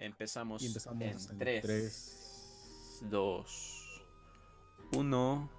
Empezamos, 0.00 0.62
en 0.62 1.02
en 1.02 1.38
3, 1.38 1.60
tres. 1.60 3.02
2, 3.10 4.02
1. 4.92 5.50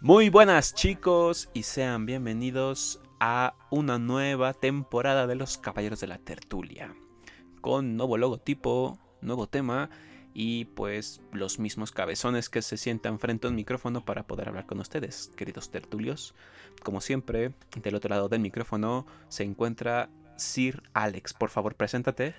Muy 0.00 0.28
buenas 0.28 0.76
chicos 0.76 1.50
y 1.54 1.64
sean 1.64 2.06
bienvenidos 2.06 3.00
a 3.18 3.56
una 3.72 3.98
nueva 3.98 4.54
temporada 4.54 5.26
de 5.26 5.34
los 5.34 5.58
Caballeros 5.58 5.98
de 5.98 6.06
la 6.06 6.18
Tertulia. 6.18 6.94
Con 7.60 7.96
nuevo 7.96 8.16
logotipo, 8.16 9.00
nuevo 9.20 9.48
tema 9.48 9.90
y 10.34 10.66
pues 10.66 11.20
los 11.32 11.58
mismos 11.58 11.90
cabezones 11.90 12.48
que 12.48 12.62
se 12.62 12.76
sientan 12.76 13.18
frente 13.18 13.48
a 13.48 13.50
un 13.50 13.56
micrófono 13.56 14.04
para 14.04 14.28
poder 14.28 14.50
hablar 14.50 14.66
con 14.66 14.78
ustedes, 14.78 15.32
queridos 15.34 15.72
tertulios. 15.72 16.32
Como 16.84 17.00
siempre, 17.00 17.54
del 17.82 17.96
otro 17.96 18.10
lado 18.10 18.28
del 18.28 18.38
micrófono 18.38 19.04
se 19.28 19.42
encuentra 19.42 20.10
Sir 20.36 20.82
Alex. 20.94 21.34
Por 21.34 21.50
favor, 21.50 21.74
preséntate. 21.74 22.34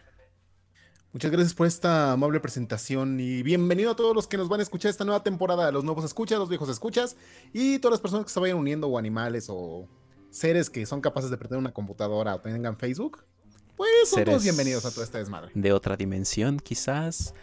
Muchas 1.13 1.31
gracias 1.31 1.53
por 1.53 1.67
esta 1.67 2.11
amable 2.11 2.39
presentación 2.39 3.19
y 3.19 3.41
bienvenido 3.41 3.91
a 3.91 3.95
todos 3.95 4.13
los 4.13 4.27
que 4.27 4.37
nos 4.37 4.49
van 4.49 4.59
a 4.59 4.63
escuchar 4.63 4.91
esta 4.91 5.05
nueva 5.05 5.23
temporada, 5.23 5.71
los 5.71 5.83
nuevos 5.83 6.03
escuchas, 6.05 6.37
los 6.37 6.49
viejos 6.49 6.69
escuchas 6.69 7.15
y 7.53 7.79
todas 7.79 7.93
las 7.93 8.01
personas 8.01 8.25
que 8.25 8.31
se 8.31 8.39
vayan 8.39 8.57
uniendo 8.57 8.87
o 8.87 8.97
animales 8.97 9.47
o 9.49 9.87
seres 10.29 10.69
que 10.69 10.85
son 10.85 11.01
capaces 11.01 11.31
de 11.31 11.37
prender 11.37 11.59
una 11.59 11.73
computadora 11.73 12.35
o 12.35 12.41
tengan 12.41 12.77
Facebook. 12.77 13.23
Pues 13.77 14.09
son 14.09 14.17
Seres 14.19 14.33
todos 14.33 14.43
bienvenidos 14.43 14.85
a 14.85 14.91
toda 14.91 15.05
esta 15.05 15.17
desmadre. 15.19 15.51
de 15.53 15.71
otra 15.71 15.95
dimensión, 15.95 16.59
quizás. 16.59 17.33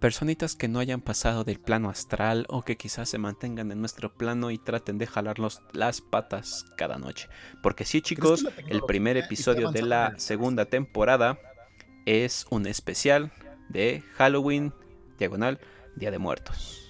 Personitas 0.00 0.54
que 0.54 0.68
no 0.68 0.78
hayan 0.78 1.00
pasado 1.00 1.42
del 1.42 1.58
plano 1.58 1.88
astral 1.88 2.44
o 2.50 2.62
que 2.62 2.76
quizás 2.76 3.08
se 3.08 3.16
mantengan 3.18 3.72
en 3.72 3.80
nuestro 3.80 4.12
plano 4.12 4.50
y 4.50 4.58
traten 4.58 4.98
de 4.98 5.06
jalarnos 5.06 5.62
las 5.72 6.02
patas 6.02 6.66
cada 6.76 6.98
noche. 6.98 7.28
Porque 7.62 7.86
sí, 7.86 8.02
chicos, 8.02 8.46
el 8.68 8.82
primer 8.82 9.16
episodio 9.16 9.70
de 9.70 9.82
la 9.82 10.14
segunda 10.18 10.66
temporada 10.66 11.38
es 12.04 12.46
un 12.50 12.66
especial 12.66 13.32
de 13.70 14.02
Halloween, 14.16 14.74
diagonal, 15.18 15.60
Día 15.96 16.10
de 16.10 16.18
Muertos. 16.18 16.82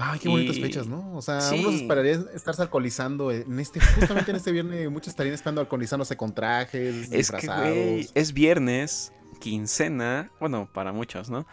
Ay, 0.00 0.18
qué 0.20 0.28
bonitas 0.28 0.56
Y- 0.56 0.62
fechas, 0.62 0.86
¿no? 0.88 1.14
O 1.16 1.22
sea, 1.22 1.40
Sí. 1.40 1.58
uno 1.60 1.70
se 1.70 1.78
esperaría 1.78 2.20
estarse 2.34 2.62
alcoholizando 2.62 3.30
en 3.32 3.58
este, 3.58 3.80
justamente 3.80 4.30
en 4.32 4.36
este 4.36 4.52
viernes, 4.52 4.88
muchos 4.90 5.08
estarían 5.08 5.34
esperando 5.34 5.60
alcoholizándose 5.60 6.16
con 6.16 6.34
trajes, 6.34 6.94
Es 7.04 7.08
que, 7.10 7.16
disfrazados. 7.16 8.12
es 8.14 8.32
viernes, 8.32 9.12
quincena, 9.38 10.30
bueno, 10.40 10.68
para 10.72 10.92
muchos, 10.92 11.30
¿no? 11.30 11.46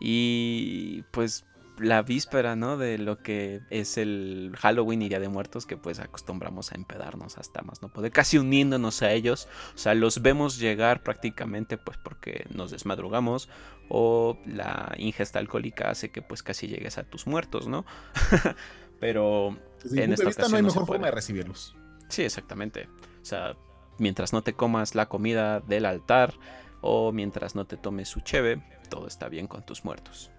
Y 0.00 1.02
pues 1.10 1.44
la 1.80 2.02
víspera, 2.02 2.56
¿no? 2.56 2.76
De 2.76 2.98
lo 2.98 3.22
que 3.22 3.62
es 3.70 3.96
el 3.96 4.52
Halloween 4.58 5.02
y 5.02 5.08
Día 5.08 5.20
de 5.20 5.28
Muertos, 5.28 5.66
que 5.66 5.76
pues 5.76 5.98
acostumbramos 5.98 6.72
a 6.72 6.74
empedarnos 6.74 7.38
hasta 7.38 7.62
más, 7.62 7.82
¿no? 7.82 7.88
Poder 7.88 8.12
casi 8.12 8.38
uniéndonos 8.38 9.02
a 9.02 9.12
ellos. 9.12 9.48
O 9.74 9.78
sea, 9.78 9.94
los 9.94 10.22
vemos 10.22 10.58
llegar 10.58 11.02
prácticamente 11.02 11.78
pues 11.78 11.96
porque 11.98 12.46
nos 12.50 12.70
desmadrugamos 12.70 13.48
o 13.88 14.38
la 14.46 14.94
ingesta 14.98 15.38
alcohólica 15.38 15.90
hace 15.90 16.10
que 16.10 16.22
pues 16.22 16.42
casi 16.42 16.68
llegues 16.68 16.98
a 16.98 17.04
tus 17.04 17.26
muertos, 17.26 17.66
¿no? 17.66 17.84
Pero 19.00 19.56
Desde 19.82 20.04
en 20.04 20.12
esta 20.12 20.26
vista 20.26 20.48
no 20.48 20.56
hay 20.56 20.62
no 20.62 20.68
mejor 20.68 20.86
forma 20.86 21.06
de 21.06 21.12
recibirlos. 21.12 21.74
Sí, 22.08 22.22
exactamente. 22.22 22.88
O 23.22 23.24
sea, 23.24 23.56
mientras 23.98 24.32
no 24.32 24.42
te 24.42 24.52
comas 24.52 24.94
la 24.94 25.06
comida 25.08 25.60
del 25.60 25.86
altar 25.86 26.34
o 26.80 27.12
mientras 27.12 27.54
no 27.54 27.64
te 27.66 27.76
tomes 27.76 28.08
su 28.08 28.20
cheve, 28.20 28.62
todo 28.88 29.06
está 29.06 29.28
bien 29.28 29.46
con 29.46 29.62
tus 29.64 29.84
muertos. 29.84 30.30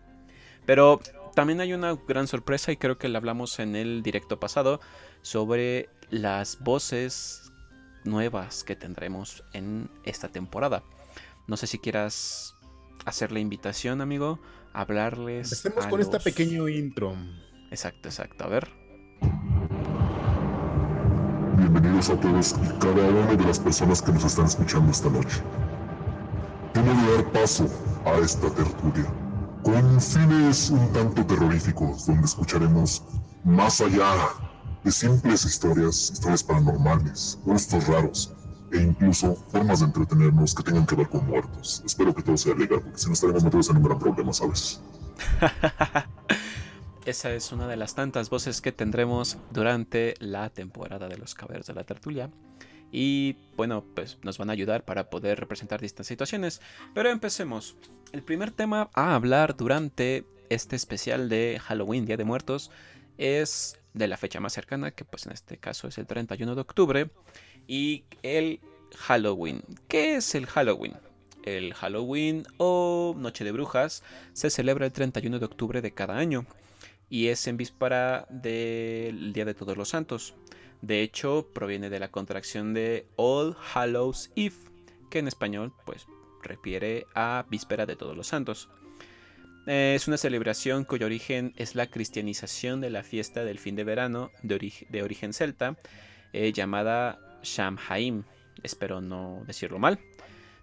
Pero 0.66 1.00
también 1.36 1.62
hay 1.62 1.74
una 1.74 1.96
gran 2.08 2.28
sorpresa 2.28 2.72
y 2.72 2.78
creo 2.78 2.98
que 2.98 3.10
la 3.10 3.18
hablamos 3.18 3.60
en 3.60 3.76
el 3.76 4.04
directo 4.04 4.40
pasado 4.40 4.80
sobre 5.22 5.90
las 6.10 6.60
voces 6.60 7.52
nuevas 8.04 8.64
que 8.64 8.76
tendremos 8.76 9.44
en 9.54 9.90
esta 10.04 10.28
temporada. 10.30 10.84
No 11.48 11.58
sé 11.58 11.68
si 11.68 11.80
quieras 11.80 12.56
hacer 13.06 13.32
la 13.32 13.40
invitación, 13.40 14.02
amigo, 14.02 14.40
hablarles. 14.74 15.52
Empecemos 15.52 15.86
a 15.86 15.90
con 15.90 16.02
esta 16.02 16.18
los- 16.18 16.24
pequeño 16.24 16.68
intro. 16.70 17.16
Exacto, 17.72 18.10
exacto. 18.10 18.44
A 18.44 18.48
ver. 18.48 18.70
Bienvenidos 21.58 22.10
a 22.10 22.20
todos 22.20 22.54
y 22.54 22.80
cada 22.80 23.08
una 23.10 23.26
de 23.36 23.44
las 23.46 23.60
personas 23.60 24.02
que 24.02 24.12
nos 24.12 24.24
están 24.26 24.46
escuchando 24.46 24.92
esta 24.92 25.10
noche. 25.10 25.42
Hemos 26.74 27.06
de 27.06 27.16
dar 27.16 27.32
paso 27.32 27.68
a 28.06 28.18
esta 28.20 28.50
tertulia, 28.50 29.12
con 29.62 30.00
fines 30.00 30.70
un 30.70 30.92
tanto 30.94 31.26
terroríficos, 31.26 32.08
donde 32.08 32.26
escucharemos 32.26 33.04
más 33.44 33.82
allá 33.82 34.14
de 34.84 34.92
simples 34.92 35.44
historias, 35.46 36.12
historias 36.12 36.44
paranormales, 36.44 37.38
rostros 37.46 37.88
raros, 37.88 38.34
e 38.72 38.78
incluso 38.78 39.36
formas 39.50 39.82
de 39.82 39.88
entretenernos 39.88 40.56
que 40.56 40.64
tengan 40.64 40.86
que 40.86 40.96
ver 40.96 41.10
con 41.10 41.26
muertos. 41.28 41.84
Espero 41.86 42.16
que 42.16 42.24
todo 42.24 42.38
sea 42.38 42.56
legal, 42.56 42.82
porque 42.82 42.98
si 42.98 43.08
no 43.08 43.14
estaremos 43.14 43.44
metidos 43.44 43.70
en 43.70 43.78
un 43.78 43.84
gran 43.84 44.00
problema, 44.00 44.32
¿sabes? 44.32 44.82
Esa 47.06 47.32
es 47.32 47.52
una 47.52 47.68
de 47.68 47.76
las 47.76 47.96
tantas 47.96 48.30
voces 48.30 48.62
que 48.62 48.72
tendremos 48.72 49.38
durante 49.52 50.14
la 50.20 50.50
temporada 50.50 51.10
de 51.10 51.18
los 51.18 51.36
Caballeros 51.36 51.68
de 51.68 51.74
la 51.74 51.84
Tertulia. 51.84 52.30
Y 52.92 53.38
bueno, 53.56 53.86
pues 53.96 54.18
nos 54.24 54.38
van 54.38 54.50
a 54.50 54.54
ayudar 54.54 54.84
para 54.84 55.10
poder 55.10 55.40
representar 55.40 55.80
distintas 55.82 56.08
situaciones. 56.08 56.62
Pero 56.94 57.10
empecemos. 57.10 57.76
El 58.12 58.24
primer 58.24 58.52
tema 58.52 58.90
a 58.94 59.16
hablar 59.16 59.56
durante 59.56 60.26
este 60.50 60.76
especial 60.76 61.30
de 61.30 61.62
Halloween, 61.64 62.06
Día 62.06 62.18
de 62.18 62.26
Muertos, 62.26 62.72
es 63.18 63.80
de 63.94 64.08
la 64.08 64.18
fecha 64.18 64.40
más 64.40 64.54
cercana, 64.54 64.92
que 64.92 65.06
pues 65.06 65.26
en 65.26 65.32
este 65.32 65.58
caso 65.58 65.88
es 65.88 65.98
el 65.98 66.08
31 66.08 66.56
de 66.56 66.62
octubre. 66.62 67.10
Y 67.68 68.04
el 68.24 68.60
Halloween. 68.98 69.64
¿Qué 69.88 70.16
es 70.16 70.36
el 70.36 70.46
Halloween? 70.46 70.94
El 71.44 71.74
Halloween 71.74 72.46
o 72.58 73.16
Noche 73.18 73.44
de 73.44 73.52
Brujas 73.52 74.04
se 74.34 74.50
celebra 74.50 74.86
el 74.86 74.92
31 74.92 75.40
de 75.40 75.46
octubre 75.46 75.82
de 75.82 75.92
cada 75.92 76.18
año 76.18 76.46
y 77.10 77.28
es 77.28 77.48
en 77.48 77.58
víspera 77.58 78.26
del 78.30 79.34
Día 79.34 79.46
de 79.46 79.54
Todos 79.54 79.76
los 79.76 79.90
Santos. 79.90 80.34
De 80.82 81.02
hecho, 81.02 81.48
proviene 81.54 81.90
de 81.90 82.00
la 82.00 82.10
contracción 82.12 82.74
de 82.74 83.06
All 83.16 83.56
Hallows 83.74 84.32
Eve, 84.36 84.56
que 85.10 85.20
en 85.20 85.28
español 85.28 85.74
pues 85.86 86.08
refiere 86.42 87.06
a 87.14 87.46
víspera 87.50 87.86
de 87.86 87.96
Todos 87.96 88.18
los 88.18 88.28
Santos. 88.28 88.70
Eh, 89.68 89.94
Es 89.96 90.08
una 90.08 90.18
celebración 90.18 90.86
cuyo 90.86 91.06
origen 91.06 91.54
es 91.56 91.76
la 91.76 91.86
cristianización 91.88 92.82
de 92.82 92.90
la 92.90 93.04
fiesta 93.04 93.44
del 93.46 93.60
fin 93.60 93.76
de 93.76 93.84
verano 93.84 94.32
de, 94.42 94.56
ori- 94.60 94.88
de 94.90 95.04
origen 95.04 95.34
celta, 95.34 95.78
eh, 96.34 96.52
llamada 96.52 97.20
Shamhaim. 97.44 98.24
Espero 98.64 99.02
no 99.02 99.44
decirlo 99.46 99.78
mal. 99.78 100.00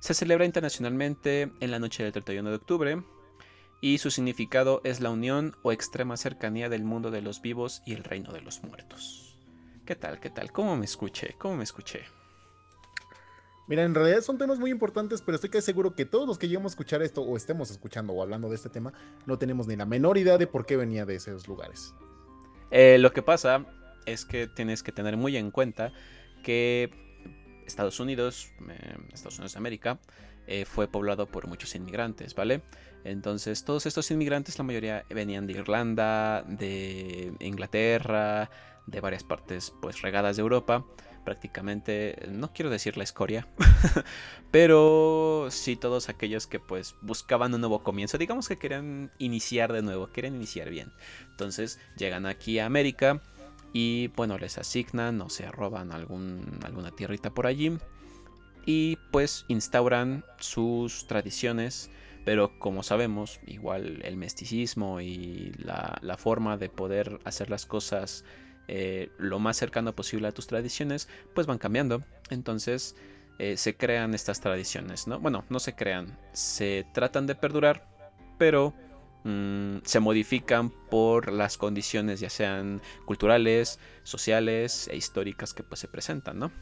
Se 0.00 0.14
celebra 0.14 0.44
internacionalmente 0.46 1.50
en 1.60 1.70
la 1.70 1.78
noche 1.78 2.02
del 2.02 2.12
31 2.12 2.50
de 2.50 2.56
octubre, 2.56 3.02
y 3.80 3.98
su 3.98 4.10
significado 4.10 4.80
es 4.82 5.00
la 5.00 5.10
unión 5.10 5.54
o 5.62 5.70
extrema 5.70 6.16
cercanía 6.16 6.68
del 6.68 6.82
mundo 6.82 7.12
de 7.12 7.22
los 7.22 7.40
vivos 7.40 7.82
y 7.86 7.92
el 7.94 8.02
reino 8.02 8.32
de 8.32 8.40
los 8.40 8.62
muertos. 8.64 9.27
¿Qué 9.88 9.96
tal? 9.96 10.20
¿Qué 10.20 10.28
tal? 10.28 10.52
¿Cómo 10.52 10.76
me 10.76 10.84
escuché? 10.84 11.34
¿Cómo 11.38 11.56
me 11.56 11.64
escuché? 11.64 12.02
Mira, 13.68 13.84
en 13.84 13.94
realidad 13.94 14.20
son 14.20 14.36
temas 14.36 14.58
muy 14.58 14.70
importantes, 14.70 15.22
pero 15.22 15.36
estoy 15.36 15.48
casi 15.48 15.64
seguro 15.64 15.94
que 15.94 16.04
todos 16.04 16.28
los 16.28 16.36
que 16.36 16.46
lleguemos 16.46 16.72
a 16.72 16.74
escuchar 16.74 17.00
esto 17.00 17.22
o 17.22 17.38
estemos 17.38 17.70
escuchando 17.70 18.12
o 18.12 18.20
hablando 18.20 18.50
de 18.50 18.56
este 18.56 18.68
tema, 18.68 18.92
no 19.24 19.38
tenemos 19.38 19.66
ni 19.66 19.76
la 19.76 19.86
menor 19.86 20.18
idea 20.18 20.36
de 20.36 20.46
por 20.46 20.66
qué 20.66 20.76
venía 20.76 21.06
de 21.06 21.14
esos 21.14 21.48
lugares. 21.48 21.94
Eh, 22.70 22.98
lo 22.98 23.12
que 23.14 23.22
pasa 23.22 23.64
es 24.04 24.26
que 24.26 24.46
tienes 24.46 24.82
que 24.82 24.92
tener 24.92 25.16
muy 25.16 25.38
en 25.38 25.50
cuenta 25.50 25.94
que 26.42 26.90
Estados 27.66 27.98
Unidos, 27.98 28.52
eh, 28.68 28.94
Estados 29.14 29.38
Unidos 29.38 29.54
de 29.54 29.58
América, 29.58 30.00
eh, 30.46 30.66
fue 30.66 30.86
poblado 30.86 31.24
por 31.24 31.46
muchos 31.46 31.74
inmigrantes, 31.74 32.34
¿vale? 32.34 32.60
Entonces 33.04 33.64
todos 33.64 33.86
estos 33.86 34.10
inmigrantes, 34.10 34.58
la 34.58 34.64
mayoría 34.64 35.06
venían 35.08 35.46
de 35.46 35.54
Irlanda, 35.54 36.42
de 36.42 37.32
Inglaterra, 37.40 38.50
de 38.90 39.00
varias 39.00 39.24
partes 39.24 39.72
pues 39.80 40.02
regadas 40.02 40.36
de 40.36 40.42
Europa. 40.42 40.84
Prácticamente, 41.24 42.26
no 42.30 42.52
quiero 42.54 42.70
decir 42.70 42.96
la 42.96 43.04
escoria, 43.04 43.46
pero 44.50 45.48
sí 45.50 45.76
todos 45.76 46.08
aquellos 46.08 46.46
que 46.46 46.58
pues 46.58 46.94
buscaban 47.02 47.52
un 47.52 47.60
nuevo 47.60 47.82
comienzo, 47.82 48.16
digamos 48.16 48.48
que 48.48 48.56
querían 48.56 49.10
iniciar 49.18 49.72
de 49.72 49.82
nuevo, 49.82 50.06
querían 50.06 50.36
iniciar 50.36 50.70
bien. 50.70 50.90
Entonces 51.30 51.78
llegan 51.96 52.24
aquí 52.24 52.58
a 52.58 52.66
América 52.66 53.20
y 53.74 54.08
bueno, 54.16 54.38
les 54.38 54.56
asignan 54.56 55.20
o 55.20 55.28
se 55.28 55.50
roban 55.50 55.92
algún, 55.92 56.60
alguna 56.64 56.92
tierrita 56.92 57.30
por 57.30 57.46
allí 57.46 57.76
y 58.64 58.96
pues 59.10 59.44
instauran 59.48 60.24
sus 60.38 61.06
tradiciones. 61.06 61.90
Pero 62.24 62.58
como 62.58 62.82
sabemos, 62.82 63.40
igual 63.46 64.02
el 64.04 64.18
mesticismo 64.18 65.00
y 65.00 65.52
la, 65.56 65.98
la 66.02 66.18
forma 66.18 66.58
de 66.58 66.68
poder 66.68 67.20
hacer 67.24 67.48
las 67.48 67.64
cosas 67.64 68.24
eh, 68.68 69.10
lo 69.18 69.38
más 69.38 69.56
cercano 69.56 69.94
posible 69.94 70.28
a 70.28 70.32
tus 70.32 70.46
tradiciones, 70.46 71.08
pues 71.34 71.46
van 71.46 71.58
cambiando. 71.58 72.04
Entonces 72.30 72.94
eh, 73.38 73.56
se 73.56 73.76
crean 73.76 74.14
estas 74.14 74.40
tradiciones, 74.40 75.06
¿no? 75.06 75.18
Bueno, 75.20 75.44
no 75.48 75.58
se 75.58 75.74
crean, 75.74 76.18
se 76.32 76.86
tratan 76.92 77.26
de 77.26 77.34
perdurar, 77.34 77.88
pero 78.36 78.74
mm, 79.24 79.78
se 79.84 80.00
modifican 80.00 80.70
por 80.70 81.32
las 81.32 81.56
condiciones 81.56 82.20
ya 82.20 82.30
sean 82.30 82.82
culturales, 83.06 83.78
sociales 84.02 84.88
e 84.88 84.96
históricas 84.96 85.54
que 85.54 85.62
pues 85.62 85.80
se 85.80 85.88
presentan, 85.88 86.38
¿no? 86.38 86.52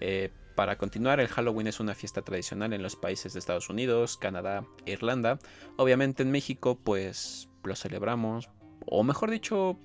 Eh, 0.00 0.30
para 0.56 0.76
continuar, 0.76 1.20
el 1.20 1.28
Halloween 1.28 1.68
es 1.68 1.78
una 1.78 1.94
fiesta 1.94 2.22
tradicional 2.22 2.72
en 2.72 2.82
los 2.82 2.96
países 2.96 3.32
de 3.32 3.38
Estados 3.38 3.70
Unidos, 3.70 4.16
Canadá 4.16 4.64
e 4.86 4.92
Irlanda. 4.92 5.38
Obviamente 5.76 6.24
en 6.24 6.32
México 6.32 6.76
pues 6.82 7.48
lo 7.62 7.76
celebramos, 7.76 8.48
o 8.86 9.04
mejor 9.04 9.30
dicho, 9.30 9.78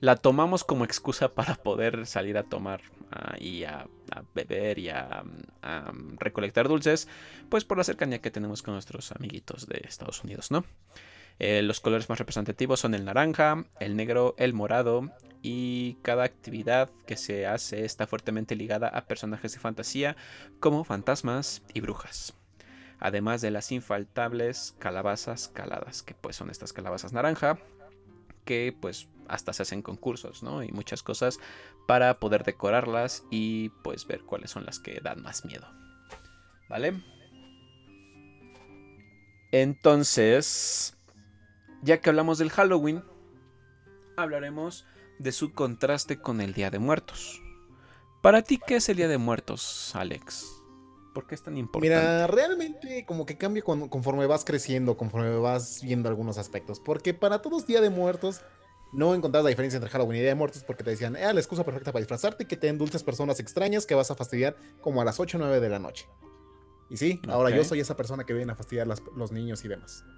la 0.00 0.16
tomamos 0.16 0.64
como 0.64 0.84
excusa 0.84 1.28
para 1.34 1.54
poder 1.54 2.06
salir 2.06 2.36
a 2.36 2.44
tomar 2.44 2.82
ah, 3.10 3.36
y 3.38 3.64
a, 3.64 3.86
beber 4.34 4.78
y 4.78 4.88
a, 4.90 5.24
recolectar 6.18 6.68
dulces, 6.68 7.08
pues 7.48 7.64
por 7.64 7.78
la 7.78 7.84
cercanía 7.84 8.20
que 8.20 8.30
tenemos 8.30 8.62
con 8.62 8.74
nuestros 8.74 9.12
amiguitos 9.12 9.66
de 9.66 9.82
Estados 9.86 10.22
Unidos, 10.24 10.50
¿no? 10.50 10.64
Eh, 11.40 11.62
los 11.62 11.80
colores 11.80 12.08
más 12.08 12.18
representativos 12.18 12.80
son 12.80 12.94
el 12.94 13.04
naranja, 13.04 13.64
el 13.80 13.96
negro, 13.96 14.34
el 14.38 14.52
morado 14.52 15.10
y 15.42 15.94
cada 16.02 16.24
actividad 16.24 16.90
que 17.06 17.16
se 17.16 17.46
hace 17.46 17.84
está 17.84 18.06
fuertemente 18.06 18.54
ligada 18.54 18.88
a 18.88 19.06
personajes 19.06 19.52
de 19.52 19.58
fantasía 19.58 20.16
como 20.60 20.84
fantasmas 20.84 21.62
y 21.74 21.80
brujas. 21.80 22.34
Además 23.00 23.40
de 23.40 23.50
las 23.50 23.72
infaltables 23.72 24.74
calabazas 24.78 25.48
caladas, 25.48 26.02
que 26.02 26.14
pues 26.14 26.36
son 26.36 26.50
estas 26.50 26.72
calabazas 26.72 27.12
naranja, 27.12 27.58
que 28.44 28.74
pues 28.80 29.08
hasta 29.28 29.52
se 29.52 29.62
hacen 29.62 29.82
concursos, 29.82 30.42
¿no? 30.42 30.62
Y 30.62 30.72
muchas 30.72 31.02
cosas 31.02 31.38
para 31.86 32.18
poder 32.18 32.44
decorarlas 32.44 33.24
y 33.30 33.70
pues 33.82 34.06
ver 34.06 34.22
cuáles 34.22 34.50
son 34.50 34.64
las 34.64 34.78
que 34.78 35.00
dan 35.02 35.22
más 35.22 35.44
miedo. 35.44 35.66
¿Vale? 36.68 37.02
Entonces, 39.52 40.96
ya 41.82 42.00
que 42.00 42.10
hablamos 42.10 42.38
del 42.38 42.50
Halloween, 42.50 43.04
hablaremos 44.16 44.86
de 45.18 45.32
su 45.32 45.52
contraste 45.52 46.18
con 46.20 46.40
el 46.40 46.54
Día 46.54 46.70
de 46.70 46.78
Muertos. 46.78 47.40
Para 48.22 48.42
ti, 48.42 48.58
¿qué 48.58 48.76
es 48.76 48.88
el 48.88 48.96
Día 48.96 49.08
de 49.08 49.18
Muertos, 49.18 49.94
Alex? 49.94 50.50
¿Por 51.14 51.26
qué 51.26 51.36
es 51.36 51.42
tan 51.42 51.56
importante? 51.56 51.94
Mira, 51.94 52.26
realmente 52.26 53.06
como 53.06 53.24
que 53.24 53.36
cambia 53.36 53.62
conforme 53.62 54.26
vas 54.26 54.44
creciendo, 54.44 54.96
conforme 54.96 55.38
vas 55.38 55.80
viendo 55.82 56.08
algunos 56.08 56.38
aspectos. 56.38 56.80
Porque 56.80 57.14
para 57.14 57.40
todos 57.40 57.66
Día 57.66 57.80
de 57.80 57.90
Muertos 57.90 58.40
no 58.94 59.14
encontrabas 59.14 59.44
la 59.44 59.50
diferencia 59.50 59.76
entre 59.76 59.90
Halloween 59.90 60.16
y 60.16 60.20
Día 60.20 60.30
de 60.30 60.34
Muertos 60.34 60.64
porque 60.64 60.84
te 60.84 60.90
decían, 60.90 61.16
eh, 61.16 61.32
la 61.32 61.40
excusa 61.40 61.64
perfecta 61.64 61.92
para 61.92 62.00
disfrazarte 62.00 62.44
y 62.44 62.46
que 62.46 62.56
te 62.56 62.68
den 62.68 62.78
dulces 62.78 63.02
personas 63.02 63.40
extrañas 63.40 63.86
que 63.86 63.94
vas 63.94 64.10
a 64.10 64.14
fastidiar 64.14 64.56
como 64.80 65.00
a 65.00 65.04
las 65.04 65.20
8 65.20 65.36
o 65.36 65.40
9 65.40 65.60
de 65.60 65.68
la 65.68 65.78
noche. 65.78 66.06
Y 66.90 66.96
sí, 66.96 67.20
ahora 67.28 67.50
yo 67.50 67.64
soy 67.64 67.80
esa 67.80 67.96
persona 67.96 68.24
que 68.24 68.34
viene 68.34 68.52
a 68.52 68.54
fastidiar 68.54 68.86
los 68.86 69.32
niños 69.32 69.64
y 69.64 69.68
demás. 69.68 70.04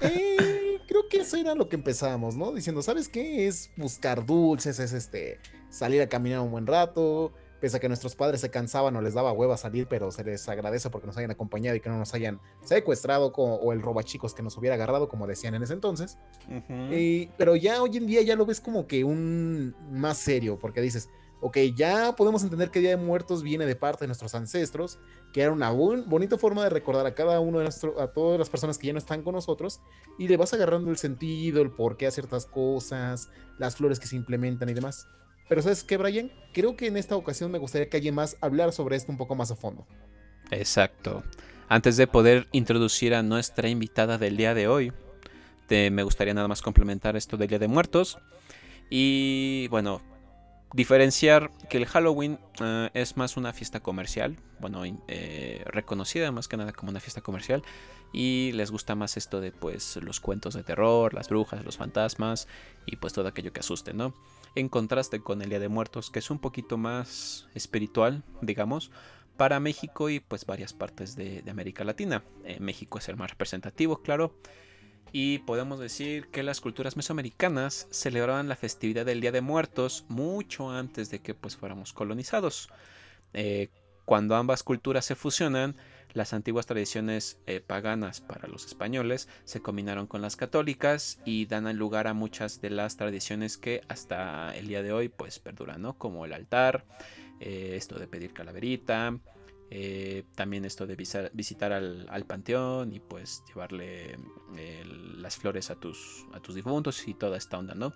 Eh, 0.00 0.80
creo 0.88 1.08
que 1.10 1.18
eso 1.18 1.36
era 1.36 1.54
lo 1.54 1.68
que 1.68 1.76
empezamos, 1.76 2.34
¿no? 2.36 2.52
Diciendo, 2.52 2.80
¿sabes 2.82 3.08
qué? 3.08 3.46
Es 3.46 3.70
buscar 3.76 4.24
dulces, 4.24 4.78
es 4.78 4.92
este 4.92 5.40
salir 5.68 6.00
a 6.00 6.08
caminar 6.08 6.40
un 6.40 6.50
buen 6.50 6.66
rato. 6.66 7.32
Pese 7.60 7.76
a 7.76 7.80
que 7.80 7.88
nuestros 7.88 8.14
padres 8.14 8.40
se 8.40 8.50
cansaban 8.50 8.94
o 8.96 9.00
les 9.00 9.14
daba 9.14 9.32
hueva 9.32 9.56
salir, 9.56 9.86
pero 9.88 10.12
se 10.12 10.22
les 10.24 10.48
agradece 10.48 10.90
porque 10.90 11.06
nos 11.06 11.16
hayan 11.16 11.30
acompañado 11.30 11.76
y 11.76 11.80
que 11.80 11.88
no 11.88 11.98
nos 11.98 12.14
hayan 12.14 12.40
secuestrado 12.62 13.32
o 13.34 13.72
el 13.72 13.82
robachicos 13.82 14.34
que 14.34 14.42
nos 14.42 14.56
hubiera 14.56 14.76
agarrado, 14.76 15.08
como 15.08 15.26
decían 15.26 15.54
en 15.54 15.62
ese 15.62 15.72
entonces. 15.72 16.18
pero 17.36 17.56
ya 17.56 17.82
hoy 17.82 17.96
en 17.96 18.06
día 18.06 18.22
ya 18.22 18.36
lo 18.36 18.46
ves 18.46 18.60
como 18.60 18.86
que 18.86 19.04
un 19.04 19.74
más 19.90 20.18
serio, 20.18 20.58
porque 20.58 20.80
dices, 20.80 21.08
ok, 21.40 21.56
ya 21.74 22.14
podemos 22.16 22.42
entender 22.42 22.70
que 22.70 22.80
Día 22.80 22.90
de 22.90 22.96
Muertos 22.96 23.42
viene 23.42 23.66
de 23.66 23.76
parte 23.76 24.04
de 24.04 24.08
nuestros 24.08 24.34
ancestros, 24.34 24.98
que 25.32 25.42
era 25.42 25.52
una 25.52 25.70
bonita 25.70 26.38
forma 26.38 26.64
de 26.64 26.70
recordar 26.70 27.06
a 27.06 27.14
cada 27.14 27.40
uno 27.40 27.58
de 27.58 27.64
nuestros, 27.64 27.98
a 28.00 28.08
todas 28.08 28.38
las 28.38 28.50
personas 28.50 28.78
que 28.78 28.88
ya 28.88 28.92
no 28.92 28.98
están 28.98 29.22
con 29.22 29.34
nosotros, 29.34 29.80
y 30.18 30.28
le 30.28 30.36
vas 30.36 30.52
agarrando 30.52 30.90
el 30.90 30.96
sentido, 30.96 31.62
el 31.62 31.70
por 31.70 31.96
qué 31.96 32.06
a 32.06 32.10
ciertas 32.10 32.46
cosas, 32.46 33.28
las 33.58 33.76
flores 33.76 34.00
que 34.00 34.06
se 34.06 34.16
implementan 34.16 34.68
y 34.68 34.74
demás. 34.74 35.06
Pero 35.48 35.62
¿sabes 35.62 35.84
qué, 35.84 35.96
Brian? 35.96 36.30
Creo 36.52 36.76
que 36.76 36.86
en 36.86 36.96
esta 36.96 37.16
ocasión 37.16 37.50
me 37.50 37.58
gustaría 37.58 37.88
que 37.88 37.96
alguien 37.96 38.14
más 38.14 38.36
hablar 38.40 38.72
sobre 38.72 38.96
esto 38.96 39.12
un 39.12 39.18
poco 39.18 39.34
más 39.34 39.50
a 39.50 39.56
fondo. 39.56 39.86
Exacto. 40.50 41.22
Antes 41.68 41.96
de 41.96 42.06
poder 42.06 42.48
introducir 42.52 43.14
a 43.14 43.22
nuestra 43.22 43.68
invitada 43.68 44.18
del 44.18 44.36
día 44.36 44.54
de 44.54 44.68
hoy, 44.68 44.92
me 45.68 46.02
gustaría 46.02 46.34
nada 46.34 46.48
más 46.48 46.62
complementar 46.62 47.16
esto 47.16 47.36
del 47.36 47.48
Día 47.48 47.58
de 47.58 47.68
Muertos. 47.68 48.18
Y 48.90 49.68
bueno, 49.68 50.00
diferenciar 50.72 51.50
que 51.68 51.78
el 51.78 51.86
Halloween 51.86 52.38
eh, 52.60 52.90
es 52.94 53.16
más 53.16 53.36
una 53.36 53.52
fiesta 53.52 53.80
comercial, 53.80 54.38
bueno, 54.60 54.82
eh, 55.08 55.62
reconocida 55.66 56.32
más 56.32 56.48
que 56.48 56.56
nada 56.56 56.72
como 56.72 56.90
una 56.90 57.00
fiesta 57.00 57.20
comercial 57.20 57.62
y 58.12 58.52
les 58.52 58.70
gusta 58.70 58.94
más 58.94 59.18
esto 59.18 59.40
de 59.40 59.52
pues 59.52 59.96
los 59.96 60.20
cuentos 60.20 60.54
de 60.54 60.62
terror, 60.62 61.12
las 61.12 61.28
brujas, 61.28 61.64
los 61.64 61.76
fantasmas 61.76 62.48
y 62.86 62.96
pues 62.96 63.12
todo 63.12 63.28
aquello 63.28 63.52
que 63.52 63.60
asuste, 63.60 63.92
¿no? 63.92 64.14
En 64.58 64.68
contraste 64.68 65.20
con 65.20 65.40
el 65.40 65.50
Día 65.50 65.60
de 65.60 65.68
Muertos, 65.68 66.10
que 66.10 66.18
es 66.18 66.32
un 66.32 66.40
poquito 66.40 66.78
más 66.78 67.46
espiritual, 67.54 68.24
digamos, 68.42 68.90
para 69.36 69.60
México 69.60 70.10
y 70.10 70.18
pues 70.18 70.46
varias 70.46 70.72
partes 70.72 71.14
de, 71.14 71.44
América 71.48 71.84
Latina. 71.84 72.24
Eh, 72.42 72.56
México 72.58 72.98
es 72.98 73.08
el 73.08 73.16
más 73.16 73.30
representativo, 73.30 74.02
claro. 74.02 74.34
Y 75.12 75.38
podemos 75.38 75.78
decir 75.78 76.26
que 76.32 76.42
las 76.42 76.60
culturas 76.60 76.96
mesoamericanas 76.96 77.86
celebraban 77.92 78.48
la 78.48 78.56
festividad 78.56 79.06
del 79.06 79.20
Día 79.20 79.30
de 79.30 79.42
Muertos 79.42 80.04
mucho 80.08 80.72
antes 80.72 81.08
de 81.08 81.20
que 81.20 81.34
pues 81.34 81.56
fuéramos 81.56 81.92
colonizados. 81.92 82.68
Eh, 83.34 83.68
cuando 84.04 84.34
ambas 84.34 84.64
culturas 84.64 85.04
se 85.04 85.14
fusionan, 85.14 85.76
las 86.18 86.32
antiguas 86.32 86.66
tradiciones 86.66 87.38
eh, 87.46 87.60
paganas 87.60 88.20
para 88.20 88.48
los 88.48 88.66
españoles 88.66 89.28
se 89.44 89.62
combinaron 89.62 90.08
con 90.08 90.20
las 90.20 90.34
católicas 90.34 91.20
y 91.24 91.46
dan 91.46 91.64
lugar 91.78 92.08
a 92.08 92.12
muchas 92.12 92.60
de 92.60 92.70
las 92.70 92.96
tradiciones 92.96 93.56
que 93.56 93.82
hasta 93.88 94.54
el 94.56 94.66
día 94.66 94.82
de 94.82 94.92
hoy 94.92 95.08
pues 95.08 95.38
perduran, 95.38 95.80
¿no? 95.80 95.96
Como 95.96 96.24
el 96.24 96.32
altar, 96.32 96.84
eh, 97.38 97.74
esto 97.76 98.00
de 98.00 98.08
pedir 98.08 98.32
calaverita, 98.32 99.16
eh, 99.70 100.24
también 100.34 100.64
esto 100.64 100.88
de 100.88 100.96
visitar 101.32 101.72
al, 101.72 102.24
panteón 102.26 102.92
y 102.92 102.98
pues 102.98 103.44
llevarle 103.46 104.18
las 105.18 105.36
flores 105.36 105.70
a 105.70 105.76
tus, 105.76 106.26
a 106.32 106.40
tus 106.40 106.56
difuntos 106.56 107.06
y 107.06 107.14
toda 107.14 107.38
esta 107.38 107.58
onda, 107.58 107.76
¿no? 107.76 107.94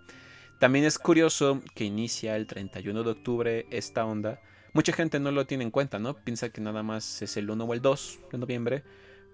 También 0.61 0.85
es 0.85 0.97
curioso 0.97 1.61
que 1.75 1.83
inicia 1.83 2.37
el 2.37 2.47
31 2.47 3.03
de 3.03 3.11
octubre 3.11 3.67
esta 3.71 4.05
onda. 4.05 4.41
Mucha 4.73 4.93
gente 4.93 5.21
no 5.21 5.31
lo 5.31 5.47
tiene 5.47 5.65
en 5.65 5.71
cuenta, 5.71 5.99
¿no? 5.99 6.15
Piensa 6.15 6.49
que 6.49 6.61
nada 6.61 6.83
más 6.83 7.21
es 7.21 7.37
el 7.37 7.51
1 7.51 7.65
o 7.65 7.75
el 7.75 7.83
2 7.83 8.21
de 8.33 8.39
noviembre, 8.39 8.83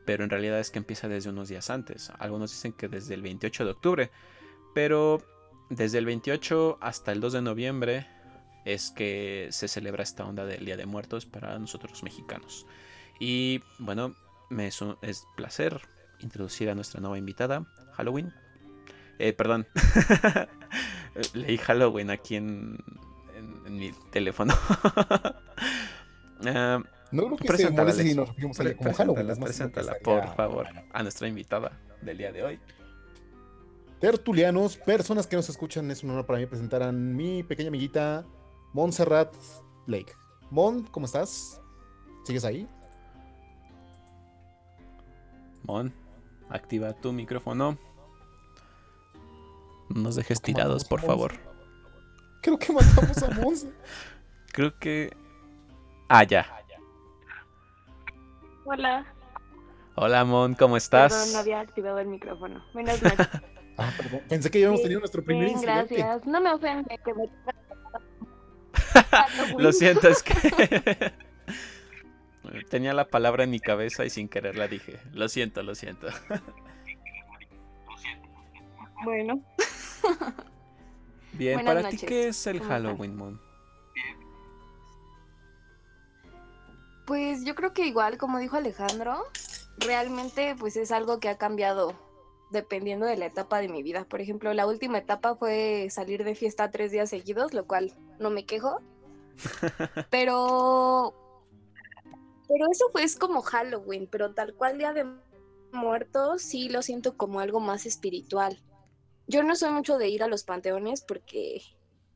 pero 0.05 0.25
en 0.25 0.31
realidad 0.31 0.59
es 0.59 0.71
que 0.71 0.79
empieza 0.79 1.07
desde 1.07 1.31
unos 1.31 1.49
días 1.49 1.71
antes. 1.71 2.11
Algunos 2.19 2.51
dicen 2.51 2.73
que 2.73 2.89
desde 2.89 3.15
el 3.15 3.23
28 3.23 3.65
de 3.65 3.71
octubre, 3.71 4.11
pero 4.75 5.23
desde 5.71 5.99
el 5.99 6.07
28 6.07 6.79
hasta 6.81 7.13
el 7.13 7.21
2 7.21 7.35
de 7.35 7.43
noviembre 7.43 8.07
es 8.65 8.91
que 8.91 9.49
se 9.51 9.69
celebra 9.69 10.03
esta 10.03 10.25
onda 10.25 10.45
del 10.45 10.65
Día 10.65 10.77
de 10.77 10.87
Muertos 10.87 11.25
para 11.25 11.59
nosotros 11.59 12.03
mexicanos. 12.03 12.67
Y 13.21 13.61
bueno, 13.79 14.15
me 14.51 14.67
es, 14.67 14.81
es 15.03 15.25
placer 15.37 15.81
introducir 16.21 16.69
a 16.69 16.75
nuestra 16.75 17.01
nueva 17.01 17.19
invitada, 17.19 17.65
Halloween. 17.93 18.33
Eh, 19.19 19.33
perdón, 19.33 19.67
leí 21.35 21.59
Halloween 21.59 22.11
aquí 22.11 22.37
en, 22.37 22.79
en, 23.69 23.79
mi 23.79 23.93
teléfono. 24.11 24.55
uh, 26.41 26.83
no 27.13 27.37
creo 27.37 27.37
que 27.37 27.57
se 27.57 27.71
moleste 27.71 28.03
si 28.03 28.15
nos 28.15 28.31
como 28.77 28.95
Halloween. 28.95 29.41
Preséntala, 29.41 29.97
por 30.03 30.35
favor, 30.35 30.67
a 30.93 31.03
nuestra 31.03 31.29
invitada 31.29 31.79
del 32.03 32.19
día 32.19 32.33
de 32.33 32.43
hoy. 32.43 32.61
Tertulianos, 34.01 34.77
personas 34.77 35.27
que 35.27 35.37
nos 35.37 35.49
escuchan, 35.49 35.91
es 35.91 36.05
un 36.05 36.11
honor 36.11 36.25
para 36.25 36.39
mí 36.39 36.47
presentar 36.47 36.83
a 36.83 36.93
mi 36.93 37.43
pequeña 37.43 37.69
amiguita 37.69 38.25
Montserrat 38.73 39.35
Blake. 39.87 40.13
Mon, 40.51 40.85
¿cómo 40.85 41.07
estás? 41.07 41.61
¿Sigues 42.25 42.45
ahí? 42.45 42.69
Mon, 45.65 45.93
activa 46.49 46.93
tu 46.93 47.13
micrófono. 47.13 47.77
No 49.89 50.03
nos 50.03 50.17
dejes 50.17 50.41
tirados, 50.41 50.85
por 50.85 51.01
favor. 51.01 51.48
Creo 52.41 52.59
que 52.59 52.73
matamos 52.73 53.23
a 53.23 53.31
Mon. 53.41 53.55
Creo 54.53 54.79
que. 54.79 55.15
Ah, 56.09 56.25
ya. 56.25 56.47
Hola. 58.65 59.07
Hola, 59.95 60.25
Mon, 60.25 60.55
¿cómo 60.55 60.77
estás? 60.77 61.13
Perdón, 61.13 61.33
no 61.33 61.39
había 61.39 61.61
activado 61.61 61.99
el 61.99 62.07
micrófono. 62.07 62.65
Buenas 62.73 63.03
noches. 63.03 63.29
ah, 63.79 63.91
perdón. 63.97 64.21
Pensé 64.29 64.51
que 64.51 64.61
ya 64.61 64.67
habíamos 64.67 64.83
tenido 64.83 65.01
nuestro 65.01 65.25
primer 65.25 65.47
Bien, 65.47 65.61
Gracias. 65.61 66.27
No 66.27 66.41
me 66.41 66.53
ofende 66.53 66.99
que 67.05 67.15
me 67.15 67.29
Lo 69.59 69.73
siento, 69.73 70.09
es 70.09 70.23
que 70.23 70.35
tenía 72.71 72.93
la 72.95 73.09
palabra 73.09 73.45
en 73.45 73.51
mi 73.51 73.61
cabeza 73.61 74.05
y 74.05 74.11
sin 74.11 74.29
querer 74.29 74.57
la 74.57 74.69
dije. 74.69 74.99
Lo 75.13 75.29
siento, 75.29 75.63
lo 75.63 75.75
siento. 75.75 76.09
Bueno. 79.05 79.43
Bien, 81.39 81.65
para 81.65 81.89
ti, 81.89 81.97
¿qué 81.99 82.29
es 82.29 82.47
el 82.49 82.61
Halloween 82.61 83.17
Moon? 83.17 83.41
Pues 87.07 87.45
yo 87.45 87.55
creo 87.55 87.73
que 87.73 87.87
igual, 87.87 88.19
como 88.19 88.39
dijo 88.39 88.57
Alejandro, 88.57 89.25
realmente 89.79 90.55
pues 90.59 90.77
es 90.77 90.91
algo 90.91 91.21
que 91.21 91.29
ha 91.29 91.39
cambiado 91.39 91.95
dependiendo 92.51 93.07
de 93.07 93.17
la 93.17 93.27
etapa 93.27 93.61
de 93.61 93.69
mi 93.69 93.83
vida. 93.83 94.05
Por 94.05 94.21
ejemplo, 94.21 94.53
la 94.53 94.67
última 94.67 94.99
etapa 94.99 95.37
fue 95.37 95.89
salir 95.91 96.25
de 96.25 96.35
fiesta 96.35 96.71
tres 96.71 96.91
días 96.91 97.11
seguidos, 97.11 97.55
lo 97.55 97.67
cual 97.67 97.93
no 98.19 98.31
me 98.31 98.45
quejo. 98.45 98.81
Pero. 100.11 101.15
Pero 102.49 102.67
eso 102.71 102.87
fue 102.93 103.05
es 103.05 103.17
como 103.17 103.43
Halloween, 103.43 104.09
pero 104.11 104.33
tal 104.33 104.55
cual 104.55 104.79
Día 104.79 104.95
de 104.95 105.05
Muertos 105.71 106.41
sí 106.41 106.71
lo 106.71 106.81
siento 106.81 107.15
como 107.15 107.41
algo 107.41 107.61
más 107.61 107.85
espiritual. 107.85 108.59
Yo 109.29 109.43
no 109.43 109.55
soy 109.55 109.71
mucho 109.71 109.99
de 109.99 110.09
ir 110.09 110.23
a 110.23 110.27
los 110.29 110.43
panteones 110.45 111.03
porque. 111.03 111.63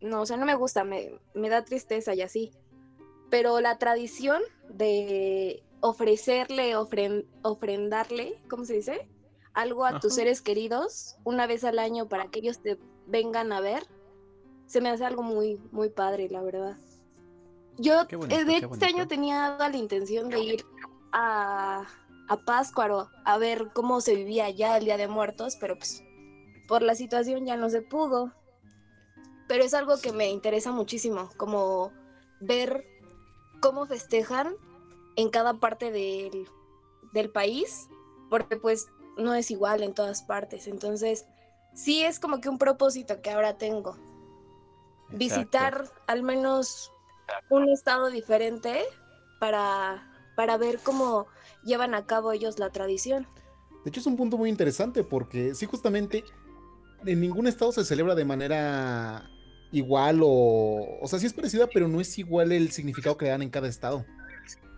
No, 0.01 0.23
o 0.23 0.27
sea, 0.27 0.37
no 0.37 0.47
me 0.47 0.57
gusta, 0.57 0.83
me, 0.83 1.21
me 1.35 1.49
da 1.49 1.65
tristeza 1.65 2.13
y 2.15 2.23
así. 2.23 2.53
Pero 3.31 3.61
la 3.61 3.79
tradición 3.79 4.43
de 4.69 5.63
ofrecerle, 5.81 6.77
ofren- 6.77 7.27
ofrendarle, 7.43 8.35
¿cómo 8.49 8.65
se 8.65 8.75
dice? 8.75 9.09
Algo 9.55 9.85
a 9.85 10.01
tus 10.01 10.15
seres 10.15 10.43
queridos 10.43 11.17
una 11.25 11.47
vez 11.47 11.63
al 11.65 11.79
año 11.79 12.09
para 12.09 12.29
que 12.31 12.41
ellos 12.41 12.61
te 12.63 12.79
vengan 13.07 13.53
a 13.53 13.61
ver, 13.61 13.85
se 14.67 14.81
me 14.81 14.89
hace 14.89 15.05
algo 15.05 15.23
muy, 15.23 15.61
muy 15.71 15.91
padre, 15.91 16.29
la 16.31 16.43
verdad. 16.43 16.77
Yo 17.79 18.05
bonito, 18.17 18.35
eh, 18.35 18.45
de 18.45 18.57
este 18.57 18.87
año 18.87 19.07
tenía 19.09 19.57
la 19.59 19.77
intención 19.77 20.29
de 20.31 20.41
ir 20.41 20.65
a, 21.13 21.87
a 22.29 22.37
Páscuaro 22.39 23.11
a 23.25 23.39
ver 23.39 23.69
cómo 23.75 24.01
se 24.01 24.15
vivía 24.15 24.47
allá 24.47 24.77
el 24.79 24.85
Día 24.85 24.97
de 24.97 25.09
Muertos, 25.09 25.57
pero 25.61 25.77
pues 25.77 26.03
por 26.67 26.83
la 26.83 26.95
situación 26.95 27.47
ya 27.47 27.57
no 27.57 27.71
se 27.71 27.83
pudo. 27.83 28.33
Pero 29.49 29.65
es 29.65 29.75
algo 29.75 30.01
que 30.01 30.13
me 30.13 30.31
interesa 30.31 30.73
muchísimo, 30.73 31.31
como 31.37 31.93
ver 32.41 32.87
cómo 33.61 33.87
festejan 33.87 34.55
en 35.17 35.31
cada 35.31 35.55
parte 35.55 35.91
del, 35.91 36.49
del 37.13 37.31
país, 37.31 37.89
porque 38.31 38.57
pues 38.57 38.89
no 39.17 39.35
es 39.35 39.51
igual 39.51 39.83
en 39.83 39.95
todas 39.95 40.23
partes. 40.23 40.67
Entonces, 40.67 41.27
sí 41.75 42.03
es 42.03 42.19
como 42.19 42.41
que 42.41 42.49
un 42.49 42.59
propósito 42.59 43.21
que 43.21 43.31
ahora 43.31 43.59
tengo. 43.59 43.97
Visitar 45.11 45.91
al 46.07 46.23
menos 46.23 46.91
un 47.51 47.69
estado 47.69 48.09
diferente 48.09 48.83
para, 49.39 50.11
para 50.37 50.57
ver 50.57 50.79
cómo 50.83 51.27
llevan 51.65 51.95
a 51.95 52.07
cabo 52.07 52.33
ellos 52.33 52.59
la 52.59 52.71
tradición. 52.71 53.27
De 53.85 53.91
hecho, 53.91 54.01
es 54.01 54.07
un 54.07 54.17
punto 54.17 54.39
muy 54.39 54.49
interesante 54.49 55.05
porque 55.05 55.55
sí, 55.55 55.67
justamente 55.67 56.25
en 57.07 57.21
ningún 57.21 57.47
estado 57.47 57.73
se 57.73 57.85
celebra 57.85 58.15
de 58.15 58.25
manera 58.25 59.31
igual 59.71 60.21
o... 60.23 60.99
O 61.01 61.07
sea, 61.09 61.19
sí 61.19 61.27
es 61.27 61.33
parecida, 61.33 61.67
pero 61.73 61.89
no 61.89 62.01
es 62.01 62.19
igual 62.19 62.53
el 62.53 62.71
significado 62.71 63.17
que 63.17 63.25
le 63.25 63.31
dan 63.31 63.43
en 63.43 63.51
cada 63.51 63.69
estado. 63.69 64.05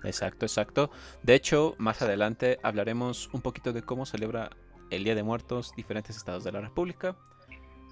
Exacto, 0.05 0.47
exacto. 0.47 0.91
De 1.23 1.35
hecho, 1.35 1.75
más 1.79 2.03
adelante 2.03 2.59
hablaremos 2.63 3.29
un 3.33 3.41
poquito 3.41 3.73
de 3.73 3.83
cómo 3.83 4.07
celebra 4.07 4.51
el 4.91 5.05
Día 5.05 5.15
de 5.15 5.23
Muertos 5.23 5.73
diferentes 5.77 6.17
estados 6.17 6.45
de 6.45 6.53
la 6.53 6.61
República. 6.61 7.17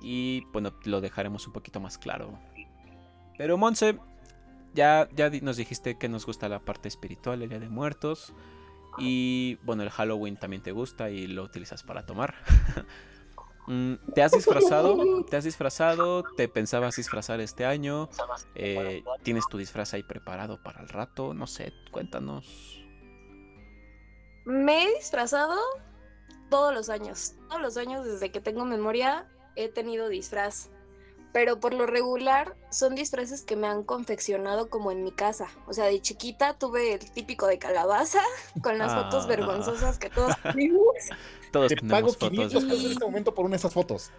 Y 0.02 0.44
bueno, 0.52 0.74
lo 0.84 1.00
dejaremos 1.00 1.46
un 1.46 1.52
poquito 1.52 1.80
más 1.80 1.98
claro. 1.98 2.38
Pero 3.38 3.56
Monse, 3.56 3.98
ya, 4.74 5.08
ya 5.14 5.30
nos 5.30 5.56
dijiste 5.56 5.96
que 5.98 6.08
nos 6.08 6.26
gusta 6.26 6.48
la 6.48 6.60
parte 6.60 6.88
espiritual 6.88 7.40
del 7.40 7.48
Día 7.48 7.60
de 7.60 7.68
Muertos. 7.68 8.34
Y 8.98 9.58
bueno, 9.62 9.82
el 9.82 9.90
Halloween 9.90 10.36
también 10.36 10.62
te 10.62 10.72
gusta 10.72 11.10
y 11.10 11.26
lo 11.26 11.42
utilizas 11.42 11.82
para 11.82 12.04
tomar. 12.04 12.34
Mm, 13.66 13.94
¿Te 14.14 14.22
has 14.22 14.32
disfrazado? 14.32 14.96
¿Te 15.30 15.36
has 15.36 15.44
disfrazado? 15.44 16.24
¿Te 16.36 16.48
pensabas 16.48 16.96
disfrazar 16.96 17.40
este 17.40 17.64
año? 17.64 18.08
Eh, 18.54 19.04
¿Tienes 19.22 19.46
tu 19.48 19.58
disfraz 19.58 19.94
ahí 19.94 20.02
preparado 20.02 20.62
para 20.62 20.80
el 20.80 20.88
rato? 20.88 21.32
No 21.34 21.46
sé, 21.46 21.72
cuéntanos. 21.90 22.78
Me 24.44 24.84
he 24.84 24.96
disfrazado 24.96 25.56
todos 26.50 26.74
los 26.74 26.88
años. 26.88 27.34
Todos 27.48 27.62
los 27.62 27.76
años 27.76 28.04
desde 28.04 28.30
que 28.32 28.40
tengo 28.40 28.64
memoria 28.64 29.26
he 29.56 29.68
tenido 29.68 30.08
disfraz. 30.08 30.70
Pero 31.32 31.60
por 31.60 31.72
lo 31.72 31.86
regular 31.86 32.56
son 32.70 32.94
disfraces 32.94 33.42
que 33.42 33.56
me 33.56 33.66
han 33.66 33.84
confeccionado 33.84 34.68
como 34.68 34.90
en 34.92 35.02
mi 35.02 35.12
casa. 35.12 35.46
O 35.66 35.72
sea, 35.72 35.86
de 35.86 36.02
chiquita 36.02 36.58
tuve 36.58 36.92
el 36.94 37.10
típico 37.12 37.46
de 37.46 37.58
calabaza 37.58 38.20
con 38.62 38.76
las 38.76 38.92
fotos 38.92 39.24
Ah. 39.24 39.28
vergonzosas 39.28 39.98
que 39.98 40.10
todos 40.10 40.34
tuvimos. 40.52 40.82
Todos 41.52 41.68
Te 41.68 41.76
tenemos 41.76 41.92
pago 42.00 42.12
fotos. 42.12 42.30
500 42.30 42.64
pesos 42.64 42.84
en 42.86 42.92
este 42.92 43.04
momento 43.04 43.34
por 43.34 43.44
una 43.44 43.52
de 43.52 43.56
esas 43.58 43.72
fotos. 43.72 44.10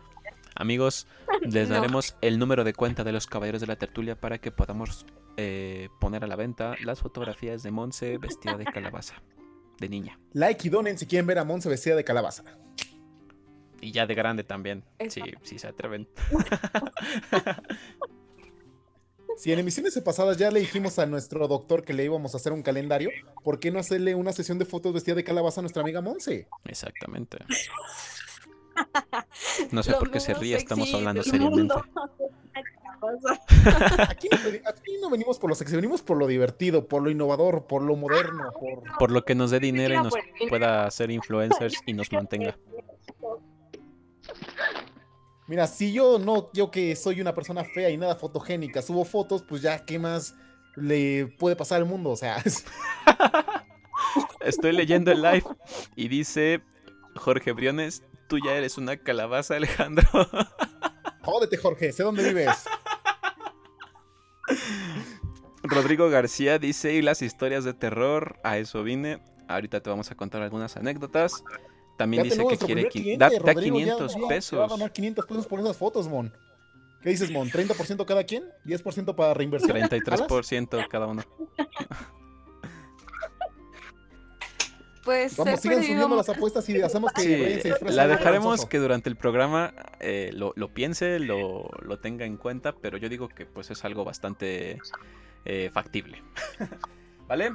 Amigos, 0.56 1.08
les 1.42 1.68
No. 1.68 1.76
daremos 1.76 2.16
el 2.22 2.38
número 2.40 2.64
de 2.64 2.74
cuenta 2.74 3.04
de 3.04 3.12
los 3.12 3.26
caballeros 3.28 3.60
de 3.62 3.68
la 3.68 3.76
tertulia 3.76 4.16
para 4.20 4.38
que 4.40 4.52
podamos 4.52 5.06
eh, 5.38 5.90
poner 6.00 6.24
a 6.24 6.28
la 6.28 6.36
venta 6.36 6.76
las 6.84 7.00
fotografías 7.02 7.64
de 7.64 7.72
Monse 7.72 8.18
vestida 8.20 8.56
de 8.56 8.66
calabaza, 8.66 9.16
de 9.80 9.90
niña. 9.90 10.20
Like 10.34 10.68
y 10.68 10.70
donen 10.70 10.98
si 11.00 11.08
quieren 11.08 11.26
ver 11.26 11.40
a 11.40 11.44
Monse 11.44 11.70
vestida 11.70 11.96
de 11.96 12.04
calabaza. 12.04 12.44
Y 13.82 13.92
ya 13.92 14.06
de 14.06 14.16
grande 14.16 14.44
también, 14.44 14.86
si 15.10 15.22
si 15.42 15.58
se 15.60 15.68
atreven. 15.68 16.08
Si 19.38 19.52
en 19.52 19.60
emisiones 19.60 20.00
pasadas 20.02 20.38
ya 20.38 20.52
le 20.52 20.60
dijimos 20.60 21.00
a 21.00 21.06
nuestro 21.06 21.48
doctor 21.48 21.84
que 21.84 21.94
le 21.94 22.04
íbamos 22.06 22.34
a 22.34 22.38
hacer 22.38 22.54
un 22.54 22.62
calendario, 22.62 23.10
¿por 23.44 23.60
qué 23.60 23.72
no 23.72 23.80
hacerle 23.80 24.16
una 24.16 24.32
sesión 24.34 24.60
de 24.60 24.66
fotos 24.66 24.94
vestida 24.94 25.16
de 25.16 25.24
calabaza 25.24 25.62
a 25.62 25.64
nuestra 25.64 25.82
amiga 25.82 26.02
Monse? 26.02 26.48
Exactamente. 26.66 27.40
No 29.72 29.84
sé 29.84 29.92
Lo 29.92 30.00
por 30.00 30.12
qué 30.12 30.20
se 30.20 30.34
ríe, 30.34 30.56
estamos 30.56 30.94
hablando 30.94 31.24
seriamente. 31.24 31.76
Aquí 34.10 34.30
aquí 34.66 34.94
no 35.02 35.10
venimos 35.10 35.38
por 35.38 35.50
lo 35.50 35.56
sexy, 35.56 35.76
venimos 35.76 36.02
por 36.02 36.16
lo 36.16 36.26
divertido, 36.26 36.88
por 36.88 37.02
lo 37.02 37.10
innovador, 37.10 37.68
por 37.68 37.82
lo 37.82 37.98
moderno, 37.98 38.52
por... 38.58 38.98
Por 38.98 39.12
lo 39.12 39.26
que 39.26 39.36
nos 39.36 39.52
dé 39.52 39.60
dinero 39.60 39.94
y 39.94 39.98
nos 39.98 40.14
pues, 40.14 40.24
pueda 40.50 40.86
hacer 40.86 41.12
influencers 41.12 41.82
y 41.86 41.94
nos 41.94 42.12
mantenga. 42.14 42.58
Mira, 45.54 45.68
si 45.68 45.94
yo 45.94 46.18
no, 46.18 46.50
yo 46.52 46.72
que 46.72 46.96
soy 46.96 47.22
una 47.22 47.36
persona 47.36 47.64
fea 47.64 47.92
y 47.92 47.96
nada 47.96 48.16
fotogénica, 48.16 48.82
subo 48.82 49.06
fotos, 49.06 49.44
pues 49.44 49.62
ya, 49.62 49.86
¿qué 49.86 50.00
más 50.00 50.34
le 50.76 51.28
puede 51.38 51.56
pasar 51.56 51.78
al 51.78 51.86
mundo? 51.86 52.10
O 52.10 52.16
sea, 52.16 52.42
Estoy 54.40 54.72
leyendo 54.72 55.12
el 55.12 55.22
live 55.22 55.44
y 55.96 56.08
dice 56.08 56.64
Jorge 57.18 57.52
Briones, 57.52 58.02
tú 58.28 58.40
ya 58.44 58.56
eres 58.56 58.80
una 58.80 58.98
calabaza, 58.98 59.56
Alejandro. 59.56 60.08
jódete, 61.22 61.58
Jorge, 61.58 61.92
sé 61.92 62.02
dónde 62.02 62.24
vives. 62.24 62.66
Rodrigo 65.62 66.10
García 66.10 66.58
dice, 66.58 66.94
y 66.94 67.04
las 67.04 67.22
historias 67.22 67.64
de 67.64 67.76
terror, 67.76 68.40
a 68.44 68.58
eso 68.58 68.82
vine. 68.82 69.22
Ahorita 69.48 69.82
te 69.82 69.92
vamos 69.92 70.10
a 70.10 70.16
contar 70.16 70.42
algunas 70.42 70.78
anécdotas. 70.78 71.44
También 71.98 72.24
Ya 72.24 72.30
dice 72.32 72.46
que 72.48 72.58
quiere 72.58 72.88
cliente, 72.90 73.18
da, 73.24 73.30
da 73.30 73.54
Rodrigo, 73.54 73.80
ya- 73.80 73.86
500 73.86 74.12
ya- 74.14 74.18
ya 74.18 74.22
va 74.22 74.26
a 74.26 74.30
pesos. 74.30 74.70
ganar 74.72 74.92
500 74.94 75.26
pesos 75.26 75.48
por 75.48 75.60
esas 75.60 75.78
fotos, 75.78 76.08
Mon. 76.08 76.32
¿Qué 77.02 77.10
dices, 77.10 77.30
Mon? 77.32 77.50
¿30% 77.50 78.06
cada 78.06 78.24
quien? 78.24 78.46
¿10% 78.66 79.14
para 79.16 79.34
reinversión? 79.34 79.72
¿Jalas? 79.74 79.90
33% 79.90 80.88
cada 80.90 81.08
uno. 81.08 81.24
Pues 85.04 85.36
Vamos, 85.36 85.56
he 85.56 85.58
sigan 85.58 85.80
perdido 85.80 85.94
subiendo 85.96 86.16
las 86.16 86.30
apuestas 86.30 86.70
y 86.70 86.82
hacemos 86.82 87.12
que 87.12 87.60
Sí, 87.62 87.72
se 87.78 87.92
la 87.92 88.08
de 88.08 88.16
dejaremos 88.16 88.66
que 88.66 88.80
durante 88.80 89.10
el 89.10 89.18
programa 89.18 89.74
eh, 90.00 90.32
lo, 90.34 90.54
lo 90.56 90.74
piense, 90.74 91.20
lo, 91.20 91.70
lo 91.82 92.00
tenga 92.00 92.24
en 92.26 92.38
cuenta, 92.38 92.72
pero 92.74 92.98
yo 92.98 93.10
digo 93.10 93.28
que 93.28 93.46
pues 93.46 93.70
es 93.70 93.84
algo 93.84 94.06
bastante 94.06 94.80
eh, 95.44 95.70
factible. 95.74 96.24
¿Vale? 97.28 97.52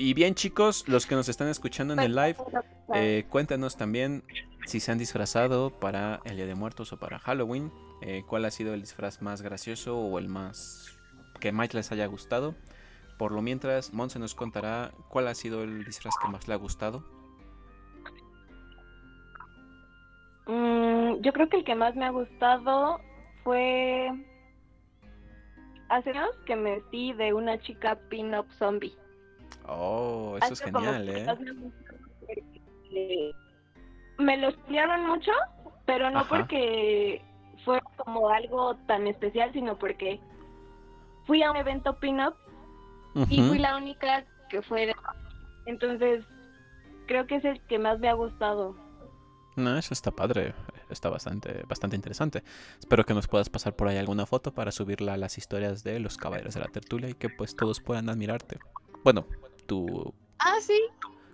Y 0.00 0.14
bien 0.14 0.34
chicos, 0.34 0.88
los 0.88 1.04
que 1.04 1.14
nos 1.14 1.28
están 1.28 1.48
escuchando 1.48 1.92
en 1.92 2.00
el 2.00 2.14
live, 2.14 2.36
eh, 2.94 3.26
cuéntanos 3.28 3.76
también 3.76 4.24
si 4.64 4.80
se 4.80 4.90
han 4.90 4.96
disfrazado 4.96 5.78
para 5.78 6.22
el 6.24 6.36
Día 6.36 6.46
de 6.46 6.54
Muertos 6.54 6.94
o 6.94 6.98
para 6.98 7.18
Halloween. 7.18 7.70
eh, 8.00 8.24
¿Cuál 8.26 8.46
ha 8.46 8.50
sido 8.50 8.72
el 8.72 8.80
disfraz 8.80 9.20
más 9.20 9.42
gracioso 9.42 9.98
o 9.98 10.18
el 10.18 10.26
más 10.26 10.98
que 11.38 11.52
más 11.52 11.74
les 11.74 11.92
haya 11.92 12.06
gustado? 12.06 12.54
Por 13.18 13.32
lo 13.32 13.42
mientras, 13.42 13.92
Monse 13.92 14.18
nos 14.18 14.34
contará 14.34 14.92
cuál 15.10 15.28
ha 15.28 15.34
sido 15.34 15.62
el 15.62 15.84
disfraz 15.84 16.14
que 16.16 16.28
más 16.28 16.48
le 16.48 16.54
ha 16.54 16.56
gustado. 16.56 17.04
Mm, 20.46 21.20
yo 21.20 21.30
creo 21.34 21.50
que 21.50 21.58
el 21.58 21.64
que 21.64 21.74
más 21.74 21.94
me 21.94 22.06
ha 22.06 22.10
gustado 22.10 23.02
fue 23.44 24.10
hace 25.90 26.08
años 26.08 26.34
que 26.46 26.56
me 26.56 26.76
vestí 26.76 27.12
de 27.12 27.34
una 27.34 27.60
chica 27.60 27.98
pin-up 28.08 28.46
zombie. 28.58 28.94
Oh, 29.72 30.36
eso 30.42 30.52
es 30.52 30.60
genial, 30.60 31.08
¿eh? 31.08 31.26
me 34.18 34.36
lo 34.36 34.48
estudiaron 34.48 35.06
mucho, 35.06 35.30
pero 35.86 36.10
no 36.10 36.20
Ajá. 36.20 36.28
porque 36.28 37.22
fue 37.64 37.80
como 37.96 38.30
algo 38.30 38.74
tan 38.86 39.06
especial, 39.06 39.52
sino 39.52 39.78
porque 39.78 40.20
fui 41.26 41.42
a 41.42 41.50
un 41.50 41.56
evento 41.56 41.98
pin-up 41.98 42.34
y 43.28 43.40
fui 43.42 43.58
la 43.58 43.76
única 43.76 44.24
que 44.48 44.60
fue 44.62 44.86
de... 44.86 44.94
Entonces, 45.66 46.24
creo 47.06 47.26
que 47.26 47.36
es 47.36 47.44
el 47.44 47.60
que 47.62 47.78
más 47.78 47.98
me 48.00 48.08
ha 48.08 48.14
gustado. 48.14 48.74
No, 49.56 49.76
eso 49.76 49.94
está 49.94 50.10
padre. 50.10 50.54
Está 50.90 51.08
bastante, 51.08 51.62
bastante 51.68 51.94
interesante. 51.94 52.42
Espero 52.80 53.04
que 53.04 53.14
nos 53.14 53.28
puedas 53.28 53.48
pasar 53.48 53.76
por 53.76 53.86
ahí 53.88 53.96
alguna 53.96 54.26
foto 54.26 54.52
para 54.52 54.72
subirla 54.72 55.14
a 55.14 55.16
las 55.16 55.38
historias 55.38 55.84
de 55.84 56.00
los 56.00 56.16
caballeros 56.16 56.54
de 56.54 56.60
la 56.60 56.66
tertulia 56.66 57.08
y 57.08 57.14
que 57.14 57.28
pues 57.28 57.54
todos 57.54 57.80
puedan 57.80 58.08
admirarte. 58.08 58.58
Bueno, 59.04 59.26
tu, 59.70 60.12
Ah, 60.40 60.56
sí. 60.60 60.78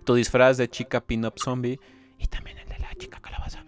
tu 0.05 0.13
disfraz 0.13 0.57
de 0.57 0.69
chica 0.69 1.01
pin-up 1.01 1.39
zombie 1.39 1.79
y 2.19 2.27
también 2.27 2.59
el 2.59 2.69
de 2.69 2.77
la 2.77 2.93
chica 2.93 3.19
calabaza. 3.19 3.65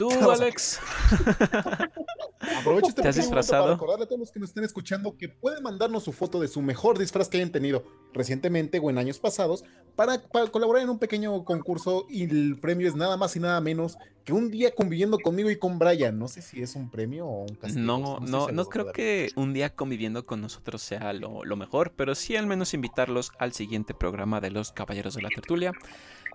¿Tú, 0.00 0.08
Alex? 0.30 0.80
Aprovecho 2.58 2.88
este 2.88 3.02
¿Te 3.02 3.08
has 3.08 3.16
disfrazado? 3.16 3.64
para 3.64 3.74
recordarle 3.74 4.04
a 4.04 4.08
todos 4.08 4.20
los 4.20 4.32
que 4.32 4.40
nos 4.40 4.48
estén 4.48 4.64
escuchando 4.64 5.18
que 5.18 5.28
pueden 5.28 5.62
mandarnos 5.62 6.04
su 6.04 6.12
foto 6.12 6.40
de 6.40 6.48
su 6.48 6.62
mejor 6.62 6.98
disfraz 6.98 7.28
que 7.28 7.36
hayan 7.36 7.52
tenido 7.52 7.84
recientemente 8.14 8.78
o 8.78 8.88
en 8.88 8.96
años 8.96 9.18
pasados 9.18 9.62
para, 9.96 10.22
para 10.22 10.46
colaborar 10.46 10.82
en 10.82 10.88
un 10.88 10.98
pequeño 10.98 11.44
concurso 11.44 12.06
y 12.08 12.24
el 12.24 12.58
premio 12.58 12.88
es 12.88 12.94
nada 12.96 13.18
más 13.18 13.36
y 13.36 13.40
nada 13.40 13.60
menos 13.60 13.98
que 14.24 14.32
un 14.32 14.50
día 14.50 14.74
conviviendo 14.74 15.18
conmigo 15.18 15.50
y 15.50 15.58
con 15.58 15.78
Brian. 15.78 16.18
No 16.18 16.28
sé 16.28 16.40
si 16.40 16.62
es 16.62 16.76
un 16.76 16.90
premio 16.90 17.26
o 17.26 17.42
un 17.42 17.56
castigo. 17.56 17.84
No, 17.84 18.20
sé 18.20 18.26
si 18.26 18.32
no, 18.32 18.46
no 18.46 18.52
los 18.52 18.68
creo 18.70 18.92
que 18.92 19.28
un 19.36 19.52
día 19.52 19.74
conviviendo 19.74 20.24
con 20.24 20.40
nosotros 20.40 20.80
sea 20.80 21.12
lo, 21.12 21.44
lo 21.44 21.56
mejor, 21.56 21.92
pero 21.94 22.14
sí 22.14 22.36
al 22.36 22.46
menos 22.46 22.72
invitarlos 22.72 23.32
al 23.38 23.52
siguiente 23.52 23.92
programa 23.92 24.40
de 24.40 24.50
los 24.50 24.72
Caballeros 24.72 25.14
de 25.14 25.20
la 25.20 25.28
Tertulia, 25.28 25.72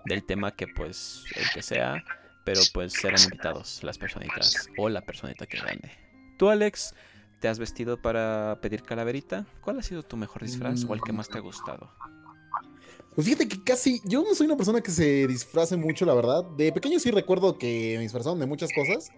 del 0.04 0.24
tema 0.24 0.52
que 0.52 0.68
pues 0.68 1.24
el 1.34 1.50
que 1.52 1.62
sea, 1.62 2.04
pero 2.46 2.60
pues 2.72 2.92
serán 2.92 3.20
invitados 3.24 3.82
las 3.82 3.98
personitas 3.98 4.70
o 4.78 4.88
la 4.88 5.02
personita 5.02 5.46
que 5.46 5.58
gane. 5.58 5.90
Tú, 6.38 6.48
Alex, 6.48 6.94
¿te 7.40 7.48
has 7.48 7.58
vestido 7.58 8.00
para 8.00 8.60
pedir 8.62 8.84
calaverita? 8.84 9.44
¿Cuál 9.60 9.80
ha 9.80 9.82
sido 9.82 10.04
tu 10.04 10.16
mejor 10.16 10.42
disfraz 10.42 10.84
o 10.84 10.94
el 10.94 11.00
que 11.02 11.12
más 11.12 11.28
te 11.28 11.38
ha 11.38 11.40
gustado? 11.40 11.90
Pues 13.16 13.26
fíjate 13.26 13.48
que 13.48 13.64
casi, 13.64 14.00
yo 14.04 14.22
no 14.22 14.32
soy 14.34 14.46
una 14.46 14.56
persona 14.56 14.80
que 14.80 14.92
se 14.92 15.26
disfrace 15.26 15.76
mucho, 15.76 16.06
la 16.06 16.14
verdad. 16.14 16.44
De 16.56 16.70
pequeño 16.70 17.00
sí 17.00 17.10
recuerdo 17.10 17.58
que 17.58 17.94
me 17.96 18.02
disfrazaron 18.02 18.38
de 18.38 18.46
muchas 18.46 18.70
cosas. 18.72 19.10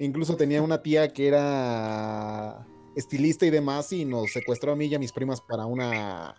Incluso 0.00 0.36
tenía 0.36 0.60
una 0.60 0.82
tía 0.82 1.12
que 1.12 1.28
era 1.28 2.66
estilista 2.96 3.46
y 3.46 3.50
demás 3.50 3.92
y 3.92 4.04
nos 4.04 4.32
secuestró 4.32 4.72
a 4.72 4.76
mí 4.76 4.86
y 4.86 4.94
a 4.96 4.98
mis 4.98 5.12
primas 5.12 5.40
para 5.40 5.66
una 5.66 6.34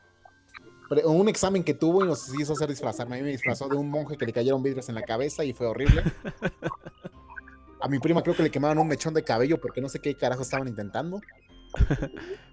un 1.05 1.29
examen 1.29 1.63
que 1.63 1.73
tuvo 1.73 2.03
y 2.03 2.07
nos 2.07 2.33
hizo 2.39 2.53
hacer 2.53 2.69
disfrazarme. 2.69 3.15
A 3.15 3.19
mí 3.19 3.25
me 3.25 3.31
disfrazó 3.31 3.67
de 3.67 3.75
un 3.75 3.89
monje 3.89 4.17
que 4.17 4.25
le 4.25 4.33
cayeron 4.33 4.63
vidrios 4.63 4.89
en 4.89 4.95
la 4.95 5.03
cabeza 5.03 5.43
y 5.43 5.53
fue 5.53 5.67
horrible. 5.67 6.03
A 7.81 7.87
mi 7.87 7.99
prima 7.99 8.23
creo 8.23 8.35
que 8.35 8.43
le 8.43 8.49
quemaron 8.49 8.79
un 8.79 8.87
mechón 8.87 9.13
de 9.13 9.23
cabello 9.23 9.59
porque 9.61 9.81
no 9.81 9.89
sé 9.89 9.99
qué 9.99 10.15
carajo 10.15 10.41
estaban 10.41 10.67
intentando. 10.67 11.21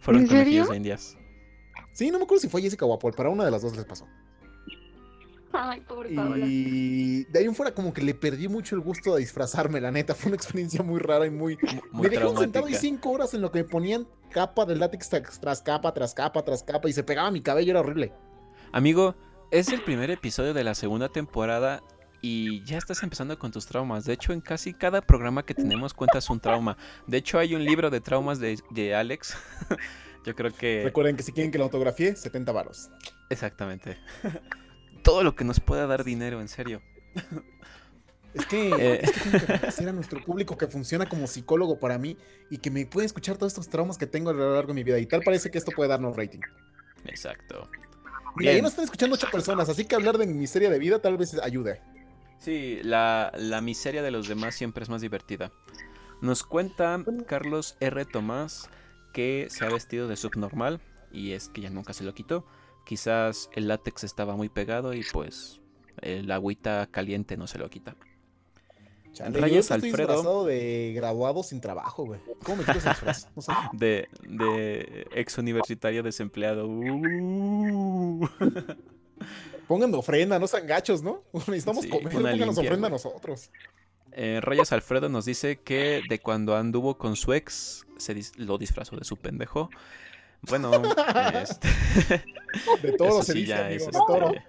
Fueron 0.00 0.22
¿En 0.22 0.28
conejillos 0.28 0.68
de 0.68 0.76
indias. 0.76 1.16
Sí, 1.92 2.10
no 2.10 2.18
me 2.18 2.24
acuerdo 2.24 2.42
si 2.42 2.48
fue 2.48 2.60
Jessica 2.60 2.84
o 2.84 2.92
a 2.92 2.98
Paul, 2.98 3.14
pero 3.16 3.30
a 3.30 3.32
una 3.32 3.44
de 3.44 3.50
las 3.50 3.62
dos 3.62 3.76
les 3.76 3.84
pasó. 3.84 4.06
Ay, 5.56 5.80
pobre 5.82 6.14
Paola. 6.14 6.44
Y 6.46 7.24
de 7.24 7.38
ahí 7.38 7.44
en 7.44 7.54
fuera 7.54 7.72
como 7.72 7.92
que 7.92 8.02
le 8.02 8.12
perdí 8.12 8.48
mucho 8.48 8.74
el 8.74 8.80
gusto 8.80 9.14
de 9.14 9.20
disfrazarme, 9.20 9.80
la 9.80 9.92
neta. 9.92 10.14
Fue 10.14 10.28
una 10.28 10.36
experiencia 10.36 10.82
muy 10.82 10.98
rara 10.98 11.26
y 11.26 11.30
muy... 11.30 11.56
Muy 11.92 12.02
me 12.02 12.08
dejaron 12.08 12.36
sentado 12.36 12.66
ahí 12.66 12.74
cinco 12.74 13.10
horas 13.10 13.34
en 13.34 13.40
lo 13.40 13.52
que 13.52 13.60
me 13.60 13.64
ponían 13.64 14.06
capa 14.30 14.64
de 14.66 14.74
látex 14.74 15.08
tras, 15.40 15.62
capa, 15.62 15.94
tras 15.94 16.12
capa, 16.12 16.44
tras 16.44 16.64
capa 16.64 16.88
y 16.88 16.92
se 16.92 17.04
pegaba 17.04 17.30
mi 17.30 17.40
cabello, 17.40 17.70
era 17.70 17.80
horrible. 17.80 18.12
Amigo, 18.72 19.14
es 19.52 19.68
el 19.68 19.80
primer 19.82 20.10
episodio 20.10 20.52
de 20.54 20.64
la 20.64 20.74
segunda 20.74 21.08
temporada 21.08 21.84
y 22.20 22.64
ya 22.64 22.78
estás 22.78 23.04
empezando 23.04 23.38
con 23.38 23.52
tus 23.52 23.66
traumas. 23.66 24.04
De 24.04 24.14
hecho, 24.14 24.32
en 24.32 24.40
casi 24.40 24.74
cada 24.74 25.02
programa 25.02 25.44
que 25.44 25.54
tenemos 25.54 25.94
cuentas 25.94 26.28
un 26.30 26.40
trauma. 26.40 26.76
De 27.06 27.18
hecho, 27.18 27.38
hay 27.38 27.54
un 27.54 27.64
libro 27.64 27.90
de 27.90 28.00
traumas 28.00 28.40
de, 28.40 28.58
de 28.70 28.94
Alex. 28.94 29.36
Yo 30.24 30.34
creo 30.34 30.52
que... 30.52 30.82
Recuerden 30.82 31.16
que 31.16 31.22
si 31.22 31.32
quieren 31.32 31.52
que 31.52 31.58
la 31.58 31.64
autografíe, 31.64 32.16
70 32.16 32.50
varos. 32.50 32.90
Exactamente. 33.30 33.98
Todo 35.04 35.22
lo 35.22 35.36
que 35.36 35.44
nos 35.44 35.60
pueda 35.60 35.86
dar 35.86 36.02
dinero, 36.02 36.40
en 36.40 36.48
serio. 36.48 36.82
Es 38.34 38.46
que, 38.46 38.68
Eh. 38.78 39.00
es 39.02 39.12
que 39.12 39.20
tengo 39.20 39.46
que 39.46 39.52
agradecer 39.52 39.88
a 39.88 39.92
nuestro 39.92 40.24
público 40.24 40.58
que 40.58 40.66
funciona 40.66 41.08
como 41.08 41.26
psicólogo 41.28 41.78
para 41.78 41.98
mí 41.98 42.16
y 42.50 42.58
que 42.58 42.70
me 42.70 42.84
puede 42.86 43.06
escuchar 43.06 43.36
todos 43.36 43.52
estos 43.52 43.68
traumas 43.68 43.96
que 43.98 44.06
tengo 44.06 44.30
a 44.30 44.32
lo 44.32 44.54
largo 44.54 44.68
de 44.68 44.74
mi 44.74 44.82
vida. 44.82 44.98
Y 44.98 45.06
tal 45.06 45.22
parece 45.22 45.50
que 45.50 45.58
esto 45.58 45.70
puede 45.70 45.88
darnos 45.88 46.16
rating. 46.16 46.40
Exacto. 47.04 47.68
Mira, 48.36 48.50
ya 48.50 48.54
Bien. 48.56 48.62
nos 48.64 48.72
están 48.72 48.84
escuchando 48.86 49.14
ocho 49.14 49.28
personas, 49.30 49.68
así 49.68 49.84
que 49.84 49.94
hablar 49.94 50.18
de 50.18 50.26
mi 50.26 50.34
miseria 50.34 50.68
de 50.68 50.78
vida 50.80 50.98
tal 50.98 51.16
vez 51.16 51.34
ayude. 51.40 51.80
Sí, 52.38 52.80
la, 52.82 53.30
la 53.36 53.60
miseria 53.60 54.02
de 54.02 54.10
los 54.10 54.26
demás 54.26 54.56
siempre 54.56 54.82
es 54.82 54.88
más 54.88 55.00
divertida. 55.00 55.52
Nos 56.20 56.42
cuenta 56.42 56.98
Carlos 57.26 57.76
R. 57.80 58.04
Tomás 58.06 58.68
que 59.12 59.46
se 59.50 59.64
ha 59.64 59.68
vestido 59.68 60.08
de 60.08 60.16
subnormal 60.16 60.80
y 61.12 61.32
es 61.32 61.48
que 61.48 61.60
ya 61.60 61.70
nunca 61.70 61.92
se 61.92 62.02
lo 62.02 62.14
quitó. 62.14 62.44
Quizás 62.84 63.48
el 63.52 63.68
látex 63.68 64.04
estaba 64.04 64.36
muy 64.36 64.48
pegado 64.48 64.92
y 64.94 65.02
pues 65.12 65.60
el 66.02 66.30
agüita 66.30 66.86
caliente 66.90 67.36
no 67.36 67.46
se 67.46 67.58
lo 67.58 67.68
quita. 67.70 67.96
Chale, 69.12 69.38
Rayas 69.40 69.68
yo 69.68 69.74
estoy 69.76 69.90
Alfredo. 69.90 70.08
disfrazado 70.12 70.44
de 70.44 70.92
graduado 70.94 71.42
sin 71.44 71.60
trabajo, 71.60 72.04
güey. 72.04 72.20
¿Cómo 72.42 72.56
me 72.56 72.62
ese 72.72 72.88
disfraz? 72.88 73.28
No 73.36 73.42
sé. 73.42 73.52
De, 73.72 74.08
de 74.28 75.06
ex 75.14 75.38
universitario 75.38 76.02
desempleado. 76.02 76.66
Uh. 76.66 78.28
Pónganme 79.68 79.96
ofrenda, 79.96 80.38
no 80.38 80.46
sean 80.46 80.66
gachos, 80.66 81.02
¿no? 81.02 81.22
Necesitamos 81.32 81.84
Sí, 81.84 81.88
comer, 81.90 82.12
pónganos 82.12 82.58
ofrenda 82.58 82.88
a 82.88 82.90
nosotros. 82.90 83.50
Eh, 84.12 84.40
Rayas 84.42 84.72
Alfredo 84.72 85.08
nos 85.08 85.24
dice 85.24 85.60
que 85.60 86.02
de 86.08 86.18
cuando 86.20 86.56
anduvo 86.56 86.98
con 86.98 87.16
su 87.16 87.32
ex 87.32 87.86
se 87.96 88.14
dis- 88.14 88.36
lo 88.36 88.58
disfrazó 88.58 88.96
de 88.96 89.04
su 89.04 89.16
pendejo. 89.16 89.70
Bueno, 90.48 90.70
este, 91.34 91.68
De 92.82 92.92
todo 92.96 93.08
eso 93.08 93.22
se 93.22 93.32
sí 93.32 93.38
dice, 93.40 93.48
ya 93.50 93.66
amigo, 93.66 93.76
es, 93.76 93.86
de 93.86 93.92
todo. 93.92 94.32
este, 94.32 94.44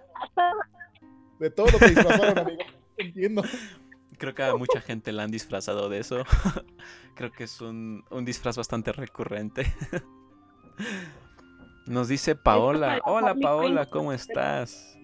De 1.39 1.49
todo 1.49 1.67
lo 1.67 1.79
que 1.79 1.87
disfrazaron, 1.89 2.39
amigo. 2.39 2.61
Entiendo. 2.97 3.43
Creo 4.17 4.33
que 4.33 4.43
a 4.43 4.55
mucha 4.55 4.79
gente 4.79 5.11
la 5.11 5.23
han 5.23 5.31
disfrazado 5.31 5.89
de 5.89 5.99
eso. 5.99 6.23
Creo 7.15 7.31
que 7.31 7.43
es 7.43 7.59
un, 7.59 8.05
un 8.09 8.23
disfraz 8.23 8.55
bastante 8.55 8.93
recurrente. 8.93 9.73
Nos 11.85 12.07
dice 12.07 12.35
Paola. 12.35 13.01
Hola 13.03 13.35
Paola. 13.35 13.85
¿cómo 13.89 14.13
estás? 14.13 14.97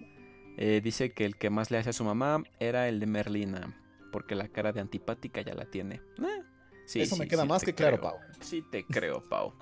Eh, 0.56 0.80
dice 0.82 1.12
que 1.12 1.26
el 1.26 1.36
que 1.36 1.50
más 1.50 1.70
le 1.70 1.78
hace 1.78 1.90
a 1.90 1.92
su 1.92 2.04
mamá 2.04 2.42
era 2.58 2.88
el 2.88 3.00
de 3.00 3.06
Merlina. 3.06 3.78
Porque 4.10 4.34
la 4.34 4.48
cara 4.48 4.72
de 4.72 4.80
antipática 4.80 5.42
ya 5.42 5.54
la 5.54 5.66
tiene. 5.66 5.96
Eh, 5.96 6.42
sí, 6.86 7.02
Eso 7.02 7.16
me 7.16 7.24
sí, 7.24 7.30
queda 7.30 7.42
sí 7.42 7.48
más 7.48 7.62
que 7.62 7.74
claro. 7.74 8.00
Pau. 8.00 8.16
Sí 8.40 8.62
te 8.70 8.84
creo, 8.84 9.22
Pau. 9.28 9.52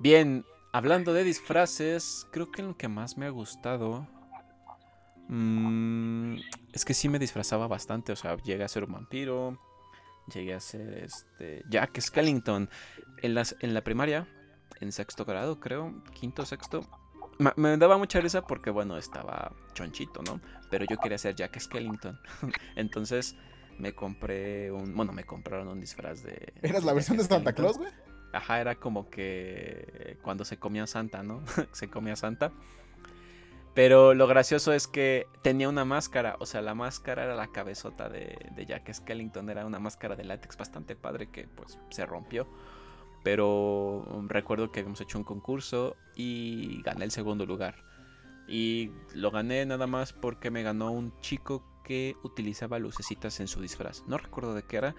Bien, 0.00 0.44
hablando 0.72 1.12
de 1.12 1.24
disfraces, 1.24 2.26
creo 2.30 2.50
que 2.50 2.62
lo 2.62 2.76
que 2.76 2.88
más 2.88 3.16
me 3.16 3.26
ha 3.26 3.30
gustado... 3.30 4.06
mm, 5.28 6.36
es 6.72 6.84
que 6.84 6.94
sí 6.94 7.08
me 7.08 7.18
disfrazaba 7.18 7.66
bastante, 7.66 8.12
o 8.12 8.16
sea, 8.16 8.36
llegué 8.38 8.64
a 8.64 8.68
ser 8.68 8.84
un 8.84 8.92
vampiro, 8.92 9.58
llegué 10.32 10.54
a 10.54 10.60
ser 10.60 11.04
este 11.04 11.64
Jack 11.68 12.00
Skellington. 12.00 12.68
En, 13.22 13.34
las, 13.34 13.56
en 13.60 13.74
la 13.74 13.82
primaria, 13.82 14.28
en 14.80 14.92
sexto 14.92 15.24
grado, 15.24 15.58
creo, 15.58 16.02
quinto, 16.14 16.46
sexto, 16.46 16.82
ma- 17.38 17.54
me 17.56 17.76
daba 17.76 17.98
mucha 17.98 18.20
risa 18.20 18.42
porque, 18.46 18.70
bueno, 18.70 18.96
estaba 18.96 19.52
chonchito, 19.74 20.22
¿no? 20.22 20.40
Pero 20.70 20.84
yo 20.88 20.98
quería 20.98 21.18
ser 21.18 21.34
Jack 21.34 21.58
Skellington. 21.58 22.18
Entonces 22.76 23.34
me 23.78 23.92
compré 23.94 24.70
un... 24.70 24.94
Bueno, 24.94 25.12
me 25.12 25.24
compraron 25.24 25.68
un 25.68 25.80
disfraz 25.80 26.22
de... 26.22 26.52
¿Eras 26.62 26.84
la 26.84 26.92
versión 26.92 27.16
de 27.16 27.24
Santa. 27.24 27.52
Claus, 27.52 27.78
güey? 27.78 27.90
Ajá, 28.32 28.60
era 28.60 28.74
como 28.76 29.08
que 29.10 30.18
cuando 30.22 30.44
se 30.44 30.58
comía 30.58 30.86
Santa, 30.86 31.22
¿no? 31.22 31.42
se 31.72 31.88
comía 31.88 32.16
Santa. 32.16 32.52
Pero 33.74 34.12
lo 34.12 34.26
gracioso 34.26 34.72
es 34.72 34.88
que 34.88 35.28
tenía 35.42 35.68
una 35.68 35.84
máscara, 35.84 36.36
o 36.40 36.46
sea, 36.46 36.62
la 36.62 36.74
máscara 36.74 37.22
era 37.22 37.36
la 37.36 37.52
cabezota 37.52 38.08
de, 38.08 38.36
Jack 38.66 38.92
Skellington, 38.92 39.50
era 39.50 39.64
una 39.64 39.78
máscara 39.78 40.16
de 40.16 40.24
látex 40.24 40.56
bastante 40.56 40.96
padre 40.96 41.30
que 41.30 41.46
pues 41.46 41.78
se 41.90 42.04
rompió. 42.04 42.48
Pero 43.22 44.04
recuerdo 44.26 44.72
que 44.72 44.80
habíamos 44.80 45.00
hecho 45.00 45.16
un 45.16 45.24
concurso 45.24 45.96
y 46.16 46.82
gané 46.82 47.04
el 47.04 47.12
segundo 47.12 47.46
lugar. 47.46 47.76
Y 48.48 48.90
lo 49.14 49.30
gané 49.30 49.64
nada 49.64 49.86
más 49.86 50.12
porque 50.12 50.50
me 50.50 50.64
ganó 50.64 50.90
un 50.90 51.12
chico 51.20 51.62
que 51.84 52.16
utilizaba 52.24 52.80
lucecitas 52.80 53.38
en 53.38 53.46
su 53.46 53.60
disfraz. 53.60 54.02
No 54.08 54.18
recuerdo 54.18 54.54
de 54.54 54.64
qué 54.64 54.78
era, 54.78 54.96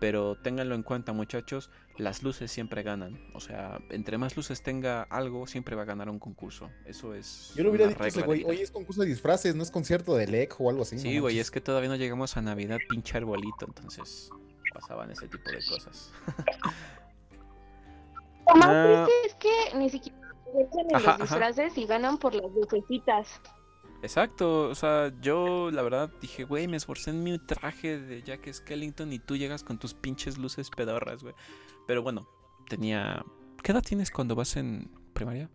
pero 0.00 0.36
ténganlo 0.36 0.74
en 0.74 0.82
cuenta 0.82 1.12
muchachos, 1.12 1.70
las 2.00 2.22
luces 2.22 2.50
siempre 2.50 2.82
ganan. 2.82 3.20
O 3.34 3.40
sea, 3.40 3.80
entre 3.90 4.18
más 4.18 4.36
luces 4.36 4.62
tenga 4.62 5.02
algo, 5.02 5.46
siempre 5.46 5.76
va 5.76 5.82
a 5.82 5.84
ganar 5.84 6.08
un 6.10 6.18
concurso. 6.18 6.70
Eso 6.86 7.14
es... 7.14 7.52
Yo 7.54 7.62
le 7.62 7.70
hubiera 7.70 7.86
una 7.88 8.04
dicho 8.06 8.24
güey, 8.24 8.42
oye, 8.44 8.62
es 8.62 8.70
concurso 8.70 9.02
de 9.02 9.08
disfraces, 9.08 9.54
no 9.54 9.62
es 9.62 9.70
concierto 9.70 10.16
de 10.16 10.26
LEC 10.26 10.60
o 10.60 10.68
algo 10.70 10.82
así. 10.82 10.98
Sí, 10.98 11.18
güey, 11.18 11.38
es 11.38 11.50
que 11.50 11.60
todavía 11.60 11.88
no 11.88 11.96
llegamos 11.96 12.36
a 12.36 12.42
Navidad, 12.42 12.78
pinche 12.88 13.16
arbolito, 13.16 13.66
entonces 13.66 14.30
pasaban 14.74 15.10
ese 15.10 15.28
tipo 15.28 15.50
de 15.50 15.58
cosas. 15.68 16.10
Lo 18.48 18.54
más 18.56 18.68
Ah. 18.68 19.06
triste 19.06 19.26
es 19.26 19.34
que 19.34 19.78
ni 19.78 19.90
siquiera 19.90 20.18
aprovechan 20.40 20.86
en 20.90 20.96
Ajá, 20.96 20.98
los 20.98 21.14
ajá. 21.14 21.22
disfraces 21.22 21.78
y 21.78 21.86
ganan 21.86 22.18
por 22.18 22.34
las 22.34 22.50
lucecitas. 22.52 23.40
Exacto, 24.02 24.68
o 24.70 24.74
sea, 24.74 25.12
yo 25.20 25.70
la 25.70 25.82
verdad 25.82 26.10
dije, 26.22 26.44
güey, 26.44 26.66
me 26.66 26.78
esforcé 26.78 27.10
en 27.10 27.22
mi 27.22 27.38
traje 27.38 27.98
de 27.98 28.22
Jack 28.22 28.50
Skellington 28.50 29.12
y 29.12 29.18
tú 29.18 29.36
llegas 29.36 29.62
con 29.62 29.78
tus 29.78 29.92
pinches 29.92 30.38
luces 30.38 30.70
pedorras, 30.70 31.22
güey. 31.22 31.34
Pero 31.90 32.04
bueno, 32.04 32.28
tenía... 32.68 33.24
¿Qué 33.64 33.72
edad 33.72 33.82
tienes 33.82 34.12
cuando 34.12 34.36
vas 34.36 34.54
en 34.56 34.88
primaria? 35.12 35.50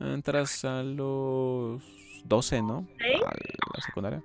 Entras 0.00 0.66
a 0.66 0.82
los 0.82 1.82
12, 2.26 2.60
¿no? 2.60 2.86
¿Sí? 2.98 3.22
A 3.24 3.30
la 3.74 3.80
secundaria. 3.82 4.22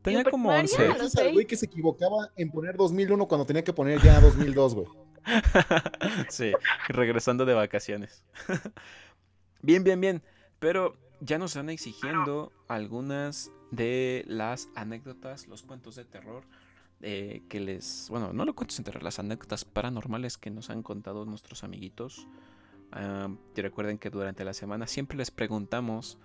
Tenía 0.00 0.24
como 0.24 0.48
primaria? 0.48 0.62
11. 0.62 0.88
lo 0.88 0.94
Ese 0.94 1.04
es 1.04 1.14
el 1.16 1.34
güey 1.34 1.46
que 1.46 1.56
se 1.56 1.66
equivocaba 1.66 2.30
en 2.36 2.50
poner 2.50 2.78
2001 2.78 3.28
cuando 3.28 3.44
tenía 3.44 3.62
que 3.62 3.74
poner 3.74 4.00
ya 4.00 4.18
2002, 4.18 4.76
güey. 4.76 4.86
sí, 6.30 6.52
regresando 6.88 7.44
de 7.44 7.52
vacaciones. 7.52 8.24
bien, 9.60 9.84
bien, 9.84 10.00
bien. 10.00 10.22
Pero 10.58 10.96
ya 11.20 11.36
nos 11.36 11.50
están 11.50 11.68
exigiendo 11.68 12.50
algunas 12.66 13.52
de 13.72 14.24
las 14.26 14.70
anécdotas, 14.74 15.48
los 15.48 15.62
cuentos 15.64 15.96
de 15.96 16.06
terror 16.06 16.44
eh, 17.02 17.42
que 17.48 17.60
les... 17.60 18.08
Bueno, 18.10 18.32
no 18.32 18.44
lo 18.44 18.54
cuento 18.54 18.74
entre 18.78 19.02
las 19.02 19.18
anécdotas 19.18 19.64
paranormales 19.64 20.38
que 20.38 20.50
nos 20.50 20.70
han 20.70 20.82
contado 20.82 21.24
nuestros 21.24 21.64
amiguitos. 21.64 22.26
Ah, 22.92 23.28
y 23.56 23.60
recuerden 23.60 23.98
que 23.98 24.10
durante 24.10 24.44
la 24.44 24.52
semana 24.52 24.86
siempre 24.86 25.16
les 25.16 25.30
preguntamos 25.30 26.18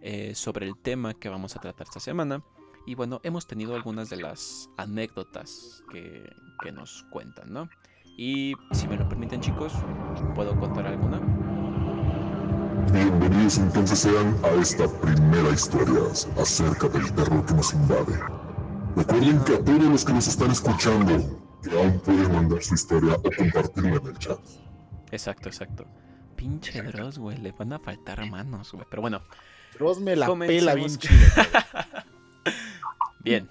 eh, 0.00 0.34
sobre 0.34 0.66
el 0.66 0.76
tema 0.76 1.14
que 1.14 1.28
vamos 1.28 1.56
a 1.56 1.60
tratar 1.60 1.86
esta 1.86 2.00
semana. 2.00 2.42
Y 2.86 2.94
bueno, 2.94 3.20
hemos 3.22 3.46
tenido 3.46 3.74
algunas 3.74 4.10
de 4.10 4.16
las 4.16 4.68
anécdotas 4.76 5.84
que, 5.90 6.28
que 6.62 6.72
nos 6.72 7.04
cuentan, 7.10 7.52
¿no? 7.52 7.68
Y 8.16 8.54
si 8.72 8.88
me 8.88 8.96
lo 8.96 9.08
permiten 9.08 9.40
chicos, 9.40 9.72
¿puedo 10.34 10.58
contar 10.58 10.86
alguna? 10.86 11.20
Bienvenidos 12.92 13.58
entonces 13.58 14.00
sean 14.00 14.36
a 14.42 14.48
esta 14.60 14.88
primera 15.00 15.50
historia 15.50 16.00
acerca 16.36 16.88
del 16.88 17.12
terror 17.14 17.46
que 17.46 17.54
nos 17.54 17.72
invade. 17.72 18.41
Recuerden 18.96 19.42
que 19.44 19.54
a 19.54 19.64
todos 19.64 19.84
los 19.84 20.04
que 20.04 20.12
nos 20.12 20.28
están 20.28 20.50
escuchando, 20.50 21.40
que 21.62 21.70
aún 21.70 21.98
pueden 22.00 22.32
mandar 22.32 22.62
su 22.62 22.74
historia 22.74 23.14
o 23.14 23.30
compartirla 23.36 23.96
en 23.96 24.06
el 24.06 24.18
chat. 24.18 24.38
Exacto, 25.10 25.48
exacto. 25.48 25.86
Pinche 26.36 26.82
Dross, 26.82 27.18
güey, 27.18 27.38
le 27.38 27.52
van 27.52 27.72
a 27.72 27.78
faltar 27.78 28.28
manos, 28.30 28.72
güey. 28.72 28.84
Pero 28.90 29.02
bueno, 29.02 29.22
Dross 29.78 30.00
me 30.00 30.16
la 30.16 30.26
pela 30.34 30.74
bien 30.74 30.96
chido. 30.96 31.14
Bien, 33.24 33.48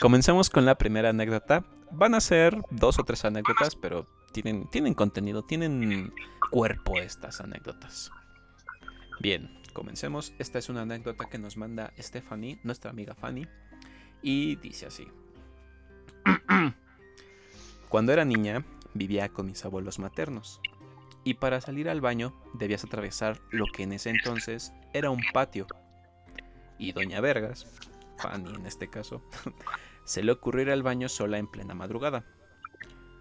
comencemos 0.00 0.50
con 0.50 0.66
la 0.66 0.74
primera 0.74 1.08
anécdota. 1.08 1.64
Van 1.90 2.14
a 2.14 2.20
ser 2.20 2.60
dos 2.70 2.98
o 2.98 3.04
tres 3.04 3.24
anécdotas, 3.24 3.74
pero 3.74 4.06
tienen, 4.32 4.68
tienen 4.68 4.92
contenido, 4.92 5.42
tienen 5.42 6.12
cuerpo 6.50 6.98
estas 6.98 7.40
anécdotas. 7.40 8.10
Bien, 9.20 9.50
comencemos. 9.72 10.34
Esta 10.38 10.58
es 10.58 10.68
una 10.68 10.82
anécdota 10.82 11.24
que 11.30 11.38
nos 11.38 11.56
manda 11.56 11.94
Stephanie, 11.98 12.60
nuestra 12.64 12.90
amiga 12.90 13.14
Fanny, 13.14 13.48
y 14.22 14.56
dice 14.56 14.86
así. 14.86 15.08
Cuando 17.88 18.12
era 18.12 18.24
niña, 18.24 18.64
vivía 18.94 19.28
con 19.28 19.46
mis 19.46 19.64
abuelos 19.64 19.98
maternos. 19.98 20.60
Y 21.24 21.34
para 21.34 21.60
salir 21.60 21.88
al 21.88 22.00
baño 22.00 22.34
debías 22.54 22.84
atravesar 22.84 23.40
lo 23.50 23.66
que 23.66 23.82
en 23.82 23.92
ese 23.92 24.10
entonces 24.10 24.72
era 24.92 25.10
un 25.10 25.22
patio. 25.32 25.66
Y 26.78 26.92
Doña 26.92 27.20
Vergas, 27.20 27.66
Fanny 28.18 28.54
en 28.54 28.66
este 28.66 28.88
caso, 28.88 29.22
se 30.04 30.22
le 30.22 30.32
ocurrió 30.32 30.62
ir 30.62 30.70
al 30.70 30.82
baño 30.82 31.08
sola 31.08 31.38
en 31.38 31.46
plena 31.46 31.74
madrugada. 31.74 32.24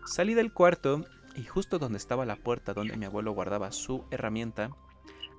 Salí 0.06 0.34
del 0.34 0.54
cuarto 0.54 1.06
y 1.36 1.44
justo 1.44 1.80
donde 1.80 1.98
estaba 1.98 2.26
la 2.26 2.38
puerta 2.38 2.74
donde 2.74 2.98
mi 2.98 3.06
abuelo 3.06 3.32
guardaba 3.32 3.72
su 3.72 4.06
herramienta, 4.10 4.72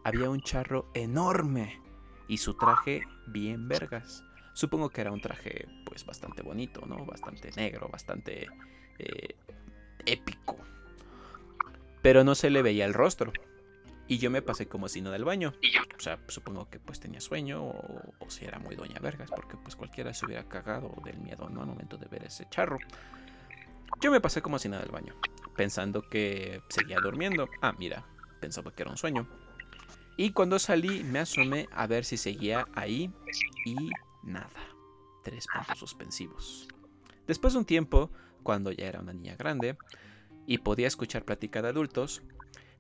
había 0.05 0.31
un 0.31 0.41
charro 0.41 0.91
enorme 0.95 1.81
y 2.29 2.39
su 2.39 2.55
traje 2.55 3.03
bien 3.27 3.69
vergas. 3.69 4.25
Supongo 4.59 4.91
que 4.91 5.03
era 5.03 5.13
un 5.13 5.21
traje 5.21 5.69
pues 5.85 6.05
bastante 6.05 6.43
bonito, 6.43 6.85
¿no? 6.85 7.07
Bastante 7.07 7.53
negro, 7.55 7.89
bastante 7.89 8.49
eh, 8.99 9.37
épico. 10.05 10.59
Pero 12.03 12.25
no 12.25 12.35
se 12.35 12.51
le 12.51 12.61
veía 12.61 12.85
el 12.85 12.93
rostro. 12.93 13.33
Y 14.09 14.19
yo 14.19 14.33
me 14.33 14.43
pasé 14.43 14.67
como 14.67 14.89
si 14.89 15.01
no 15.01 15.13
del 15.13 15.23
baño. 15.23 15.53
O 15.97 16.01
sea, 16.01 16.19
supongo 16.27 16.69
que 16.69 16.81
pues 16.81 16.99
tenía 16.99 17.21
sueño 17.21 17.63
o, 17.63 18.15
o 18.19 18.31
si 18.31 18.47
era 18.47 18.59
muy 18.59 18.75
doña 18.75 18.99
vergas, 18.99 19.31
porque 19.31 19.57
pues 19.57 19.77
cualquiera 19.77 20.13
se 20.13 20.27
hubiera 20.27 20.43
cagado 20.49 20.93
del 21.05 21.19
miedo, 21.19 21.49
¿no? 21.49 21.61
Al 21.61 21.69
momento 21.69 21.97
de 21.97 22.09
ver 22.09 22.25
ese 22.25 22.45
charro. 22.51 22.79
Yo 24.01 24.11
me 24.11 24.21
pasé 24.21 24.43
como 24.43 24.59
si 24.59 24.69
nada 24.69 24.83
del 24.83 24.91
baño, 24.91 25.15
pensando 25.57 26.03
que 26.03 26.63
seguía 26.69 26.99
durmiendo. 27.01 27.49
Ah, 27.63 27.77
mira, 27.79 28.05
pensaba 28.41 28.73
que 28.73 28.83
era 28.83 28.91
un 28.91 28.99
sueño. 28.99 29.29
Y 30.17 30.33
cuando 30.33 30.59
salí 30.59 31.05
me 31.05 31.21
asomé 31.21 31.69
a 31.71 31.87
ver 31.87 32.05
si 32.05 32.17
seguía 32.17 32.67
ahí 32.75 33.09
y 33.65 33.77
nada. 34.29 34.61
Tres 35.25 35.47
puntos 35.53 35.79
suspensivos. 35.79 36.69
Después 37.27 37.53
de 37.53 37.59
un 37.61 37.65
tiempo, 37.65 38.11
cuando 38.43 38.73
ya 38.73 38.87
era 38.87 39.01
una 39.01 39.13
niña 39.13 39.37
grande 39.37 39.77
y 40.47 40.59
podía 40.59 40.87
escuchar 40.87 41.25
plática 41.25 41.61
de 41.61 41.69
adultos, 41.69 42.23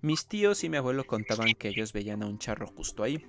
mis 0.01 0.27
tíos 0.27 0.63
y 0.65 0.69
mi 0.69 0.77
abuelo 0.77 1.05
contaban 1.05 1.55
que 1.55 1.69
ellos 1.69 1.93
veían 1.93 2.23
a 2.23 2.27
un 2.27 2.39
charro 2.39 2.67
justo 2.69 3.03
ahí, 3.03 3.27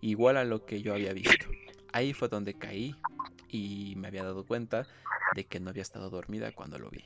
igual 0.00 0.36
a 0.36 0.44
lo 0.44 0.64
que 0.64 0.82
yo 0.82 0.94
había 0.94 1.12
visto. 1.12 1.46
Ahí 1.92 2.12
fue 2.12 2.28
donde 2.28 2.54
caí 2.54 2.94
y 3.48 3.94
me 3.96 4.08
había 4.08 4.24
dado 4.24 4.46
cuenta 4.46 4.86
de 5.34 5.46
que 5.46 5.60
no 5.60 5.70
había 5.70 5.82
estado 5.82 6.08
dormida 6.10 6.52
cuando 6.52 6.78
lo 6.78 6.90
vi. 6.90 7.04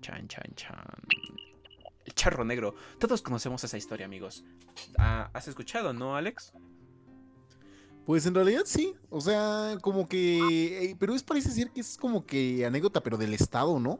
Chan, 0.00 0.28
chan, 0.28 0.52
chan. 0.54 0.84
El 2.04 2.14
charro 2.14 2.44
negro. 2.44 2.74
Todos 2.98 3.22
conocemos 3.22 3.62
esa 3.64 3.78
historia, 3.78 4.06
amigos. 4.06 4.44
Ah, 4.98 5.30
¿Has 5.32 5.48
escuchado, 5.48 5.92
no, 5.92 6.16
Alex? 6.16 6.52
Pues 8.06 8.24
en 8.24 8.34
realidad 8.34 8.62
sí, 8.64 8.94
o 9.10 9.20
sea, 9.20 9.78
como 9.82 10.08
que, 10.08 10.90
eh, 10.90 10.96
pero 10.96 11.12
es 11.12 11.24
parece 11.24 11.50
ser 11.50 11.70
que 11.70 11.80
es 11.80 11.98
como 11.98 12.24
que 12.24 12.64
anécdota, 12.64 13.02
pero 13.02 13.16
del 13.16 13.34
estado, 13.34 13.80
¿no? 13.80 13.98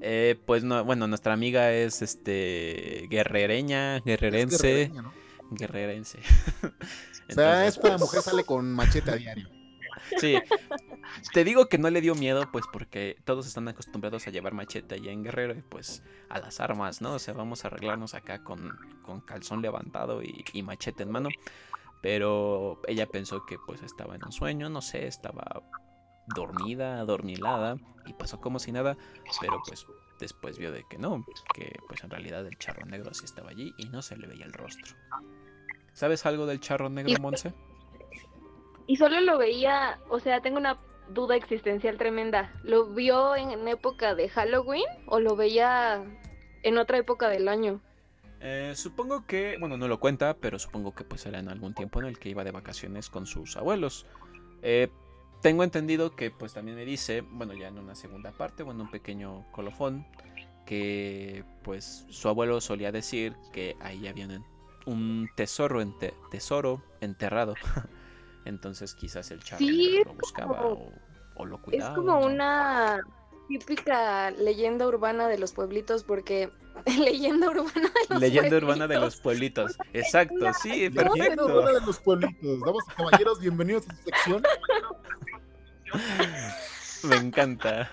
Eh, 0.00 0.40
pues 0.46 0.64
no, 0.64 0.82
bueno, 0.84 1.06
nuestra 1.06 1.34
amiga 1.34 1.70
es 1.70 2.00
este 2.00 3.06
guerrereña, 3.10 3.98
Es 3.98 4.04
guerrerense, 4.04 4.56
guerrereña, 4.66 5.02
¿no? 5.02 5.12
guerrerense. 5.50 6.18
O 7.26 7.32
sea, 7.32 7.66
esta 7.66 7.96
mujer 7.96 8.20
sale 8.20 8.44
con 8.44 8.70
machete 8.70 9.10
a 9.10 9.16
diario. 9.16 9.48
Sí. 10.18 10.36
Te 11.32 11.42
digo 11.42 11.70
que 11.70 11.78
no 11.78 11.88
le 11.88 12.02
dio 12.02 12.14
miedo, 12.14 12.46
pues 12.52 12.66
porque 12.70 13.16
todos 13.24 13.46
están 13.46 13.66
acostumbrados 13.66 14.26
a 14.26 14.30
llevar 14.30 14.52
machete 14.52 14.96
allá 14.96 15.10
en 15.10 15.24
Guerrero 15.24 15.54
y 15.54 15.62
pues 15.62 16.02
a 16.28 16.38
las 16.38 16.60
armas, 16.60 17.00
¿no? 17.00 17.14
O 17.14 17.18
sea, 17.18 17.32
vamos 17.32 17.64
a 17.64 17.68
arreglarnos 17.68 18.12
acá 18.12 18.44
con, 18.44 18.76
con 19.02 19.22
calzón 19.22 19.62
levantado 19.62 20.22
y, 20.22 20.44
y 20.52 20.62
machete 20.62 21.04
en 21.04 21.10
mano. 21.12 21.30
Pero 22.04 22.82
ella 22.86 23.06
pensó 23.06 23.46
que 23.46 23.56
pues 23.58 23.82
estaba 23.82 24.14
en 24.14 24.22
un 24.26 24.30
sueño, 24.30 24.68
no 24.68 24.82
sé, 24.82 25.06
estaba 25.06 25.62
dormida, 26.34 27.00
adormilada 27.00 27.78
y 28.04 28.12
pasó 28.12 28.42
como 28.42 28.58
si 28.58 28.72
nada, 28.72 28.98
pero 29.40 29.62
pues 29.66 29.86
después 30.20 30.58
vio 30.58 30.70
de 30.70 30.84
que 30.90 30.98
no, 30.98 31.24
que 31.54 31.78
pues 31.88 32.04
en 32.04 32.10
realidad 32.10 32.46
el 32.46 32.58
charro 32.58 32.84
negro 32.84 33.14
sí 33.14 33.24
estaba 33.24 33.48
allí 33.48 33.72
y 33.78 33.88
no 33.88 34.02
se 34.02 34.18
le 34.18 34.26
veía 34.26 34.44
el 34.44 34.52
rostro. 34.52 34.94
¿Sabes 35.94 36.26
algo 36.26 36.44
del 36.44 36.60
charro 36.60 36.90
negro, 36.90 37.18
Monse? 37.22 37.54
Y 38.86 38.96
solo 38.96 39.22
lo 39.22 39.38
veía, 39.38 39.98
o 40.10 40.20
sea, 40.20 40.42
tengo 40.42 40.58
una 40.58 40.78
duda 41.08 41.36
existencial 41.36 41.96
tremenda. 41.96 42.52
¿Lo 42.64 42.84
vio 42.84 43.34
en 43.34 43.66
época 43.66 44.14
de 44.14 44.28
Halloween 44.28 44.84
o 45.06 45.20
lo 45.20 45.36
veía 45.36 46.04
en 46.64 46.76
otra 46.76 46.98
época 46.98 47.30
del 47.30 47.48
año? 47.48 47.80
Eh, 48.46 48.74
supongo 48.76 49.26
que, 49.26 49.56
bueno, 49.58 49.78
no 49.78 49.88
lo 49.88 49.98
cuenta, 49.98 50.34
pero 50.34 50.58
supongo 50.58 50.94
que 50.94 51.02
pues 51.02 51.24
era 51.24 51.38
en 51.38 51.48
algún 51.48 51.72
tiempo 51.72 52.00
en 52.00 52.06
el 52.08 52.18
que 52.18 52.28
iba 52.28 52.44
de 52.44 52.50
vacaciones 52.50 53.08
con 53.08 53.24
sus 53.26 53.56
abuelos. 53.56 54.06
Eh, 54.60 54.90
tengo 55.40 55.64
entendido 55.64 56.14
que 56.14 56.30
pues 56.30 56.52
también 56.52 56.76
me 56.76 56.84
dice, 56.84 57.22
bueno, 57.22 57.54
ya 57.54 57.68
en 57.68 57.78
una 57.78 57.94
segunda 57.94 58.32
parte, 58.32 58.62
bueno, 58.62 58.82
un 58.82 58.90
pequeño 58.90 59.46
colofón, 59.50 60.06
que 60.66 61.42
pues 61.62 62.04
su 62.10 62.28
abuelo 62.28 62.60
solía 62.60 62.92
decir 62.92 63.34
que 63.52 63.76
ahí 63.80 64.06
había 64.08 64.26
un, 64.26 64.44
un 64.84 65.30
tesoro, 65.34 65.80
ente- 65.80 66.14
tesoro 66.30 66.82
enterrado. 67.00 67.54
Entonces 68.44 68.94
quizás 68.94 69.30
el 69.30 69.42
charro 69.42 69.58
Sí, 69.58 70.02
lo 70.04 70.14
buscaba 70.14 70.66
o, 70.66 70.92
o 71.36 71.44
lo 71.46 71.56
Es 71.56 71.62
cuidaba. 71.62 71.94
como 71.94 72.20
¿no? 72.20 72.98
Típica 73.48 74.30
leyenda 74.30 74.86
urbana 74.86 75.28
de 75.28 75.38
los 75.38 75.52
pueblitos, 75.52 76.02
porque 76.02 76.50
leyenda 76.98 77.50
urbana 77.50 77.90
de 77.94 78.06
los 78.14 78.20
Leyenda 78.20 78.56
urbana 78.56 78.86
de 78.86 78.94
pueblitos. 78.96 79.02
los 79.04 79.16
pueblitos. 79.20 79.76
Exacto, 79.92 80.52
sí, 80.62 80.68
Leyenda 80.70 81.02
perfecto. 81.04 81.44
urbana 81.46 81.72
de 81.72 81.86
los 81.86 82.00
pueblitos. 82.00 82.60
Damas 82.60 82.84
y 82.90 82.94
caballeros, 82.96 83.40
bienvenidos 83.40 83.88
a 83.88 83.96
su 83.96 84.02
sección. 84.04 84.42
Me 87.04 87.16
encanta. 87.16 87.90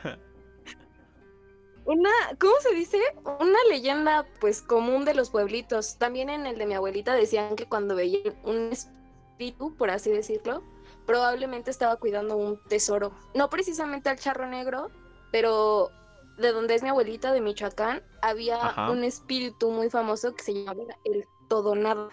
Una, 1.83 2.09
¿cómo 2.39 2.53
se 2.61 2.73
dice? 2.73 2.97
Una 3.39 3.57
leyenda 3.69 4.25
pues 4.39 4.61
común 4.61 5.03
de 5.03 5.13
los 5.13 5.29
pueblitos. 5.31 5.97
También 5.97 6.29
en 6.29 6.45
el 6.45 6.57
de 6.57 6.65
mi 6.65 6.75
abuelita 6.75 7.13
decían 7.13 7.55
que 7.55 7.65
cuando 7.65 7.95
veían 7.95 8.35
un 8.43 8.71
espíritu, 8.71 9.75
por 9.75 9.89
así 9.89 10.11
decirlo, 10.11 10.63
probablemente 11.05 11.71
estaba 11.71 11.97
cuidando 11.97 12.37
un 12.37 12.57
tesoro. 12.69 13.11
No 13.35 13.49
precisamente 13.49 14.09
al 14.09 14.17
charro 14.19 14.47
negro, 14.47 14.89
pero 15.31 15.89
de 16.37 16.51
donde 16.51 16.75
es 16.75 16.83
mi 16.83 16.89
abuelita, 16.89 17.31
de 17.33 17.41
Michoacán, 17.41 18.01
había 18.21 18.55
Ajá. 18.55 18.91
un 18.91 19.03
espíritu 19.03 19.69
muy 19.71 19.89
famoso 19.89 20.33
que 20.35 20.43
se 20.43 20.53
llamaba 20.53 20.95
el 21.05 21.25
Todonada. 21.49 22.09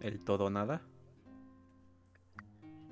El 0.00 0.24
todo 0.24 0.46
o 0.46 0.50
nada. 0.50 0.82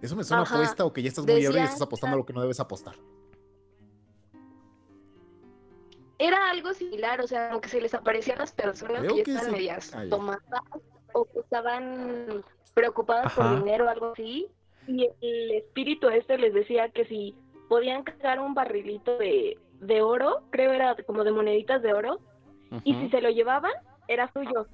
¿Eso 0.02 0.14
me 0.14 0.22
suena 0.24 0.42
Ajá. 0.44 0.54
apuesta 0.54 0.84
o 0.84 0.92
que 0.92 1.02
ya 1.02 1.08
estás 1.08 1.24
muy 1.26 1.44
ebrio 1.44 1.61
y 1.61 1.64
estás 1.64 1.82
apostando 1.82 2.14
a 2.14 2.18
lo 2.18 2.26
que 2.26 2.32
no 2.32 2.40
debes 2.40 2.61
apostar? 2.61 2.94
Era 6.18 6.50
algo 6.50 6.74
similar, 6.74 7.20
o 7.20 7.26
sea, 7.26 7.48
como 7.48 7.61
que 7.61 7.68
se 7.68 7.80
les 7.80 7.94
aparecían 7.94 8.38
las 8.38 8.52
personas 8.52 9.00
Creo 9.00 9.12
que 9.12 9.18
ya 9.18 9.24
que 9.24 9.30
estaban 9.32 9.50
sí. 9.50 9.56
medias 9.56 9.94
Ah, 9.94 10.04
tomadas 10.11 10.42
o 11.12 11.24
que 11.26 11.38
estaban 11.40 12.44
preocupadas 12.74 13.26
Ajá. 13.26 13.37
por 13.50 13.58
dinero 13.64 13.87
o 13.87 13.88
algo 13.88 14.12
así. 14.12 14.48
Y 14.87 15.08
el 15.20 15.50
espíritu 15.52 16.08
este 16.08 16.38
les 16.38 16.54
decía 16.54 16.90
que 16.90 17.04
si 17.04 17.37
podían 17.68 18.02
cargar 18.02 18.40
un 18.40 18.54
barrilito 18.54 19.18
de, 19.18 19.59
de 19.81 20.02
oro, 20.02 20.42
creo 20.50 20.72
era 20.72 20.96
como 21.07 21.24
de 21.24 21.33
moneditas 21.33 21.83
de 21.83 21.92
oro, 21.92 22.20
y 22.85 22.94
si 22.94 23.09
se 23.09 23.20
lo 23.20 23.31
llevaban, 23.31 23.72
era 24.09 24.31
suyo. 24.33 24.66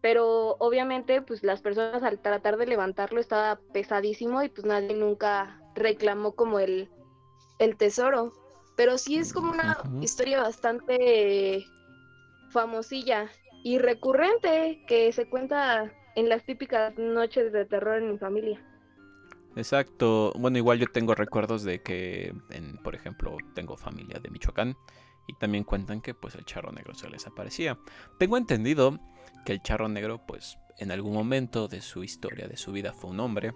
Pero 0.00 0.56
obviamente 0.60 1.22
pues 1.22 1.42
las 1.42 1.60
personas 1.60 2.02
al 2.02 2.20
tratar 2.20 2.56
de 2.56 2.66
levantarlo 2.66 3.20
estaba 3.20 3.60
pesadísimo 3.72 4.42
y 4.42 4.48
pues 4.48 4.64
nadie 4.64 4.94
nunca 4.94 5.60
reclamó 5.74 6.32
como 6.32 6.60
el 6.60 6.88
el 7.58 7.76
tesoro. 7.76 8.32
Pero 8.76 8.96
sí 8.96 9.18
es 9.18 9.32
como 9.32 9.50
una 9.50 9.76
historia 10.00 10.40
bastante 10.40 11.66
famosilla 12.50 13.28
y 13.64 13.78
recurrente 13.78 14.84
que 14.86 15.12
se 15.12 15.28
cuenta 15.28 15.92
en 16.14 16.28
las 16.28 16.44
típicas 16.44 16.96
noches 16.96 17.52
de 17.52 17.64
terror 17.66 17.98
en 17.98 18.12
mi 18.12 18.18
familia. 18.18 18.64
Exacto. 19.56 20.32
Bueno, 20.36 20.58
igual 20.58 20.78
yo 20.78 20.86
tengo 20.86 21.14
recuerdos 21.14 21.64
de 21.64 21.82
que, 21.82 22.34
por 22.84 22.94
ejemplo, 22.94 23.36
tengo 23.54 23.76
familia 23.76 24.20
de 24.20 24.30
Michoacán 24.30 24.76
y 25.26 25.34
también 25.34 25.64
cuentan 25.64 26.00
que 26.00 26.14
pues 26.14 26.34
el 26.34 26.44
charro 26.44 26.72
negro 26.72 26.94
se 26.94 27.08
les 27.08 27.26
aparecía. 27.26 27.78
Tengo 28.18 28.36
entendido 28.36 28.98
que 29.44 29.52
el 29.52 29.62
charro 29.62 29.88
negro 29.88 30.20
pues 30.26 30.58
en 30.78 30.90
algún 30.90 31.12
momento 31.12 31.68
de 31.68 31.80
su 31.82 32.04
historia, 32.04 32.48
de 32.48 32.56
su 32.56 32.72
vida 32.72 32.92
fue 32.92 33.10
un 33.10 33.20
hombre, 33.20 33.52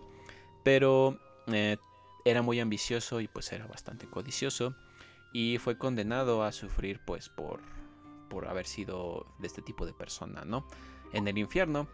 pero 0.65 1.19
eh, 1.47 1.77
era 2.25 2.43
muy 2.43 2.61
ambicioso 2.61 3.21
y 3.21 3.29
pues 3.29 3.53
era 3.53 3.67
bastante 3.67 4.07
codicioso 4.07 4.75
y 5.33 5.59
fue 5.59 5.79
condenado 5.79 6.43
a 6.43 6.53
sufrir 6.53 7.01
pues 7.05 7.29
por, 7.29 7.61
por 8.29 8.49
haber 8.49 8.67
sido 8.67 9.27
de 9.39 9.47
este 9.47 9.63
tipo 9.63 9.87
de 9.87 9.95
persona, 9.95 10.45
¿no? 10.45 10.67
En 11.13 11.27
el 11.27 11.39
infierno. 11.39 11.89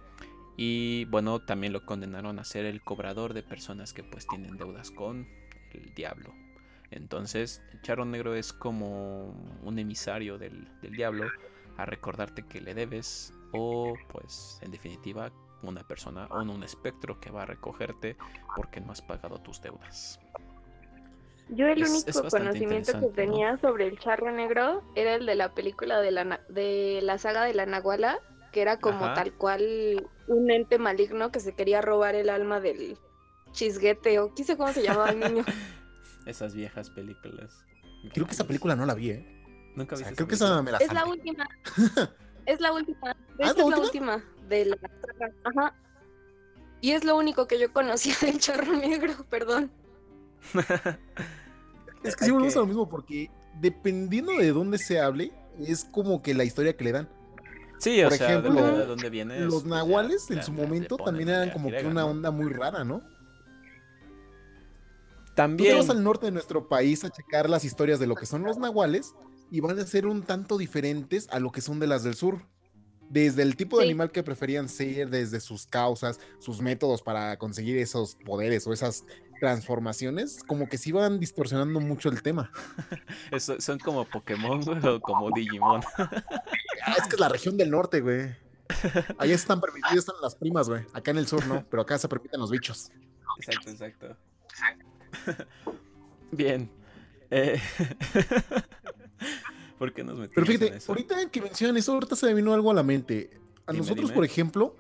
Y 0.61 1.05
bueno, 1.05 1.38
también 1.40 1.73
lo 1.73 1.87
condenaron 1.87 2.40
a 2.40 2.44
ser 2.44 2.64
el 2.66 2.83
cobrador 2.83 3.33
de 3.33 3.44
personas 3.44 3.92
que 3.92 4.03
pues 4.03 4.27
tienen 4.27 4.57
deudas 4.57 4.90
con 4.90 5.29
el 5.71 5.94
diablo. 5.94 6.35
Entonces, 6.90 7.62
el 7.73 7.81
charro 7.83 8.05
negro 8.05 8.35
es 8.35 8.53
como 8.53 9.35
un 9.62 9.79
emisario 9.79 10.37
del, 10.37 10.66
del 10.83 10.97
diablo 10.97 11.29
a 11.77 11.87
recordarte 11.87 12.42
que 12.44 12.61
le 12.61 12.75
debes 12.75 13.33
o 13.53 13.94
pues 14.11 14.59
en 14.62 14.73
definitiva 14.73 15.31
una 15.62 15.87
persona 15.87 16.27
o 16.27 16.40
un 16.42 16.62
espectro 16.64 17.21
que 17.21 17.31
va 17.31 17.42
a 17.42 17.47
recogerte 17.47 18.16
porque 18.57 18.81
no 18.81 18.90
has 18.90 19.01
pagado 19.03 19.38
tus 19.38 19.61
deudas. 19.62 20.18
Yo 21.51 21.68
el 21.68 21.83
Es- 21.83 21.90
único 21.90 22.11
es 22.11 22.35
conocimiento 22.35 22.99
que 23.01 23.07
tenía 23.14 23.57
sobre 23.59 23.87
el 23.87 23.99
charro 24.01 24.33
negro 24.33 24.83
era 24.97 25.14
el 25.14 25.25
de 25.25 25.37
la 25.37 25.55
película 25.55 26.01
de 26.01 26.11
la, 26.11 26.40
de 26.49 26.99
la 27.03 27.16
saga 27.18 27.44
de 27.44 27.55
la 27.55 27.64
Nahuala, 27.64 28.18
que 28.52 28.62
era 28.62 28.78
como 28.78 29.04
Ajá. 29.06 29.14
tal 29.14 29.32
cual 29.32 30.08
un 30.26 30.50
ente 30.50 30.78
maligno 30.78 31.30
que 31.30 31.40
se 31.40 31.54
quería 31.54 31.80
robar 31.80 32.14
el 32.14 32.28
alma 32.30 32.61
del 32.61 32.98
chisguete 33.52 34.18
o 34.18 34.34
quise 34.34 34.56
cómo 34.56 34.72
se 34.72 34.82
llamaba 34.82 35.11
el 35.11 35.20
niño. 35.20 35.44
Esas 36.26 36.54
viejas 36.54 36.90
películas. 36.90 37.52
Creo 38.12 38.26
que 38.26 38.32
esa 38.32 38.46
película 38.46 38.76
no 38.76 38.84
la 38.87 38.94
vi, 38.94 39.11
¿eh? 39.11 39.72
Nunca 39.74 39.94
O 39.94 39.98
sea, 39.98 40.08
viste 40.08 40.16
creo 40.16 40.28
que 40.28 40.34
esa 40.34 40.62
me 40.62 40.70
la 40.72 40.78
Es 40.78 40.92
la 40.92 41.06
última. 41.06 41.48
Es 42.46 42.61
la 42.61 42.72
última. 42.72 42.98
¿Ah, 43.11 43.16
hecho, 43.40 43.50
es 43.50 43.56
la 43.58 43.76
la 43.76 43.78
última 43.78 44.24
de 44.48 44.64
la 44.64 44.76
saga. 44.78 45.32
Ajá. 45.44 45.74
Y 46.80 46.92
es 46.92 47.04
lo 47.04 47.14
único 47.16 47.46
que 47.46 47.58
yo 47.58 47.70
conocía 47.74 48.14
del 48.22 48.38
charro 48.38 48.72
negro, 48.74 49.12
perdón. 49.28 49.70
Es 52.02 52.16
que 52.16 52.24
Hay 52.24 52.30
sí 52.30 52.32
me 52.32 52.38
que- 52.38 52.44
gusta 52.44 52.61
lo 52.61 52.66
mismo 52.66 52.88
porque 52.88 53.30
dependiendo 53.61 54.32
de 54.32 54.52
dónde 54.52 54.78
se 54.78 55.00
hable, 55.00 55.32
es 55.58 55.84
como 55.84 56.22
que 56.22 56.32
la 56.34 56.44
historia 56.44 56.76
que 56.76 56.84
le 56.84 56.92
dan. 56.92 57.08
Sí, 57.78 58.02
o 58.02 58.08
Por 58.08 58.18
sea, 58.18 58.28
ejemplo, 58.30 58.76
de 58.78 58.86
dónde 58.86 59.08
vienes. 59.10 59.42
Los 59.42 59.62
ya- 59.64 59.70
nahuales 59.70 60.28
en 60.30 60.36
ya- 60.36 60.42
su 60.42 60.52
ya 60.52 60.62
momento 60.62 60.96
también 60.96 61.28
eran 61.28 61.50
como 61.50 61.70
que 61.70 61.84
una 61.86 62.00
¿no? 62.02 62.08
onda 62.08 62.30
muy 62.30 62.52
rara, 62.52 62.84
¿no? 62.84 63.00
Tú 63.00 63.04
te 65.26 65.32
También. 65.34 65.78
vas 65.78 65.88
al 65.90 66.02
norte 66.02 66.26
de 66.26 66.32
nuestro 66.32 66.66
país 66.68 67.04
a 67.04 67.10
checar 67.10 67.48
las 67.48 67.64
historias 67.64 68.00
de 68.00 68.06
lo 68.08 68.16
que 68.16 68.26
son 68.26 68.42
los 68.42 68.58
nahuales 68.58 69.14
y 69.50 69.60
van 69.60 69.78
a 69.78 69.86
ser 69.86 70.06
un 70.06 70.22
tanto 70.22 70.58
diferentes 70.58 71.28
a 71.30 71.38
lo 71.38 71.52
que 71.52 71.60
son 71.60 71.78
de 71.78 71.86
las 71.86 72.02
del 72.02 72.14
sur. 72.14 72.42
Desde 73.08 73.42
el 73.42 73.56
tipo 73.56 73.78
de 73.78 73.84
Sí. 73.84 73.90
animal 73.90 74.10
que 74.10 74.22
preferían 74.22 74.68
ser, 74.68 75.08
desde 75.08 75.40
sus 75.40 75.66
causas, 75.66 76.20
sus 76.40 76.60
métodos 76.60 77.02
para 77.02 77.38
conseguir 77.38 77.78
esos 77.78 78.16
poderes 78.16 78.66
o 78.66 78.72
esas 78.72 79.04
transformaciones, 79.40 80.42
como 80.46 80.68
que 80.68 80.79
sí 80.79 80.92
van 80.92 81.18
distorsionando 81.20 81.81
mucho 81.81 82.09
el 82.09 82.22
tema. 82.22 82.51
Eso- 83.33 83.61
son 83.61 83.79
como 83.79 84.05
Pokémon, 84.05 84.61
güey, 84.62 84.85
o 84.87 85.01
como 85.01 85.31
Digimon. 85.31 85.83
Ah, 86.87 86.94
es 86.96 87.07
que 87.09 87.16
es 87.16 87.20
la 87.20 87.29
región 87.29 87.57
del 87.59 87.70
norte, 87.70 88.01
güey. 88.01 88.35
Allá 89.18 89.35
están 89.35 89.61
permitidas 89.61 89.96
están 89.98 90.14
las 90.22 90.35
primas, 90.37 90.68
güey. 90.68 90.85
Acá 90.94 91.11
en 91.11 91.18
el 91.18 91.27
sur 91.27 91.44
no, 91.46 91.64
pero 91.70 91.83
acá 91.83 91.98
se 91.98 92.09
permiten 92.09 92.40
los 92.40 92.51
bichos. 92.51 92.90
Exacto, 93.40 93.70
exacto. 93.70 94.16
Bien. 96.31 96.70
Eh, 97.31 97.61
¿Por 99.79 99.92
qué 99.92 100.03
nos 100.03 100.18
metimos 100.18 100.35
Pero 100.35 100.46
en 100.46 100.53
fíjate, 100.59 100.77
eso? 100.79 100.92
ahorita 100.92 101.31
que 101.31 101.42
mencionan 101.42 101.77
eso, 101.77 101.92
ahorita 101.92 102.16
se 102.16 102.27
me 102.27 102.35
vino 102.35 102.53
algo 102.55 102.70
a 102.70 102.74
la 102.74 102.83
mente. 102.83 103.31
A 103.66 103.72
Dime, 103.72 103.83
nosotros, 103.83 104.07
dime. 104.07 104.14
por 104.14 104.24
ejemplo, 104.24 104.77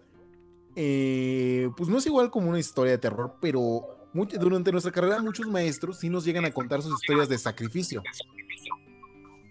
eh, 0.76 1.68
pues 1.76 1.88
no 1.88 1.98
es 1.98 2.06
igual 2.06 2.30
como 2.30 2.48
una 2.48 2.58
historia 2.58 2.92
de 2.92 2.98
terror, 2.98 3.36
pero 3.40 3.97
durante 4.12 4.72
nuestra 4.72 4.92
carrera 4.92 5.20
muchos 5.22 5.46
maestros 5.46 5.98
sí 5.98 6.08
nos 6.08 6.24
llegan 6.24 6.44
a 6.44 6.50
contar 6.50 6.82
sus 6.82 7.00
historias 7.00 7.28
de 7.28 7.38
sacrificio. 7.38 8.02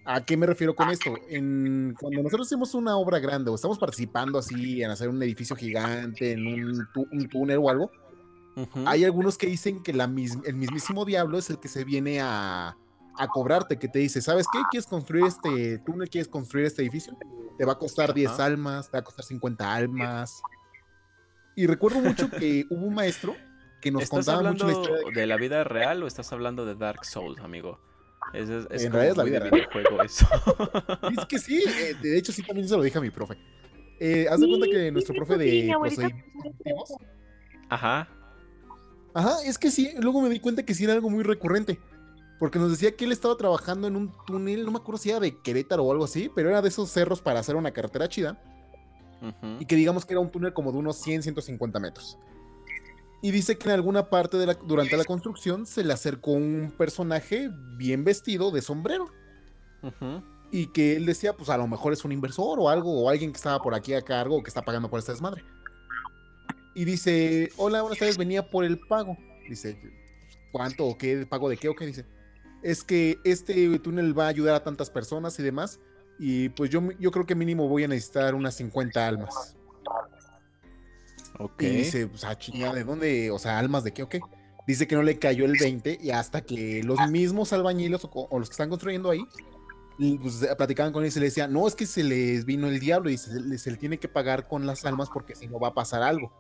¿A 0.06 0.24
qué 0.24 0.38
me 0.38 0.46
refiero 0.46 0.74
con 0.74 0.90
esto? 0.90 1.16
En, 1.30 1.94
cuando 2.00 2.24
nosotros 2.24 2.48
hacemos 2.48 2.74
una 2.74 2.96
obra 2.96 3.20
grande 3.20 3.52
o 3.52 3.56
estamos 3.56 3.78
participando 3.78 4.40
así 4.40 4.82
en 4.82 4.90
hacer 4.90 5.10
un 5.10 5.22
edificio 5.22 5.54
gigante, 5.56 6.32
en 6.32 6.48
un, 6.48 6.88
un 7.12 7.28
túnel 7.28 7.58
o 7.62 7.70
algo, 7.70 7.92
Ujú. 8.56 8.84
hay 8.88 9.04
algunos 9.04 9.38
que 9.38 9.48
dicen 9.48 9.84
que 9.84 9.94
la 9.94 10.08
mis- 10.08 10.38
el 10.46 10.56
mismísimo 10.56 11.04
diablo 11.04 11.38
es 11.38 11.50
el 11.50 11.60
que 11.60 11.68
se 11.68 11.84
viene 11.84 12.22
a, 12.22 12.78
a 13.18 13.28
cobrarte, 13.28 13.78
que 13.78 13.90
te 13.90 14.00
dice, 14.00 14.22
¿sabes 14.22 14.48
qué? 14.52 14.60
¿Quieres 14.72 14.88
construir 14.88 15.26
este 15.26 15.78
túnel? 15.80 16.10
¿Quieres 16.10 16.30
construir 16.30 16.66
este 16.68 16.82
edificio? 16.84 17.16
Te 17.58 17.66
va 17.66 17.74
a 17.74 17.78
costar 17.78 18.14
10 18.14 18.32
Ajá. 18.32 18.46
almas, 18.46 18.90
te 18.90 18.96
va 18.98 19.00
a 19.02 19.04
costar 19.04 19.26
50 19.26 19.74
almas. 19.74 20.42
Y 21.56 21.68
recuerdo 21.68 22.00
mucho 22.00 22.30
que 22.30 22.66
hubo 22.70 22.86
un 22.86 22.94
maestro 22.94 23.36
que 23.82 23.92
nos 23.92 24.04
¿Estás 24.04 24.26
contaba 24.26 24.50
mucho 24.52 24.66
hablando 24.66 24.66
la 24.66 24.72
historia 24.74 25.12
de 25.14 25.22
de 25.22 25.28
la 25.28 25.38
vida 25.38 25.64
real 25.64 26.04
o 26.04 26.08
estás 26.08 26.32
hablando 26.34 26.66
de 26.66 26.76
Dark 26.76 27.06
Souls, 27.06 27.40
amigo? 27.40 27.80
Es, 28.34 28.50
es, 28.50 28.68
es 28.72 28.84
En 28.84 28.92
como 28.92 29.02
realidad 29.04 29.12
es 29.12 29.18
la 29.18 29.24
vida 29.24 29.40
real. 29.40 29.52
videojuego 29.52 30.04
eso. 30.04 30.28
Es 31.18 31.26
que 31.28 31.40
sí, 31.40 31.64
eh, 31.66 31.96
de 32.02 32.18
hecho 32.18 32.32
sí 32.32 32.44
también 32.44 32.68
se 32.68 32.76
lo 32.76 32.84
dije 32.84 32.98
a 32.98 33.02
mi 33.02 33.10
profe. 33.10 33.38
Eh, 34.00 34.28
haz 34.30 34.40
de 34.40 34.48
cuenta 34.48 34.68
que 34.68 34.92
nuestro 34.92 35.16
profe 35.16 35.38
de 35.38 35.76
procedimientos 35.80 36.96
Ajá. 37.70 38.08
Ajá, 39.14 39.38
es 39.46 39.58
que 39.58 39.72
sí, 39.72 39.92
luego 40.00 40.22
me 40.22 40.30
di 40.30 40.40
cuenta 40.40 40.64
que 40.64 40.74
sí 40.74 40.84
era 40.84 40.94
algo 40.94 41.10
muy 41.10 41.24
recurrente. 41.24 41.80
Porque 42.40 42.60
nos 42.60 42.70
decía 42.70 42.96
que 42.96 43.06
él 43.06 43.12
estaba 43.12 43.36
trabajando 43.36 43.88
en 43.88 43.96
un 43.96 44.14
túnel, 44.28 44.64
no 44.64 44.72
me 44.72 44.78
acuerdo 44.78 45.00
si 45.00 45.10
era 45.10 45.20
de 45.20 45.42
Querétaro 45.42 45.84
o 45.84 45.92
algo 45.92 46.04
así, 46.04 46.30
pero 46.36 46.50
era 46.50 46.62
de 46.62 46.68
esos 46.68 46.90
cerros 46.92 47.20
para 47.20 47.40
hacer 47.40 47.56
una 47.56 47.72
carretera 47.72 48.08
chida. 48.08 48.40
Y 49.60 49.66
que 49.66 49.76
digamos 49.76 50.06
que 50.06 50.14
era 50.14 50.20
un 50.22 50.30
túnel 50.30 50.54
como 50.54 50.72
de 50.72 50.78
unos 50.78 50.98
100, 50.98 51.24
150 51.24 51.80
metros. 51.80 52.20
Y 53.22 53.32
dice 53.32 53.58
que 53.58 53.68
en 53.70 53.76
alguna 53.76 54.10
parte 54.10 54.38
de 54.38 54.46
la, 54.46 54.54
durante 54.54 54.96
la 54.96 55.04
construcción 55.04 55.66
se 55.66 55.84
le 55.84 55.94
acercó 55.94 56.32
un 56.32 56.74
personaje 56.78 57.50
bien 57.78 58.04
vestido 58.04 58.52
de 58.52 58.62
sombrero. 58.62 59.08
Y 60.52 60.68
que 60.68 60.96
él 60.96 61.06
decía, 61.06 61.34
pues 61.34 61.50
a 61.50 61.58
lo 61.58 61.68
mejor 61.68 61.94
es 61.94 62.06
un 62.06 62.12
inversor 62.12 62.60
o 62.60 62.70
algo, 62.70 63.02
o 63.02 63.10
alguien 63.10 63.32
que 63.32 63.38
estaba 63.38 63.62
por 63.62 63.74
aquí 63.74 63.94
a 63.94 64.02
cargo 64.02 64.38
o 64.38 64.44
que 64.44 64.50
está 64.50 64.62
pagando 64.62 64.90
por 64.90 65.00
esta 65.00 65.12
desmadre. 65.12 65.44
Y 66.76 66.86
dice, 66.86 67.50
hola, 67.58 67.82
buenas 67.82 67.98
tardes, 67.98 68.18
venía 68.18 68.48
por 68.48 68.64
el 68.64 68.80
pago. 68.80 69.18
Dice, 69.50 69.80
¿cuánto 70.52 70.86
o 70.86 70.98
qué? 70.98 71.26
¿Pago 71.26 71.50
de 71.50 71.58
qué 71.58 71.70
o 71.70 71.76
qué? 71.76 71.88
Dice, 71.88 72.06
es 72.62 72.84
que 72.84 73.18
este 73.24 73.80
túnel 73.80 74.18
va 74.18 74.26
a 74.26 74.30
ayudar 74.30 74.54
a 74.54 74.64
tantas 74.64 74.90
personas 74.90 75.40
y 75.40 75.44
demás. 75.44 75.80
Y 76.20 76.50
pues 76.50 76.70
yo, 76.70 76.82
yo 77.00 77.12
creo 77.12 77.26
que 77.26 77.34
mínimo 77.34 77.68
voy 77.68 77.84
a 77.84 77.88
necesitar 77.88 78.36
unas 78.36 78.56
50 78.56 79.08
almas. 79.08 79.56
Y 81.60 81.66
dice, 81.78 82.08
pues, 82.08 82.24
ah, 82.24 82.38
chingada, 82.38 82.74
¿de 82.74 82.84
dónde? 82.84 83.32
O 83.32 83.40
sea, 83.40 83.60
¿almas 83.60 83.84
de 83.84 83.94
qué 83.94 84.04
o 84.04 84.10
qué? 84.10 84.20
Dice 84.66 84.88
que 84.88 84.96
no 84.96 85.04
le 85.04 85.18
cayó 85.20 85.46
el 85.46 85.58
20 85.58 86.00
y 86.02 86.12
hasta 86.12 86.42
que 86.42 86.82
los 86.84 87.00
mismos 87.10 87.54
albañiles 87.54 88.02
o, 88.12 88.40
los 88.40 88.50
que 88.50 88.54
están 88.54 88.70
construyendo 88.70 89.10
ahí, 89.12 89.24
pues, 90.22 90.46
platicaban 90.58 90.92
con 90.92 91.04
él 91.04 91.08
y 91.08 91.12
se 91.12 91.20
le 91.20 91.28
decía, 91.28 91.48
no, 91.48 91.68
es 91.68 91.76
que 91.76 91.86
se 91.86 92.04
les 92.04 92.44
vino 92.46 92.68
el 92.68 92.80
diablo 92.80 93.10
y 93.10 93.18
se, 93.18 93.40
le- 93.40 93.58
se 93.58 93.72
le 93.72 93.78
tiene 93.78 93.98
que 93.98 94.08
pagar 94.10 94.48
con 94.48 94.66
las 94.68 94.84
almas 94.86 95.10
porque 95.14 95.36
si 95.36 95.48
no 95.48 95.60
va 95.60 95.70
a 95.70 95.74
pasar 95.74 96.04
algo. 96.04 96.34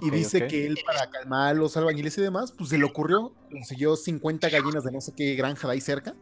y 0.00 0.10
dice 0.10 0.46
que 0.46 0.66
él 0.66 0.78
para 0.86 1.10
calmar 1.10 1.48
a 1.48 1.54
los 1.54 1.76
albañiles 1.76 2.16
y 2.18 2.20
demás, 2.20 2.52
pues 2.56 2.70
se 2.70 2.78
le 2.78 2.84
ocurrió, 2.84 3.34
consiguió 3.50 3.96
50 3.96 4.48
gallinas 4.48 4.84
de 4.84 4.92
no 4.92 5.00
sé 5.00 5.12
qué 5.16 5.34
granja 5.34 5.66
de 5.66 5.74
ahí 5.74 5.80
cerca 5.80 6.14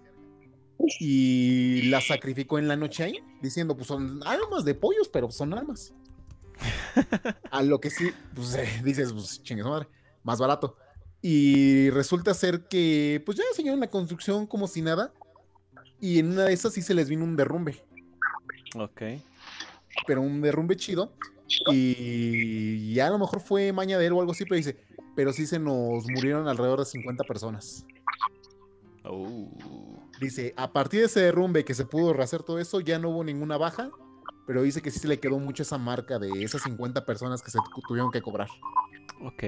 y 1.01 1.83
las 1.91 2.07
sacrificó 2.07 2.59
en 2.59 2.69
la 2.69 2.77
noche 2.77 3.03
ahí, 3.05 3.19
diciendo, 3.43 3.77
pues 3.77 3.89
son 3.89 4.21
almas 4.27 4.65
de 4.65 4.75
pollos, 4.75 5.09
pero 5.13 5.31
son 5.31 5.53
almas. 5.53 5.93
A 7.51 7.63
lo 7.63 7.81
que 7.81 7.91
sí, 7.91 8.11
pues 8.35 8.55
eh, 8.55 8.81
dices, 8.85 9.13
pues 9.13 9.43
chingue 9.43 9.65
madre, 9.65 9.89
más 10.23 10.39
barato. 10.39 10.77
Y 11.21 11.91
resulta 11.91 12.33
ser 12.35 12.69
que, 12.69 13.23
pues 13.27 13.39
ya 13.39 13.45
siguieron 13.55 13.81
la 13.81 13.91
construcción 13.91 14.47
como 14.47 14.67
si 14.69 14.83
nada. 14.83 15.13
Y 16.01 16.19
en 16.21 16.33
una 16.33 16.45
de 16.45 16.53
esas 16.53 16.73
sí 16.73 16.83
se 16.83 16.95
les 16.95 17.09
vino 17.09 17.25
un 17.25 17.37
derrumbe, 17.37 17.83
Ok. 18.77 19.03
pero 20.07 20.23
un 20.23 20.41
derrumbe 20.41 20.77
chido. 20.77 21.13
Y 21.73 22.93
ya 22.95 23.07
a 23.07 23.11
lo 23.11 23.19
mejor 23.19 23.41
fue 23.41 23.73
maña 23.73 23.99
de 23.99 24.07
él 24.07 24.13
o 24.13 24.21
algo 24.21 24.33
así, 24.33 24.45
pero 24.45 24.57
dice, 24.57 24.77
pero 25.17 25.33
sí 25.33 25.47
se 25.47 25.59
nos 25.59 26.07
murieron 26.09 26.47
alrededor 26.47 26.81
de 26.81 26.85
50 26.85 27.25
personas. 27.25 27.85
Uh, 29.05 29.49
Dice, 30.21 30.53
a 30.57 30.73
partir 30.73 31.01
de 31.01 31.07
ese 31.07 31.21
derrumbe 31.21 31.65
que 31.65 31.75
se 31.75 31.85
pudo 31.85 32.13
rehacer 32.13 32.43
todo 32.43 32.59
eso, 32.59 32.81
ya 32.81 32.99
no 32.99 33.11
hubo 33.11 33.25
ninguna 33.25 33.57
baja, 33.57 33.91
pero 34.49 34.63
dice 34.63 34.81
que 34.81 34.91
sí 34.91 34.99
se 34.99 35.09
le 35.09 35.21
quedó 35.21 35.39
mucho 35.39 35.63
esa 35.63 35.77
marca 35.77 36.19
de 36.19 36.43
esas 36.43 36.63
50 36.63 37.05
personas 37.05 37.43
que 37.43 37.51
se 37.51 37.59
tu- 37.61 37.83
tuvieron 37.83 38.11
que 38.11 38.23
cobrar. 38.23 38.49
ok. 39.21 39.45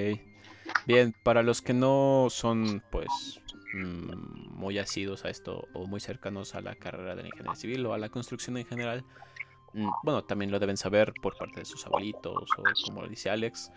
Bien, 0.86 1.14
para 1.22 1.42
los 1.42 1.62
que 1.62 1.72
no 1.72 2.26
son, 2.28 2.82
pues, 2.90 3.40
mm, 3.72 4.58
muy 4.58 4.78
asidos 4.78 5.24
a 5.24 5.30
esto 5.30 5.66
o 5.72 5.86
muy 5.86 6.00
cercanos 6.00 6.54
a 6.54 6.60
la 6.60 6.74
carrera 6.74 7.14
de 7.16 7.22
la 7.22 7.28
ingeniería 7.28 7.56
civil 7.58 7.86
o 7.86 7.94
a 7.94 7.98
la 7.98 8.10
construcción 8.10 8.58
en 8.58 8.66
general, 8.66 9.04
mm, 9.72 9.88
bueno, 10.02 10.22
también 10.22 10.50
lo 10.50 10.58
deben 10.58 10.76
saber 10.76 11.14
por 11.14 11.34
parte 11.38 11.60
de 11.60 11.64
sus 11.64 11.86
abuelitos 11.86 12.50
o 12.58 12.64
como 12.84 13.00
lo 13.00 13.08
dice 13.08 13.30
Alex. 13.30 13.72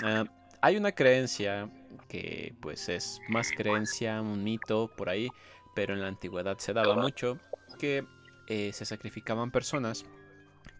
Ah, 0.00 0.24
hay 0.60 0.76
una 0.76 0.92
creencia 0.92 1.68
que 2.06 2.54
pues 2.60 2.88
es 2.88 3.20
más 3.28 3.50
creencia, 3.50 4.22
un 4.22 4.44
mito 4.44 4.92
por 4.96 5.08
ahí, 5.08 5.32
pero 5.74 5.92
en 5.92 6.02
la 6.02 6.06
antigüedad 6.06 6.56
se 6.58 6.72
daba 6.72 6.94
mucho 6.94 7.36
que 7.80 8.06
eh, 8.46 8.72
se 8.72 8.84
sacrificaban 8.84 9.50
personas 9.50 10.04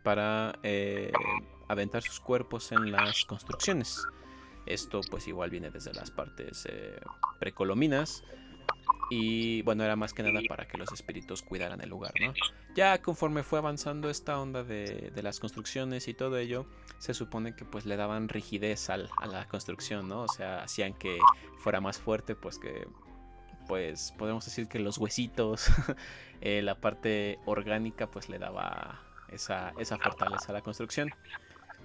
para 0.03 0.59
eh, 0.62 1.12
aventar 1.69 2.03
sus 2.03 2.21
cuerpos 2.21 2.73
en 2.73 2.93
las 2.93 3.25
construcciones. 3.25 4.07
Esto 4.67 5.01
pues 5.11 5.27
igual 5.27 5.51
viene 5.51 5.71
desde 5.71 5.93
las 5.93 6.11
partes 6.11 6.67
eh, 6.71 7.01
precolombinas. 7.38 8.25
Y 9.11 9.62
bueno, 9.62 9.85
era 9.85 9.95
más 9.95 10.15
que 10.15 10.23
nada 10.23 10.41
para 10.49 10.67
que 10.67 10.79
los 10.79 10.91
espíritus 10.93 11.43
cuidaran 11.43 11.81
el 11.83 11.91
lugar, 11.91 12.12
¿no? 12.21 12.33
Ya 12.75 13.03
conforme 13.03 13.43
fue 13.43 13.59
avanzando 13.59 14.09
esta 14.09 14.41
onda 14.41 14.65
de, 14.65 15.12
las 15.23 15.38
construcciones 15.38 16.09
y 16.09 16.15
todo 16.15 16.38
ello, 16.38 16.67
se 16.99 17.12
supone 17.12 17.55
que 17.55 17.67
pues 17.67 17.85
le 17.85 17.97
daban 17.97 18.29
rigidez 18.29 18.88
a 18.88 18.97
la 18.97 19.47
construcción, 19.49 20.09
¿no? 20.09 20.23
O 20.23 20.29
sea, 20.29 20.62
hacían 20.62 20.95
que 20.95 21.19
fuera 21.59 21.81
más 21.81 21.99
fuerte, 21.99 22.35
pues 22.35 22.59
que 22.59 22.87
pues 23.69 24.15
podemos 24.19 24.45
decir 24.45 24.69
que 24.69 24.79
los 24.79 24.99
huesitos, 24.99 25.67
eh, 26.41 26.62
la 26.62 26.81
parte 26.81 27.38
orgánica, 27.45 28.11
pues 28.11 28.29
le 28.29 28.38
daba 28.38 29.01
esa, 29.33 29.73
esa 29.79 29.99
fortaleza 29.99 30.47
a 30.51 30.53
la 30.53 30.61
construcción. 30.62 31.11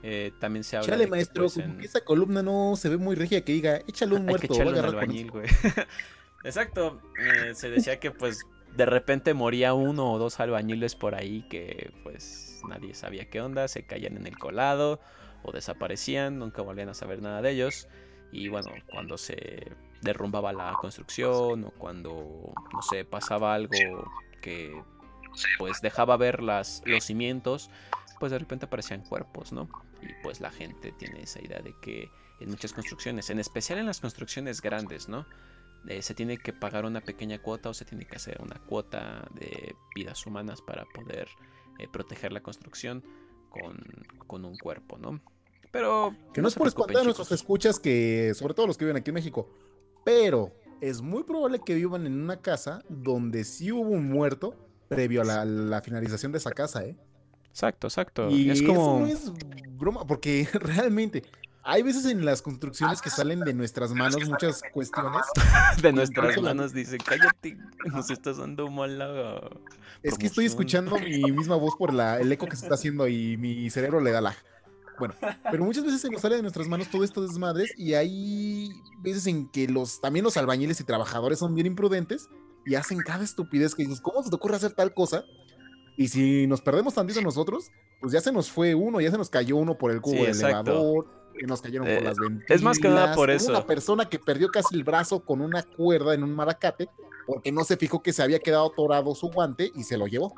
Eh, 0.03 0.31
también 0.39 0.63
se 0.63 0.77
habla. 0.77 0.89
Chale, 0.89 1.07
maestro, 1.07 1.43
pues, 1.43 1.57
esa 1.81 2.01
columna 2.01 2.43
no 2.43 2.75
se 2.75 2.89
ve 2.89 2.97
muy 2.97 3.15
regia 3.15 3.43
que 3.43 3.53
diga, 3.53 3.77
échale 3.88 4.15
un 4.15 4.25
muerto. 4.25 4.53
Hay 4.62 4.73
que 4.73 4.79
albañil, 4.79 5.31
güey. 5.31 5.47
Exacto. 6.43 7.01
Eh, 7.19 7.55
se 7.55 7.69
decía 7.69 7.99
que 7.99 8.12
pues 8.12 8.45
de 8.75 8.86
repente 8.86 9.33
moría 9.33 9.73
uno 9.73 10.13
o 10.13 10.19
dos 10.19 10.39
albañiles 10.39 10.95
por 10.95 11.15
ahí 11.15 11.47
que 11.49 11.91
pues 12.03 12.62
nadie 12.67 12.93
sabía 12.93 13.29
qué 13.29 13.41
onda, 13.41 13.67
se 13.67 13.83
caían 13.83 14.17
en 14.17 14.27
el 14.27 14.38
colado 14.38 14.99
o 15.43 15.51
desaparecían, 15.51 16.38
nunca 16.38 16.62
volvían 16.62 16.89
a 16.89 16.93
saber 16.93 17.21
nada 17.21 17.41
de 17.41 17.51
ellos. 17.51 17.88
Y 18.31 18.49
bueno, 18.49 18.69
cuando 18.91 19.17
se 19.17 19.71
derrumbaba 20.01 20.53
la 20.53 20.73
construcción 20.79 21.63
o 21.63 21.71
cuando, 21.71 22.53
no 22.73 22.81
sé, 22.81 23.05
pasaba 23.05 23.53
algo 23.53 23.71
que 24.41 24.79
pues 25.58 25.82
dejaba 25.82 26.17
ver 26.17 26.41
las, 26.41 26.82
los 26.86 27.04
cimientos, 27.06 27.69
pues 28.19 28.32
de 28.32 28.39
repente 28.39 28.65
aparecían 28.65 29.02
cuerpos, 29.02 29.52
¿no? 29.52 29.69
Y 30.02 30.08
pues 30.23 30.41
la 30.41 30.52
gente 30.52 30.91
tiene 30.91 31.21
esa 31.21 31.41
idea 31.41 31.60
de 31.60 31.73
que 31.82 32.10
en 32.39 32.50
muchas 32.50 32.73
construcciones, 32.73 33.30
en 33.30 33.39
especial 33.39 33.80
en 33.80 33.86
las 33.86 34.00
construcciones 34.00 34.62
grandes, 34.62 35.10
¿no? 35.10 35.26
Eh, 35.88 36.02
se 36.02 36.13
tiene 36.13 36.38
que 36.38 36.54
pagar 36.54 36.86
una 36.86 37.02
pequeña 37.02 37.39
cuota 37.39 37.69
o 37.69 37.73
se 37.73 37.86
tiene 37.86 38.06
que 38.06 38.17
hacer 38.17 38.41
una 38.41 38.60
cuota 38.60 39.28
de 39.34 39.76
vidas 39.95 40.26
humanas 40.26 40.62
para 40.62 40.86
poder 40.86 41.30
eh, 41.80 41.88
proteger 41.91 42.34
la 42.34 42.41
construcción 42.41 43.04
con, 43.50 43.78
con, 44.26 44.43
un 44.43 44.58
cuerpo, 44.58 44.97
¿no? 44.97 45.21
Pero... 45.71 46.15
Que 46.34 46.41
no, 46.41 46.47
es 46.47 46.56
por 46.56 46.67
espantar 46.67 46.97
a 46.97 47.04
nuestros 47.04 47.32
escuchas 47.32 47.80
que, 47.80 48.34
sobre 48.36 48.54
todo 48.54 48.67
los 48.67 48.78
que 48.78 48.86
viven 48.86 48.97
aquí 48.97 49.12
en 49.12 49.15
México, 49.15 49.50
pero 50.04 50.54
es 50.82 51.02
muy 51.02 51.23
probable 51.23 51.60
que 51.60 51.76
vivan 51.76 52.06
en 52.06 52.21
una 52.21 52.41
casa 52.41 52.84
donde 52.89 53.43
sí 53.43 53.71
hubo 53.71 53.89
un 53.89 54.10
muerto 54.10 54.56
previo 54.88 55.21
a 55.21 55.45
la, 55.45 55.82
finalización 55.82 56.32
de 56.32 56.38
esa 56.38 56.52
casa, 56.52 56.84
¿eh? 56.84 56.97
Exacto, 57.50 57.88
exacto. 57.88 58.30
Y 58.30 58.50
es 58.50 58.62
como... 58.62 59.08
eso 59.08 59.34
no 59.34 59.41
es 59.41 59.78
broma, 59.78 60.06
porque 60.06 60.47
realmente 60.54 61.23
hay 61.63 61.84
veces 61.84 62.06
en 62.06 62.23
las 62.23 62.41
construcciones 62.41 63.02
que 63.02 63.10
salen 63.10 63.41
de 63.41 63.54
nuestras 63.54 63.91
manos 63.91 64.26
muchas 64.28 64.62
cuestiones. 64.71 65.23
de 65.82 65.91
nuestras 65.91 66.41
manos, 66.41 66.73
dice, 66.73 66.97
cállate, 66.97 67.58
nos 67.86 68.10
estás 68.10 68.38
dando 68.38 68.69
mala. 68.69 69.41
Es 70.02 70.17
que 70.17 70.28
estoy 70.28 70.45
escuchando 70.45 70.97
mi 70.97 71.32
misma 71.32 71.56
voz 71.56 71.76
por 71.76 71.93
la, 71.93 72.19
el 72.19 72.32
eco 72.32 72.47
que 72.47 72.56
se 72.56 72.65
está 72.65 72.76
haciendo 72.76 73.08
y 73.08 73.36
mi 73.38 73.69
cerebro 73.69 74.00
le 74.00 74.12
da 74.12 74.21
la. 74.21 74.36
Bueno, 74.97 75.13
pero 75.52 75.63
muchas 75.63 75.84
veces 75.84 76.02
se 76.02 76.10
nos 76.10 76.21
sale 76.21 76.38
de 76.38 76.41
nuestras 76.41 76.67
manos 76.67 76.89
todo 76.89 77.04
esto 77.04 77.21
desmadres 77.21 77.71
y 77.78 77.93
hay 77.93 78.71
veces 79.00 79.28
en 79.28 79.47
que 79.47 79.67
los 79.67 80.02
también 80.02 80.23
los 80.23 80.38
albañiles 80.38 80.80
y 80.80 80.84
trabajadores 80.84 81.38
son 81.38 81.54
bien 81.54 81.67
imprudentes 81.67 82.30
y 82.67 82.75
hacen 82.75 82.99
cada 82.99 83.23
estupidez 83.23 83.73
que 83.73 83.84
dices, 83.84 84.01
¿cómo 84.01 84.21
se 84.21 84.30
te 84.30 84.36
ocurre 84.36 84.58
hacer 84.58 84.73
tal 84.73 84.93
cosa? 84.93 85.23
Y 85.95 86.10
si 86.10 86.45
nos 86.47 86.62
perdemos 86.62 86.93
tantito 86.93 87.21
nosotros, 87.21 87.71
pues 88.01 88.12
ya 88.12 88.19
se 88.19 88.32
nos 88.32 88.51
fue 88.51 88.75
uno, 88.75 88.99
ya 88.99 89.10
se 89.10 89.17
nos 89.17 89.30
cayó 89.30 89.56
uno 89.56 89.77
por 89.77 89.89
el 89.89 90.01
cubo 90.01 90.25
del 90.25 90.36
elevador, 90.36 91.08
y 91.41 91.45
nos 91.45 91.62
cayeron 91.62 91.88
por 91.88 91.95
eh, 91.95 92.01
las 92.01 92.17
ventanas. 92.17 92.49
Es 92.49 92.62
más 92.62 92.77
que 92.77 92.89
nada 92.89 93.15
por 93.15 93.30
eso. 93.30 93.51
Una 93.51 93.65
persona 93.65 94.10
que 94.10 94.19
perdió 94.19 94.49
casi 94.49 94.75
el 94.75 94.84
brazo 94.84 95.23
con 95.23 95.39
una 95.39 95.63
cuerda 95.63 96.13
en 96.13 96.23
un 96.23 96.36
maracate 96.36 96.89
porque 97.25 97.51
no 97.51 97.63
se 97.63 97.77
fijó 97.77 98.03
que 98.03 98.12
se 98.12 98.21
había 98.21 98.39
quedado 98.39 98.67
atorado 98.67 99.15
su 99.15 99.30
guante 99.30 99.71
y 99.73 99.84
se 99.84 99.97
lo 99.97 100.08
llevó. 100.08 100.34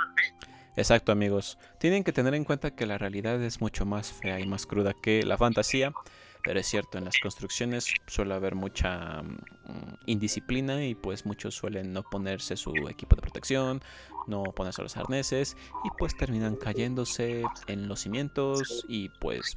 Exacto, 0.75 1.11
amigos. 1.11 1.57
Tienen 1.79 2.03
que 2.03 2.13
tener 2.13 2.35
en 2.35 2.43
cuenta 2.43 2.75
que 2.75 2.85
la 2.85 2.97
realidad 2.97 3.41
es 3.41 3.59
mucho 3.59 3.85
más 3.85 4.11
fea 4.11 4.39
y 4.39 4.47
más 4.47 4.65
cruda 4.65 4.93
que 4.93 5.23
la 5.23 5.37
fantasía. 5.37 5.93
Pero 6.43 6.59
es 6.59 6.67
cierto, 6.67 6.97
en 6.97 7.05
las 7.05 7.19
construcciones 7.21 7.93
suele 8.07 8.33
haber 8.33 8.55
mucha 8.55 9.21
mm, 9.21 9.95
indisciplina 10.05 10.85
y 10.85 10.95
pues 10.95 11.25
muchos 11.25 11.55
suelen 11.55 11.93
no 11.93 12.03
ponerse 12.03 12.55
su 12.55 12.73
equipo 12.87 13.15
de 13.15 13.21
protección, 13.21 13.81
no 14.27 14.43
ponerse 14.43 14.81
los 14.81 14.95
arneses 14.97 15.57
y 15.83 15.89
pues 15.97 16.15
terminan 16.15 16.55
cayéndose 16.55 17.43
en 17.67 17.87
los 17.87 18.01
cimientos 18.01 18.85
y 18.87 19.09
pues 19.19 19.55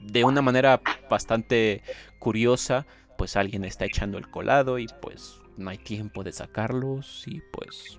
de 0.00 0.24
una 0.24 0.40
manera 0.40 0.80
bastante 1.10 1.82
curiosa 2.18 2.86
pues 3.18 3.36
alguien 3.36 3.64
está 3.66 3.84
echando 3.84 4.16
el 4.16 4.30
colado 4.30 4.78
y 4.78 4.86
pues 5.02 5.38
no 5.58 5.68
hay 5.68 5.76
tiempo 5.76 6.24
de 6.24 6.32
sacarlos 6.32 7.24
y 7.26 7.42
pues 7.52 7.98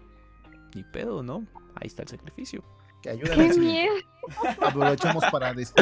ni 0.74 0.84
pedo, 0.84 1.22
¿no? 1.22 1.46
Ahí 1.76 1.88
está 1.88 2.02
el 2.02 2.08
sacrificio. 2.08 2.64
Que 3.04 3.20
¡Qué 3.20 3.54
miedo! 3.60 3.94
Aprovechamos 4.62 5.24
para 5.32 5.54
decir. 5.54 5.76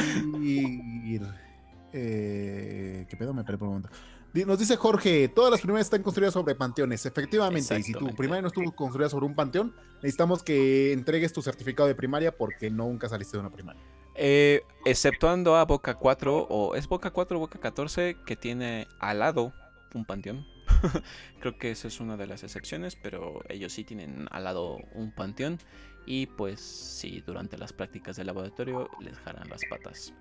Eh, 1.94 3.06
¿Qué 3.10 3.18
pedo? 3.18 3.34
Me 3.34 3.44
perdí 3.44 3.58
por 3.58 3.68
un 3.68 3.76
momento. 3.76 3.90
Nos 4.34 4.60
dice 4.60 4.76
Jorge, 4.78 5.28
todas 5.28 5.50
las 5.50 5.62
primarias 5.62 5.88
están 5.88 6.04
construidas 6.04 6.34
sobre 6.34 6.54
panteones. 6.54 7.06
Efectivamente, 7.06 7.80
y 7.80 7.84
si 7.84 7.94
tu 7.94 8.08
primaria 8.16 8.44
no 8.44 8.50
estuvo 8.50 8.72
construida 8.76 9.10
sobre 9.10 9.26
un 9.26 9.34
panteón, 9.34 9.74
necesitamos 10.04 10.44
que 10.44 10.94
entregues 10.94 11.34
tu 11.34 11.42
certificado 11.42 11.88
de 11.88 11.96
primaria 11.96 12.36
porque 12.36 12.70
nunca 12.70 13.10
saliste 13.10 13.38
de 13.38 13.42
una 13.42 13.52
primaria. 13.52 13.82
Eh, 14.14 14.62
exceptuando 14.86 15.56
a 15.56 15.66
Boca 15.66 15.96
4, 15.96 16.48
o 16.50 16.76
es 16.76 16.88
Boca 16.88 17.10
4 17.10 17.38
o 17.38 17.40
Boca 17.40 17.60
14, 17.60 18.18
que 18.26 18.36
tiene 18.36 18.88
al 19.00 19.20
lado 19.20 19.52
un 19.96 20.06
panteón. 20.06 20.46
Creo 21.40 21.58
que 21.58 21.72
esa 21.72 21.88
es 21.88 22.00
una 22.00 22.16
de 22.16 22.28
las 22.28 22.44
excepciones, 22.44 22.96
pero 22.96 23.42
ellos 23.50 23.74
sí 23.74 23.84
tienen 23.84 24.28
al 24.30 24.44
lado 24.44 24.78
un 24.94 25.12
panteón. 25.12 25.58
Y 26.06 26.28
pues 26.28 26.60
sí, 26.60 27.24
durante 27.26 27.58
las 27.58 27.74
prácticas 27.74 28.16
de 28.16 28.26
laboratorio 28.26 28.90
les 29.00 29.18
jalan 29.20 29.50
las 29.50 29.62
patas. 29.70 30.14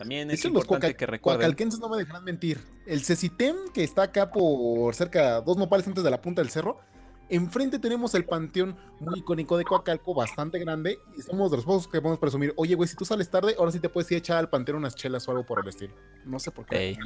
También 0.00 0.30
es 0.30 0.42
importante 0.46 0.96
que 0.96 1.04
recuerden. 1.04 1.54
no 1.78 1.90
me 1.90 1.98
dejarán 1.98 2.24
mentir. 2.24 2.58
El 2.86 3.04
Cecitem, 3.04 3.54
que 3.74 3.84
está 3.84 4.04
acá 4.04 4.30
por 4.30 4.94
cerca, 4.94 5.42
dos 5.42 5.58
nopales 5.58 5.86
antes 5.86 6.02
de 6.02 6.10
la 6.10 6.22
punta 6.22 6.40
del 6.40 6.50
cerro, 6.50 6.80
Enfrente 7.28 7.78
tenemos 7.78 8.14
el 8.14 8.24
panteón 8.24 8.76
muy 8.98 9.20
icónico 9.20 9.58
de 9.58 9.64
Coacalco, 9.64 10.14
bastante 10.14 10.58
grande. 10.58 10.98
Y 11.18 11.22
somos 11.22 11.50
de 11.50 11.58
los 11.58 11.66
pocos 11.66 11.86
que 11.86 12.00
podemos 12.00 12.18
presumir. 12.18 12.54
Oye, 12.56 12.74
güey, 12.74 12.88
si 12.88 12.96
tú 12.96 13.04
sales 13.04 13.30
tarde, 13.30 13.54
ahora 13.58 13.70
sí 13.70 13.78
te 13.78 13.90
puedes 13.90 14.10
ir 14.10 14.16
a 14.16 14.18
echar 14.18 14.38
al 14.38 14.48
panteón 14.48 14.78
unas 14.78 14.96
chelas 14.96 15.28
o 15.28 15.32
algo 15.32 15.44
por 15.44 15.60
el 15.60 15.68
estilo. 15.68 15.94
No 16.24 16.40
sé 16.40 16.50
por 16.50 16.64
qué. 16.64 16.96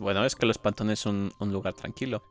bueno, 0.00 0.24
es 0.26 0.36
que 0.36 0.44
los 0.44 0.58
pantones 0.58 1.00
son 1.00 1.32
un 1.40 1.52
lugar 1.52 1.72
tranquilo. 1.72 2.22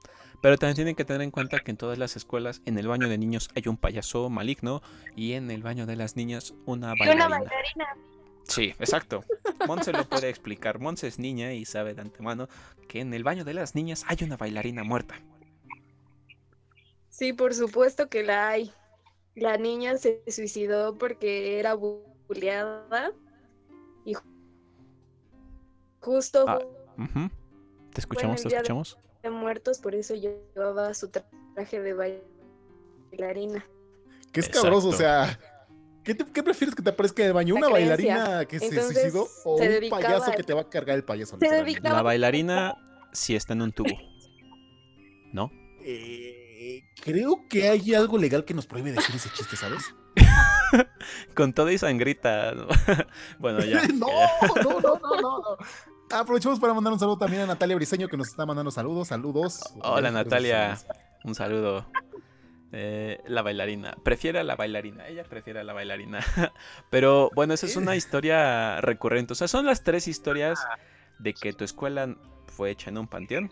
Pero 0.41 0.57
también 0.57 0.75
tienen 0.75 0.95
que 0.95 1.03
tener 1.03 1.23
en 1.23 1.31
cuenta 1.31 1.59
que 1.59 1.71
en 1.71 1.77
todas 1.77 1.97
las 1.97 2.15
escuelas, 2.15 2.61
en 2.65 2.77
el 2.77 2.87
baño 2.87 3.09
de 3.09 3.17
niños 3.17 3.49
hay 3.55 3.63
un 3.67 3.75
payaso 3.75 4.29
maligno 4.29 4.83
y 5.15 5.33
en 5.33 5.49
el 5.49 5.63
baño 5.63 5.87
de 5.87 5.95
las 5.95 6.15
niñas 6.15 6.53
una 6.65 6.93
bailarina. 6.93 7.25
Una 7.25 7.39
bailarina. 7.39 8.10
Sí, 8.43 8.73
exacto. 8.79 9.23
Monse 9.67 9.91
lo 9.93 10.03
puede 10.07 10.29
explicar. 10.29 10.79
Monse 10.79 11.07
es 11.07 11.19
niña 11.19 11.53
y 11.53 11.65
sabe 11.65 11.93
de 11.93 12.01
antemano 12.01 12.47
que 12.87 12.99
en 12.99 13.13
el 13.13 13.23
baño 13.23 13.45
de 13.45 13.53
las 13.53 13.75
niñas 13.75 14.03
hay 14.07 14.17
una 14.21 14.37
bailarina 14.37 14.83
muerta. 14.83 15.15
Sí, 17.09 17.33
por 17.33 17.53
supuesto 17.53 18.09
que 18.09 18.23
la 18.23 18.49
hay. 18.49 18.73
La 19.35 19.57
niña 19.57 19.97
se 19.97 20.23
suicidó 20.27 20.97
porque 20.97 21.59
era 21.59 21.75
bulleada 21.75 23.13
y 24.03 24.15
justo 25.99 26.45
ah, 26.47 26.59
te 27.93 28.01
escuchamos, 28.01 28.41
te 28.41 28.47
escuchamos. 28.49 28.97
De 29.23 29.29
muertos, 29.29 29.79
por 29.79 29.95
eso 29.95 30.15
llevaba 30.15 30.93
su 30.93 31.09
traje 31.09 31.79
de 31.79 32.21
bailarina. 33.11 33.65
Qué 34.31 34.39
escabroso, 34.39 34.89
o 34.89 34.93
sea, 34.93 35.39
¿qué, 36.03 36.15
prefieres 36.15 36.75
que 36.75 36.81
te 36.81 36.89
aparezca 36.89 37.23
de 37.23 37.31
baño? 37.31 37.55
¿Una 37.55 37.69
bailarina 37.69 38.45
que 38.45 38.59
se 38.59 38.81
suicidó 38.81 39.27
o 39.45 39.55
un 39.55 39.89
payaso 39.89 40.31
que 40.31 40.43
te 40.43 40.53
va 40.53 40.61
a 40.61 40.69
cargar 40.69 40.95
el 40.95 41.03
payaso? 41.03 41.37
La 41.81 42.01
bailarina 42.01 42.75
si 43.11 43.35
está 43.35 43.53
en 43.53 43.61
un 43.61 43.71
tubo, 43.71 43.89
¿no? 45.33 45.51
Eh, 45.83 46.83
creo 47.03 47.47
que 47.49 47.69
hay 47.69 47.93
algo 47.93 48.17
legal 48.17 48.45
que 48.45 48.53
nos 48.53 48.67
prohíbe 48.67 48.91
decir 48.91 49.15
ese 49.15 49.29
chiste, 49.31 49.55
¿sabes? 49.55 49.83
Con 51.35 51.53
toda 51.53 51.71
y 51.71 51.77
sangrita. 51.77 52.53
bueno, 53.39 53.59
ya. 53.65 53.87
no, 53.87 54.07
no, 54.63 54.79
no, 54.79 54.99
no, 54.99 55.21
no, 55.21 55.57
Aprovechemos 56.11 56.59
para 56.59 56.73
mandar 56.73 56.93
un 56.93 56.99
saludo 56.99 57.17
también 57.17 57.43
a 57.43 57.45
Natalia 57.47 57.75
Briseño 57.75 58.07
que 58.07 58.17
nos 58.17 58.27
está 58.27 58.45
mandando 58.45 58.69
saludos. 58.69 59.07
Saludos. 59.07 59.61
Hola 59.81 60.11
Natalia. 60.11 60.77
Un 61.23 61.35
saludo. 61.35 61.85
Eh, 62.73 63.21
la 63.27 63.41
bailarina. 63.41 63.97
Prefiere 64.03 64.39
a 64.39 64.43
la 64.43 64.55
bailarina. 64.55 65.07
Ella 65.07 65.23
prefiere 65.23 65.59
a 65.59 65.63
la 65.63 65.73
bailarina. 65.73 66.19
Pero 66.89 67.29
bueno, 67.35 67.53
esa 67.53 67.65
es 67.65 67.75
una 67.75 67.95
historia 67.95 68.79
recurrente. 68.81 69.33
O 69.33 69.35
sea, 69.35 69.47
son 69.47 69.65
las 69.65 69.83
tres 69.83 70.07
historias 70.07 70.59
de 71.19 71.33
que 71.33 71.53
tu 71.53 71.63
escuela 71.63 72.15
fue 72.47 72.71
hecha 72.71 72.89
en 72.89 72.97
un 72.97 73.07
panteón. 73.07 73.49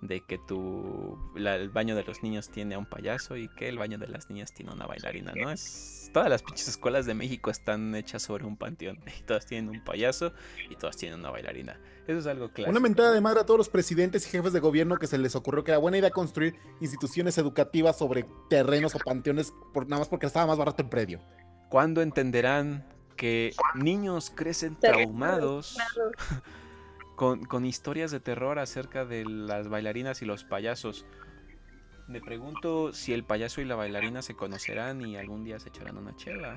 De 0.00 0.20
que 0.20 0.38
tu 0.38 1.18
la- 1.34 1.56
el 1.56 1.70
baño 1.70 1.96
de 1.96 2.04
los 2.04 2.22
niños 2.22 2.50
tiene 2.50 2.76
a 2.76 2.78
un 2.78 2.86
payaso 2.86 3.36
y 3.36 3.48
que 3.48 3.68
el 3.68 3.78
baño 3.78 3.98
de 3.98 4.06
las 4.06 4.30
niñas 4.30 4.52
tiene 4.54 4.72
una 4.72 4.86
bailarina, 4.86 5.32
¿no? 5.34 5.50
Es, 5.50 6.10
todas 6.14 6.28
las 6.30 6.42
pinches 6.42 6.68
escuelas 6.68 7.04
de 7.04 7.14
México 7.14 7.50
están 7.50 7.94
hechas 7.96 8.22
sobre 8.22 8.44
un 8.44 8.56
panteón. 8.56 9.00
Y 9.18 9.22
todas 9.24 9.44
tienen 9.46 9.68
un 9.70 9.82
payaso 9.82 10.32
y 10.70 10.76
todas 10.76 10.96
tienen 10.96 11.18
una 11.18 11.30
bailarina. 11.30 11.80
Eso 12.06 12.20
es 12.20 12.26
algo 12.26 12.50
claro. 12.50 12.70
Una 12.70 12.80
mentada 12.80 13.10
de 13.12 13.20
madre 13.20 13.40
a 13.40 13.44
todos 13.44 13.58
los 13.58 13.68
presidentes 13.68 14.24
y 14.26 14.30
jefes 14.30 14.52
de 14.52 14.60
gobierno 14.60 14.96
que 14.98 15.06
se 15.06 15.18
les 15.18 15.34
ocurrió 15.34 15.64
que 15.64 15.72
era 15.72 15.78
buena 15.78 15.98
idea 15.98 16.10
construir 16.10 16.54
instituciones 16.80 17.36
educativas 17.36 17.98
sobre 17.98 18.24
terrenos 18.48 18.94
o 18.94 18.98
panteones 18.98 19.52
por, 19.74 19.88
nada 19.88 20.00
más 20.00 20.08
porque 20.08 20.26
estaba 20.26 20.46
más 20.46 20.56
barato 20.58 20.80
el 20.82 20.88
predio. 20.88 21.20
¿Cuándo 21.68 22.00
entenderán 22.02 22.86
que 23.16 23.52
niños 23.74 24.32
crecen 24.34 24.76
traumados 24.76 25.76
con, 27.18 27.44
con 27.44 27.66
historias 27.66 28.12
de 28.12 28.20
terror 28.20 28.60
acerca 28.60 29.04
de 29.04 29.24
las 29.24 29.68
bailarinas 29.68 30.22
y 30.22 30.24
los 30.24 30.44
payasos? 30.44 31.04
Me 32.06 32.20
pregunto 32.20 32.92
si 32.92 33.12
el 33.12 33.24
payaso 33.24 33.60
y 33.60 33.64
la 33.64 33.74
bailarina 33.74 34.22
se 34.22 34.34
conocerán 34.34 35.02
y 35.02 35.16
algún 35.16 35.42
día 35.42 35.58
se 35.58 35.68
echarán 35.68 35.98
una 35.98 36.14
chela. 36.14 36.56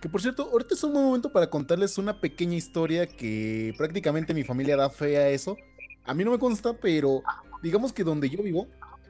Que 0.00 0.08
por 0.08 0.22
cierto, 0.22 0.48
ahorita 0.50 0.74
es 0.74 0.82
un 0.82 0.94
buen 0.94 1.04
momento 1.04 1.30
para 1.30 1.50
contarles 1.50 1.98
una 1.98 2.22
pequeña 2.22 2.56
historia 2.56 3.06
que 3.06 3.74
prácticamente 3.76 4.32
mi 4.32 4.44
familia 4.44 4.76
da 4.76 4.88
fe 4.88 5.18
a 5.18 5.28
eso. 5.28 5.58
A 6.04 6.14
mí 6.14 6.24
no 6.24 6.30
me 6.30 6.38
consta, 6.38 6.72
pero 6.72 7.22
digamos 7.62 7.92
que 7.92 8.02
donde 8.02 8.30
yo 8.30 8.42
vivo, 8.42 8.66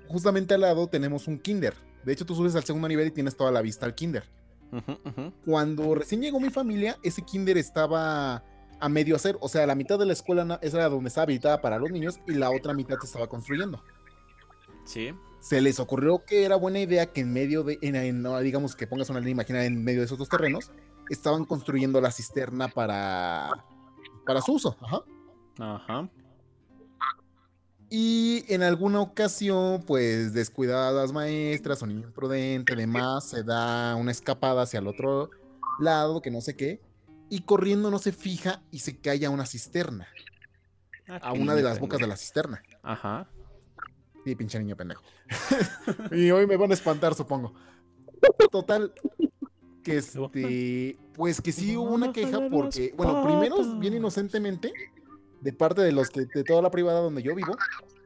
justamente 0.08 0.54
al 0.54 0.62
lado 0.62 0.88
tenemos 0.88 1.28
un 1.28 1.38
kinder. 1.38 1.74
De 2.04 2.12
hecho, 2.12 2.26
tú 2.26 2.34
subes 2.34 2.56
al 2.56 2.64
segundo 2.64 2.88
nivel 2.88 3.06
y 3.06 3.12
tienes 3.12 3.36
toda 3.36 3.52
la 3.52 3.62
vista 3.62 3.86
al 3.86 3.94
kinder. 3.94 4.24
Cuando 5.44 5.94
recién 5.94 6.20
llegó 6.20 6.40
mi 6.40 6.50
familia, 6.50 6.98
ese 7.04 7.22
kinder 7.22 7.56
estaba 7.56 8.42
a 8.80 8.88
medio 8.88 9.16
hacer. 9.16 9.36
O 9.40 9.48
sea, 9.48 9.66
la 9.66 9.74
mitad 9.74 9.98
de 9.98 10.06
la 10.06 10.12
escuela 10.12 10.58
era 10.62 10.88
donde 10.88 11.08
estaba 11.08 11.24
habilitada 11.24 11.60
para 11.60 11.78
los 11.78 11.90
niños 11.90 12.18
y 12.26 12.32
la 12.32 12.50
otra 12.50 12.74
mitad 12.74 12.96
se 13.00 13.06
estaba 13.06 13.28
construyendo. 13.28 13.82
Sí. 14.84 15.14
Se 15.40 15.60
les 15.60 15.78
ocurrió 15.80 16.24
que 16.24 16.44
era 16.44 16.56
buena 16.56 16.80
idea 16.80 17.06
que 17.06 17.20
en 17.20 17.32
medio 17.32 17.62
de, 17.62 17.78
en- 17.82 17.96
en- 17.96 18.24
digamos 18.42 18.74
que 18.76 18.86
pongas 18.86 19.08
una 19.10 19.20
línea 19.20 19.32
imaginaria 19.32 19.66
en 19.66 19.82
medio 19.84 20.00
de 20.00 20.06
esos 20.06 20.18
dos 20.18 20.28
terrenos, 20.28 20.70
estaban 21.08 21.44
construyendo 21.44 22.00
la 22.00 22.10
cisterna 22.10 22.68
para, 22.68 23.50
para 24.26 24.40
su 24.42 24.52
uso. 24.54 24.76
Ajá. 24.80 25.00
Ajá. 25.58 26.10
Y 27.92 28.44
en 28.52 28.62
alguna 28.62 29.00
ocasión, 29.00 29.82
pues 29.84 30.32
descuidadas 30.32 31.12
maestras 31.12 31.82
o 31.82 31.86
niño 31.86 32.06
imprudente, 32.06 32.76
demás, 32.76 33.28
se 33.30 33.42
da 33.42 33.96
una 33.96 34.12
escapada 34.12 34.62
hacia 34.62 34.78
el 34.78 34.86
otro 34.86 35.30
lado, 35.80 36.22
que 36.22 36.30
no 36.30 36.40
sé 36.40 36.54
qué, 36.54 36.80
y 37.30 37.40
corriendo 37.42 37.90
no 37.90 37.98
se 37.98 38.12
fija 38.12 38.62
y 38.70 38.80
se 38.80 38.98
cae 38.98 39.24
a 39.24 39.30
una 39.30 39.46
cisterna, 39.46 40.08
Ah, 41.08 41.18
a 41.22 41.32
una 41.32 41.54
de 41.54 41.62
las 41.62 41.80
bocas 41.80 41.98
de 41.98 42.06
la 42.06 42.16
cisterna. 42.16 42.62
Ajá. 42.82 43.28
Sí, 44.24 44.34
pinche 44.36 44.58
niño 44.58 44.76
pendejo. 44.76 45.02
y 46.12 46.30
hoy 46.30 46.46
me 46.46 46.56
van 46.56 46.70
a 46.70 46.74
espantar, 46.74 47.14
supongo. 47.14 47.54
Total, 48.52 48.92
que 49.82 49.96
este, 49.96 50.98
pues 51.14 51.40
que 51.40 51.52
sí 51.52 51.76
hubo 51.76 51.94
una 51.94 52.12
queja 52.12 52.38
porque, 52.50 52.92
bueno, 52.96 53.24
primero, 53.24 53.56
bien 53.78 53.94
inocentemente, 53.94 54.72
de 55.40 55.52
parte 55.52 55.80
de 55.82 55.90
los 55.92 56.10
que, 56.10 56.26
de 56.26 56.44
toda 56.44 56.60
la 56.62 56.70
privada 56.70 57.00
donde 57.00 57.22
yo 57.22 57.34
vivo, 57.34 57.56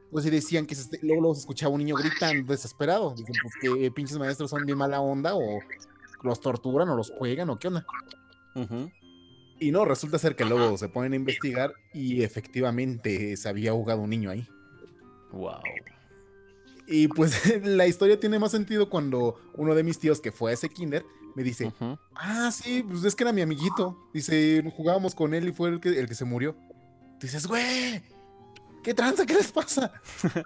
pues 0.09 0.23
sí 0.23 0.31
decían 0.31 0.65
que 0.65 0.73
se, 0.75 0.81
este- 0.83 0.99
luego, 1.03 1.21
luego 1.21 1.35
se 1.35 1.41
escuchaba 1.41 1.73
un 1.73 1.79
niño 1.79 1.95
gritando 1.95 2.51
desesperado. 2.53 3.13
Dicen, 3.13 3.35
pues 3.41 3.53
que 3.61 3.91
pinches 3.91 4.17
maestros 4.17 4.49
son 4.49 4.65
bien 4.65 4.77
mala 4.77 5.01
onda 5.01 5.35
o 5.35 5.59
los 6.23 6.39
torturan 6.39 6.87
o 6.89 6.95
los 6.95 7.11
juegan 7.11 7.49
o 7.49 7.57
qué 7.57 7.67
onda. 7.67 7.85
Ujú. 8.55 8.89
Y 9.59 9.71
no, 9.71 9.85
resulta 9.85 10.19
ser 10.19 10.35
que 10.35 10.45
luego 10.45 10.77
se 10.77 10.89
ponen 10.89 11.13
a 11.13 11.15
investigar 11.15 11.73
y 11.93 12.23
efectivamente 12.23 13.37
se 13.37 13.47
había 13.47 13.71
ahogado 13.71 14.01
un 14.01 14.09
niño 14.09 14.29
ahí. 14.29 14.47
Wow. 15.31 15.61
Y 16.87 17.07
pues 17.07 17.41
la 17.63 17.87
historia 17.87 18.19
tiene 18.19 18.39
más 18.39 18.51
sentido 18.51 18.89
cuando 18.89 19.39
uno 19.53 19.75
de 19.75 19.83
mis 19.83 19.99
tíos 19.99 20.19
que 20.19 20.31
fue 20.31 20.51
a 20.51 20.53
ese 20.53 20.69
kinder 20.69 21.05
me 21.35 21.43
dice, 21.43 21.73
ah, 22.15 22.49
sí, 22.51 22.83
pues 22.87 23.03
es 23.03 23.13
que 23.13 23.23
era 23.23 23.33
mi 23.33 23.41
amiguito. 23.41 24.09
Dice, 24.13 24.63
jugábamos 24.75 25.13
con 25.13 25.33
él 25.33 25.49
y 25.49 25.51
fue 25.51 25.69
el 25.69 25.79
que, 25.81 25.99
el 25.99 26.07
que 26.07 26.15
se 26.15 26.23
murió. 26.23 26.55
Dices, 27.19 27.45
güey, 27.45 28.01
¿qué 28.83 28.93
tranza? 28.93 29.25
¿Qué 29.25 29.33
les 29.33 29.51
pasa? 29.51 29.91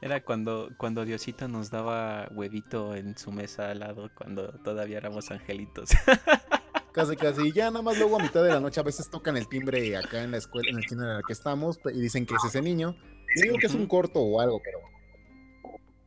Era 0.00 0.22
cuando, 0.22 0.70
cuando 0.78 1.04
Diosito 1.04 1.48
nos 1.48 1.70
daba 1.70 2.28
huevito 2.30 2.94
en 2.94 3.16
su 3.16 3.32
mesa 3.32 3.70
al 3.70 3.80
lado, 3.80 4.10
cuando 4.14 4.52
todavía 4.60 4.98
éramos 4.98 5.30
angelitos. 5.30 5.90
Casi, 6.96 7.14
casi. 7.14 7.48
Y 7.48 7.52
ya 7.52 7.70
nada 7.70 7.82
más 7.82 7.98
luego 7.98 8.18
a 8.18 8.22
mitad 8.22 8.42
de 8.42 8.48
la 8.48 8.58
noche 8.58 8.80
a 8.80 8.82
veces 8.82 9.10
tocan 9.10 9.36
el 9.36 9.46
timbre 9.48 9.94
acá 9.98 10.22
en 10.22 10.30
la 10.30 10.38
escuela, 10.38 10.70
en 10.70 10.78
el 10.78 10.86
kinder 10.86 11.10
en 11.10 11.16
el 11.16 11.22
que 11.26 11.34
estamos 11.34 11.78
y 11.84 12.00
dicen 12.00 12.24
que 12.24 12.34
es 12.34 12.42
ese 12.42 12.62
niño. 12.62 12.96
Yo 13.36 13.42
digo 13.42 13.58
que 13.58 13.66
es 13.66 13.74
un 13.74 13.86
corto 13.86 14.18
o 14.18 14.40
algo, 14.40 14.62
pero... 14.64 14.78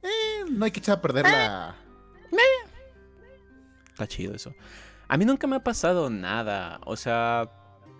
eh, 0.01 0.45
no 0.49 0.65
hay 0.65 0.71
que 0.71 0.79
echar 0.79 0.97
a 0.97 1.01
perder 1.01 1.25
la... 1.25 1.75
Está 3.91 4.07
chido 4.07 4.33
eso. 4.33 4.51
A 5.07 5.15
mí 5.15 5.25
nunca 5.25 5.45
me 5.45 5.57
ha 5.57 5.63
pasado 5.63 6.09
nada. 6.09 6.79
O 6.85 6.95
sea, 6.95 7.51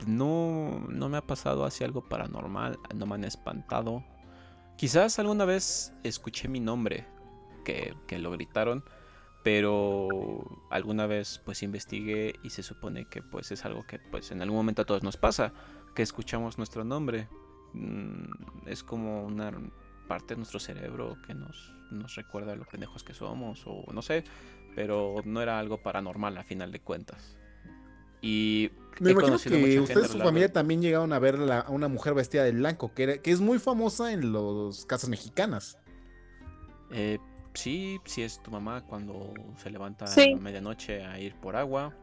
no, 0.08 0.84
no 0.90 1.10
me 1.10 1.18
ha 1.18 1.28
pasado 1.28 1.66
así 1.66 1.84
algo 1.84 2.10
paranormal. 2.10 2.80
No 2.96 3.06
me 3.06 3.14
han 3.14 3.24
espantado. 3.24 4.04
Quizás 4.78 5.20
alguna 5.20 5.46
vez 5.46 5.94
escuché 6.02 6.48
mi 6.48 6.60
nombre, 6.60 7.06
que, 7.66 7.94
que 8.08 8.18
lo 8.18 8.32
gritaron. 8.32 8.84
Pero 9.44 10.08
alguna 10.70 11.08
vez 11.08 11.42
pues 11.46 11.64
investigué 11.64 12.36
y 12.44 12.50
se 12.50 12.62
supone 12.64 13.06
que 13.06 13.22
pues 13.22 13.52
es 13.52 13.64
algo 13.66 13.86
que 13.88 14.00
pues 14.00 14.32
en 14.32 14.42
algún 14.42 14.58
momento 14.58 14.82
a 14.82 14.86
todos 14.86 15.04
nos 15.04 15.18
pasa. 15.18 15.54
Que 15.96 16.02
escuchamos 16.04 16.58
nuestro 16.58 16.84
nombre. 16.84 17.28
Mm, 17.74 18.68
es 18.68 18.84
como 18.84 19.24
una 19.26 19.52
parte 20.08 20.34
de 20.34 20.38
nuestro 20.38 20.60
cerebro 20.60 21.18
que 21.28 21.34
nos, 21.36 21.76
nos 21.92 22.16
recuerda 22.16 22.56
lo 22.56 22.66
pendejos 22.66 23.04
que 23.04 23.14
somos 23.14 23.62
o 23.68 23.86
no 23.94 24.02
sé 24.02 24.24
pero 24.76 25.16
no 25.26 25.42
era 25.42 25.60
algo 25.60 25.82
paranormal 25.84 26.38
a 26.38 26.44
final 26.44 26.72
de 26.72 26.80
cuentas. 26.80 27.38
Y 28.22 28.70
Me 29.00 29.12
imagino 29.12 29.38
que 29.38 29.80
ustedes, 29.80 30.06
a 30.06 30.08
su 30.14 30.20
familia 30.20 30.52
también 30.54 30.82
llegaron 30.82 31.12
a 31.14 31.20
ver 31.20 31.38
la- 31.40 31.62
a 31.62 31.70
una 31.70 31.88
mujer 31.88 32.14
vestida 32.14 32.44
de 32.44 32.52
blanco, 32.52 32.94
que, 32.94 33.04
era- 33.04 33.18
que 33.18 33.32
es 33.32 33.40
muy 33.42 33.60
famosa 33.60 34.12
en 34.14 34.32
las 34.34 34.86
casas 34.86 35.10
mexicanas. 35.10 35.78
Eh, 36.92 37.18
sí, 37.54 38.00
sí 38.06 38.22
es 38.24 38.42
tu 38.42 38.52
mamá 38.52 38.86
cuando 38.86 39.34
se 39.58 39.70
levanta 39.70 40.08
Sí. 40.08 40.34
a 40.34 40.38
medianoche 40.38 41.04
a 41.06 41.20
ir 41.20 41.36
por 41.36 41.56
agua. 41.56 41.94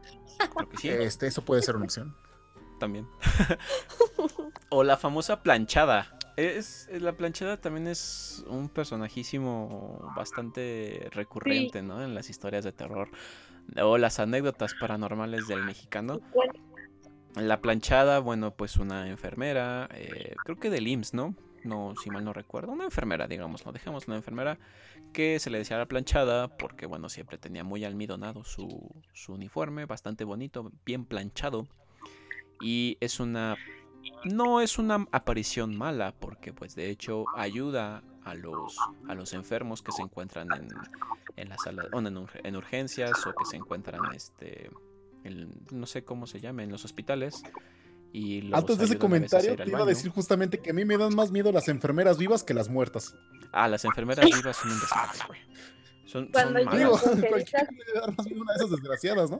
Creo 0.55 0.69
que 0.69 0.77
sí, 0.77 0.89
Este, 0.89 1.27
eso 1.27 1.43
puede 1.43 1.61
ser 1.61 1.75
una 1.75 1.85
opción. 1.85 2.15
también. 2.79 3.07
o 4.69 4.83
la 4.83 4.97
famosa 4.97 5.41
planchada. 5.41 6.13
Es, 6.35 6.87
la 6.91 7.13
planchada 7.13 7.57
también 7.57 7.87
es 7.87 8.45
un 8.47 8.69
personajísimo 8.69 10.11
bastante 10.15 11.07
recurrente, 11.11 11.81
¿no? 11.81 12.03
En 12.03 12.13
las 12.13 12.29
historias 12.29 12.63
de 12.63 12.71
terror. 12.71 13.09
O 13.81 13.97
las 13.97 14.19
anécdotas 14.19 14.75
paranormales 14.79 15.47
del 15.47 15.63
mexicano. 15.63 16.19
La 17.35 17.59
planchada, 17.61 18.19
bueno, 18.19 18.51
pues 18.51 18.77
una 18.77 19.09
enfermera, 19.09 19.89
eh, 19.93 20.35
creo 20.43 20.57
que 20.57 20.69
del 20.69 20.87
IMSS, 20.87 21.13
¿no? 21.15 21.35
No, 21.67 21.93
si 22.01 22.09
mal 22.09 22.23
no 22.23 22.31
recuerdo, 22.33 22.71
una 22.71 22.85
enfermera, 22.85 23.27
digamos, 23.27 23.65
lo 23.65 23.71
dejemos, 23.71 24.07
una 24.07 24.15
enfermera 24.15 24.57
que 25.13 25.37
se 25.39 25.49
le 25.49 25.57
decía 25.57 25.77
la 25.77 25.85
planchada 25.85 26.47
porque, 26.57 26.85
bueno, 26.85 27.09
siempre 27.09 27.37
tenía 27.37 27.63
muy 27.63 27.83
almidonado 27.83 28.43
su, 28.43 28.89
su 29.13 29.33
uniforme, 29.33 29.85
bastante 29.85 30.23
bonito, 30.23 30.71
bien 30.85 31.05
planchado. 31.05 31.67
Y 32.61 32.97
es 33.01 33.19
una... 33.19 33.57
No 34.23 34.61
es 34.61 34.79
una 34.79 35.05
aparición 35.11 35.75
mala 35.75 36.13
porque, 36.17 36.53
pues, 36.53 36.75
de 36.75 36.89
hecho, 36.89 37.25
ayuda 37.35 38.03
a 38.23 38.33
los, 38.33 38.77
a 39.07 39.13
los 39.15 39.33
enfermos 39.33 39.81
que 39.81 39.91
se 39.91 40.01
encuentran 40.01 40.51
en, 40.53 40.69
en 41.35 41.49
la 41.49 41.57
sala, 41.57 41.85
o 41.91 41.99
en, 41.99 42.07
en 42.43 42.55
urgencias 42.55 43.27
o 43.27 43.35
que 43.35 43.45
se 43.45 43.57
encuentran, 43.57 44.05
este, 44.15 44.69
en- 45.23 45.53
no 45.71 45.85
sé 45.85 46.03
cómo 46.03 46.25
se 46.25 46.39
llama, 46.39 46.63
en 46.63 46.71
los 46.71 46.85
hospitales. 46.85 47.43
Y 48.17 48.41
los 48.41 48.59
Antes 48.59 48.79
de 48.79 48.85
ese 48.85 48.97
comentario, 48.97 49.55
te 49.55 49.69
iba 49.69 49.81
a 49.81 49.85
decir 49.85 50.09
justamente 50.09 50.57
que 50.57 50.71
a 50.71 50.73
mí 50.73 50.83
me 50.85 50.97
dan 50.97 51.15
más 51.15 51.29
miedo 51.29 51.51
las 51.51 51.67
enfermeras 51.67 52.17
vivas 52.17 52.43
que 52.43 52.55
las 52.55 52.67
muertas. 52.67 53.13
Ah, 53.51 53.67
las 53.67 53.85
enfermeras 53.85 54.25
vivas 54.25 54.57
son 54.57 54.71
un 54.71 54.79
desmadre, 54.79 55.19
güey. 55.27 55.39
Son, 56.07 56.27
Cuando 56.31 56.63
son 56.63 56.77
Digo, 56.79 56.99
cualquiera 57.29 57.67
le 57.69 58.13
más 58.17 58.25
miedo 58.25 58.41
una 58.41 58.53
de 58.53 58.57
esas 58.57 58.71
desgraciadas, 58.71 59.29
¿no? 59.29 59.39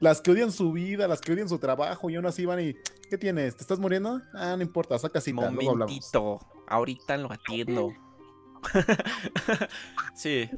Las 0.00 0.20
que 0.20 0.32
odian 0.32 0.50
su 0.50 0.72
vida, 0.72 1.06
las 1.06 1.20
que 1.20 1.32
odian 1.32 1.48
su 1.48 1.60
trabajo 1.60 2.10
y 2.10 2.16
aún 2.16 2.26
así 2.26 2.46
van 2.46 2.58
y. 2.58 2.74
¿Qué 3.08 3.16
tienes? 3.16 3.54
¿Te 3.54 3.62
estás 3.62 3.78
muriendo? 3.78 4.22
Ah, 4.34 4.56
no 4.56 4.62
importa, 4.64 4.98
saca 4.98 5.20
cita, 5.20 5.48
luego 5.48 5.70
hablamos. 5.70 5.78
Momentito, 5.78 6.40
ahorita 6.66 7.16
lo 7.16 7.32
atiendo. 7.32 7.92
sí, 10.16 10.50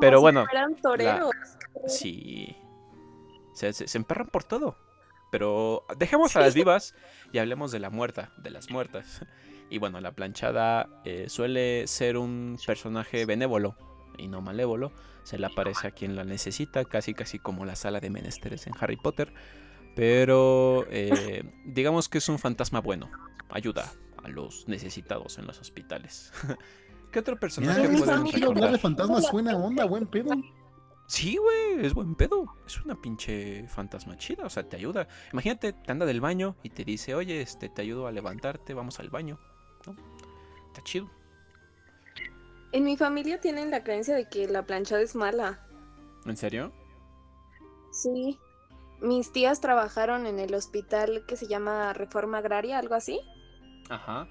Pero 0.00 0.22
bueno, 0.22 0.46
toreros. 0.80 1.30
sí. 1.86 2.56
Se, 3.52 3.74
se, 3.74 3.86
se 3.86 3.98
emperran 3.98 4.28
por 4.28 4.44
todo. 4.44 4.87
Pero 5.30 5.84
dejemos 5.98 6.36
a 6.36 6.40
las 6.40 6.54
vivas 6.54 6.94
y 7.32 7.38
hablemos 7.38 7.70
de 7.70 7.78
la 7.78 7.90
muerta, 7.90 8.32
de 8.38 8.50
las 8.50 8.70
muertas. 8.70 9.22
Y 9.70 9.78
bueno, 9.78 10.00
la 10.00 10.12
planchada 10.12 10.88
eh, 11.04 11.26
suele 11.28 11.86
ser 11.86 12.16
un 12.16 12.58
personaje 12.66 13.26
benévolo 13.26 13.76
y 14.16 14.28
no 14.28 14.40
malévolo. 14.40 14.92
Se 15.24 15.38
le 15.38 15.46
aparece 15.46 15.88
a 15.88 15.90
quien 15.90 16.16
la 16.16 16.24
necesita, 16.24 16.84
casi 16.84 17.12
casi 17.12 17.38
como 17.38 17.66
la 17.66 17.76
sala 17.76 18.00
de 18.00 18.08
menesteres 18.08 18.66
en 18.66 18.72
Harry 18.80 18.96
Potter. 18.96 19.32
Pero 19.94 20.86
eh, 20.90 21.42
digamos 21.66 22.08
que 22.08 22.18
es 22.18 22.28
un 22.28 22.38
fantasma 22.38 22.80
bueno. 22.80 23.10
Ayuda 23.50 23.92
a 24.22 24.28
los 24.28 24.66
necesitados 24.68 25.38
en 25.38 25.46
los 25.46 25.60
hospitales. 25.60 26.32
¿Qué 27.12 27.18
otro 27.18 27.38
personaje 27.38 27.88
Mira, 27.88 28.04
podemos 28.04 28.34
hablar 28.42 28.72
de 28.72 28.78
fantasmas 28.78 29.26
suena 29.26 29.56
onda, 29.56 29.84
buen 29.86 30.06
pedo. 30.06 30.30
Sí, 31.08 31.38
güey, 31.38 31.86
es 31.86 31.94
buen 31.94 32.14
pedo. 32.14 32.54
Es 32.66 32.84
una 32.84 32.94
pinche 32.94 33.66
fantasma 33.66 34.18
chida, 34.18 34.44
o 34.44 34.50
sea, 34.50 34.68
te 34.68 34.76
ayuda. 34.76 35.08
Imagínate, 35.32 35.72
te 35.72 35.90
anda 35.90 36.04
del 36.04 36.20
baño 36.20 36.54
y 36.62 36.68
te 36.68 36.84
dice, 36.84 37.14
oye, 37.14 37.40
este, 37.40 37.70
te 37.70 37.80
ayudo 37.80 38.06
a 38.06 38.12
levantarte, 38.12 38.74
vamos 38.74 39.00
al 39.00 39.08
baño. 39.08 39.38
¿No? 39.86 39.96
Está 40.66 40.82
chido. 40.84 41.10
En 42.72 42.84
mi 42.84 42.98
familia 42.98 43.40
tienen 43.40 43.70
la 43.70 43.82
creencia 43.82 44.14
de 44.14 44.28
que 44.28 44.46
la 44.48 44.66
planchada 44.66 45.00
es 45.00 45.14
mala. 45.14 45.66
¿En 46.26 46.36
serio? 46.36 46.74
Sí. 47.90 48.38
Mis 49.00 49.32
tías 49.32 49.62
trabajaron 49.62 50.26
en 50.26 50.38
el 50.38 50.54
hospital 50.54 51.24
que 51.26 51.36
se 51.36 51.46
llama 51.46 51.94
Reforma 51.94 52.38
Agraria, 52.38 52.78
algo 52.78 52.94
así. 52.94 53.18
Ajá. 53.88 54.28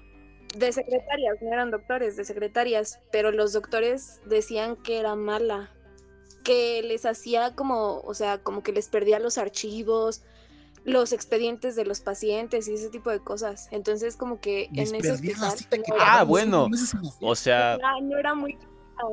De 0.56 0.70
secretarias, 0.70 1.42
no 1.42 1.52
eran 1.52 1.72
doctores, 1.72 2.16
de 2.16 2.24
secretarias, 2.24 3.00
pero 3.10 3.32
los 3.32 3.52
doctores 3.52 4.20
decían 4.26 4.76
que 4.76 5.00
era 5.00 5.16
mala, 5.16 5.70
que 6.48 6.82
les 6.82 7.04
hacía 7.04 7.54
como, 7.54 8.00
o 8.00 8.14
sea, 8.14 8.38
como 8.38 8.62
que 8.62 8.72
les 8.72 8.88
perdía 8.88 9.18
los 9.18 9.36
archivos, 9.36 10.22
los 10.84 11.12
expedientes 11.12 11.76
de 11.76 11.84
los 11.84 12.00
pacientes 12.00 12.68
y 12.68 12.72
ese 12.72 12.88
tipo 12.88 13.10
de 13.10 13.20
cosas. 13.20 13.68
Entonces, 13.70 14.16
como 14.16 14.40
que 14.40 14.70
Les 14.72 14.88
en 14.90 14.96
ese 14.96 15.12
hospital 15.12 15.54
que 15.68 15.92
era- 15.94 16.20
Ah, 16.20 16.24
bueno. 16.24 16.68
O 17.20 17.34
sea, 17.34 17.76
no, 17.82 18.00
no 18.00 18.16
era 18.16 18.34
muy 18.34 18.56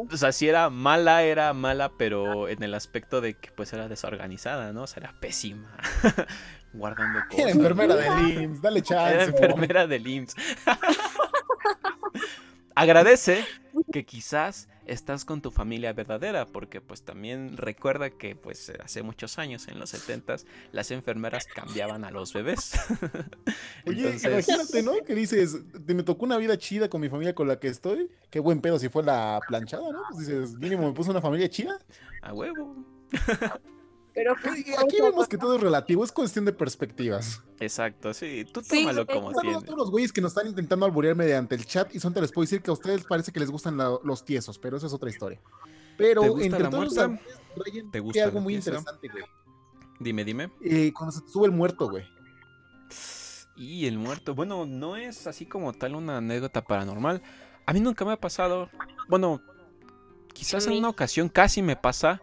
o 0.10 0.16
sea, 0.18 0.32
si 0.32 0.48
era 0.48 0.70
mala, 0.70 1.24
era 1.24 1.52
mala, 1.54 1.92
pero 1.98 2.48
en 2.48 2.64
el 2.64 2.74
aspecto 2.74 3.20
de 3.20 3.38
que 3.38 3.52
pues 3.52 3.74
era 3.74 3.90
desorganizada, 3.90 4.72
¿no? 4.72 4.84
O 4.84 4.88
sea, 4.88 5.04
era 5.04 5.20
pésima. 5.20 5.78
Guardando 6.74 7.20
Era 7.20 7.28
cosas. 7.28 7.52
enfermera 7.52 7.96
de 7.96 8.30
IMSS, 8.44 8.62
dale 8.62 8.82
chance. 8.82 9.14
Era 9.14 9.24
enfermera 9.26 9.88
del 9.88 10.08
IMSS. 10.08 10.36
Agradece 12.76 13.44
que 13.92 14.06
quizás 14.06 14.70
estás 14.86 15.26
con 15.26 15.42
tu 15.42 15.52
familia 15.52 15.94
verdadera, 15.94 16.46
porque 16.46 16.82
pues 16.82 17.04
también 17.04 17.58
recuerda 17.58 18.10
que 18.10 18.36
pues 18.36 18.72
hace 18.84 19.02
muchos 19.04 19.38
años, 19.40 19.68
en 19.68 19.80
los 19.80 19.90
70 19.92 20.38
las 20.72 20.92
enfermeras 20.92 21.46
cambiaban 21.46 22.04
a 22.06 22.12
los 22.12 22.34
bebés. 22.34 22.74
Oye, 23.88 24.02
Entonces, 24.12 24.26
imagínate, 24.48 24.84
¿no? 24.84 24.94
Que 25.06 25.16
dices, 25.16 25.58
"Te- 25.86 25.94
me 25.94 26.04
tocó 26.04 26.26
una 26.26 26.38
vida 26.38 26.58
chida 26.58 26.90
con 26.90 27.02
mi 27.02 27.10
familia 27.10 27.36
con 27.36 27.48
la 27.48 27.60
que 27.60 27.68
estoy. 27.68 28.10
Qué 28.30 28.40
buen 28.40 28.62
pedo 28.62 28.80
si 28.80 28.90
fue 28.90 29.04
la 29.04 29.40
planchada, 29.48 29.92
¿no? 29.92 30.04
Pues 30.12 30.28
dices, 30.28 30.54
mínimo 30.58 30.88
me 30.88 30.94
puso 30.94 31.12
una 31.12 31.22
familia 31.22 31.50
chida. 31.50 31.78
a 32.22 32.34
huevo. 32.34 32.76
Pero 34.16 34.34
Y 34.56 34.72
Aquí 34.82 35.02
vemos 35.02 35.28
que 35.28 35.38
todo 35.38 35.56
es 35.58 35.62
relativo, 35.62 36.04
es 36.04 36.12
cuestión 36.12 36.46
de 36.46 36.54
perspectivas. 36.54 37.44
Exacto, 37.60 38.14
sí, 38.14 38.46
tú 38.52 38.62
tómalo 38.62 39.02
sí, 39.02 39.08
como 39.14 39.32
tienes. 39.34 39.64
todos 39.66 39.78
los 39.78 39.92
güeyes 39.92 40.14
que 40.14 40.22
nos 40.22 40.32
están 40.32 40.48
intentando 40.48 40.86
alburear 40.86 41.16
mediante 41.16 41.54
el 41.56 41.66
chat 41.66 41.94
y 41.94 42.00
son 42.00 42.14
te 42.14 42.22
les 42.22 42.32
puedo 42.32 42.44
decir 42.46 42.62
que 42.62 42.70
a 42.72 42.74
ustedes 42.74 43.04
parece 43.04 43.32
que 43.34 43.40
les 43.42 43.52
gustan 43.52 43.76
la- 43.78 44.00
los 44.04 44.24
tiesos, 44.24 44.58
pero 44.58 44.78
eso 44.78 44.88
es 44.88 44.94
otra 44.94 45.10
historia. 45.10 45.42
Pero 45.98 46.22
¿Te 46.22 46.30
gusta 46.30 46.46
entre 46.46 46.64
la 46.64 46.70
todos 46.70 46.94
muerta? 46.96 47.22
Brian, 47.58 47.92
¿Te 47.92 47.98
hay 47.98 48.04
gusta 48.04 48.24
algo 48.24 48.40
muy 48.42 48.54
tiesa? 48.54 48.70
interesante, 48.72 49.08
güey. 49.10 49.24
Dime, 50.00 50.24
dime. 50.26 50.52
Eh, 50.62 50.92
cuando 50.94 51.12
se 51.12 51.22
te 51.22 51.30
sube 51.30 51.46
el 51.46 51.52
muerto, 51.52 51.90
güey. 51.90 52.06
Y 53.58 53.86
el 53.88 53.98
muerto, 53.98 54.36
bueno, 54.36 54.66
no 54.66 54.98
es 54.98 55.28
así 55.28 55.46
como 55.46 55.72
tal 55.74 55.96
una 55.96 56.18
anécdota 56.18 56.64
paranormal. 56.64 57.22
A 57.66 57.74
mí 57.74 57.80
nunca 57.80 58.04
me 58.04 58.12
ha 58.12 58.20
pasado. 58.20 58.70
Bueno, 59.08 59.42
quizás 60.34 60.68
en 60.68 60.74
una 60.74 60.90
ocasión 60.90 61.30
casi 61.30 61.62
me 61.62 61.76
pasa. 61.78 62.22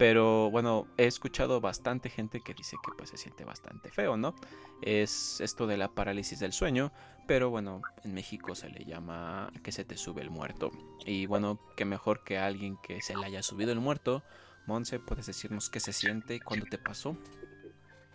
Pero 0.00 0.50
bueno, 0.50 0.86
he 0.96 1.04
escuchado 1.04 1.60
bastante 1.60 2.08
gente 2.08 2.40
que 2.40 2.54
dice 2.54 2.78
que 2.82 2.90
pues 2.96 3.10
se 3.10 3.18
siente 3.18 3.44
bastante 3.44 3.90
feo, 3.90 4.16
¿no? 4.16 4.34
Es 4.80 5.42
esto 5.42 5.66
de 5.66 5.76
la 5.76 5.88
parálisis 5.88 6.40
del 6.40 6.54
sueño. 6.54 6.90
Pero 7.26 7.50
bueno, 7.50 7.82
en 8.02 8.14
México 8.14 8.54
se 8.54 8.70
le 8.70 8.86
llama 8.86 9.52
que 9.62 9.72
se 9.72 9.84
te 9.84 9.98
sube 9.98 10.22
el 10.22 10.30
muerto. 10.30 10.70
Y 11.04 11.26
bueno, 11.26 11.60
qué 11.76 11.84
mejor 11.84 12.24
que 12.24 12.38
alguien 12.38 12.78
que 12.82 13.02
se 13.02 13.14
le 13.14 13.26
haya 13.26 13.42
subido 13.42 13.72
el 13.72 13.80
muerto. 13.80 14.22
Monse, 14.64 15.00
¿puedes 15.00 15.26
decirnos 15.26 15.68
qué 15.68 15.80
se 15.80 15.92
siente 15.92 16.34
y 16.34 16.40
cuándo 16.40 16.64
te 16.64 16.78
pasó? 16.78 17.14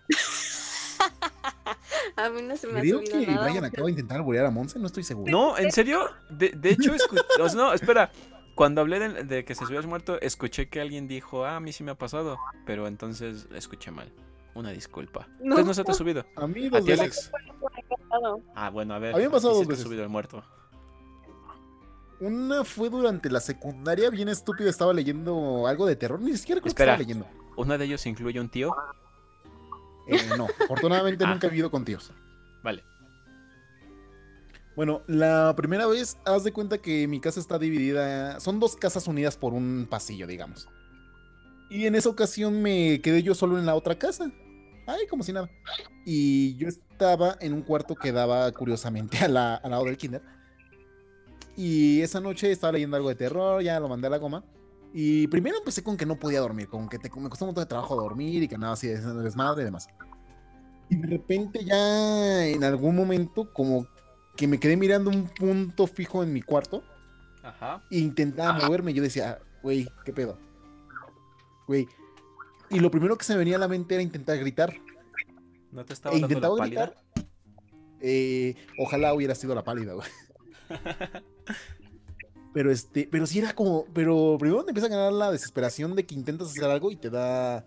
a 2.15 2.29
mí 2.29 2.41
no 2.41 2.57
se 2.57 2.65
me 2.65 2.79
ha 2.79 2.81
Creo 2.81 2.97
subido 2.97 3.19
que 3.19 3.27
nada. 3.27 3.43
Brian 3.47 3.63
acaba 3.63 3.85
de 3.85 3.91
intentar 3.91 4.17
alburear 4.17 4.47
a 4.47 4.49
Monse, 4.49 4.79
no 4.79 4.87
estoy 4.87 5.03
seguro. 5.03 5.31
No, 5.31 5.55
en 5.55 5.71
serio, 5.71 6.09
de, 6.31 6.49
de 6.49 6.69
hecho, 6.71 6.95
escu- 6.95 7.23
no, 7.55 7.73
espera, 7.73 8.09
cuando 8.55 8.81
hablé 8.81 8.99
de, 8.99 9.23
de 9.23 9.45
que 9.45 9.53
se 9.55 9.65
subió 9.65 9.79
el 9.79 9.87
muerto, 9.87 10.19
escuché 10.21 10.69
que 10.69 10.81
alguien 10.81 11.07
dijo, 11.07 11.45
ah, 11.45 11.57
a 11.57 11.59
mí 11.59 11.71
sí 11.73 11.83
me 11.83 11.91
ha 11.91 11.95
pasado, 11.97 12.37
pero 12.65 12.87
entonces 12.87 13.47
escuché 13.53 13.91
mal. 13.91 14.11
Una 14.53 14.71
disculpa. 14.71 15.27
No. 15.39 15.57
Entonces 15.57 15.65
no 15.65 15.73
se 15.73 15.83
te 15.83 15.91
ha 15.91 15.93
subido. 15.93 16.25
A 16.37 16.47
mí 16.47 16.67
¿A 16.67 16.69
dos 16.69 16.85
ti, 16.85 16.91
veces. 16.91 16.99
Alex? 17.01 17.31
Ah, 18.55 18.69
bueno, 18.69 18.93
a 18.93 18.99
ver. 18.99 19.13
A 19.13 19.17
mí 19.17 19.23
me 19.23 19.27
ha 19.27 19.31
pasado 19.31 19.53
dos 19.53 19.61
sí 19.63 19.67
te 19.67 19.73
ha 19.73 19.75
veces. 19.75 19.83
subido 19.85 20.03
el 20.03 20.09
muerto. 20.09 20.41
Una 22.21 22.63
fue 22.63 22.89
durante 22.89 23.29
la 23.29 23.41
secundaria, 23.41 24.09
bien 24.09 24.29
estúpido, 24.29 24.69
estaba 24.69 24.93
leyendo 24.93 25.67
algo 25.67 25.85
de 25.85 25.97
terror, 25.97 26.21
ni 26.21 26.35
siquiera 26.37 26.61
creo 26.61 26.69
Espera. 26.69 26.95
que 26.95 27.01
estaba 27.03 27.21
leyendo. 27.25 27.51
¿Uno 27.57 27.77
de 27.77 27.83
ellos 27.85 28.05
incluye 28.05 28.39
un 28.39 28.47
tío? 28.49 28.73
Eh, 30.07 30.17
no, 30.37 30.47
afortunadamente 30.63 31.25
Ah. 31.25 31.31
nunca 31.31 31.47
he 31.47 31.49
vivido 31.49 31.69
con 31.69 31.83
tíos. 31.83 32.13
Vale. 32.63 32.83
Bueno, 34.75 35.01
la 35.07 35.53
primera 35.55 35.87
vez, 35.87 36.17
haz 36.25 36.43
de 36.43 36.51
cuenta 36.51 36.77
que 36.79 37.07
mi 37.07 37.19
casa 37.21 37.39
está 37.39 37.57
dividida, 37.57 38.39
son 38.39 38.59
dos 38.59 38.75
casas 38.75 39.07
unidas 39.07 39.37
por 39.37 39.53
un 39.53 39.87
pasillo, 39.89 40.27
digamos. 40.27 40.67
Y 41.69 41.85
en 41.85 41.95
esa 41.95 42.09
ocasión 42.09 42.61
me 42.61 43.01
quedé 43.01 43.23
yo 43.23 43.33
solo 43.35 43.57
en 43.57 43.65
la 43.65 43.75
otra 43.75 43.97
casa. 43.97 44.31
Ay, 44.85 45.07
como 45.09 45.23
si 45.23 45.31
nada. 45.33 45.49
Y 46.05 46.55
yo 46.57 46.67
estaba 46.67 47.37
en 47.39 47.53
un 47.53 47.61
cuarto 47.63 47.95
que 47.95 48.11
daba 48.11 48.51
curiosamente 48.51 49.17
a 49.23 49.27
la- 49.29 49.55
al 49.55 49.71
lado 49.71 49.85
del 49.85 49.97
kinder. 49.97 50.21
Y 51.57 52.01
esa 52.01 52.19
noche 52.19 52.51
estaba 52.51 52.73
leyendo 52.73 52.97
algo 52.97 53.09
de 53.09 53.15
terror, 53.15 53.61
ya 53.63 53.79
lo 53.79 53.87
mandé 53.87 54.07
a 54.07 54.09
la 54.09 54.17
goma. 54.17 54.43
Y 54.93 55.27
primero 55.27 55.57
empecé 55.57 55.83
con 55.83 55.97
que 55.97 56.05
no 56.05 56.17
podía 56.19 56.39
dormir, 56.41 56.67
con 56.67 56.87
que 56.89 56.99
te- 56.99 57.09
me 57.09 57.29
costó 57.29 57.45
un 57.45 57.49
montón 57.49 57.63
de 57.63 57.67
trabajo 57.69 57.95
dormir 57.95 58.43
y 58.43 58.47
que 58.47 58.57
nada 58.57 58.73
así 58.73 58.87
de 58.87 58.97
desmadre 59.23 59.61
y 59.63 59.65
demás. 59.65 59.87
Y 60.89 60.97
de 60.97 61.07
repente 61.07 61.63
ya 61.65 62.45
en 62.45 62.63
algún 62.63 62.95
momento 62.95 63.51
como 63.53 63.87
que 64.35 64.47
me 64.47 64.59
quedé 64.59 64.77
mirando 64.77 65.09
un 65.09 65.27
punto 65.27 65.87
fijo 65.87 66.23
en 66.23 66.33
mi 66.33 66.41
cuarto 66.41 66.83
Ajá. 67.43 67.81
e 67.91 67.97
intentaba 67.99 68.53
moverme. 68.65 68.93
Yo 68.93 69.01
decía, 69.03 69.39
güey, 69.63 69.87
¿qué 70.03 70.11
pedo? 70.13 70.37
Güey. 71.67 71.87
Y 72.69 72.79
lo 72.79 72.91
primero 72.91 73.17
que 73.17 73.23
se 73.25 73.33
me 73.33 73.39
venía 73.39 73.55
a 73.55 73.59
la 73.59 73.67
mente 73.67 73.95
era 73.95 74.03
intentar 74.03 74.37
gritar. 74.39 74.73
¿No 75.71 75.85
te 75.85 75.93
estaba 75.93 76.15
E 76.15 76.19
dando 76.19 76.27
la 76.27 76.33
intentaba 76.33 76.57
pálida? 76.57 76.85
gritar. 76.85 77.25
Eh, 78.01 78.55
ojalá 78.79 79.13
hubiera 79.13 79.35
sido 79.35 79.55
la 79.55 79.63
pálida, 79.63 79.93
güey. 79.93 80.07
Pero 82.53 82.71
este, 82.71 83.05
pero 83.11 83.27
sí 83.27 83.39
era 83.39 83.53
como, 83.53 83.83
pero 83.93 84.37
primero 84.39 84.63
te 84.63 84.71
empieza 84.71 84.87
a 84.87 84.89
ganar 84.89 85.11
la 85.11 85.29
desesperación 85.29 85.93
de 85.93 86.05
que 86.05 86.15
intentas 86.15 86.47
hacer 86.51 86.63
algo 86.63 86.89
y 86.89 86.95
te 86.95 87.09
da, 87.09 87.65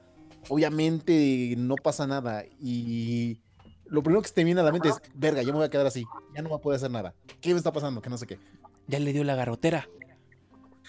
obviamente 0.49 1.55
no 1.59 1.75
pasa 1.75 2.07
nada 2.07 2.45
y 2.59 3.43
lo 3.89 4.03
primero 4.03 4.23
que 4.23 4.29
se 4.29 4.35
te 4.35 4.45
viene 4.45 4.61
a 4.61 4.65
la 4.65 4.73
mente 4.73 4.89
es, 4.89 5.01
verga, 5.15 5.43
yo 5.43 5.49
me 5.49 5.59
voy 5.59 5.65
a 5.67 5.71
quedar 5.71 5.87
así, 5.87 6.05
ya 6.35 6.43
no 6.43 6.49
voy 6.51 6.59
a 6.59 6.61
poder 6.61 6.77
hacer 6.77 6.91
nada. 6.91 7.15
¿Qué 7.41 7.51
me 7.53 7.59
está 7.59 7.73
pasando? 7.73 8.01
Que 8.03 8.11
no 8.11 8.19
sé 8.19 8.27
qué. 8.27 8.39
Ya 8.87 8.99
le 8.99 9.13
dio 9.13 9.25
la 9.25 9.35
garrotera. 9.35 9.89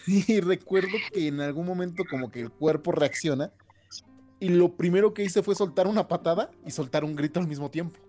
Y 0.08 0.40
recuerdo 0.40 0.90
que 1.14 1.28
en 1.28 1.42
algún 1.42 1.66
momento 1.66 2.04
como 2.10 2.32
que 2.32 2.40
el 2.40 2.50
cuerpo 2.50 2.94
reacciona 2.94 3.52
y 4.40 4.48
lo 4.50 4.76
primero 4.78 5.14
que 5.14 5.24
hice 5.26 5.44
fue 5.44 5.56
soltar 5.56 5.88
una 5.88 6.08
patada 6.08 6.50
y 6.66 6.72
soltar 6.72 7.04
un 7.04 7.16
grito 7.18 7.40
al 7.42 7.48
mismo 7.48 7.70
tiempo. 7.70 8.00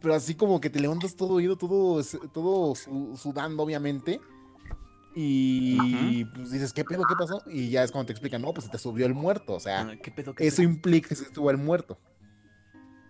Pero 0.00 0.14
así 0.14 0.34
como 0.36 0.60
que 0.60 0.70
te 0.70 0.78
levantas 0.78 1.16
todo 1.16 1.34
oído, 1.34 1.56
todo, 1.56 2.00
todo 2.32 2.74
su- 2.76 3.16
sudando 3.16 3.62
obviamente. 3.64 4.20
Y 5.14 6.24
pues 6.26 6.52
dices, 6.52 6.72
¿qué 6.72 6.84
pedo? 6.84 7.04
¿Qué 7.06 7.16
pasó? 7.16 7.42
Y 7.46 7.70
ya 7.70 7.82
es 7.82 7.90
cuando 7.90 8.06
te 8.06 8.12
explican, 8.12 8.42
no, 8.42 8.52
pues 8.52 8.66
se 8.66 8.70
te 8.70 8.78
subió 8.78 9.06
el 9.06 9.14
muerto. 9.14 9.54
O 9.54 9.60
sea, 9.60 9.80
Ah, 9.80 9.96
¿Qué 10.00 10.10
pedo? 10.12 10.34
qué 10.34 10.46
eso 10.46 10.58
pedo? 10.58 10.68
implica 10.70 11.08
que 11.08 11.16
se 11.16 11.24
estuvo 11.24 11.50
el 11.50 11.56
muerto. 11.56 11.98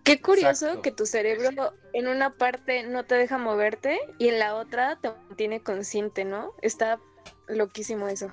Qué 0.07 0.21
curioso 0.21 0.65
Exacto. 0.67 0.81
que 0.81 0.91
tu 0.91 1.05
cerebro 1.05 1.73
en 1.91 2.07
una 2.07 2.37
parte 2.37 2.83
no 2.83 3.03
te 3.03 3.15
deja 3.15 3.37
moverte 3.37 3.99
y 4.17 4.29
en 4.29 4.39
la 4.39 4.55
otra 4.55 4.97
te 5.01 5.09
mantiene 5.09 5.61
consciente, 5.61 6.23
¿no? 6.23 6.53
Está 6.61 6.99
loquísimo 7.49 8.07
eso. 8.07 8.31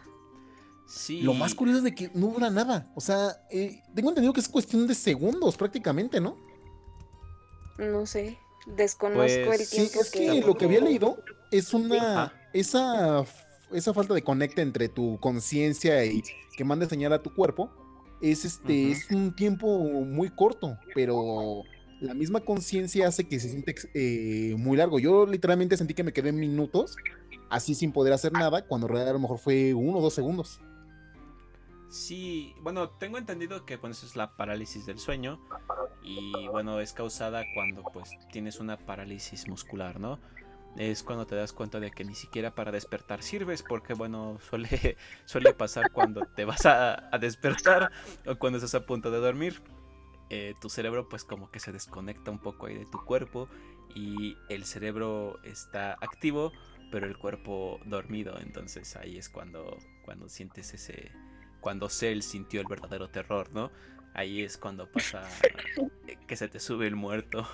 Sí. 0.87 1.23
Lo 1.23 1.35
más 1.35 1.55
curioso 1.55 1.79
es 1.79 1.85
de 1.85 1.95
que 1.95 2.11
no 2.15 2.29
dura 2.29 2.49
nada. 2.51 2.93
O 2.95 3.01
sea, 3.01 3.41
eh, 3.51 3.83
tengo 3.95 4.11
entendido 4.11 4.33
que 4.33 4.41
es 4.41 4.49
cuestión 4.49 4.87
de 4.87 4.95
segundos 4.95 5.57
prácticamente, 5.57 6.21
¿no? 6.21 6.37
No 7.79 8.07
sé, 8.07 8.39
desconozco 8.67 9.27
el 9.27 9.47
Pues, 9.47 9.69
Sí, 9.69 9.77
tiempo 9.77 10.01
es 10.01 10.11
que 10.11 10.41
lo 10.43 10.57
que 10.57 10.67
había 10.67 10.81
leído 10.81 11.19
es 11.51 11.75
una. 11.75 12.33
Esa, 12.53 13.25
esa 13.73 13.93
falta 13.93 14.15
de 14.15 14.23
conecta 14.23 14.63
entre 14.63 14.89
tu 14.89 15.19
conciencia 15.19 16.05
y 16.05 16.23
que 16.57 16.65
mande 16.65 16.89
señal 16.89 17.13
a 17.15 17.21
tu 17.21 17.35
cuerpo. 17.35 17.69
Es 18.21 18.45
este. 18.45 18.91
Es 18.91 19.11
un 19.11 19.35
tiempo 19.35 19.67
muy 19.79 20.31
corto, 20.31 20.79
pero 20.95 21.63
la 22.01 22.15
misma 22.15 22.41
conciencia 22.41 23.09
hace 23.09 23.29
que 23.29 23.41
se 23.41 23.49
siente 23.49 23.75
eh, 23.95 24.55
muy 24.57 24.77
largo. 24.77 24.99
Yo 24.99 25.27
literalmente 25.27 25.77
sentí 25.77 25.95
que 25.95 26.05
me 26.05 26.13
quedé 26.13 26.33
minutos 26.33 26.97
así 27.51 27.75
sin 27.75 27.93
poder 27.93 28.13
hacer 28.13 28.33
nada, 28.33 28.67
cuando 28.67 28.87
en 28.87 28.93
realidad 28.93 29.11
a 29.11 29.15
lo 29.15 29.21
mejor 29.21 29.39
fue 29.39 29.75
uno 29.75 29.99
o 29.99 30.03
dos 30.03 30.15
segundos. 30.15 30.61
Sí, 31.89 32.55
bueno, 32.61 32.91
tengo 32.91 33.19
entendido 33.19 33.65
que 33.65 33.75
es 33.75 34.17
la 34.17 34.37
parálisis 34.37 34.85
del 34.85 34.99
sueño 34.99 35.41
y 36.03 36.49
bueno, 36.49 36.81
es 36.81 36.93
causada 36.93 37.45
cuando 37.55 37.85
pues 37.85 38.11
tienes 38.33 38.59
una 38.59 38.77
parálisis 38.77 39.47
muscular, 39.47 40.01
¿no? 40.01 40.19
Es 40.77 41.03
cuando 41.03 41.27
te 41.27 41.37
das 41.37 41.53
cuenta 41.53 41.79
de 41.81 41.91
que 41.91 42.05
ni 42.05 42.15
siquiera 42.15 42.55
para 42.55 42.73
despertar 42.73 43.23
sirves 43.23 43.63
porque 43.63 43.95
bueno, 43.95 44.39
suele, 44.49 44.97
suele 45.25 45.55
pasar 45.55 45.91
cuando 45.93 46.27
te 46.27 46.45
vas 46.45 46.67
a, 46.67 47.11
despertar 47.21 47.93
o 48.27 48.37
cuando 48.37 48.59
estás 48.59 48.75
a 48.75 48.87
punto 48.87 49.11
de 49.11 49.19
dormir. 49.19 49.63
Eh, 50.31 50.55
tu 50.61 50.71
cerebro 50.71 51.09
pues 51.09 51.23
como 51.23 51.51
que 51.51 51.61
se 51.61 51.71
desconecta 51.71 52.31
un 52.31 52.39
poco 52.39 52.67
ahí 52.67 52.75
de 52.75 52.87
tu 52.87 53.05
cuerpo 53.05 53.49
y 53.95 54.37
el 54.49 54.65
cerebro 54.65 55.39
está 55.45 55.93
activo 56.01 56.51
pero 56.91 57.07
el 57.07 57.19
cuerpo 57.19 57.79
dormido 57.85 58.41
entonces 58.41 58.97
ahí 58.97 59.19
es 59.19 59.29
cuando 59.29 59.79
cuando 60.03 60.31
sientes 60.31 60.73
ese 60.73 61.13
cuando 61.65 61.89
Cell 61.89 62.21
sintió 62.21 62.61
el 62.61 62.67
verdadero 62.69 63.09
terror, 63.09 63.51
¿no? 63.55 63.73
Ahí 64.13 64.43
es 64.43 64.59
cuando 64.59 64.87
pasa 64.87 65.27
que 66.29 66.37
se 66.37 66.47
te 66.47 66.61
sube 66.61 66.87
el 66.87 66.95
muerto. 66.95 67.49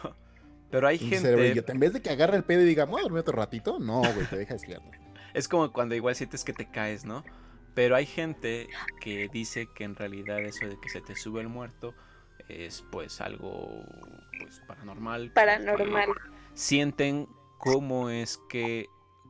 Pero 0.70 0.86
hay 0.86 0.98
gente. 0.98 1.52
en 1.66 1.80
vez 1.80 1.92
de 1.92 2.00
que 2.00 2.10
agarre 2.10 2.36
el 2.36 2.44
pedo 2.44 2.62
y 2.62 2.64
diga, 2.64 2.84
voy 2.84 3.00
a 3.00 3.02
dormir 3.02 3.20
otro 3.20 3.36
ratito, 3.36 3.78
no, 3.78 4.00
güey, 4.00 4.26
te 4.26 4.36
deja 4.36 4.54
despierto. 4.54 4.90
es 5.34 5.48
como 5.48 5.72
cuando 5.72 5.94
igual 5.94 6.14
sientes 6.14 6.44
que 6.44 6.52
te 6.52 6.70
caes, 6.70 7.04
¿no? 7.04 7.24
Pero 7.74 7.96
hay 7.96 8.06
gente 8.06 8.68
que 9.00 9.28
dice 9.28 9.68
que 9.74 9.84
en 9.84 9.94
realidad 9.96 10.40
eso 10.40 10.66
de 10.66 10.78
que 10.80 10.88
se 10.88 11.00
te 11.00 11.14
sube 11.14 11.40
el 11.40 11.48
muerto 11.48 11.94
es 12.48 12.84
pues 12.90 13.20
algo 13.20 13.84
pues 14.38 14.60
paranormal. 14.66 15.32
Paranormal. 15.32 16.08
Sienten 16.54 17.28
cómo 17.58 18.10
es 18.10 18.40
que, 18.48 18.86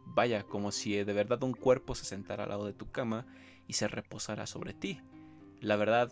vaya, 0.06 0.42
como 0.44 0.72
si 0.72 0.94
de 1.04 1.12
verdad 1.12 1.42
un 1.42 1.52
cuerpo 1.52 1.94
se 1.94 2.04
sentara 2.04 2.44
al 2.44 2.50
lado 2.50 2.66
de 2.66 2.72
tu 2.72 2.90
cama 2.90 3.26
y 3.66 3.74
se 3.74 3.88
reposará 3.88 4.46
sobre 4.46 4.72
ti. 4.72 5.00
La 5.60 5.76
verdad, 5.76 6.10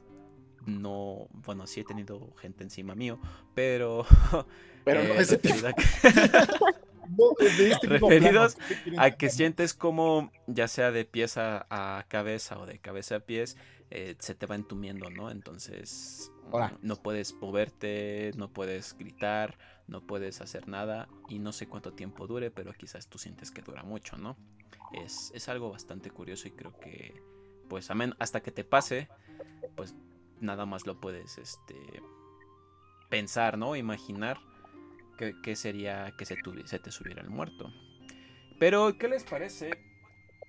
no, 0.67 1.29
bueno, 1.33 1.67
sí 1.67 1.81
he 1.81 1.85
tenido 1.85 2.35
gente 2.37 2.63
encima 2.63 2.95
mío, 2.95 3.19
pero... 3.55 4.05
Pero 4.89 5.05
no 5.05 5.15
eh, 5.15 5.21
ese 5.21 5.37
referidos 7.83 8.57
a 8.97 9.11
que 9.11 9.29
sientes 9.29 9.75
como, 9.75 10.33
ya 10.47 10.67
sea 10.67 10.91
de 10.93 11.05
pies 11.05 11.37
a, 11.37 12.07
cabeza 12.09 12.59
o 12.59 12.65
de 12.65 12.79
cabeza 12.79 13.17
a 13.17 13.21
pies, 13.21 13.59
eh, 13.91 14.17
se 14.19 14.35
te 14.35 14.47
va 14.47 14.55
entumiendo, 14.55 15.11
¿no? 15.11 15.31
Entonces, 15.31 16.33
no 16.81 16.97
puedes 16.97 17.35
moverte, 17.35 18.31
no 18.37 18.51
puedes 18.51 18.97
gritar, 18.97 19.59
no 19.89 20.01
puedes 20.01 20.41
hacer 20.41 20.69
nada 20.69 21.07
y 21.29 21.39
no 21.39 21.53
sé 21.53 21.67
cuánto 21.67 21.93
tiempo 21.93 22.27
dure, 22.27 22.51
pero 22.51 22.73
quizás 22.73 23.09
tú 23.09 23.19
sientes 23.19 23.51
que 23.51 23.61
dura 23.61 23.83
mucho, 23.83 24.17
¿no? 24.17 24.39
Es, 24.95 25.33
es 25.35 25.51
algo 25.51 25.71
bastante 25.71 26.11
curioso 26.11 26.49
y 26.49 26.53
creo 26.53 26.73
que 26.81 27.21
pues 27.69 27.91
amén, 27.91 28.15
hasta 28.19 28.41
que 28.41 28.51
te 28.51 28.65
pase, 28.65 29.11
pues 29.77 29.95
nada 30.41 30.65
más 30.65 30.87
lo 30.87 30.99
puedes 30.99 31.37
este, 31.37 31.77
pensar, 33.11 33.59
¿no? 33.59 33.77
Imaginar 33.77 34.39
qué 35.43 35.57
sería 35.57 36.15
que 36.17 36.25
se, 36.25 36.37
se 36.65 36.79
te 36.79 36.91
subiera 36.91 37.23
el 37.23 37.31
muerto. 37.31 37.73
Pero, 38.59 38.97
¿qué 38.99 39.09
les 39.09 39.25
parece? 39.25 39.71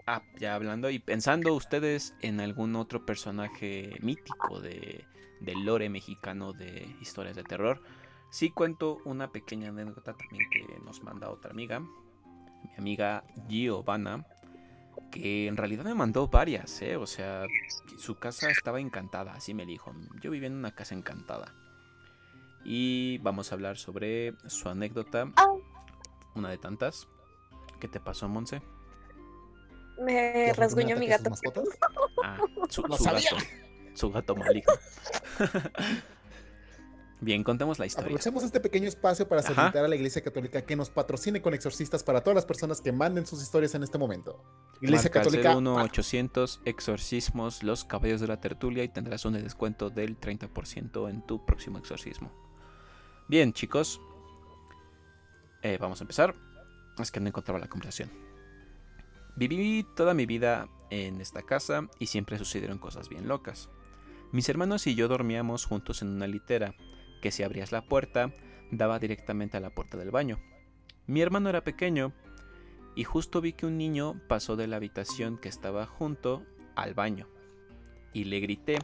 Ah, 0.08 0.24
ya 0.40 0.56
hablando 0.56 0.90
y 0.90 0.98
pensando 1.00 1.54
ustedes 1.54 2.16
en 2.22 2.40
algún 2.40 2.76
otro 2.76 3.06
personaje 3.06 3.98
mítico 4.02 4.60
de, 4.60 5.06
del 5.40 5.66
lore 5.66 5.90
mexicano 5.90 6.54
de 6.54 6.96
historias 7.02 7.36
de 7.36 7.44
terror. 7.44 7.82
Sí 8.32 8.50
cuento 8.50 9.00
una 9.06 9.32
pequeña 9.32 9.70
anécdota 9.70 10.14
también 10.14 10.50
que 10.50 10.80
nos 10.84 11.04
manda 11.04 11.30
otra 11.30 11.52
amiga, 11.52 11.80
mi 11.80 12.76
amiga 12.78 13.24
Giovanna, 13.48 14.26
que 15.12 15.48
en 15.48 15.58
realidad 15.58 15.86
me 15.86 15.96
mandó 15.96 16.28
varias, 16.28 16.82
¿eh? 16.82 16.96
O 16.96 17.08
sea, 17.08 17.46
su 17.98 18.16
casa 18.16 18.50
estaba 18.50 18.80
encantada, 18.80 19.34
así 19.34 19.54
me 19.54 19.66
dijo. 19.66 19.94
Yo 20.22 20.32
vivía 20.32 20.48
en 20.48 20.56
una 20.56 20.72
casa 20.72 20.96
encantada. 20.96 21.54
Y 22.64 23.18
vamos 23.20 23.52
a 23.52 23.56
hablar 23.56 23.78
sobre 23.78 24.34
su 24.48 24.70
anécdota, 24.70 25.32
una 26.36 26.50
de 26.50 26.58
tantas. 26.58 27.08
¿Qué 27.80 27.88
te 27.88 28.00
pasó, 28.00 28.28
Monse? 28.28 28.62
Me 30.02 30.54
rasguñó 30.54 30.98
mi 30.98 31.08
gato. 31.08 31.32
Ah, 32.24 32.38
su, 32.70 32.82
su 32.82 32.88
gato. 32.88 33.36
Su 33.94 34.12
gato 34.12 34.36
maligno. 34.36 34.74
Bien, 37.22 37.44
contemos 37.44 37.80
la 37.80 37.86
historia. 37.86 38.06
Aprovechemos 38.06 38.44
este 38.44 38.62
pequeño 38.62 38.88
espacio 38.88 39.28
para 39.28 39.42
solicitar 39.42 39.84
a 39.84 39.88
la 39.90 39.96
Iglesia 39.96 40.22
Católica 40.22 40.62
que 40.62 40.78
nos 40.78 40.90
patrocine 40.90 41.42
con 41.42 41.54
exorcistas 41.54 42.02
para 42.02 42.22
todas 42.22 42.36
las 42.36 42.46
personas 42.46 42.80
que 42.80 42.94
manden 42.94 43.26
sus 43.26 43.42
historias 43.42 43.76
en 43.76 43.84
este 43.84 43.98
momento. 43.98 44.42
Iglesia 44.82 45.10
Católica. 45.10 45.54
1-800 45.54 46.62
exorcismos, 46.64 47.62
los 47.62 47.84
caballos 47.84 48.22
de 48.22 48.28
la 48.28 48.40
tertulia 48.40 48.86
y 48.86 48.88
tendrás 48.88 49.26
un 49.26 49.34
descuento 49.34 49.90
del 49.90 50.18
30% 50.18 51.10
en 51.10 51.22
tu 51.26 51.46
próximo 51.46 51.78
exorcismo. 51.78 52.32
Bien, 53.30 53.54
chicos. 53.54 54.02
Eh, 55.62 55.78
vamos 55.80 56.02
a 56.02 56.04
empezar. 56.04 56.34
Es 56.98 57.12
que 57.12 57.20
no 57.20 57.28
encontraba 57.28 57.60
la 57.60 57.70
conversación. 57.70 58.10
Viví 59.36 59.86
toda 59.96 60.16
mi 60.16 60.26
vida 60.26 60.68
en 60.90 61.22
esta 61.22 61.44
casa 61.44 61.88
y 62.00 62.08
siempre 62.08 62.40
sucedieron 62.40 62.80
cosas 62.80 63.08
bien 63.08 63.28
locas. 63.28 63.70
Mis 64.32 64.50
hermanos 64.50 64.88
y 64.88 64.96
yo 64.96 65.08
dormíamos 65.08 65.66
juntos 65.66 66.02
en 66.02 66.08
una 66.08 66.26
litera 66.26 66.74
que 67.22 67.30
si 67.30 67.44
abrías 67.44 67.72
la 67.72 67.86
puerta 67.86 68.34
daba 68.72 68.98
directamente 68.98 69.58
a 69.58 69.60
la 69.60 69.70
puerta 69.70 69.96
del 69.96 70.10
baño. 70.10 70.40
Mi 71.06 71.22
hermano 71.22 71.50
era 71.50 71.64
pequeño 71.64 72.14
y 72.96 73.04
justo 73.04 73.42
vi 73.42 73.54
que 73.54 73.68
un 73.68 73.78
niño 73.78 74.20
pasó 74.28 74.56
de 74.56 74.66
la 74.66 74.78
habitación 74.78 75.38
que 75.38 75.50
estaba 75.50 75.86
junto 75.86 76.44
al 76.76 76.96
baño 76.96 77.28
y 78.12 78.24
le 78.24 78.40
grité, 78.40 78.80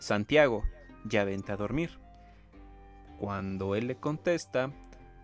Santiago, 0.00 0.64
ya 1.04 1.24
vente 1.24 1.52
a 1.52 1.56
dormir. 1.56 2.05
Cuando 3.18 3.74
él 3.74 3.86
le 3.86 3.96
contesta, 3.96 4.72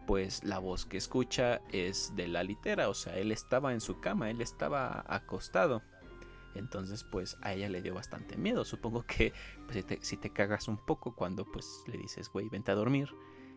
pues 0.07 0.45
la 0.45 0.59
voz 0.59 0.87
que 0.87 0.97
escucha 0.97 1.61
es 1.71 2.15
de 2.17 2.29
la 2.29 2.43
litera, 2.43 2.89
o 2.89 2.95
sea, 2.95 3.17
él 3.19 3.33
estaba 3.33 3.73
en 3.73 3.81
su 3.81 4.01
cama, 4.01 4.31
él 4.31 4.41
estaba 4.41 5.05
acostado. 5.07 5.83
Entonces, 6.55 7.05
pues 7.05 7.39
a 7.41 7.55
ella 7.55 7.69
le 7.69 7.83
dio 7.83 7.95
bastante 7.95 8.37
miedo. 8.37 8.65
Supongo 8.65 9.05
que 9.07 9.33
pues, 9.67 9.85
si, 10.03 10.17
te, 10.17 10.31
cagas 10.31 10.69
un 10.69 10.77
poco 10.77 11.15
cuando 11.15 11.45
pues 11.45 11.67
le 11.87 11.97
dices, 11.97 12.29
güey, 12.29 12.49
vente 12.49 12.71
a 12.71 12.75
dormir. 12.75 13.09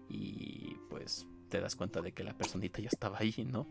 Y 0.07 0.77
pues 0.89 1.27
te 1.49 1.59
das 1.59 1.75
cuenta 1.75 2.01
de 2.01 2.13
que 2.13 2.23
la 2.23 2.38
personita 2.38 2.79
ya 2.79 2.89
estaba 2.91 3.17
ahí, 3.19 3.33
¿no? 3.45 3.67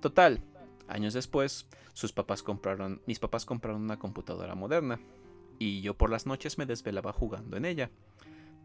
Total, 0.00 0.40
años 0.88 1.14
después, 1.14 1.66
sus 1.92 2.12
papás 2.12 2.42
compraron, 2.42 3.02
mis 3.06 3.18
papás 3.18 3.44
compraron 3.44 3.82
una 3.82 3.98
computadora 3.98 4.54
moderna. 4.54 5.00
Y 5.58 5.80
yo 5.80 5.96
por 5.96 6.10
las 6.10 6.26
noches 6.26 6.58
me 6.58 6.66
desvelaba 6.66 7.12
jugando 7.12 7.56
en 7.56 7.64
ella. 7.64 7.90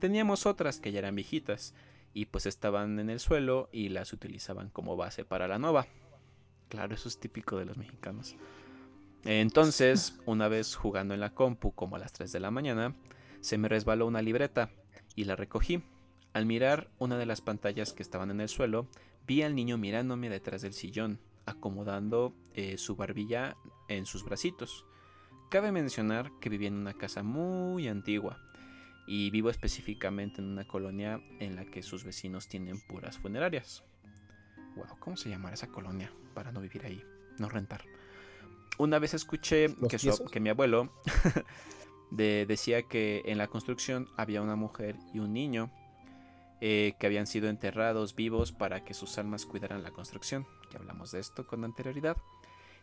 Teníamos 0.01 0.47
otras 0.47 0.79
que 0.79 0.91
ya 0.91 0.97
eran 0.97 1.15
viejitas. 1.15 1.75
Y 2.13 2.25
pues 2.25 2.47
estaban 2.47 2.99
en 2.99 3.11
el 3.11 3.19
suelo 3.19 3.69
y 3.71 3.89
las 3.89 4.11
utilizaban 4.13 4.69
como 4.69 4.97
base 4.97 5.23
para 5.23 5.47
la 5.47 5.59
nueva. 5.59 5.85
Claro, 6.69 6.95
eso 6.95 7.07
es 7.07 7.19
típico 7.19 7.57
de 7.57 7.65
los 7.65 7.77
mexicanos. 7.77 8.35
Entonces, 9.23 10.19
una 10.25 10.47
vez 10.47 10.75
jugando 10.75 11.13
en 11.13 11.19
la 11.19 11.35
compu 11.35 11.71
como 11.73 11.95
a 11.95 11.99
las 11.99 12.13
3 12.13 12.31
de 12.31 12.39
la 12.39 12.49
mañana, 12.49 12.95
se 13.41 13.59
me 13.59 13.69
resbaló 13.69 14.07
una 14.07 14.23
libreta 14.23 14.71
y 15.15 15.25
la 15.25 15.35
recogí. 15.35 15.83
Al 16.33 16.47
mirar 16.47 16.89
una 16.97 17.17
de 17.19 17.27
las 17.27 17.41
pantallas 17.41 17.93
que 17.93 18.01
estaban 18.01 18.31
en 18.31 18.41
el 18.41 18.49
suelo, 18.49 18.87
vi 19.27 19.43
al 19.43 19.53
niño 19.53 19.77
mirándome 19.77 20.29
detrás 20.29 20.63
del 20.63 20.73
sillón, 20.73 21.19
acomodando 21.45 22.33
eh, 22.55 22.77
su 22.77 22.95
barbilla 22.95 23.55
en 23.87 24.07
sus 24.07 24.25
bracitos. 24.25 24.85
Cabe 25.51 25.71
mencionar 25.71 26.31
que 26.41 26.49
vivía 26.49 26.69
en 26.69 26.77
una 26.77 26.93
casa 26.93 27.21
muy 27.21 27.87
antigua 27.87 28.39
y 29.13 29.29
vivo 29.29 29.49
específicamente 29.49 30.39
en 30.39 30.47
una 30.47 30.65
colonia 30.65 31.21
en 31.41 31.57
la 31.57 31.65
que 31.65 31.83
sus 31.83 32.05
vecinos 32.05 32.47
tienen 32.47 32.79
puras 32.79 33.17
funerarias. 33.17 33.83
Wow, 34.77 34.85
¿cómo 34.99 35.17
se 35.17 35.27
llamará 35.27 35.55
esa 35.55 35.67
colonia 35.67 36.09
para 36.33 36.53
no 36.53 36.61
vivir 36.61 36.85
ahí? 36.85 37.03
No 37.37 37.49
rentar. 37.49 37.83
Una 38.77 38.99
vez 38.99 39.13
escuché 39.13 39.67
que, 40.31 40.39
mi 40.39 40.47
abuelo 40.47 40.93
decía 42.11 42.83
que 42.83 43.23
en 43.25 43.37
la 43.37 43.47
construcción 43.47 44.07
había 44.15 44.41
una 44.41 44.55
mujer 44.55 44.95
y 45.13 45.19
un 45.19 45.33
niño 45.33 45.69
eh, 46.61 46.93
que 46.97 47.05
habían 47.05 47.27
sido 47.27 47.49
enterrados 47.49 48.15
vivos 48.15 48.53
para 48.53 48.85
que 48.85 48.93
sus 48.93 49.17
almas 49.17 49.45
cuidaran 49.45 49.83
la 49.83 49.91
construcción. 49.91 50.47
Ya 50.71 50.79
hablamos 50.79 51.11
de 51.11 51.19
esto 51.19 51.45
con 51.45 51.65
anterioridad. 51.65 52.15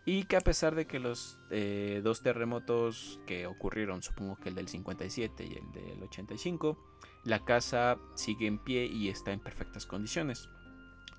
Y 0.09 0.25
que 0.25 0.37
a 0.37 0.41
pesar 0.41 0.75
de 0.75 0.87
que 0.87 1.01
los 1.01 1.39
eh, 1.51 2.01
dos 2.03 2.23
terremotos 2.23 3.21
que 3.27 3.47
ocurrieron, 3.47 4.03
supongo 4.03 4.37
que 4.37 4.49
el 4.49 4.55
del 4.55 4.67
57 4.67 5.45
y 5.45 5.53
el 5.53 5.71
del 5.71 6.03
85, 6.03 6.79
la 7.25 7.45
casa 7.45 7.99
sigue 8.15 8.47
en 8.47 8.57
pie 8.59 8.87
y 8.87 9.11
está 9.11 9.33
en 9.33 9.41
perfectas 9.41 9.85
condiciones. 9.85 10.49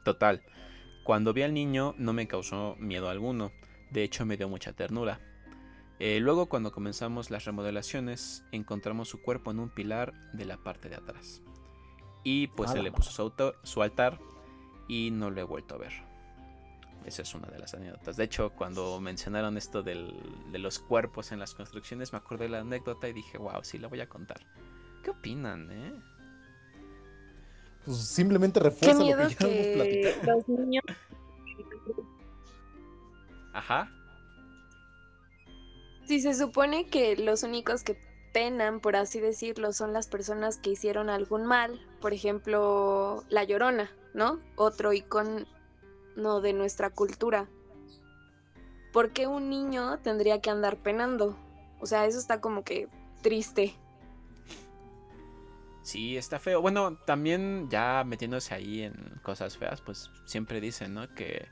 Total, 0.03 0.41
cuando 1.03 1.33
vi 1.33 1.43
al 1.43 1.53
niño 1.53 1.93
no 1.99 2.13
me 2.13 2.27
causó 2.27 2.77
miedo 2.79 3.09
alguno. 3.09 3.51
De 3.91 4.01
hecho, 4.01 4.25
me 4.25 4.37
dio 4.37 4.49
mucha 4.49 4.73
ternura. 4.73 5.19
Eh, 5.99 6.19
luego, 6.19 6.49
cuando 6.49 6.71
comenzamos 6.71 7.29
las 7.29 7.45
remodelaciones, 7.45 8.43
encontramos 8.51 9.07
su 9.07 9.21
cuerpo 9.21 9.51
en 9.51 9.59
un 9.59 9.69
pilar 9.69 10.15
de 10.33 10.45
la 10.45 10.57
parte 10.57 10.89
de 10.89 10.95
atrás. 10.95 11.43
Y 12.23 12.47
pues 12.47 12.71
se 12.71 12.81
le 12.81 12.91
puso 12.91 13.11
su, 13.11 13.53
su 13.61 13.83
altar 13.83 14.17
y 14.87 15.11
no 15.11 15.29
lo 15.29 15.41
he 15.41 15.43
vuelto 15.43 15.75
a 15.75 15.77
ver. 15.77 16.08
Esa 17.05 17.21
es 17.23 17.33
una 17.33 17.47
de 17.47 17.57
las 17.59 17.73
anécdotas. 17.73 18.17
De 18.17 18.23
hecho, 18.25 18.51
cuando 18.51 18.99
mencionaron 18.99 19.57
esto 19.57 19.81
del- 19.81 20.13
de 20.51 20.59
los 20.59 20.79
cuerpos 20.79 21.31
en 21.31 21.39
las 21.39 21.55
construcciones, 21.55 22.11
me 22.11 22.17
acordé 22.19 22.43
de 22.45 22.49
la 22.51 22.59
anécdota 22.59 23.07
y 23.07 23.13
dije, 23.13 23.37
wow, 23.37 23.63
sí 23.63 23.77
la 23.79 23.87
voy 23.87 24.01
a 24.01 24.07
contar. 24.09 24.41
¿Qué 25.03 25.09
opinan, 25.11 25.71
eh? 25.71 25.93
Pues 27.85 27.97
simplemente 27.97 28.59
Qué 28.59 28.65
refuerza 28.65 28.99
lo 28.99 29.05
que 29.05 29.09
ya 29.09 29.15
hemos 29.15 29.35
que 29.35 29.73
platicado. 29.75 30.37
los 30.37 30.49
niños 30.49 30.83
Ajá. 33.53 33.89
Si 36.05 36.19
se 36.21 36.33
supone 36.33 36.87
que 36.87 37.15
los 37.17 37.43
únicos 37.43 37.83
que 37.83 37.97
penan, 38.33 38.79
por 38.79 38.95
así 38.95 39.19
decirlo, 39.19 39.73
son 39.73 39.93
las 39.93 40.07
personas 40.07 40.57
que 40.57 40.71
hicieron 40.71 41.09
algún 41.09 41.45
mal, 41.45 41.79
por 42.01 42.13
ejemplo, 42.13 43.23
la 43.29 43.43
Llorona, 43.43 43.89
¿no? 44.13 44.39
Otro 44.55 44.93
icono 44.93 45.45
de 46.19 46.53
nuestra 46.53 46.89
cultura. 46.89 47.47
¿Por 48.91 49.11
qué 49.11 49.27
un 49.27 49.49
niño 49.49 49.99
tendría 49.99 50.41
que 50.41 50.49
andar 50.49 50.77
penando? 50.77 51.37
O 51.79 51.85
sea, 51.85 52.05
eso 52.05 52.19
está 52.19 52.41
como 52.41 52.63
que 52.63 52.87
triste. 53.21 53.75
Sí, 55.81 56.17
está 56.17 56.39
feo. 56.39 56.61
Bueno, 56.61 56.97
también 57.05 57.69
ya 57.69 58.03
metiéndose 58.05 58.53
ahí 58.53 58.81
en 58.83 59.19
cosas 59.23 59.57
feas, 59.57 59.81
pues 59.81 60.11
siempre 60.25 60.59
dicen, 60.59 60.93
¿no? 60.93 61.07
Que, 61.15 61.47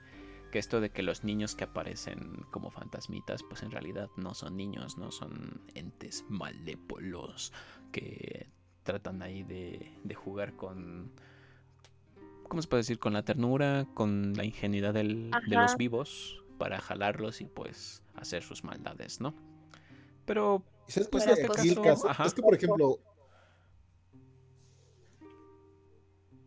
que 0.52 0.60
esto 0.60 0.82
de 0.82 0.92
que 0.92 1.02
los 1.02 1.24
niños 1.24 1.56
que 1.56 1.64
aparecen 1.64 2.46
como 2.52 2.70
fantasmitas, 2.70 3.42
pues 3.44 3.64
en 3.64 3.72
realidad 3.72 4.10
no 4.16 4.34
son 4.34 4.58
niños, 4.58 4.98
no 4.98 5.12
son 5.12 5.62
entes 5.74 6.26
malévolos 6.28 7.54
que 7.92 8.50
tratan 8.84 9.22
ahí 9.22 9.44
de, 9.44 9.92
de 10.04 10.16
jugar 10.16 10.56
con... 10.56 11.12
¿Cómo 12.48 12.62
se 12.62 12.68
puede 12.68 12.82
decir? 12.82 13.00
Con 13.00 13.14
la 13.14 13.24
ternura, 13.24 13.88
con 13.94 14.34
la 14.36 14.44
ingenuidad 14.46 14.94
del- 14.94 15.32
de 15.48 15.56
los 15.56 15.76
vivos 15.78 16.44
para 16.58 16.80
jalarlos 16.80 17.42
y 17.42 17.46
pues 17.46 18.02
hacer 18.16 18.44
sus 18.44 18.64
maldades, 18.64 19.20
¿no? 19.22 19.34
Pero 20.26 20.64
¿Y 20.88 20.92
¿Sabes 20.92 21.10
pues 21.10 21.26
no. 21.26 21.34
caso? 21.82 22.08
Es 22.26 22.34
que, 22.34 22.42
por 22.42 22.56
ejemplo. 22.56 23.00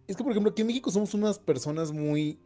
Es 0.06 0.16
que, 0.16 0.22
por 0.24 0.32
ejemplo, 0.32 0.50
aquí 0.50 0.62
en 0.62 0.66
México 0.68 0.90
somos 0.90 1.14
unas 1.14 1.38
personas 1.38 1.92
muy. 1.92 2.38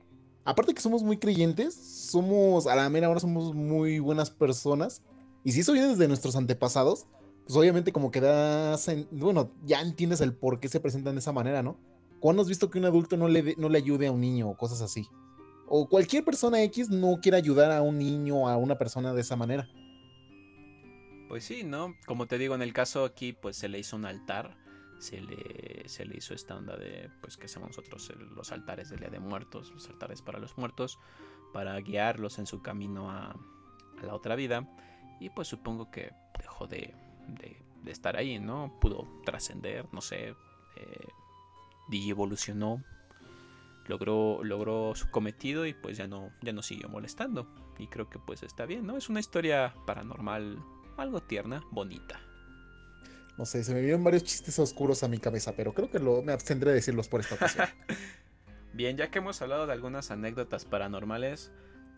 Aparte 0.44 0.74
que 0.74 0.82
somos 0.82 1.02
muy 1.02 1.16
creyentes, 1.16 1.74
somos, 1.74 2.66
a 2.66 2.74
la 2.76 2.90
mera 2.90 3.08
hora 3.08 3.20
somos 3.20 3.54
muy 3.54 3.98
buenas 4.00 4.30
personas. 4.30 5.02
Y 5.42 5.52
si 5.52 5.60
eso 5.60 5.72
viene 5.72 5.88
desde 5.88 6.06
nuestros 6.08 6.36
antepasados, 6.36 7.06
pues 7.46 7.56
obviamente 7.56 7.92
como 7.92 8.10
que 8.10 8.20
da, 8.20 8.74
sen- 8.74 9.06
bueno, 9.10 9.50
ya 9.62 9.80
entiendes 9.80 10.20
el 10.20 10.34
por 10.34 10.60
qué 10.60 10.68
se 10.68 10.80
presentan 10.80 11.14
de 11.14 11.20
esa 11.20 11.32
manera, 11.32 11.62
¿no? 11.62 11.78
¿Cuándo 12.24 12.40
has 12.40 12.48
visto 12.48 12.70
que 12.70 12.78
un 12.78 12.86
adulto 12.86 13.18
no 13.18 13.28
le, 13.28 13.54
no 13.58 13.68
le 13.68 13.76
ayude 13.76 14.06
a 14.06 14.10
un 14.10 14.22
niño 14.22 14.48
o 14.48 14.56
cosas 14.56 14.80
así? 14.80 15.06
O 15.66 15.90
cualquier 15.90 16.24
persona 16.24 16.62
X 16.62 16.88
no 16.88 17.18
quiere 17.20 17.36
ayudar 17.36 17.70
a 17.70 17.82
un 17.82 17.98
niño 17.98 18.36
o 18.36 18.48
a 18.48 18.56
una 18.56 18.78
persona 18.78 19.12
de 19.12 19.20
esa 19.20 19.36
manera. 19.36 19.68
Pues 21.28 21.44
sí, 21.44 21.64
¿no? 21.64 21.94
Como 22.06 22.26
te 22.26 22.38
digo, 22.38 22.54
en 22.54 22.62
el 22.62 22.72
caso 22.72 23.04
aquí, 23.04 23.34
pues 23.34 23.58
se 23.58 23.68
le 23.68 23.78
hizo 23.78 23.94
un 23.96 24.06
altar. 24.06 24.56
Se 25.00 25.20
le, 25.20 25.86
se 25.86 26.06
le 26.06 26.16
hizo 26.16 26.32
esta 26.32 26.56
onda 26.56 26.78
de, 26.78 27.10
pues 27.20 27.36
que 27.36 27.44
hacemos 27.44 27.68
nosotros 27.68 28.10
los 28.34 28.52
altares 28.52 28.88
del 28.88 29.00
Día 29.00 29.10
de 29.10 29.20
Muertos, 29.20 29.70
los 29.72 29.86
altares 29.90 30.22
para 30.22 30.38
los 30.38 30.56
muertos, 30.56 30.98
para 31.52 31.78
guiarlos 31.80 32.38
en 32.38 32.46
su 32.46 32.62
camino 32.62 33.10
a, 33.10 33.32
a 34.00 34.02
la 34.06 34.14
otra 34.14 34.34
vida. 34.34 34.66
Y 35.20 35.28
pues 35.28 35.48
supongo 35.48 35.90
que 35.90 36.10
dejó 36.38 36.66
de, 36.66 36.94
de- 37.28 37.62
de 37.82 37.92
estar 37.92 38.16
ahí, 38.16 38.38
¿no? 38.38 38.78
Pudo 38.80 39.06
trascender, 39.26 39.86
no 39.92 40.00
sé, 40.00 40.30
eh, 40.30 41.06
digievolucionó, 41.88 42.82
logró, 43.86 44.42
logró 44.42 44.94
su 44.94 45.10
cometido 45.10 45.66
y 45.66 45.74
pues 45.74 45.96
ya 45.96 46.06
no, 46.06 46.30
ya 46.42 46.52
no 46.52 46.62
siguió 46.62 46.88
molestando. 46.88 47.48
Y 47.78 47.88
creo 47.88 48.08
que 48.08 48.18
pues 48.18 48.42
está 48.42 48.66
bien, 48.66 48.86
¿no? 48.86 48.96
Es 48.96 49.08
una 49.08 49.20
historia 49.20 49.74
paranormal 49.86 50.58
algo 50.96 51.20
tierna, 51.20 51.64
bonita. 51.70 52.20
No 53.36 53.46
sé, 53.46 53.64
se 53.64 53.74
me 53.74 53.80
vinieron 53.80 54.04
varios 54.04 54.22
chistes 54.24 54.58
oscuros 54.60 55.02
a 55.02 55.08
mi 55.08 55.18
cabeza, 55.18 55.54
pero 55.56 55.74
creo 55.74 55.90
que 55.90 55.98
lo, 55.98 56.22
me 56.22 56.32
abstendré 56.32 56.70
de 56.70 56.76
decirlos 56.76 57.08
por 57.08 57.20
esta 57.20 57.34
ocasión. 57.34 57.66
Bien, 58.72 58.96
ya 58.96 59.10
que 59.10 59.18
hemos 59.18 59.42
hablado 59.42 59.66
de 59.66 59.72
algunas 59.72 60.10
anécdotas 60.10 60.64
paranormales 60.64 61.52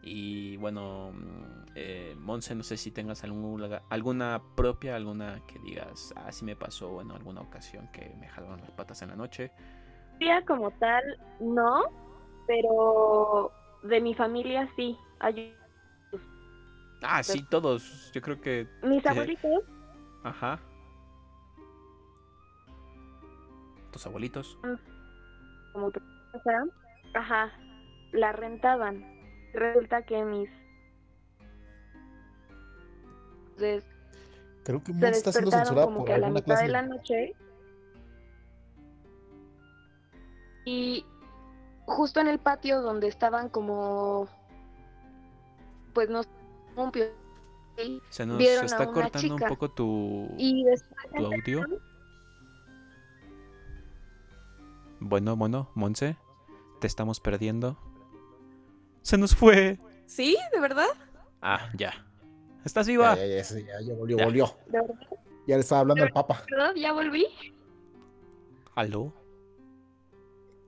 y 0.07 0.57
bueno, 0.59 1.13
mm, 1.13 1.67
eh, 1.75 2.15
Monse, 2.19 2.55
no 2.55 2.63
sé 2.63 2.77
si 2.77 2.91
tengas 2.93 3.25
algún- 3.25 3.69
alguna 3.91 4.41
propia, 4.55 4.97
alguna 4.97 5.43
que 5.47 5.59
digas, 5.59 6.15
ah, 6.17 6.31
sí 6.33 6.45
me 6.45 6.57
pasó 6.57 7.01
en 7.01 7.11
alguna 7.11 7.41
ocasión 7.41 7.89
que 7.93 8.15
me 8.21 8.29
jalaron 8.29 8.61
las 8.61 8.71
patas 8.71 9.03
en 9.03 9.09
la 9.11 9.17
noche. 9.17 9.51
Día 10.21 10.43
como 10.47 10.71
tal, 10.73 11.03
no, 11.41 11.83
pero 12.47 13.51
de 13.83 14.01
mi 14.01 14.15
familia 14.15 14.71
sí. 14.77 14.97
Hay 15.19 15.57
Ah, 17.03 17.23
sí, 17.23 17.43
todos, 17.51 18.11
yo 18.13 18.23
creo 18.23 18.41
que, 18.41 18.67
mis 18.83 19.05
abuelitos 19.07 19.65
ajá. 20.25 20.59
Tus 23.93 24.07
abuelitos. 24.07 24.59
como 25.73 25.91
que 25.91 26.01
ajá, 27.15 27.51
la 28.13 28.33
rentaban. 28.33 29.16
Resulta 29.53 30.03
que 30.03 30.25
mis 30.25 30.51
des- 33.59 33.85
Creo 34.65 34.83
que 34.83 34.93
se 34.93 35.09
está 35.11 35.33
siendo 35.33 35.51
despertaron 35.51 35.51
censurada 35.67 35.87
como 35.87 35.99
por 35.99 36.07
que 36.07 36.13
a 36.15 36.19
la 36.19 36.27
alguna 36.27 36.41
mitad 36.41 36.45
clase. 36.47 36.63
de 36.65 36.69
la 36.71 36.83
noche 36.83 37.35
y 40.65 41.05
justo 41.87 42.21
en 42.21 42.27
el 42.29 42.39
patio 42.41 42.83
donde 42.83 43.07
estaban 43.07 43.49
como 43.49 44.29
pues 45.95 46.11
no 46.11 46.23
un 46.75 46.93
Se 48.11 48.27
nos 48.27 48.39
Vieron 48.39 48.65
a 48.65 48.67
está 48.67 48.83
una 48.83 48.93
cortando 48.93 49.35
un 49.35 49.41
poco 49.41 49.71
tu, 49.71 50.29
y 50.37 50.65
después 50.65 51.07
tu 51.17 51.27
audio. 51.27 51.67
Bueno, 55.01 55.37
bueno, 55.37 55.71
Monse, 55.75 56.17
te 56.81 56.87
estamos 56.87 57.21
perdiendo. 57.21 57.77
Se 59.07 59.17
nos 59.17 59.37
fue. 59.37 59.79
sí 60.07 60.37
de 60.53 60.59
verdad 60.61 60.89
Ah, 61.41 61.71
ya. 61.79 61.93
¿Estás 62.65 62.89
viva? 62.89 63.15
ya, 63.15 63.25
ya, 63.25 63.41
ya, 63.41 63.81
ya 63.81 63.95
volvió, 63.95 64.19
Ya. 64.19 64.25
volvió. 64.25 64.57
de 64.67 64.81
verdad, 64.81 64.95
Ya 65.47 65.55
le 65.55 65.61
estaba 65.61 65.83
hablando 65.83 66.03
al 66.03 66.11
Papa. 66.11 66.43
¿de 66.51 66.57
verdad? 66.57 66.75
ya 66.75 66.93
volví 66.93 67.25
¿Aló? 68.75 69.15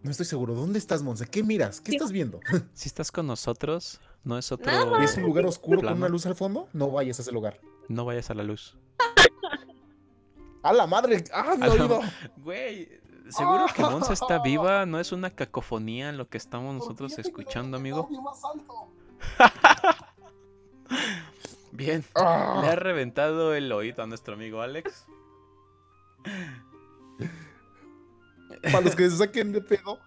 No 0.02 0.12
estoy 0.12 0.24
seguro. 0.24 0.54
¿Dónde 0.54 0.78
estás, 0.78 1.02
Monse? 1.02 1.26
¿Qué 1.26 1.42
miras? 1.42 1.80
¿Qué 1.80 1.90
Sí. 1.90 1.96
estás 1.96 2.12
viendo? 2.12 2.38
Si 2.74 2.88
estás 2.88 3.10
con 3.10 3.26
nosotros, 3.26 4.00
no 4.22 4.38
es 4.38 4.52
otro... 4.52 4.70
Nada. 4.70 5.02
¿Es 5.02 5.16
un 5.16 5.24
lugar 5.24 5.44
oscuro 5.44 5.82
con 5.82 5.94
una 5.94 6.08
luz 6.08 6.24
al 6.26 6.36
fondo? 6.36 6.68
No 6.72 6.92
vayas 6.92 7.18
a 7.18 7.22
ese 7.22 7.32
lugar. 7.32 7.60
No 7.88 8.04
vayas 8.04 8.30
a 8.30 8.34
la 8.34 8.44
luz. 8.44 8.76
¡A 10.62 10.72
la 10.72 10.86
madre! 10.86 11.24
¡Ah, 11.34 11.56
mi 11.58 11.66
oído! 11.66 12.00
Güey, 12.36 12.88
seguro 13.30 13.66
que 13.74 13.82
Monse 13.82 14.12
está 14.12 14.38
viva. 14.40 14.86
No 14.86 15.00
es 15.00 15.12
una 15.12 15.30
cacofonía 15.30 16.12
lo 16.12 16.28
que 16.28 16.38
estamos 16.38 16.74
nosotros 16.74 17.18
escuchando, 17.18 17.76
amigo. 17.76 18.08
Bien. 21.72 22.04
Ah. 22.14 22.60
Le 22.62 22.68
ha 22.68 22.76
reventado 22.76 23.54
el 23.54 23.70
oído 23.72 24.02
a 24.02 24.06
nuestro 24.06 24.34
amigo 24.34 24.62
Alex. 24.62 25.04
Para 28.62 28.80
los 28.80 28.96
que 28.96 29.10
se 29.10 29.18
saquen 29.18 29.52
de 29.52 29.60
pedo, 29.60 29.98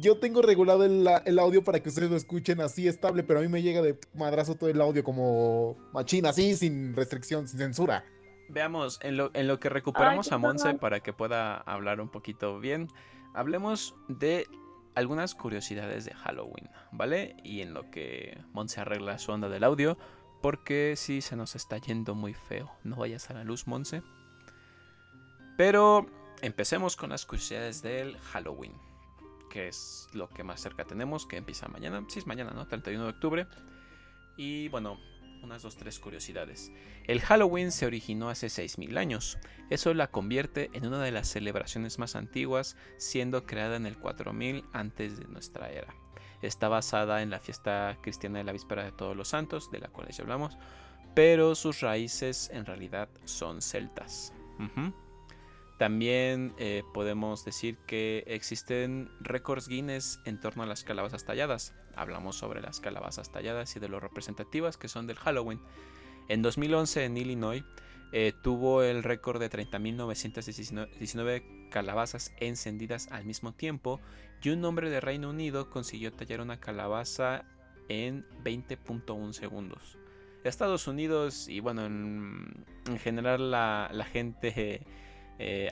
yo 0.00 0.18
tengo 0.18 0.42
regulado 0.42 0.84
el, 0.84 1.08
el 1.24 1.38
audio 1.38 1.64
para 1.64 1.80
que 1.80 1.88
ustedes 1.88 2.10
lo 2.10 2.16
escuchen 2.16 2.60
así 2.60 2.86
estable, 2.86 3.22
pero 3.22 3.38
a 3.38 3.42
mí 3.42 3.48
me 3.48 3.62
llega 3.62 3.80
de 3.80 3.98
madrazo 4.14 4.56
todo 4.56 4.68
el 4.68 4.80
audio 4.80 5.02
como 5.02 5.78
machina, 5.92 6.30
así, 6.30 6.54
sin 6.56 6.94
restricción, 6.94 7.48
sin 7.48 7.58
censura. 7.58 8.04
Veamos, 8.50 8.98
en 9.02 9.16
lo, 9.16 9.30
en 9.34 9.46
lo 9.46 9.60
que 9.60 9.68
recuperamos 9.68 10.32
a 10.32 10.38
Monse 10.38 10.74
para 10.74 11.00
que 11.00 11.12
pueda 11.12 11.56
hablar 11.58 12.00
un 12.00 12.08
poquito 12.08 12.58
bien, 12.58 12.88
hablemos 13.32 13.94
de 14.08 14.48
algunas 14.96 15.36
curiosidades 15.36 16.04
de 16.04 16.14
Halloween, 16.14 16.68
¿vale? 16.90 17.36
Y 17.44 17.60
en 17.60 17.74
lo 17.74 17.90
que 17.90 18.42
Monse 18.52 18.80
arregla 18.80 19.18
su 19.18 19.30
onda 19.30 19.48
del 19.48 19.62
audio, 19.62 19.96
porque 20.42 20.94
sí 20.96 21.20
se 21.20 21.36
nos 21.36 21.54
está 21.54 21.78
yendo 21.78 22.14
muy 22.14 22.34
feo. 22.34 22.72
No 22.82 22.96
vayas 22.96 23.30
a 23.30 23.34
la 23.34 23.44
luz, 23.44 23.68
Monse. 23.68 24.02
Pero 25.56 26.06
empecemos 26.42 26.96
con 26.96 27.10
las 27.10 27.26
curiosidades 27.26 27.82
del 27.82 28.18
Halloween, 28.18 28.74
que 29.48 29.68
es 29.68 30.08
lo 30.12 30.28
que 30.28 30.42
más 30.42 30.60
cerca 30.60 30.84
tenemos, 30.84 31.24
que 31.24 31.36
empieza 31.36 31.68
mañana. 31.68 32.04
Sí, 32.08 32.18
es 32.18 32.26
mañana, 32.26 32.50
¿no? 32.50 32.66
31 32.66 33.04
de 33.04 33.10
octubre. 33.10 33.46
Y 34.36 34.68
bueno, 34.70 34.98
unas 35.42 35.62
dos, 35.62 35.76
tres 35.76 35.98
curiosidades. 35.98 36.72
El 37.04 37.20
Halloween 37.20 37.72
se 37.72 37.86
originó 37.86 38.28
hace 38.28 38.48
6.000 38.48 38.98
años. 38.98 39.38
Eso 39.68 39.94
la 39.94 40.10
convierte 40.10 40.70
en 40.72 40.86
una 40.86 41.02
de 41.02 41.12
las 41.12 41.28
celebraciones 41.28 41.98
más 41.98 42.16
antiguas, 42.16 42.76
siendo 42.96 43.44
creada 43.44 43.76
en 43.76 43.86
el 43.86 43.98
4000 43.98 44.64
antes 44.72 45.18
de 45.18 45.26
nuestra 45.26 45.70
era. 45.70 45.94
Está 46.42 46.68
basada 46.68 47.22
en 47.22 47.30
la 47.30 47.40
fiesta 47.40 47.98
cristiana 48.02 48.38
de 48.38 48.44
la 48.44 48.52
víspera 48.52 48.84
de 48.84 48.92
todos 48.92 49.16
los 49.16 49.28
santos, 49.28 49.70
de 49.70 49.80
la 49.80 49.88
cual 49.88 50.08
ya 50.08 50.22
hablamos, 50.22 50.56
pero 51.14 51.54
sus 51.54 51.80
raíces 51.80 52.50
en 52.52 52.64
realidad 52.64 53.08
son 53.24 53.60
celtas. 53.60 54.32
También 55.80 56.52
eh, 56.58 56.84
podemos 56.92 57.42
decir 57.46 57.78
que 57.86 58.22
existen 58.26 59.08
récords 59.18 59.66
Guinness 59.66 60.20
en 60.26 60.38
torno 60.38 60.62
a 60.62 60.66
las 60.66 60.84
calabazas 60.84 61.24
talladas. 61.24 61.72
Hablamos 61.96 62.36
sobre 62.36 62.60
las 62.60 62.80
calabazas 62.80 63.32
talladas 63.32 63.74
y 63.76 63.80
de 63.80 63.88
lo 63.88 63.98
representativas 63.98 64.76
que 64.76 64.88
son 64.88 65.06
del 65.06 65.16
Halloween. 65.16 65.58
En 66.28 66.42
2011 66.42 67.06
en 67.06 67.16
Illinois 67.16 67.64
eh, 68.12 68.34
tuvo 68.42 68.82
el 68.82 69.02
récord 69.02 69.40
de 69.40 69.48
30.919 69.48 71.70
calabazas 71.70 72.34
encendidas 72.40 73.08
al 73.10 73.24
mismo 73.24 73.54
tiempo 73.54 74.02
y 74.42 74.50
un 74.50 74.62
hombre 74.66 74.90
de 74.90 75.00
Reino 75.00 75.30
Unido 75.30 75.70
consiguió 75.70 76.12
tallar 76.12 76.42
una 76.42 76.60
calabaza 76.60 77.46
en 77.88 78.26
20.1 78.44 79.32
segundos. 79.32 79.96
Estados 80.44 80.86
Unidos 80.86 81.48
y 81.48 81.60
bueno, 81.60 81.86
en, 81.86 82.66
general 82.98 83.50
la, 83.50 84.06
gente 84.12 84.52
eh, 84.56 84.82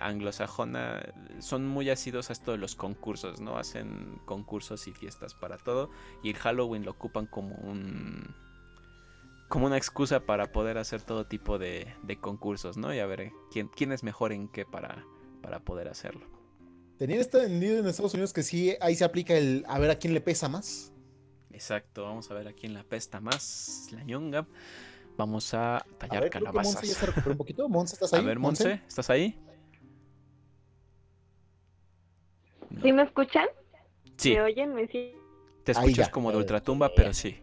anglosajona 0.01 1.03
son 1.41 1.67
muy 1.67 1.91
asidos 1.91 2.31
a 2.31 2.33
esto 2.33 2.53
de 2.53 2.59
los 2.59 2.75
concursos, 2.75 3.41
¿no? 3.41 3.59
Hacen 3.59 4.21
concursos 4.25 4.87
y 4.89 4.93
fiestas 4.93 5.35
para 5.35 5.59
todo 5.59 5.91
y 6.23 6.31
el 6.31 6.37
Halloween 6.37 6.85
lo 6.85 6.93
ocupan 6.93 7.27
como 7.27 7.55
un 7.57 8.35
como 9.49 9.67
una 9.67 9.77
excusa 9.77 10.21
para 10.21 10.53
poder 10.53 10.79
hacer 10.79 11.03
todo 11.03 11.27
tipo 11.27 11.59
de, 11.59 11.87
concursos, 12.21 12.77
¿no? 12.77 12.95
Y 12.95 12.99
a 12.99 13.07
ver 13.07 13.33
quién, 13.51 13.69
quién 13.69 13.93
es 13.93 14.03
mejor 14.03 14.33
en 14.33 14.49
qué 14.49 14.65
para, 14.67 15.05
para 15.43 15.61
poder 15.61 15.89
hacerlo. 15.89 16.27
Tenían 16.99 17.21
entendido 17.21 17.79
en 17.79 17.87
Estados 17.87 18.15
Unidos 18.15 18.33
que 18.33 18.43
sí, 18.43 18.75
ahí 18.81 18.95
se 18.95 19.05
aplica 19.05 19.35
el 19.35 19.65
a 19.69 19.79
ver 19.79 19.91
a 19.91 19.97
quién 19.97 20.13
le 20.13 20.21
pesa 20.21 20.49
más. 20.49 20.93
Exacto, 21.51 22.05
vamos 22.05 22.31
a 22.31 22.35
ver 22.35 22.49
a 22.49 22.53
quién 22.53 22.75
le 22.75 22.81
apesta 22.81 23.21
más 23.21 23.89
la 23.93 24.03
ñonga. 24.05 24.47
Vamos 25.17 25.53
a 25.55 25.85
tallar 25.99 26.19
a 26.19 26.21
ver, 26.21 26.31
calabazas. 26.31 26.83
ya 26.83 26.95
se 26.95 27.31
un 27.31 27.37
poquito. 27.37 27.69
Monse, 27.69 27.95
¿estás 27.95 28.13
ahí? 28.13 28.21
A 28.21 28.27
ver, 28.27 28.39
Monse, 28.39 28.83
¿estás 28.87 29.11
ahí? 29.11 29.41
¿Sí 32.83 32.93
me 32.93 33.03
escuchan? 33.03 33.47
Sí. 34.17 34.35
¿Me 34.35 34.43
oyen? 34.43 34.75
¿Me 34.75 34.87
sí? 34.89 35.15
Te 35.65 35.73
escuchas 35.73 36.09
como 36.09 36.31
de 36.31 36.39
ultratumba, 36.39 36.91
pero 36.95 37.13
sí. 37.13 37.43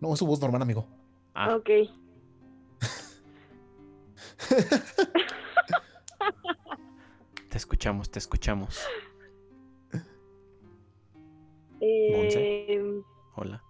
No, 0.00 0.12
es 0.12 0.18
su 0.18 0.26
voz 0.26 0.40
normal, 0.40 0.62
amigo. 0.62 0.86
Ah. 1.34 1.56
Ok. 1.56 1.66
te 7.50 7.56
escuchamos, 7.56 8.10
te 8.10 8.18
escuchamos. 8.18 8.86
Eh, 11.80 13.02
Hola. 13.34 13.62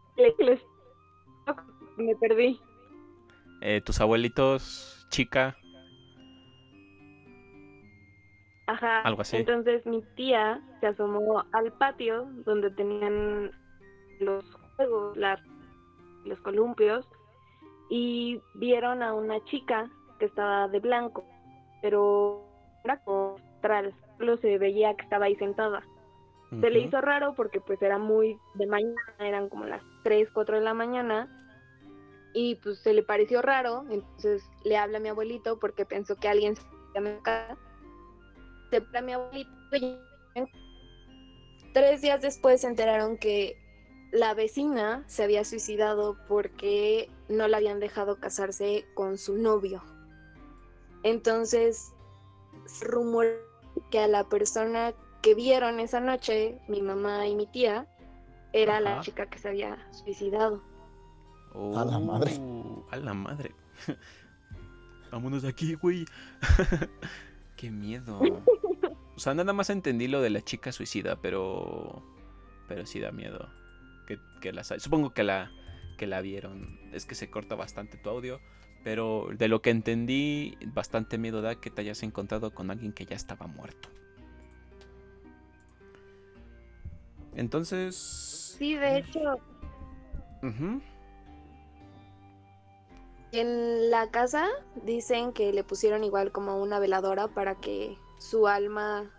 Me 1.96 2.14
perdí. 2.16 2.60
Eh, 3.60 3.80
¿Tus 3.84 4.00
abuelitos, 4.00 5.06
chica? 5.10 5.56
Ajá. 8.66 9.00
Algo 9.02 9.22
así. 9.22 9.36
Entonces 9.36 9.86
mi 9.86 10.02
tía 10.16 10.60
se 10.80 10.88
asomó 10.88 11.44
al 11.52 11.72
patio 11.72 12.26
donde 12.44 12.70
tenían 12.70 13.52
los 14.20 14.44
juegos, 14.76 15.16
los 16.24 16.40
columpios, 16.40 17.08
y 17.88 18.40
vieron 18.54 19.02
a 19.02 19.14
una 19.14 19.42
chica 19.44 19.88
que 20.18 20.26
estaba 20.26 20.68
de 20.68 20.80
blanco, 20.80 21.24
pero 21.82 22.42
era 22.84 23.00
astral, 23.56 23.94
solo 24.18 24.36
se 24.38 24.58
veía 24.58 24.94
que 24.96 25.04
estaba 25.04 25.26
ahí 25.26 25.36
sentada. 25.36 25.82
Se 26.60 26.70
le 26.70 26.78
hizo 26.78 27.00
raro 27.00 27.34
porque 27.34 27.60
pues 27.60 27.82
era 27.82 27.98
muy 27.98 28.38
de 28.54 28.66
mañana, 28.66 28.94
eran 29.18 29.48
como 29.48 29.64
las 29.64 29.82
3, 30.04 30.28
4 30.32 30.58
de 30.58 30.62
la 30.62 30.74
mañana 30.74 31.28
y 32.34 32.54
pues 32.56 32.78
se 32.78 32.94
le 32.94 33.02
pareció 33.02 33.42
raro, 33.42 33.84
entonces 33.90 34.48
le 34.64 34.76
habla 34.76 34.98
a 34.98 35.00
mi 35.00 35.08
abuelito 35.08 35.58
porque 35.58 35.84
pensó 35.84 36.14
que 36.14 36.28
alguien 36.28 36.54
se 36.92 37.00
me 37.00 37.18
Se 38.76 38.98
a 38.98 39.00
mi 39.00 39.12
abuelito 39.12 39.50
y 39.74 39.96
tres 41.72 42.02
días 42.02 42.20
después 42.20 42.60
se 42.60 42.66
enteraron 42.66 43.16
que 43.16 43.56
la 44.12 44.34
vecina 44.34 45.02
se 45.06 45.24
había 45.24 45.44
suicidado 45.44 46.16
porque 46.28 47.10
no 47.28 47.48
la 47.48 47.56
habían 47.56 47.80
dejado 47.80 48.20
casarse 48.20 48.86
con 48.94 49.16
su 49.16 49.36
novio. 49.38 49.82
Entonces, 51.04 51.92
rumor 52.82 53.26
que 53.90 54.00
a 54.00 54.08
la 54.08 54.28
persona 54.28 54.92
que 55.22 55.34
vieron 55.34 55.80
esa 55.80 56.00
noche, 56.00 56.58
mi 56.68 56.82
mamá 56.82 57.26
y 57.26 57.34
mi 57.34 57.46
tía, 57.46 57.86
era 58.52 58.80
la 58.80 59.00
chica 59.00 59.26
que 59.26 59.38
se 59.38 59.48
había 59.48 59.76
suicidado. 59.92 60.62
a 61.54 61.84
la 61.84 61.98
madre. 61.98 62.36
Uh, 62.38 62.84
a 62.90 62.96
la 62.96 63.14
madre. 63.14 63.54
Vámonos 65.10 65.42
de 65.42 65.48
aquí, 65.48 65.74
güey. 65.74 66.04
Qué 67.56 67.70
miedo. 67.70 68.20
O 69.16 69.20
sea, 69.20 69.34
nada 69.34 69.52
más 69.52 69.70
entendí 69.70 70.08
lo 70.08 70.20
de 70.20 70.30
la 70.30 70.42
chica 70.42 70.72
suicida, 70.72 71.16
pero. 71.16 72.02
Pero 72.68 72.84
sí 72.84 73.00
da 73.00 73.12
miedo. 73.12 73.48
Que, 74.06 74.18
que 74.40 74.52
la, 74.52 74.62
supongo 74.62 75.14
que 75.14 75.24
la, 75.24 75.50
que 75.96 76.06
la 76.06 76.20
vieron. 76.20 76.78
Es 76.92 77.06
que 77.06 77.14
se 77.14 77.30
corta 77.30 77.54
bastante 77.54 77.96
tu 77.96 78.10
audio. 78.10 78.40
Pero 78.84 79.28
de 79.32 79.48
lo 79.48 79.62
que 79.62 79.70
entendí, 79.70 80.56
bastante 80.66 81.18
miedo 81.18 81.42
da 81.42 81.56
que 81.56 81.70
te 81.70 81.80
hayas 81.80 82.02
encontrado 82.02 82.54
con 82.54 82.70
alguien 82.70 82.92
que 82.92 83.06
ya 83.06 83.16
estaba 83.16 83.46
muerto. 83.46 83.88
Entonces. 87.34 87.96
Sí, 88.58 88.74
de 88.74 88.98
hecho. 88.98 89.38
En 93.32 93.90
la 93.90 94.10
casa 94.10 94.46
dicen 94.84 95.32
que 95.32 95.52
le 95.52 95.64
pusieron 95.64 96.04
igual 96.04 96.32
como 96.32 96.62
una 96.62 96.78
veladora 96.78 97.28
para 97.28 97.56
que 97.56 97.98
su 98.18 98.46
alma, 98.46 99.10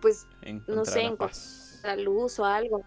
pues, 0.00 0.26
no 0.66 0.84
sé, 0.84 1.14
la 1.82 1.96
luz 1.96 2.38
o 2.38 2.44
algo. 2.44 2.82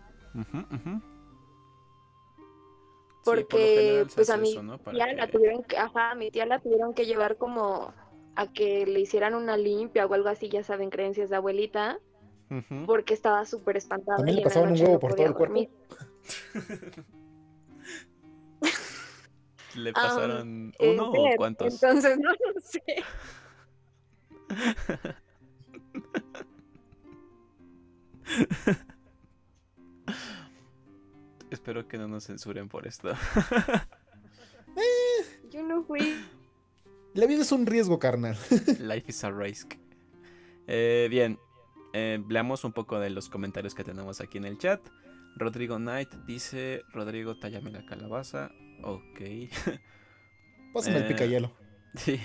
Porque, 3.23 4.05
pues 4.13 4.29
a 4.29 4.37
mí 4.37 4.55
tía 4.91 5.13
la 5.13 5.27
tuvieron 5.27 5.63
que, 5.63 5.77
ajá, 5.77 6.13
mi 6.15 6.29
tía 6.29 6.45
la 6.45 6.59
tuvieron 6.59 6.93
que 6.93 7.05
llevar 7.05 7.37
como 7.37 7.93
a 8.35 8.51
que 8.51 8.85
le 8.85 8.99
hicieran 8.99 9.33
una 9.33 9.57
limpia 9.57 10.05
o 10.05 10.13
algo 10.13 10.29
así, 10.29 10.49
ya 10.49 10.63
saben, 10.63 10.89
creencias 10.89 11.29
de 11.29 11.37
abuelita 11.37 11.99
porque 12.85 13.13
estaba 13.13 13.45
súper 13.45 13.77
espantada. 13.77 14.17
También 14.17 14.37
le 14.37 14.43
pasaban 14.43 14.71
un 14.71 14.81
huevo 14.81 14.99
por 14.99 15.15
todo 15.15 15.25
el 15.25 15.33
cuerpo. 15.33 15.67
¿Le 19.75 19.93
pasaron 19.93 20.73
uno 20.79 21.11
o 21.11 21.35
cuántos? 21.37 21.73
Entonces 21.73 22.19
no 22.21 22.31
lo 22.31 22.61
sé. 22.61 22.81
Espero 31.51 31.87
que 31.87 31.97
no 31.97 32.07
nos 32.07 32.25
censuren 32.25 32.67
por 32.69 32.87
esto. 32.87 33.11
Yo 35.51 35.63
no 35.63 35.83
fui. 35.83 36.15
La 37.13 37.27
vida 37.27 37.43
es 37.43 37.51
un 37.51 37.65
riesgo, 37.65 37.97
carnal. 37.97 38.37
Life 38.79 39.05
is 39.07 39.23
a 39.23 39.31
risk. 39.31 39.75
Eh, 40.67 41.07
bien, 41.09 41.39
eh, 41.93 42.19
veamos 42.25 42.65
un 42.65 42.73
poco 42.73 42.99
de 42.99 43.09
los 43.09 43.29
comentarios 43.29 43.73
que 43.73 43.85
tenemos 43.85 44.19
aquí 44.19 44.37
en 44.37 44.45
el 44.45 44.57
chat. 44.57 44.81
Rodrigo 45.37 45.77
Knight 45.77 46.13
dice: 46.25 46.81
Rodrigo, 46.91 47.39
tallame 47.39 47.71
la 47.71 47.85
calabaza. 47.85 48.51
Ok. 48.83 49.21
Pásame 50.73 50.97
el 50.97 51.03
eh, 51.03 51.07
picayelo. 51.07 51.53
Sí. 51.95 52.19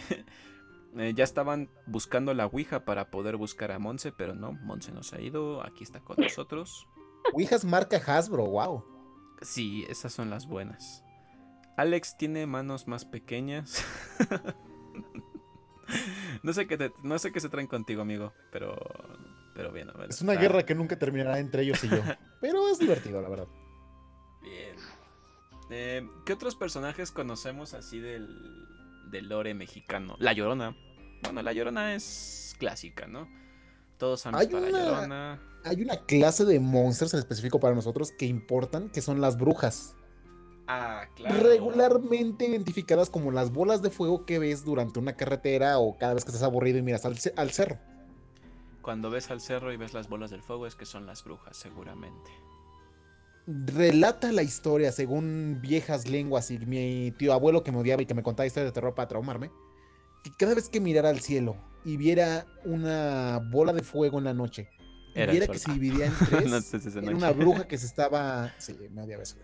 Eh, 0.97 1.13
ya 1.15 1.25
estaban 1.25 1.71
buscando 1.87 2.35
la 2.35 2.47
Ouija 2.47 2.85
para 2.85 3.11
poder 3.11 3.37
buscar 3.37 3.71
a 3.71 3.79
Monse, 3.79 4.13
pero 4.13 4.35
no, 4.35 4.53
Monse 4.53 4.93
nos 4.93 5.13
ha 5.13 5.21
ido. 5.21 5.65
Aquí 5.65 5.85
está 5.85 6.01
con 6.01 6.17
nosotros. 6.19 6.89
Ouijas 7.33 7.65
marca 7.65 8.01
Hasbro, 8.05 8.47
wow. 8.47 8.85
Sí, 9.43 9.87
esas 9.89 10.13
son 10.13 10.31
las 10.31 10.47
buenas. 10.47 11.05
Alex 11.77 12.17
tiene 12.19 12.47
manos 12.47 12.89
más 12.89 13.05
pequeñas. 13.05 13.85
no 16.43 16.53
sé 16.53 16.67
qué 16.67 16.93
no 17.03 17.19
sé 17.19 17.33
qué 17.33 17.41
se 17.41 17.49
traen 17.49 17.69
contigo, 17.69 18.03
amigo, 18.03 18.33
pero 18.51 18.77
pero 19.55 19.73
bien, 19.73 19.91
Es 20.09 20.23
una 20.23 20.35
guerra 20.35 20.65
que 20.65 20.75
nunca 20.75 20.99
terminará 20.99 21.39
entre 21.39 21.63
ellos 21.63 21.83
y 21.85 21.89
yo. 21.89 22.03
pero 22.41 22.69
es 22.69 22.79
divertido, 22.79 23.21
la 23.21 23.29
verdad. 23.29 23.49
Bien. 24.43 24.77
Eh, 25.71 26.09
¿Qué 26.25 26.33
otros 26.33 26.57
personajes 26.57 27.13
conocemos 27.13 27.75
así 27.75 28.01
del, 28.01 28.29
del 29.11 29.29
lore 29.29 29.55
mexicano? 29.55 30.17
La 30.19 30.33
Llorona. 30.33 30.77
Bueno, 31.23 31.43
La 31.43 31.53
Llorona 31.53 31.95
es 31.95 32.55
clásica, 32.59 33.07
¿no? 33.07 33.29
Todos 33.99 34.25
han 34.27 34.39
visto 34.39 34.61
La 34.61 34.71
Llorona. 34.71 35.43
Hay 35.65 35.83
una 35.83 35.97
clase 36.07 36.45
de 36.45 36.59
monsters 36.59 37.13
en 37.15 37.21
específico 37.21 37.61
para 37.61 37.75
nosotros 37.75 38.13
que 38.19 38.27
importan, 38.27 38.89
que 38.89 39.03
son 39.03 39.21
las 39.21 39.37
brujas. 39.37 39.95
Ah, 40.67 41.05
claro. 41.17 41.43
Regularmente 41.43 42.47
identificadas 42.47 43.11
como 43.11 43.33
las 43.33 43.53
bolas 43.53 43.83
de 43.83 43.91
fuego 43.91 44.25
que 44.25 44.39
ves 44.39 44.65
durante 44.65 44.99
una 45.01 45.17
carretera 45.17 45.79
o 45.79 45.99
cada 45.99 46.15
vez 46.15 46.25
que 46.25 46.31
estás 46.31 46.45
aburrido 46.45 46.79
y 46.79 46.83
miras 46.83 47.05
al 47.05 47.51
cerro. 47.51 47.79
Cuando 48.81 49.11
ves 49.11 49.31
al 49.31 49.41
cerro 49.41 49.73
y 49.73 49.77
ves 49.77 49.93
las 49.93 50.09
bolas 50.09 50.31
del 50.31 50.43
fuego 50.43 50.67
es 50.67 50.75
que 50.75 50.87
son 50.87 51.07
las 51.07 51.25
brujas, 51.25 51.57
seguramente. 51.57 52.31
Relata 53.67 54.31
la 54.33 54.43
historia 54.43 54.93
según 54.93 55.59
viejas 55.61 56.09
lenguas 56.09 56.51
y 56.51 56.59
mi 56.59 57.13
tío 57.19 57.33
abuelo 57.33 57.65
que 57.65 57.73
me 57.73 57.79
odiaba 57.79 58.03
y 58.03 58.07
que 58.07 58.15
me 58.15 58.23
contaba 58.23 58.47
historias 58.47 58.71
de 58.71 58.75
terror 58.75 58.95
para 58.95 59.09
traumarme, 59.09 59.51
que 60.23 60.31
cada 60.39 60.55
vez 60.55 60.69
que 60.69 60.81
mirara 60.81 61.09
al 61.09 61.21
cielo 61.21 61.57
y 61.85 61.97
viera 61.97 62.47
una 62.65 63.41
bola 63.51 63.73
de 63.73 63.83
fuego 63.83 64.19
en 64.19 64.25
la 64.25 64.35
noche, 64.35 64.69
y 65.15 65.27
viera 65.27 65.47
que 65.47 65.59
se 65.59 65.73
dividía 65.73 66.07
en 66.07 66.13
tres, 66.29 66.95
No, 66.97 67.03
era 67.03 67.17
una 67.17 67.33
bruja 67.33 67.67
que 67.67 67.79
se 67.79 67.87
estaba. 67.87 68.53
Sí, 68.59 68.77
me 68.93 69.03
odiaba 69.03 69.23
eso. 69.23 69.37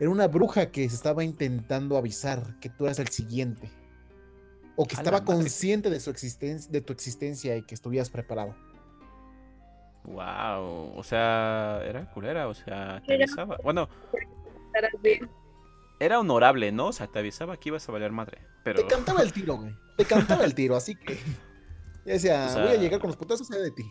Era 0.00 0.10
una 0.10 0.26
bruja 0.26 0.72
que 0.72 0.88
se 0.88 0.96
estaba 0.96 1.22
intentando 1.22 1.96
avisar 1.96 2.58
que 2.60 2.68
tú 2.68 2.86
eras 2.86 2.98
el 2.98 3.08
siguiente. 3.08 3.70
O 4.76 4.86
que 4.86 4.96
A 4.96 4.98
estaba 4.98 5.24
consciente 5.24 5.88
de 5.88 6.00
su 6.00 6.10
existencia, 6.10 6.70
de 6.72 6.80
tu 6.80 6.92
existencia 6.92 7.56
y 7.56 7.62
que 7.62 7.76
estuvieras 7.76 8.10
preparado. 8.10 8.56
Wow, 10.04 10.92
o 10.96 11.02
sea, 11.02 11.80
era 11.84 12.10
culera, 12.10 12.46
o 12.48 12.54
sea, 12.54 13.02
te 13.06 13.14
Era- 13.14 13.24
avisaba. 13.24 13.58
Bueno, 13.62 13.88
era 16.00 16.20
honorable, 16.20 16.72
¿no? 16.72 16.88
O 16.88 16.92
sea, 16.92 17.06
te 17.06 17.18
avisaba 17.18 17.56
que 17.56 17.70
ibas 17.70 17.88
a 17.88 17.92
valer 17.92 18.12
madre. 18.12 18.38
Pero 18.62 18.80
Te 18.82 18.86
cantaba 18.86 19.22
el 19.22 19.32
tiro, 19.32 19.56
güey. 19.56 19.74
Te 19.96 20.04
cantaba 20.04 20.44
el 20.44 20.54
tiro, 20.54 20.76
así 20.76 20.94
que. 20.96 21.14
Ya 22.04 22.12
decía, 22.14 22.46
O 22.46 22.48
sea- 22.50 22.62
voy 22.64 22.72
a 22.72 22.76
llegar 22.76 23.00
con 23.00 23.08
los 23.08 23.16
putazos 23.16 23.50
allá 23.50 23.62
de 23.62 23.70
ti. 23.70 23.90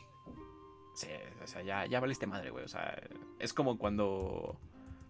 Sí, 0.96 1.08
o 1.44 1.48
sea, 1.48 1.62
ya, 1.64 1.86
ya 1.88 2.00
valiste 2.00 2.28
madre, 2.28 2.52
güey. 2.52 2.64
O 2.64 2.68
sea, 2.68 3.02
es 3.40 3.54
como 3.54 3.78
cuando 3.80 4.58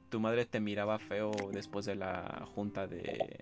tu 0.09 0.19
madre 0.19 0.45
te 0.45 0.59
miraba 0.59 0.99
feo 0.99 1.31
después 1.51 1.85
de 1.85 1.95
la 1.95 2.45
junta 2.55 2.87
de, 2.87 3.39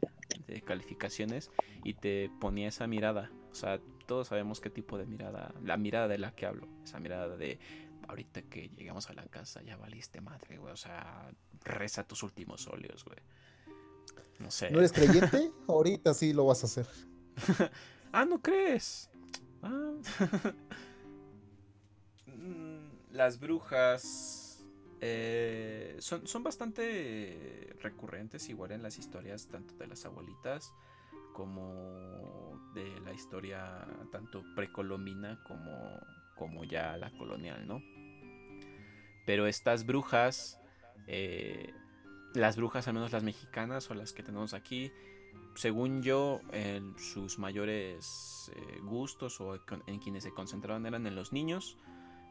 de 0.48 0.62
calificaciones 0.62 1.52
y 1.84 1.94
te 1.94 2.32
ponía 2.40 2.70
esa 2.70 2.88
mirada. 2.88 3.30
O 3.52 3.56
sea, 3.56 3.80
todos 4.06 4.28
sabemos 4.28 4.60
qué 4.60 4.70
tipo 4.70 4.98
de 4.98 5.06
mirada, 5.06 5.54
la 5.64 5.78
mirada 5.78 6.08
de 6.08 6.18
la 6.18 6.34
que 6.36 6.46
hablo. 6.46 6.68
Esa 6.84 7.00
mirada 7.00 7.36
de 7.38 7.60
ahorita 8.08 8.42
que 8.44 8.70
llegamos 8.70 9.10
a 9.10 9.14
la 9.14 9.26
casa 9.28 9.62
ya 9.62 9.78
valiste 9.78 10.22
madre, 10.22 10.58
güey. 10.58 10.74
O 10.74 10.78
sea, 10.78 11.32
reza 11.64 12.04
tus 12.06 12.24
últimos 12.24 12.68
óleos, 12.68 13.06
güey. 13.06 13.20
No 14.40 14.50
sé. 14.52 14.72
¿No 14.72 14.80
eres 14.80 14.92
creyente? 14.92 15.52
Ahorita 15.68 16.14
sí 16.14 16.34
lo 16.34 16.46
vas 16.46 16.64
a 16.64 16.66
hacer. 16.68 16.88
Ah, 18.14 18.26
¿no 18.26 18.42
crees? 18.42 19.10
Ah. 19.64 19.94
Mm, 22.26 22.90
Las 23.12 23.40
brujas 23.40 24.66
eh, 25.00 25.96
son, 26.00 26.28
son 26.28 26.44
bastante 26.44 27.74
recurrentes 27.82 28.50
igual 28.50 28.74
en 28.74 28.84
las 28.84 28.98
historias 28.98 29.48
tanto 29.48 29.76
de 29.76 29.88
las 29.88 30.04
abuelitas 30.06 30.74
como 31.34 32.62
de 32.74 33.00
la 33.02 33.14
historia 33.14 33.86
tanto 34.12 34.44
precolombina 34.56 35.42
como, 35.44 36.00
como 36.36 36.64
ya 36.64 36.98
la 36.98 37.12
colonial, 37.12 37.68
¿no? 37.68 37.82
Pero 39.26 39.48
estas 39.48 39.86
brujas, 39.86 40.60
eh, 41.08 41.74
las 42.34 42.56
brujas 42.56 42.88
al 42.88 42.94
menos 42.94 43.12
las 43.12 43.24
mexicanas 43.24 43.90
o 43.92 43.94
las 43.94 44.14
que 44.14 44.24
tenemos 44.24 44.54
aquí, 44.54 44.92
según 45.56 46.02
yo, 46.02 46.42
en 46.52 46.98
sus 46.98 47.38
mayores 47.40 48.52
eh, 48.56 48.80
gustos 48.84 49.40
o 49.42 49.56
en 49.86 50.00
quienes 50.00 50.24
se 50.24 50.34
concentraban 50.34 50.86
eran 50.86 51.06
en 51.08 51.16
los 51.16 51.34
niños 51.34 51.78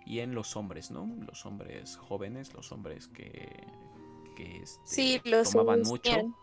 y 0.06 0.20
en 0.20 0.34
los 0.34 0.56
hombres, 0.56 0.90
¿no? 0.90 1.08
Los 1.26 1.44
hombres 1.46 1.96
jóvenes, 1.96 2.52
los 2.54 2.72
hombres 2.72 3.08
que, 3.08 3.66
que 4.36 4.62
este, 4.62 4.80
Sí, 4.84 5.20
los 5.24 5.50
tomaban 5.50 5.82
mucho, 5.82 6.34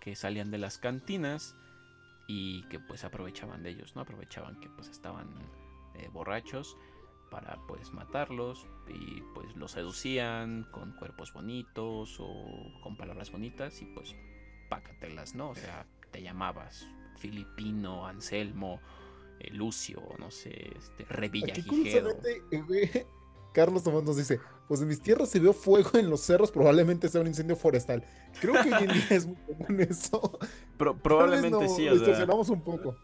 que 0.00 0.16
salían 0.16 0.50
de 0.50 0.58
las 0.58 0.78
cantinas 0.78 1.54
y 2.26 2.62
que 2.68 2.78
pues 2.80 3.04
aprovechaban 3.04 3.62
de 3.62 3.70
ellos, 3.70 3.94
¿no? 3.94 4.02
Aprovechaban 4.02 4.60
que 4.60 4.68
pues 4.68 4.88
estaban 4.88 5.28
eh, 5.94 6.08
borrachos 6.12 6.76
para 7.30 7.58
pues 7.66 7.92
matarlos 7.92 8.66
y 8.88 9.22
pues 9.34 9.56
los 9.56 9.72
seducían 9.72 10.64
con 10.70 10.92
cuerpos 10.92 11.32
bonitos 11.32 12.18
o 12.20 12.44
con 12.82 12.96
palabras 12.96 13.32
bonitas 13.32 13.80
y 13.80 13.86
pues 13.86 14.14
pácatelas, 14.68 15.34
¿no? 15.34 15.50
O 15.50 15.54
sea, 15.54 15.86
te 16.10 16.22
llamabas 16.22 16.86
Filipino, 17.16 18.06
Anselmo, 18.06 18.80
eh, 19.40 19.50
Lucio, 19.50 20.02
no 20.18 20.30
sé, 20.30 20.72
este, 20.76 21.06
Aquí 21.52 21.62
Carlos 23.52 23.82
Tomás 23.82 24.02
nos 24.02 24.16
dice, 24.16 24.40
pues 24.68 24.80
en 24.80 24.88
mis 24.88 25.00
tierras 25.02 25.28
se 25.28 25.38
vio 25.38 25.52
fuego 25.52 25.90
en 25.98 26.08
los 26.10 26.20
cerros, 26.20 26.50
probablemente 26.50 27.08
sea 27.08 27.20
un 27.20 27.26
incendio 27.26 27.56
forestal. 27.56 28.04
Creo 28.40 28.54
que 28.62 28.72
hoy 28.72 28.84
en 28.84 28.92
día 28.92 29.06
es 29.10 29.26
muy 29.26 29.36
común 29.36 29.80
eso. 29.80 30.38
Pro- 30.78 30.96
probablemente 30.96 31.50
no- 31.50 31.68
sí, 31.68 31.82
o 31.86 31.90
sea, 31.90 31.92
distorsionamos 31.94 32.48
un 32.48 32.62
poco. 32.62 32.96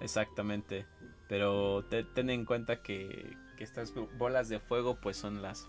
exactamente. 0.00 0.86
Pero 1.28 1.84
te- 1.88 2.04
ten 2.04 2.28
en 2.30 2.44
cuenta 2.44 2.82
que, 2.82 3.34
que 3.56 3.64
estas 3.64 3.94
bo- 3.94 4.08
bolas 4.18 4.48
de 4.48 4.58
fuego 4.60 4.98
pues 5.00 5.16
son 5.16 5.40
las, 5.40 5.66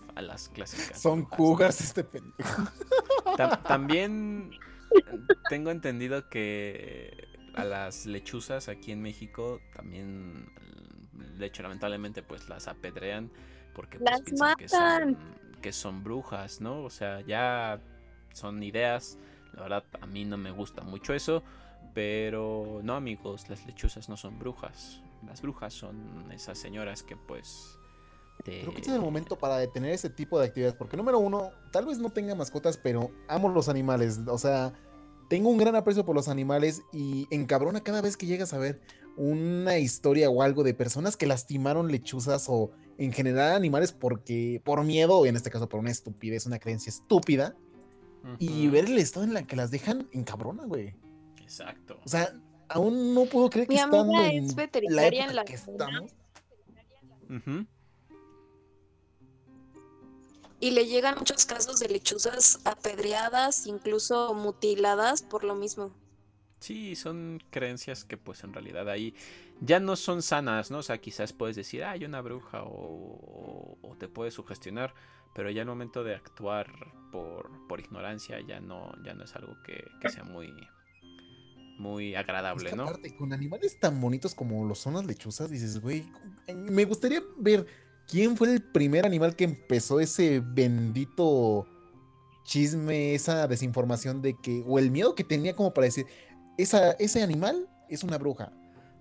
clásicas. 0.52 1.00
Son 1.00 1.24
cougars 1.24 1.80
este 1.80 2.04
pendejo. 2.04 2.62
Tam- 3.36 3.62
también 3.62 4.50
tengo 5.48 5.70
entendido 5.70 6.28
que 6.28 7.28
a 7.54 7.64
las 7.64 8.04
lechuzas 8.04 8.68
aquí 8.68 8.92
en 8.92 9.00
México 9.00 9.60
también, 9.74 10.52
de 11.38 11.46
hecho, 11.46 11.62
lamentablemente, 11.62 12.22
pues 12.22 12.48
las 12.48 12.68
apedrean 12.68 13.30
porque 13.74 13.98
pues, 13.98 14.10
Las 14.10 14.20
piensan 14.22 14.54
que 14.56 14.68
son, 14.68 14.80
matan. 14.80 15.16
que 15.62 15.72
son 15.72 16.04
brujas, 16.04 16.60
¿no? 16.60 16.82
O 16.82 16.90
sea, 16.90 17.20
ya 17.22 17.80
son 18.32 18.62
ideas. 18.62 19.18
La 19.52 19.62
verdad, 19.62 19.84
a 20.00 20.06
mí 20.06 20.24
no 20.24 20.36
me 20.36 20.50
gusta 20.50 20.82
mucho 20.82 21.12
eso. 21.14 21.42
Pero 21.94 22.80
no, 22.82 22.94
amigos, 22.96 23.48
las 23.48 23.64
lechuzas 23.66 24.08
no 24.08 24.16
son 24.16 24.38
brujas. 24.38 25.00
Las 25.26 25.40
brujas 25.42 25.72
son 25.72 26.30
esas 26.32 26.58
señoras 26.58 27.02
que 27.02 27.16
pues... 27.16 27.78
te- 28.44 28.60
Creo 28.62 28.72
que 28.72 28.78
este 28.78 28.90
es 28.90 28.96
el 28.96 29.02
momento 29.02 29.36
para 29.38 29.56
detener 29.58 29.92
ese 29.92 30.10
tipo 30.10 30.38
de 30.40 30.46
actividades, 30.46 30.74
porque 30.76 30.96
número 30.96 31.18
uno, 31.20 31.50
tal 31.70 31.86
vez 31.86 31.98
no 32.00 32.10
tenga 32.10 32.34
mascotas, 32.34 32.76
pero 32.78 33.10
amo 33.28 33.48
los 33.48 33.68
animales. 33.68 34.20
O 34.26 34.38
sea, 34.38 34.72
tengo 35.28 35.48
un 35.50 35.56
gran 35.58 35.76
aprecio 35.76 36.04
por 36.04 36.16
los 36.16 36.28
animales 36.28 36.82
y 36.92 37.28
encabrona 37.30 37.80
cada 37.80 38.02
vez 38.02 38.16
que 38.16 38.26
llegas 38.26 38.52
a 38.52 38.58
ver 38.58 38.80
una 39.16 39.78
historia 39.78 40.30
o 40.30 40.42
algo 40.42 40.62
de 40.64 40.74
personas 40.74 41.16
que 41.16 41.26
lastimaron 41.26 41.90
lechuzas 41.90 42.46
o 42.48 42.70
en 42.98 43.12
general 43.12 43.54
animales 43.54 43.92
porque 43.92 44.60
por 44.64 44.84
miedo, 44.84 45.18
o 45.18 45.26
en 45.26 45.36
este 45.36 45.50
caso 45.50 45.68
por 45.68 45.80
una 45.80 45.90
estupidez, 45.90 46.46
una 46.46 46.58
creencia 46.58 46.90
estúpida, 46.90 47.56
y 48.38 48.68
ver 48.68 48.86
el 48.86 48.98
estado 48.98 49.24
en 49.24 49.34
la 49.34 49.46
que 49.46 49.54
las 49.54 49.70
dejan 49.70 50.08
encabrona, 50.12 50.64
güey. 50.64 50.94
Exacto. 51.42 52.00
O 52.04 52.08
sea, 52.08 52.32
aún 52.68 53.14
no 53.14 53.26
puedo 53.26 53.50
creer 53.50 53.68
que 53.68 53.74
Mi 53.74 53.80
estando 53.80 54.14
en 54.24 54.44
es 54.44 54.50
la 54.50 54.62
veterinaria 54.62 55.08
época 55.08 55.30
en 55.30 55.36
la 55.36 55.44
que 55.44 55.54
estamos. 55.54 56.14
Y 60.60 60.70
le 60.70 60.86
llegan 60.86 61.16
muchos 61.18 61.44
casos 61.44 61.80
de 61.80 61.88
lechuzas 61.88 62.60
apedreadas, 62.64 63.66
incluso 63.66 64.32
mutiladas 64.32 65.22
por 65.22 65.44
lo 65.44 65.54
mismo. 65.54 65.92
Sí, 66.64 66.96
son 66.96 67.42
creencias 67.50 68.04
que 68.04 68.16
pues 68.16 68.42
en 68.42 68.52
realidad 68.54 68.88
ahí 68.88 69.14
ya 69.60 69.80
no 69.80 69.96
son 69.96 70.22
sanas, 70.22 70.70
¿no? 70.70 70.78
O 70.78 70.82
sea, 70.82 70.96
quizás 70.98 71.32
puedes 71.34 71.56
decir, 71.56 71.84
"Ah, 71.84 71.90
hay 71.90 72.04
una 72.06 72.22
bruja 72.22 72.62
o, 72.62 73.78
o- 73.82 73.96
te 73.98 74.08
puedes 74.08 74.32
sugestionar, 74.34 74.94
pero 75.34 75.50
ya 75.50 75.60
el 75.62 75.68
momento 75.68 76.02
de 76.04 76.14
actuar 76.14 76.66
por, 77.12 77.50
por 77.68 77.80
ignorancia 77.80 78.40
ya 78.40 78.60
no, 78.60 78.92
ya 79.04 79.12
no 79.14 79.24
es 79.24 79.36
algo 79.36 79.54
que, 79.62 79.84
que 80.00 80.08
sea 80.08 80.24
muy, 80.24 80.52
muy 81.78 82.14
agradable, 82.14 82.72
¿no? 82.72 82.84
aparte, 82.84 83.14
con 83.14 83.32
animales 83.32 83.78
tan 83.78 84.00
bonitos 84.00 84.34
como 84.34 84.64
lo 84.66 84.74
son 84.74 84.94
las 84.94 85.04
lechuzas, 85.06 85.50
dices, 85.50 85.80
güey, 85.80 86.04
me 86.54 86.84
gustaría 86.86 87.20
ver 87.36 87.66
quién 88.08 88.36
fue 88.36 88.52
el 88.54 88.62
primer 88.62 89.04
animal 89.06 89.36
que 89.36 89.44
empezó 89.44 90.00
ese 90.00 90.40
bendito 90.40 91.66
chisme, 92.44 93.14
esa 93.14 93.48
desinformación 93.48 94.20
de 94.22 94.34
que, 94.40 94.62
o 94.66 94.78
el 94.78 94.90
miedo 94.90 95.14
que 95.14 95.24
tenía 95.24 95.56
como 95.56 95.72
para 95.72 95.86
decir, 95.86 96.06
esa, 96.56 96.92
ese 96.92 97.22
animal 97.22 97.68
es 97.88 98.04
una 98.04 98.18
bruja. 98.18 98.52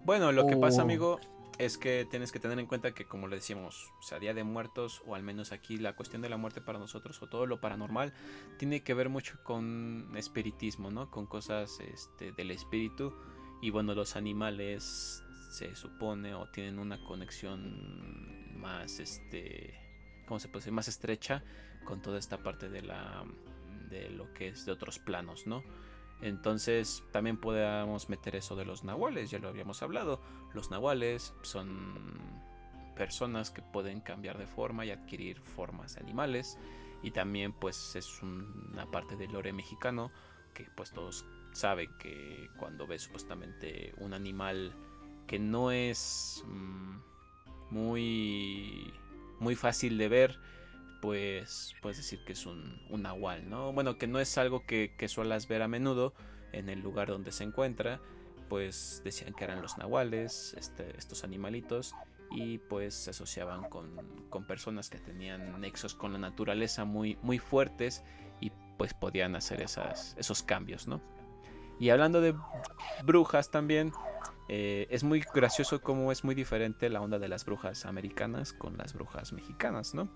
Bueno, 0.05 0.31
lo 0.31 0.47
que 0.47 0.57
pasa, 0.57 0.81
amigo, 0.81 1.19
es 1.57 1.77
que 1.77 2.05
tienes 2.09 2.31
que 2.31 2.39
tener 2.39 2.59
en 2.59 2.65
cuenta 2.65 2.93
que, 2.93 3.05
como 3.05 3.27
le 3.27 3.37
decíamos, 3.37 3.91
o 3.99 4.03
sea, 4.03 4.19
Día 4.19 4.33
de 4.33 4.43
Muertos, 4.43 5.01
o 5.05 5.15
al 5.15 5.23
menos 5.23 5.51
aquí 5.51 5.77
la 5.77 5.95
cuestión 5.95 6.21
de 6.21 6.29
la 6.29 6.37
muerte 6.37 6.61
para 6.61 6.79
nosotros, 6.79 7.21
o 7.21 7.27
todo 7.27 7.45
lo 7.45 7.61
paranormal, 7.61 8.13
tiene 8.57 8.83
que 8.83 8.93
ver 8.93 9.09
mucho 9.09 9.37
con 9.43 10.11
espiritismo, 10.15 10.91
¿no? 10.91 11.09
Con 11.09 11.25
cosas 11.25 11.79
este, 11.79 12.31
del 12.31 12.51
espíritu. 12.51 13.13
Y 13.61 13.69
bueno, 13.69 13.93
los 13.93 14.15
animales 14.15 15.23
se 15.51 15.75
supone 15.75 16.33
o 16.33 16.49
tienen 16.49 16.79
una 16.79 17.01
conexión 17.05 18.59
más, 18.59 18.99
este, 18.99 19.73
¿cómo 20.27 20.39
se 20.39 20.47
puede 20.47 20.61
decir? 20.61 20.73
Más 20.73 20.87
estrecha 20.87 21.43
con 21.85 22.01
toda 22.01 22.17
esta 22.17 22.41
parte 22.41 22.69
de 22.69 22.81
la, 22.81 23.23
de 23.89 24.09
lo 24.09 24.33
que 24.33 24.49
es 24.49 24.65
de 24.65 24.71
otros 24.71 24.99
planos, 24.99 25.45
¿no? 25.47 25.63
Entonces 26.21 27.03
también 27.11 27.37
podemos 27.37 28.09
meter 28.09 28.35
eso 28.35 28.55
de 28.55 28.65
los 28.65 28.83
nahuales, 28.83 29.29
ya 29.29 29.39
lo 29.39 29.49
habíamos 29.49 29.81
hablado. 29.83 30.21
Los 30.53 30.71
nahuales 30.71 31.33
son 31.41 32.13
personas 32.95 33.51
que 33.51 33.61
pueden 33.61 34.01
cambiar 34.01 34.37
de 34.37 34.47
forma 34.47 34.85
y 34.85 34.91
adquirir 34.91 35.41
formas 35.41 35.97
animales. 35.97 36.57
Y 37.01 37.11
también 37.11 37.51
pues 37.51 37.95
es 37.95 38.21
una 38.21 38.89
parte 38.89 39.17
del 39.17 39.33
lore 39.33 39.51
mexicano 39.51 40.11
que 40.53 40.65
pues 40.75 40.91
todos 40.91 41.25
saben 41.51 41.89
que 41.99 42.49
cuando 42.57 42.87
ves 42.87 43.03
supuestamente 43.03 43.93
un 43.97 44.13
animal 44.13 44.73
que 45.27 45.39
no 45.39 45.71
es 45.71 46.43
mm, 46.45 46.97
muy, 47.71 48.93
muy 49.39 49.55
fácil 49.55 49.97
de 49.97 50.07
ver, 50.07 50.39
pues 51.03 51.75
puedes 51.81 51.97
decir 51.97 52.23
que 52.23 52.31
es 52.31 52.45
un, 52.45 52.81
un 52.89 53.01
nahual, 53.01 53.49
¿no? 53.49 53.73
Bueno, 53.73 53.97
que 53.97 54.07
no 54.07 54.21
es 54.21 54.37
algo 54.37 54.65
que, 54.65 54.95
que 54.97 55.09
suelas 55.09 55.49
ver 55.49 55.61
a 55.61 55.67
menudo 55.67 56.13
en 56.53 56.69
el 56.69 56.79
lugar 56.79 57.09
donde 57.09 57.33
se 57.33 57.43
encuentra 57.43 57.99
pues 58.47 59.01
decían 59.03 59.33
que 59.33 59.43
eran 59.45 59.63
los 59.63 59.79
nahuales, 59.79 60.55
este, 60.59 60.95
estos 60.95 61.23
animalitos, 61.23 61.95
y 62.29 62.59
pues 62.59 62.93
se 62.93 63.09
asociaban 63.09 63.63
con, 63.67 63.89
con, 64.29 64.45
personas 64.45 64.91
que 64.91 64.99
tenían 64.99 65.59
nexos 65.59 65.95
con 65.95 66.13
la 66.13 66.19
naturaleza 66.19 66.85
muy, 66.85 67.17
muy 67.23 67.39
fuertes 67.39 68.03
y 68.41 68.51
pues 68.77 68.93
podían 68.93 69.35
hacer 69.35 69.59
esas, 69.59 70.15
esos 70.19 70.43
cambios, 70.43 70.87
¿no? 70.87 71.01
Y 71.79 71.89
hablando 71.89 72.21
de 72.21 72.35
brujas 73.03 73.49
también, 73.49 73.91
eh, 74.49 74.85
es 74.91 75.03
muy 75.03 75.23
gracioso 75.33 75.81
cómo 75.81 76.11
es 76.11 76.23
muy 76.23 76.35
diferente 76.35 76.89
la 76.89 77.01
onda 77.01 77.17
de 77.17 77.29
las 77.29 77.45
brujas 77.45 77.87
americanas 77.87 78.53
con 78.53 78.77
las 78.77 78.93
brujas 78.93 79.33
mexicanas, 79.33 79.95
¿no? 79.95 80.09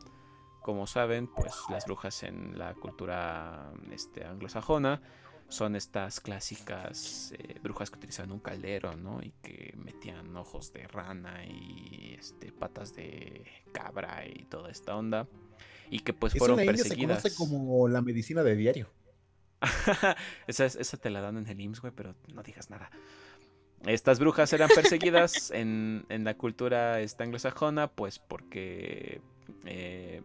Como 0.67 0.85
saben, 0.85 1.27
pues 1.27 1.53
las 1.69 1.85
brujas 1.85 2.23
en 2.23 2.59
la 2.59 2.73
cultura 2.73 3.71
este, 3.89 4.25
anglosajona 4.25 5.01
son 5.47 5.77
estas 5.77 6.19
clásicas 6.19 7.33
eh, 7.37 7.57
brujas 7.63 7.89
que 7.89 7.97
utilizaban 7.99 8.33
un 8.33 8.41
caldero, 8.41 8.93
¿no? 8.97 9.21
Y 9.23 9.31
que 9.41 9.73
metían 9.77 10.35
ojos 10.35 10.73
de 10.73 10.85
rana 10.89 11.45
y 11.45 12.17
este, 12.19 12.51
patas 12.51 12.93
de 12.93 13.45
cabra 13.71 14.25
y 14.27 14.43
toda 14.43 14.69
esta 14.69 14.97
onda. 14.97 15.29
Y 15.89 15.99
que 15.99 16.11
pues 16.11 16.33
fueron 16.37 16.57
perseguidas. 16.57 17.21
se 17.21 17.33
conoce 17.33 17.35
como 17.37 17.87
la 17.87 18.01
medicina 18.01 18.43
de 18.43 18.57
diario. 18.57 18.89
esa, 20.47 20.65
esa, 20.65 20.97
te 20.97 21.09
la 21.09 21.21
dan 21.21 21.37
en 21.37 21.47
el 21.47 21.61
IMSS, 21.61 21.79
güey, 21.79 21.93
pero 21.95 22.13
no 22.33 22.43
digas 22.43 22.69
nada. 22.69 22.91
Estas 23.85 24.19
brujas 24.19 24.51
eran 24.51 24.67
perseguidas 24.67 25.49
en, 25.51 26.05
en 26.09 26.25
la 26.25 26.33
cultura 26.33 26.99
esta 26.99 27.23
anglosajona, 27.23 27.87
pues 27.87 28.19
porque 28.19 29.21
eh, 29.63 30.21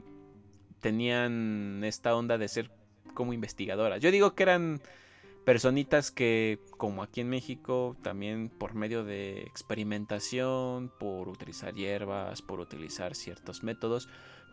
tenían 0.83 1.83
esta 1.85 2.15
onda 2.15 2.37
de 2.37 2.49
ser 2.49 2.71
como 3.15 3.33
investigadoras. 3.33 4.01
Yo 4.01 4.11
digo 4.11 4.35
que 4.35 4.43
eran 4.43 4.83
personitas 5.45 6.11
que, 6.11 6.59
como 6.77 7.03
aquí 7.03 7.21
en 7.23 7.31
México, 7.31 7.97
también 8.03 8.51
por 8.51 8.75
medio 8.75 9.05
de 9.05 9.43
experimentación, 9.43 10.93
por 10.99 11.29
utilizar 11.29 11.75
hierbas, 11.75 12.43
por 12.43 12.61
utilizar 12.61 13.15
ciertos 13.15 13.63
métodos, 13.63 14.09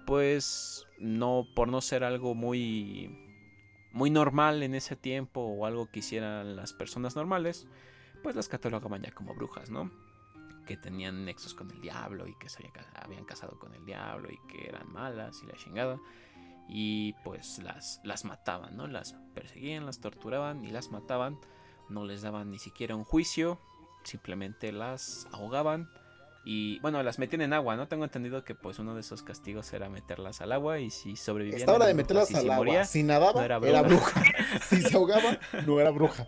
pues 0.05 0.87
no, 0.99 1.45
por 1.55 1.67
no 1.67 1.81
ser 1.81 2.03
algo 2.03 2.35
muy, 2.35 3.09
muy 3.91 4.09
normal 4.09 4.63
en 4.63 4.75
ese 4.75 4.95
tiempo 4.95 5.41
o 5.41 5.65
algo 5.65 5.89
que 5.91 5.99
hicieran 5.99 6.55
las 6.55 6.73
personas 6.73 7.15
normales, 7.15 7.67
pues 8.23 8.35
las 8.35 8.49
catalogaban 8.49 9.01
ya 9.01 9.11
como 9.11 9.33
brujas, 9.33 9.69
¿no? 9.69 9.91
Que 10.69 10.77
tenían 10.77 11.25
nexos 11.25 11.55
con 11.55 11.71
el 11.71 11.81
diablo 11.81 12.27
y 12.27 12.35
que 12.35 12.47
se 12.47 12.71
habían 12.93 13.25
casado 13.25 13.57
con 13.57 13.73
el 13.73 13.83
diablo 13.87 14.29
y 14.31 14.37
que 14.47 14.67
eran 14.69 14.87
malas 14.93 15.41
y 15.41 15.47
la 15.47 15.53
chingada. 15.53 15.99
Y 16.67 17.13
pues 17.23 17.57
las, 17.57 17.99
las 18.03 18.23
mataban, 18.23 18.77
¿no? 18.77 18.85
Las 18.85 19.15
perseguían, 19.33 19.87
las 19.87 19.99
torturaban 19.99 20.63
y 20.63 20.69
las 20.69 20.91
mataban. 20.91 21.39
No 21.89 22.05
les 22.05 22.21
daban 22.21 22.51
ni 22.51 22.59
siquiera 22.59 22.95
un 22.95 23.03
juicio, 23.03 23.59
simplemente 24.03 24.71
las 24.71 25.27
ahogaban. 25.31 25.89
Y 26.45 26.79
bueno, 26.81 27.01
las 27.01 27.17
metían 27.17 27.41
en 27.41 27.53
agua, 27.53 27.75
¿no? 27.75 27.87
Tengo 27.87 28.03
entendido 28.03 28.43
que 28.43 28.53
pues 28.53 28.77
uno 28.77 28.93
de 28.93 29.01
esos 29.01 29.23
castigos 29.23 29.73
era 29.73 29.89
meterlas 29.89 30.39
al 30.41 30.51
agua 30.51 30.79
y 30.79 30.91
si 30.91 31.15
sobrevivían... 31.15 31.61
Esta 31.61 31.73
hora 31.73 31.87
de 31.87 31.95
meterlas 31.95 32.31
al 32.35 32.51
agua, 32.51 32.85
si 32.85 33.01
nadaba, 33.01 33.43
era 33.43 33.81
bruja. 33.81 34.23
si 34.69 34.83
se 34.83 34.95
ahogaba, 34.95 35.39
no 35.65 35.79
era 35.79 35.89
bruja. 35.89 36.27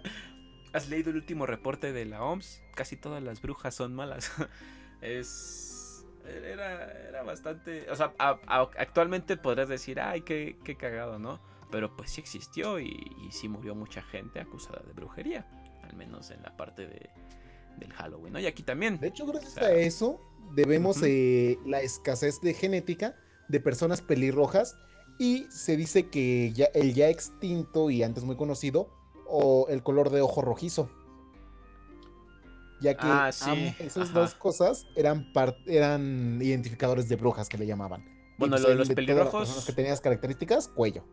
¿Has 0.73 0.87
leído 0.87 1.09
el 1.09 1.17
último 1.17 1.45
reporte 1.45 1.91
de 1.91 2.05
la 2.05 2.23
OMS? 2.23 2.61
Casi 2.75 2.95
todas 2.95 3.21
las 3.21 3.41
brujas 3.41 3.75
son 3.75 3.93
malas. 3.93 4.31
es. 5.01 6.05
Era, 6.25 6.91
era 7.09 7.23
bastante. 7.23 7.89
O 7.89 7.95
sea, 7.95 8.13
actualmente 8.17 9.37
podrías 9.37 9.67
decir, 9.67 9.99
ay, 9.99 10.21
qué, 10.21 10.57
qué, 10.63 10.77
cagado, 10.77 11.19
¿no? 11.19 11.41
Pero 11.71 11.95
pues 11.95 12.11
sí 12.11 12.21
existió 12.21 12.79
y, 12.79 12.89
y, 13.25 13.31
sí 13.31 13.49
murió 13.49 13.75
mucha 13.75 14.01
gente 14.01 14.39
acusada 14.39 14.81
de 14.85 14.93
brujería. 14.93 15.45
Al 15.83 15.95
menos 15.95 16.31
en 16.31 16.41
la 16.43 16.55
parte 16.55 16.87
de, 16.87 17.09
del 17.77 17.91
Halloween, 17.93 18.33
¿no? 18.33 18.39
Y 18.39 18.45
aquí 18.45 18.63
también. 18.63 18.99
De 18.99 19.07
hecho, 19.07 19.25
gracias 19.25 19.57
a 19.57 19.71
eso, 19.73 20.21
debemos 20.53 21.01
eh, 21.03 21.57
la 21.65 21.81
escasez 21.81 22.39
de 22.41 22.53
genética 22.53 23.15
de 23.49 23.59
personas 23.59 24.01
pelirrojas. 24.01 24.77
Y 25.19 25.45
se 25.49 25.75
dice 25.75 26.07
que 26.09 26.51
ya, 26.53 26.65
el 26.73 26.93
ya 26.93 27.09
extinto 27.09 27.89
y 27.89 28.03
antes 28.03 28.23
muy 28.23 28.37
conocido 28.37 29.00
o 29.31 29.67
el 29.69 29.81
color 29.83 30.09
de 30.09 30.21
ojo 30.21 30.41
rojizo. 30.41 30.89
Ya 32.81 32.95
que 32.95 33.05
ah, 33.05 33.29
esas 33.29 34.11
dos 34.11 34.33
cosas 34.33 34.87
eran, 34.95 35.31
eran 35.67 36.39
identificadores 36.41 37.07
de 37.07 37.15
brujas 37.15 37.47
que 37.47 37.57
le 37.57 37.67
llamaban. 37.67 38.03
Bueno, 38.37 38.57
lo 38.57 38.69
de 38.69 38.75
los 38.75 38.89
pelirrojos. 38.89 39.65
Que 39.65 39.73
tenías 39.73 40.01
características, 40.01 40.67
cuello. 40.67 41.03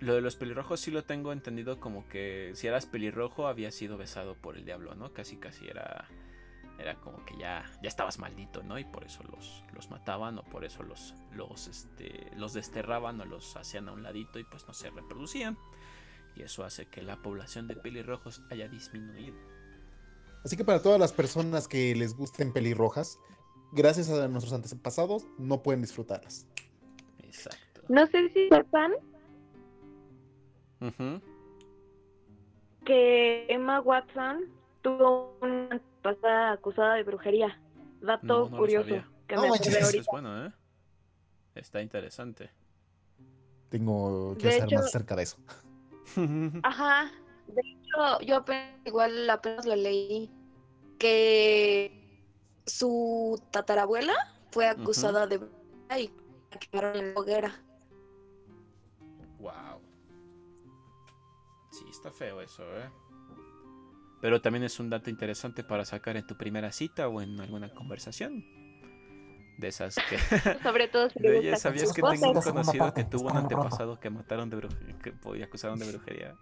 Lo 0.00 0.14
de 0.14 0.22
los 0.22 0.36
pelirrojos 0.36 0.80
sí 0.80 0.90
lo 0.90 1.04
tengo 1.04 1.32
entendido 1.32 1.78
como 1.78 2.08
que 2.08 2.52
si 2.54 2.66
eras 2.66 2.86
pelirrojo 2.86 3.46
había 3.46 3.70
sido 3.70 3.98
besado 3.98 4.34
por 4.34 4.56
el 4.56 4.64
diablo, 4.64 4.94
¿no? 4.94 5.12
Casi 5.12 5.36
casi 5.36 5.68
era 5.68 6.08
era 6.80 6.94
como 6.94 7.24
que 7.26 7.36
ya, 7.36 7.70
ya 7.82 7.88
estabas 7.88 8.18
maldito, 8.18 8.62
¿no? 8.62 8.78
Y 8.78 8.84
por 8.84 9.04
eso 9.04 9.22
los, 9.24 9.62
los 9.74 9.90
mataban 9.90 10.38
o 10.38 10.44
por 10.44 10.64
eso 10.64 10.82
los, 10.82 11.14
los, 11.32 11.68
este, 11.68 12.30
los 12.36 12.54
desterraban 12.54 13.20
o 13.20 13.26
los 13.26 13.54
hacían 13.56 13.88
a 13.88 13.92
un 13.92 14.02
ladito 14.02 14.38
y 14.38 14.44
pues 14.44 14.66
no 14.66 14.72
se 14.72 14.88
reproducían 14.88 15.58
y 16.36 16.42
eso 16.42 16.64
hace 16.64 16.86
que 16.86 17.02
la 17.02 17.20
población 17.22 17.68
de 17.68 17.76
pelirrojos 17.76 18.42
haya 18.50 18.68
disminuido. 18.68 19.36
Así 20.44 20.56
que 20.56 20.64
para 20.64 20.82
todas 20.82 20.98
las 20.98 21.12
personas 21.12 21.68
que 21.68 21.94
les 21.94 22.16
gusten 22.16 22.52
pelirrojas, 22.52 23.18
gracias 23.72 24.08
a 24.10 24.26
nuestros 24.28 24.52
antepasados, 24.52 25.26
no 25.38 25.62
pueden 25.62 25.82
disfrutarlas. 25.82 26.46
Exacto. 27.18 27.82
No 27.88 28.06
sé 28.06 28.30
si 28.30 28.48
sepan 28.48 28.92
que 32.84 33.46
Emma 33.48 33.80
Watson 33.80 34.46
tuvo 34.82 35.36
una 35.42 35.68
antepasada 35.72 36.52
acusada 36.52 36.94
de 36.94 37.02
brujería. 37.02 37.60
Dato 38.00 38.50
curioso. 38.50 39.04
Que 39.28 39.36
me 39.36 39.48
es 39.48 40.06
bueno, 40.10 40.46
¿eh? 40.46 40.52
Está 41.54 41.82
interesante. 41.82 42.50
Tengo 43.68 44.36
que 44.38 44.50
saber 44.50 44.74
más 44.74 44.86
acerca 44.86 45.14
de 45.14 45.22
eso. 45.24 45.36
Ajá. 46.62 47.10
De 47.46 47.60
hecho, 47.60 48.20
yo 48.20 48.36
apenas, 48.36 48.80
igual 48.84 49.28
apenas 49.28 49.66
lo 49.66 49.76
leí 49.76 50.30
que 50.98 52.28
su 52.66 53.42
tatarabuela 53.50 54.14
fue 54.52 54.66
acusada 54.66 55.26
de 55.26 55.40
y 55.98 56.10
la 56.50 56.58
quemaron 56.58 56.96
en 56.96 57.14
la 57.14 57.20
hoguera. 57.20 57.64
Wow. 59.38 59.80
Sí, 61.72 61.84
está 61.90 62.10
feo 62.10 62.40
eso, 62.40 62.62
¿eh? 62.76 62.90
Pero 64.20 64.40
también 64.42 64.64
es 64.64 64.78
un 64.78 64.90
dato 64.90 65.08
interesante 65.08 65.64
para 65.64 65.84
sacar 65.84 66.16
en 66.16 66.26
tu 66.26 66.36
primera 66.36 66.70
cita 66.72 67.08
o 67.08 67.22
en 67.22 67.40
alguna 67.40 67.70
conversación. 67.70 68.59
De 69.60 69.68
esas 69.68 69.94
que. 70.08 70.18
Sobre 70.62 70.88
todo 70.88 71.10
si 71.10 71.18
de 71.20 71.56
¿Sabías 71.56 71.92
que 71.92 72.00
tengo 72.00 72.30
un 72.30 72.40
conocido 72.40 72.94
que 72.94 73.04
tuvo 73.04 73.28
un 73.28 73.36
antepasado 73.36 74.00
que 74.00 74.08
mataron 74.08 74.48
de 74.48 74.56
brujería? 74.56 74.98
Que 74.98 75.42
acusaron 75.42 75.78
de 75.78 75.86
brujería. 75.92 76.36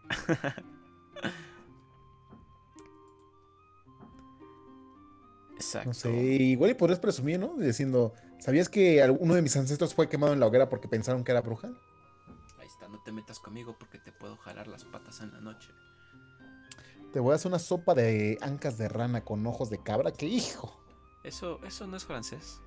Exacto. 5.56 5.88
No 5.88 5.94
sé, 5.94 6.10
igual 6.12 6.70
y 6.70 6.74
podrías 6.74 7.00
presumir, 7.00 7.40
¿no? 7.40 7.56
Diciendo, 7.56 8.14
¿sabías 8.38 8.68
que 8.68 9.04
uno 9.18 9.34
de 9.34 9.42
mis 9.42 9.56
ancestros 9.56 9.92
fue 9.92 10.08
quemado 10.08 10.32
en 10.32 10.38
la 10.38 10.46
hoguera 10.46 10.68
porque 10.68 10.86
pensaron 10.86 11.24
que 11.24 11.32
era 11.32 11.40
bruja? 11.40 11.66
Ahí 12.60 12.66
está, 12.68 12.86
no 12.86 13.02
te 13.02 13.10
metas 13.10 13.40
conmigo 13.40 13.74
porque 13.76 13.98
te 13.98 14.12
puedo 14.12 14.36
jalar 14.36 14.68
las 14.68 14.84
patas 14.84 15.20
en 15.20 15.32
la 15.32 15.40
noche. 15.40 15.72
Te 17.12 17.18
voy 17.18 17.32
a 17.32 17.34
hacer 17.34 17.48
una 17.48 17.58
sopa 17.58 17.94
de 17.94 18.38
ancas 18.40 18.78
de 18.78 18.88
rana 18.88 19.24
con 19.24 19.44
ojos 19.48 19.68
de 19.68 19.82
cabra, 19.82 20.12
¡qué 20.12 20.26
hijo! 20.26 20.80
Eso, 21.24 21.58
eso 21.64 21.88
no 21.88 21.96
es 21.96 22.04
francés. 22.04 22.60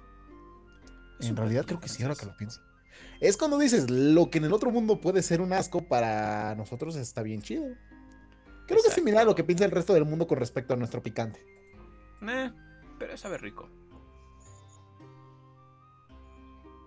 En 1.21 1.35
realidad 1.35 1.65
creo 1.65 1.79
que 1.79 1.87
sí, 1.87 2.03
ahora 2.03 2.15
que 2.15 2.25
lo 2.25 2.35
pienso. 2.35 2.61
Es 3.19 3.37
cuando 3.37 3.57
dices, 3.57 3.89
lo 3.89 4.29
que 4.29 4.39
en 4.39 4.45
el 4.45 4.53
otro 4.53 4.71
mundo 4.71 4.99
puede 4.99 5.21
ser 5.21 5.41
un 5.41 5.53
asco, 5.53 5.87
para 5.87 6.55
nosotros 6.55 6.95
está 6.95 7.21
bien 7.21 7.41
chido. 7.41 7.65
Creo 8.67 8.81
que 8.81 8.87
es 8.87 8.93
similar 8.93 9.23
a 9.23 9.25
lo 9.25 9.35
que 9.35 9.43
piensa 9.43 9.65
el 9.65 9.71
resto 9.71 9.93
del 9.93 10.05
mundo 10.05 10.27
con 10.27 10.37
respecto 10.37 10.73
a 10.73 10.77
nuestro 10.77 11.03
picante. 11.03 11.45
Eh, 12.27 12.51
pero 12.97 13.17
sabe 13.17 13.37
rico. 13.37 13.69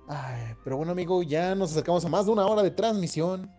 Ay, 0.08 0.54
pero 0.62 0.76
bueno, 0.76 0.92
amigo, 0.92 1.22
ya 1.22 1.54
nos 1.54 1.72
acercamos 1.72 2.04
a 2.04 2.08
más 2.08 2.26
de 2.26 2.32
una 2.32 2.46
hora 2.46 2.62
de 2.62 2.70
transmisión. 2.70 3.50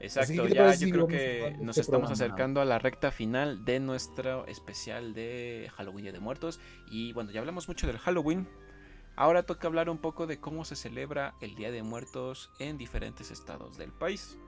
Exacto, 0.00 0.48
ya 0.48 0.74
yo 0.74 0.90
creo 0.90 1.06
que 1.06 1.56
nos 1.60 1.78
este 1.78 1.82
estamos 1.82 2.10
acercando 2.10 2.60
a 2.60 2.64
la 2.64 2.80
recta 2.80 3.12
final 3.12 3.64
de 3.64 3.78
nuestro 3.78 4.46
especial 4.46 5.14
de 5.14 5.70
Halloween 5.76 6.12
de 6.12 6.18
Muertos. 6.18 6.58
Y 6.90 7.12
bueno, 7.12 7.30
ya 7.30 7.38
hablamos 7.38 7.68
mucho 7.68 7.86
del 7.86 7.98
Halloween. 7.98 8.48
Ahora 9.14 9.42
toca 9.42 9.68
hablar 9.68 9.90
un 9.90 9.98
poco 9.98 10.26
de 10.26 10.40
cómo 10.40 10.64
se 10.64 10.74
celebra 10.74 11.34
el 11.40 11.54
Día 11.54 11.70
de 11.70 11.82
Muertos 11.82 12.50
en 12.58 12.78
diferentes 12.78 13.30
estados 13.30 13.76
del 13.76 13.92
país. 13.92 14.38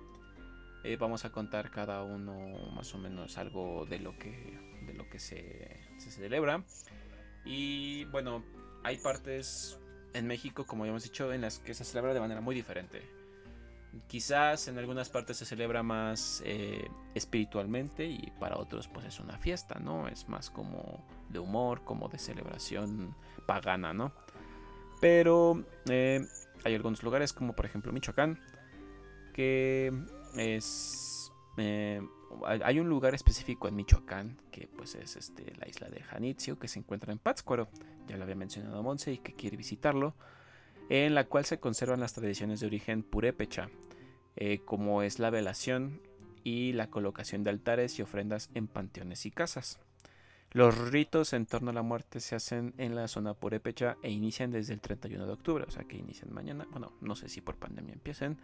Eh, 0.85 0.97
vamos 0.97 1.25
a 1.25 1.33
contar 1.33 1.71
cada 1.71 2.03
uno 2.03 2.73
más 2.75 2.95
o 2.95 2.99
menos 2.99 3.39
algo 3.39 3.87
de 3.87 3.99
lo 3.99 4.19
que, 4.19 4.59
de 4.87 4.95
lo 4.95 5.09
que 5.09 5.19
se, 5.19 5.81
se 5.99 6.11
celebra. 6.11 6.65
Y 7.45 8.05
bueno, 8.07 8.43
hay 8.83 8.97
partes 8.99 9.79
en 10.15 10.27
México, 10.27 10.65
como 10.65 10.85
ya 10.85 10.91
hemos 10.91 11.03
dicho, 11.03 11.33
en 11.33 11.43
las 11.43 11.59
que 11.59 11.75
se 11.75 11.85
celebra 11.85 12.15
de 12.15 12.21
manera 12.21 12.41
muy 12.41 12.55
diferente. 12.55 13.03
quizás 14.09 14.69
en 14.69 14.79
algunas 14.79 15.09
partes 15.09 15.37
se 15.37 15.45
celebra 15.45 15.83
más 15.83 16.43
eh, 16.45 16.89
espiritualmente 17.15 18.07
y 18.07 18.33
para 18.41 18.57
otros 18.59 18.89
pues 18.89 19.07
es 19.07 19.21
una 19.21 19.39
fiesta, 19.39 19.79
¿no? 19.79 20.09
Es 20.09 20.29
más 20.29 20.51
como 20.51 21.07
de 21.29 21.39
humor, 21.39 21.85
como 21.85 22.09
de 22.09 22.19
celebración 22.19 23.15
pagana, 23.47 23.93
¿no? 23.93 24.13
Pero 25.01 25.65
eh, 25.89 26.27
hay 26.65 26.75
algunos 26.75 27.03
lugares 27.03 27.33
como 27.33 27.55
por 27.55 27.67
ejemplo 27.67 27.93
Michoacán 27.93 28.39
que 29.35 29.93
es... 30.37 31.33
Eh, 31.57 32.01
hay 32.47 32.81
un 32.81 32.89
lugar 32.89 33.15
específico 33.15 33.69
en 33.69 33.77
Michoacán 33.77 34.41
que 34.51 34.67
pues 34.67 34.95
es 34.95 35.17
este, 35.17 35.53
la 35.57 35.69
isla 35.69 35.89
de 35.89 36.03
Janitzio 36.03 36.59
que 36.59 36.69
se 36.69 36.79
encuentra 36.81 37.13
en 37.13 37.19
Pátzcuaro, 37.19 37.69
ya 38.09 38.17
lo 38.17 38.25
había 38.25 38.35
mencionado 38.35 38.83
Monse 38.83 39.13
y 39.13 39.19
que 39.19 39.35
quiere 39.35 39.57
visitarlo, 39.57 40.15
en 40.89 41.15
la 41.15 41.25
cual 41.25 41.45
se 41.45 41.61
conservan 41.61 42.01
las 42.01 42.13
tradiciones 42.13 42.61
de 42.61 42.67
origen 42.67 43.03
purépecha, 43.03 43.71
eh, 44.37 44.61
como 44.65 45.03
es 45.03 45.21
la 45.21 45.31
velación 45.31 46.01
y 46.43 46.73
la 46.73 46.91
colocación 46.91 47.45
de 47.45 47.51
altares 47.51 47.99
y 47.99 48.03
ofrendas 48.03 48.51
en 48.55 48.67
panteones 48.67 49.27
y 49.27 49.31
casas. 49.31 49.81
Los 50.55 50.79
ritos 50.93 51.33
en 51.33 51.47
torno 51.47 51.73
a 51.73 51.75
la 51.75 51.83
muerte 51.83 52.21
se 52.21 52.37
hacen 52.37 52.75
en 52.79 52.95
la 52.95 53.09
zona 53.09 53.35
purépecha 53.35 53.97
e 54.05 54.11
inician 54.11 54.53
desde 54.53 54.73
el 54.73 54.81
31 54.81 55.27
de 55.27 55.33
octubre, 55.33 55.65
o 55.67 55.71
sea 55.73 55.83
que 55.83 55.97
inician 55.97 56.33
mañana. 56.33 56.65
Bueno, 56.71 56.93
no 57.01 57.17
sé 57.17 57.29
si 57.29 57.41
por 57.41 57.57
pandemia 57.57 57.93
empiecen, 57.93 58.39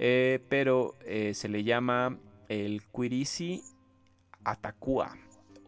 eh, 0.00 0.44
pero 0.48 0.96
eh, 1.06 1.32
se 1.34 1.48
le 1.48 1.62
llama 1.62 2.18
el 2.48 2.82
Quirisi 2.82 3.62
Atacua 4.42 5.16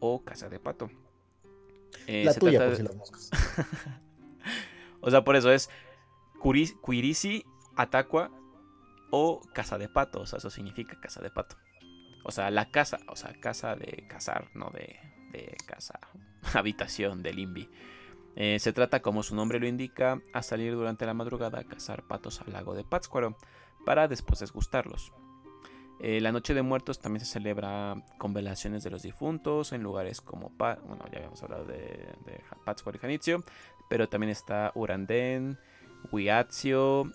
o 0.01 0.25
Casa 0.25 0.49
de 0.49 0.59
Pato. 0.59 0.91
la 2.09 2.35
tuya, 2.35 2.67
por 2.67 2.77
si 2.77 2.83
las 2.83 2.97
moscas. 2.97 3.31
o 5.01 5.13
sea, 5.13 5.23
por 5.23 5.37
eso 5.37 5.53
es 5.53 5.71
Quirisi 6.85 7.45
Atacua 7.77 8.33
o 9.13 9.43
casa 9.53 9.79
de 9.79 9.89
pato, 9.89 10.23
o 10.23 10.27
sea, 10.27 10.39
eso 10.39 10.51
significa 10.51 10.99
casa 10.99 11.21
de 11.21 11.31
pato. 11.31 11.57
O 12.25 12.33
sea, 12.33 12.51
la 12.51 12.71
casa, 12.71 12.99
o 13.09 13.15
sea, 13.15 13.33
casa 13.39 13.77
de 13.77 14.07
cazar, 14.09 14.49
no 14.55 14.71
de, 14.71 14.99
de 15.33 15.57
casa, 15.67 15.99
habitación 16.55 17.23
del 17.23 17.39
INVI. 17.39 17.69
Eh, 18.35 18.59
se 18.59 18.73
trata, 18.73 19.03
como 19.03 19.23
su 19.23 19.35
nombre 19.35 19.61
lo 19.61 19.67
indica, 19.67 20.21
a 20.33 20.43
salir 20.43 20.75
durante 20.75 21.05
la 21.05 21.15
madrugada 21.15 21.61
a 21.61 21.65
cazar 21.65 22.07
patos 22.07 22.41
al 22.41 22.53
lago 22.53 22.75
de 22.75 22.85
Pátzcuaro 22.85 23.37
para 23.85 24.09
después 24.09 24.41
desgustarlos. 24.41 25.13
Eh, 26.01 26.21
la 26.21 26.33
Noche 26.33 26.55
de 26.55 26.63
Muertos 26.63 27.01
también 27.01 27.25
se 27.25 27.33
celebra 27.33 28.03
con 28.19 28.33
velaciones 28.33 28.83
de 28.83 28.91
los 28.91 29.03
difuntos 29.03 29.73
en 29.73 29.83
lugares 29.83 30.21
como, 30.21 30.51
bueno, 30.59 31.05
ya 31.13 31.19
habíamos 31.19 31.43
hablado 31.43 31.65
de, 31.65 31.77
de 32.27 32.43
Pátzcuaro 32.65 32.97
y 32.97 33.01
Janitzio, 33.01 33.45
pero 33.89 34.09
también 34.09 34.31
está 34.31 34.73
Urandén, 34.75 35.59
Huiatzio, 36.11 37.13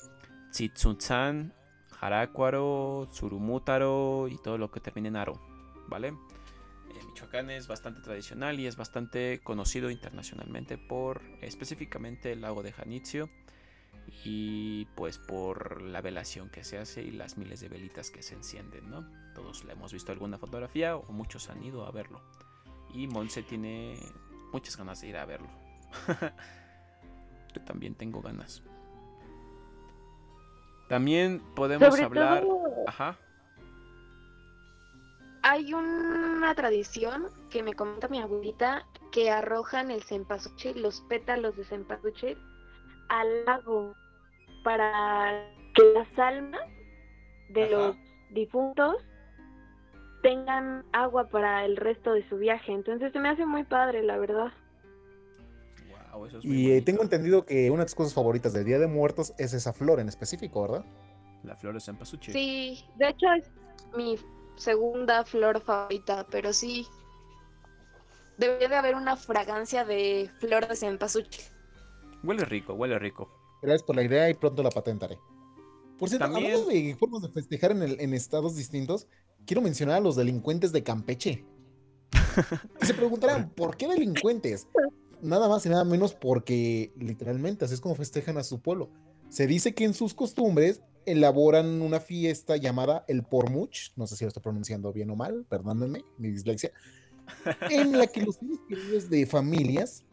Tzitzuntzán, 0.52 1.54
Jarácuaro, 2.00 3.08
Surumútaro 3.12 4.28
y 4.30 4.38
todo 4.38 4.58
lo 4.58 4.72
que 4.72 4.80
termine 4.80 5.10
en 5.10 5.18
Aro, 5.18 5.40
¿vale? 5.88 6.14
Eh, 6.90 7.06
Michoacán 7.06 7.50
es 7.50 7.68
bastante 7.68 8.02
tradicional 8.02 8.60
y 8.60 8.68
es 8.68 8.76
bastante 8.76 9.40
conocido 9.44 9.90
internacionalmente 9.90 10.78
por 10.78 11.22
específicamente 11.42 12.32
el 12.32 12.42
lago 12.42 12.64
de 12.64 12.72
Janitzio 12.72 13.30
y 14.24 14.86
pues 14.96 15.18
por 15.18 15.82
la 15.82 16.02
velación 16.02 16.50
que 16.50 16.64
se 16.64 16.78
hace 16.78 17.04
y 17.04 17.12
las 17.12 17.38
miles 17.38 17.60
de 17.60 17.70
velitas 17.70 18.10
que 18.10 18.24
se 18.24 18.36
encienden, 18.36 18.90
¿no? 18.90 19.06
Todos 19.36 19.64
le 19.66 19.74
hemos 19.74 19.94
visto 19.94 20.12
alguna 20.12 20.38
fotografía 20.38 20.96
o 20.96 21.12
muchos 21.12 21.50
han 21.50 21.64
ido 21.64 21.86
a 21.86 21.92
verlo. 21.92 22.22
Y 22.94 23.08
Monse 23.08 23.44
tiene 23.44 24.00
muchas 24.54 24.78
ganas 24.78 25.02
de 25.02 25.08
ir 25.08 25.18
a 25.18 25.26
verlo. 25.26 25.50
Yo 27.54 27.62
también 27.64 27.96
tengo 27.96 28.22
ganas. 28.22 28.64
También 30.88 31.42
podemos 31.56 32.00
hablar. 32.00 32.44
Ajá. 32.88 33.18
Hay 35.50 35.74
una 35.74 36.54
tradición 36.56 37.28
que 37.50 37.64
me 37.64 37.74
comenta 37.74 38.08
mi 38.08 38.20
abuelita 38.20 38.86
que 39.12 39.32
arrojan 39.32 39.92
el 39.92 40.04
cempasúchil, 40.04 40.82
los 40.82 41.02
pétalos 41.02 41.56
de 41.56 41.64
cempasúchil, 41.66 42.38
al 43.10 43.46
lago 43.46 43.94
para 44.64 45.50
que 45.74 45.84
las 45.94 46.20
almas 46.20 46.62
de 47.50 47.70
los 47.70 47.96
difuntos 48.32 48.98
tengan 50.22 50.84
agua 50.92 51.30
para 51.30 51.64
el 51.64 51.78
resto 51.78 52.12
de 52.14 52.28
su 52.28 52.38
viaje. 52.38 52.74
Entonces 52.74 53.14
se 53.14 53.20
me 53.20 53.30
hace 53.30 53.46
muy 53.46 53.64
padre, 53.64 54.04
la 54.04 54.18
verdad 54.18 54.52
y 56.42 56.72
eh, 56.72 56.82
tengo 56.82 57.04
entendido 57.04 57.46
que 57.46 57.70
una 57.70 57.82
de 57.82 57.86
tus 57.86 57.96
cosas 57.96 58.14
favoritas 58.14 58.54
del 58.54 58.66
Día 58.66 58.80
de 58.80 58.88
Muertos 58.88 59.34
es 59.38 59.54
esa 59.54 59.74
flor 59.74 60.00
en 60.00 60.10
específico, 60.10 60.62
¿verdad? 60.62 60.86
La 61.44 61.56
flor 61.56 61.74
de 61.74 61.80
cempasúchil. 61.80 62.34
Sí, 62.34 62.84
de 62.98 63.10
hecho 63.10 63.28
es 63.34 63.50
mi 63.96 64.18
segunda 64.58 65.24
flor 65.24 65.62
favorita, 65.62 66.26
pero 66.30 66.54
sí. 66.54 66.88
Debería 68.38 68.70
de 68.70 68.76
haber 68.76 68.96
una 68.96 69.16
fragancia 69.16 69.84
de 69.84 70.30
flor 70.40 70.68
de 70.68 70.76
cempasúchil. 70.76 71.44
Huele 72.24 72.46
rico, 72.46 72.74
huele 72.74 73.00
rico. 73.00 73.30
Gracias 73.62 73.84
por 73.84 73.96
la 73.96 74.04
idea 74.04 74.30
y 74.30 74.34
pronto 74.36 74.62
la 74.62 74.70
patentaré. 74.70 75.18
Por 75.98 76.10
cierto, 76.10 76.26
hablando 76.26 76.66
de 76.68 76.96
formas 77.00 77.24
de 77.24 77.30
festejar 77.30 77.72
en, 77.72 77.82
en 77.82 78.14
estados 78.14 78.56
distintos, 78.56 79.08
quiero 79.46 79.62
mencionar 79.62 79.98
a 79.98 80.00
los 80.00 80.16
delincuentes 80.16 80.72
de 80.72 80.84
Campeche. 80.84 81.44
y 82.82 82.86
se 82.86 82.94
preguntarán, 82.94 83.50
¿por 83.56 83.76
qué 83.76 83.88
delincuentes? 83.88 84.68
nada 85.22 85.48
más 85.48 85.66
y 85.66 85.70
nada 85.70 85.84
menos 85.84 86.14
porque 86.14 86.92
literalmente 86.96 87.66
así 87.66 87.74
es 87.74 87.82
como 87.82 87.96
festejan 87.96 88.38
a 88.38 88.44
su 88.44 88.60
pueblo. 88.60 88.90
Se 89.30 89.48
dice 89.48 89.74
que 89.74 89.84
en 89.84 89.94
sus 89.94 90.14
costumbres 90.14 90.82
elaboran 91.08 91.82
una 91.82 92.00
fiesta 92.00 92.58
llamada 92.58 93.06
el 93.08 93.24
Pormuch, 93.24 93.92
no 93.96 94.06
sé 94.06 94.16
si 94.16 94.26
lo 94.26 94.28
estoy 94.28 94.44
pronunciando 94.44 94.92
bien 94.92 95.10
o 95.10 95.16
mal, 95.16 95.46
perdónenme, 95.50 96.04
mi 96.18 96.30
dislexia, 96.30 96.72
en 97.72 97.98
la 97.98 98.08
que 98.08 98.22
los 98.22 98.38
hijos 98.44 99.10
de 99.10 99.26
familias 99.26 100.04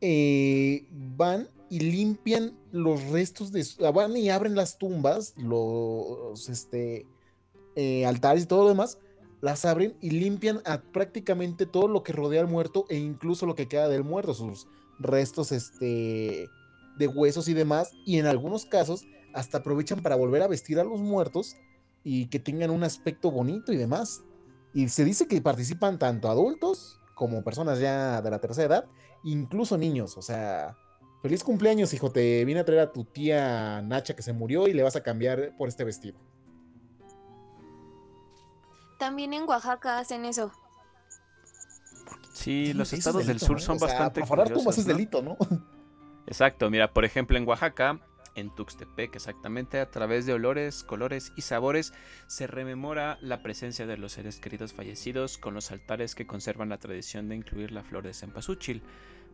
eh, 0.00 0.86
van 0.90 1.48
y 1.70 1.80
limpian 1.80 2.56
los 2.72 3.04
restos 3.10 3.52
de 3.52 3.64
van 3.92 4.16
y 4.16 4.30
abren 4.30 4.54
las 4.54 4.78
tumbas, 4.78 5.34
los 5.36 6.48
este, 6.48 7.06
eh, 7.76 8.06
altares 8.06 8.44
y 8.44 8.46
todo 8.46 8.64
lo 8.64 8.68
demás, 8.70 8.98
las 9.42 9.64
abren 9.64 9.94
y 10.00 10.10
limpian 10.10 10.62
a 10.64 10.80
prácticamente 10.80 11.66
todo 11.66 11.88
lo 11.88 12.02
que 12.02 12.12
rodea 12.12 12.40
al 12.40 12.48
muerto 12.48 12.86
e 12.88 12.96
incluso 12.96 13.44
lo 13.44 13.54
que 13.54 13.68
queda 13.68 13.88
del 13.88 14.04
muerto, 14.04 14.34
sus 14.34 14.66
restos 14.98 15.52
este, 15.52 16.46
de 16.96 17.06
huesos 17.08 17.48
y 17.48 17.54
demás. 17.54 17.92
Y 18.06 18.18
en 18.18 18.26
algunos 18.26 18.64
casos 18.64 19.04
hasta 19.34 19.58
aprovechan 19.58 20.02
para 20.02 20.16
volver 20.16 20.42
a 20.42 20.48
vestir 20.48 20.78
a 20.78 20.84
los 20.84 21.00
muertos 21.00 21.56
y 22.04 22.26
que 22.26 22.38
tengan 22.38 22.70
un 22.70 22.84
aspecto 22.84 23.30
bonito 23.30 23.72
y 23.72 23.76
demás. 23.76 24.22
Y 24.74 24.88
se 24.88 25.04
dice 25.04 25.26
que 25.26 25.40
participan 25.40 25.98
tanto 25.98 26.28
adultos 26.28 27.00
como 27.14 27.44
personas 27.44 27.78
ya 27.78 28.22
de 28.22 28.30
la 28.30 28.40
tercera 28.40 28.66
edad, 28.66 28.84
incluso 29.24 29.76
niños. 29.76 30.16
O 30.16 30.22
sea, 30.22 30.76
feliz 31.22 31.44
cumpleaños, 31.44 31.92
hijo. 31.94 32.10
Te 32.10 32.44
vine 32.44 32.60
a 32.60 32.64
traer 32.64 32.80
a 32.80 32.92
tu 32.92 33.04
tía 33.04 33.82
Nacha 33.82 34.14
que 34.16 34.22
se 34.22 34.32
murió 34.32 34.66
y 34.68 34.72
le 34.72 34.82
vas 34.82 34.96
a 34.96 35.02
cambiar 35.02 35.56
por 35.56 35.68
este 35.68 35.84
vestido. 35.84 36.18
También 38.98 39.32
en 39.32 39.48
Oaxaca 39.48 39.98
hacen 39.98 40.24
eso. 40.24 40.52
Sí, 42.32 42.72
los 42.72 42.92
estados 42.92 43.26
del 43.26 43.38
sur 43.38 43.60
son 43.60 43.78
bastante 43.78 44.22
curiosos, 44.22 44.78
es 44.78 44.86
delito, 44.86 45.22
¿no? 45.22 45.36
Exacto, 46.26 46.70
mira, 46.70 46.92
por 46.92 47.04
ejemplo, 47.04 47.36
en 47.36 47.46
Oaxaca, 47.46 48.00
en 48.34 48.54
Tuxtepec 48.54 49.14
exactamente, 49.16 49.80
a 49.80 49.90
través 49.90 50.26
de 50.26 50.32
olores, 50.32 50.84
colores 50.84 51.32
y 51.36 51.42
sabores, 51.42 51.92
se 52.26 52.46
rememora 52.46 53.18
la 53.20 53.42
presencia 53.42 53.86
de 53.86 53.96
los 53.96 54.12
seres 54.12 54.40
queridos 54.40 54.72
fallecidos 54.72 55.38
con 55.38 55.54
los 55.54 55.70
altares 55.70 56.14
que 56.14 56.26
conservan 56.26 56.68
la 56.68 56.78
tradición 56.78 57.28
de 57.28 57.36
incluir 57.36 57.72
la 57.72 57.82
flor 57.82 58.04
de 58.04 58.14
cempasúchil, 58.14 58.82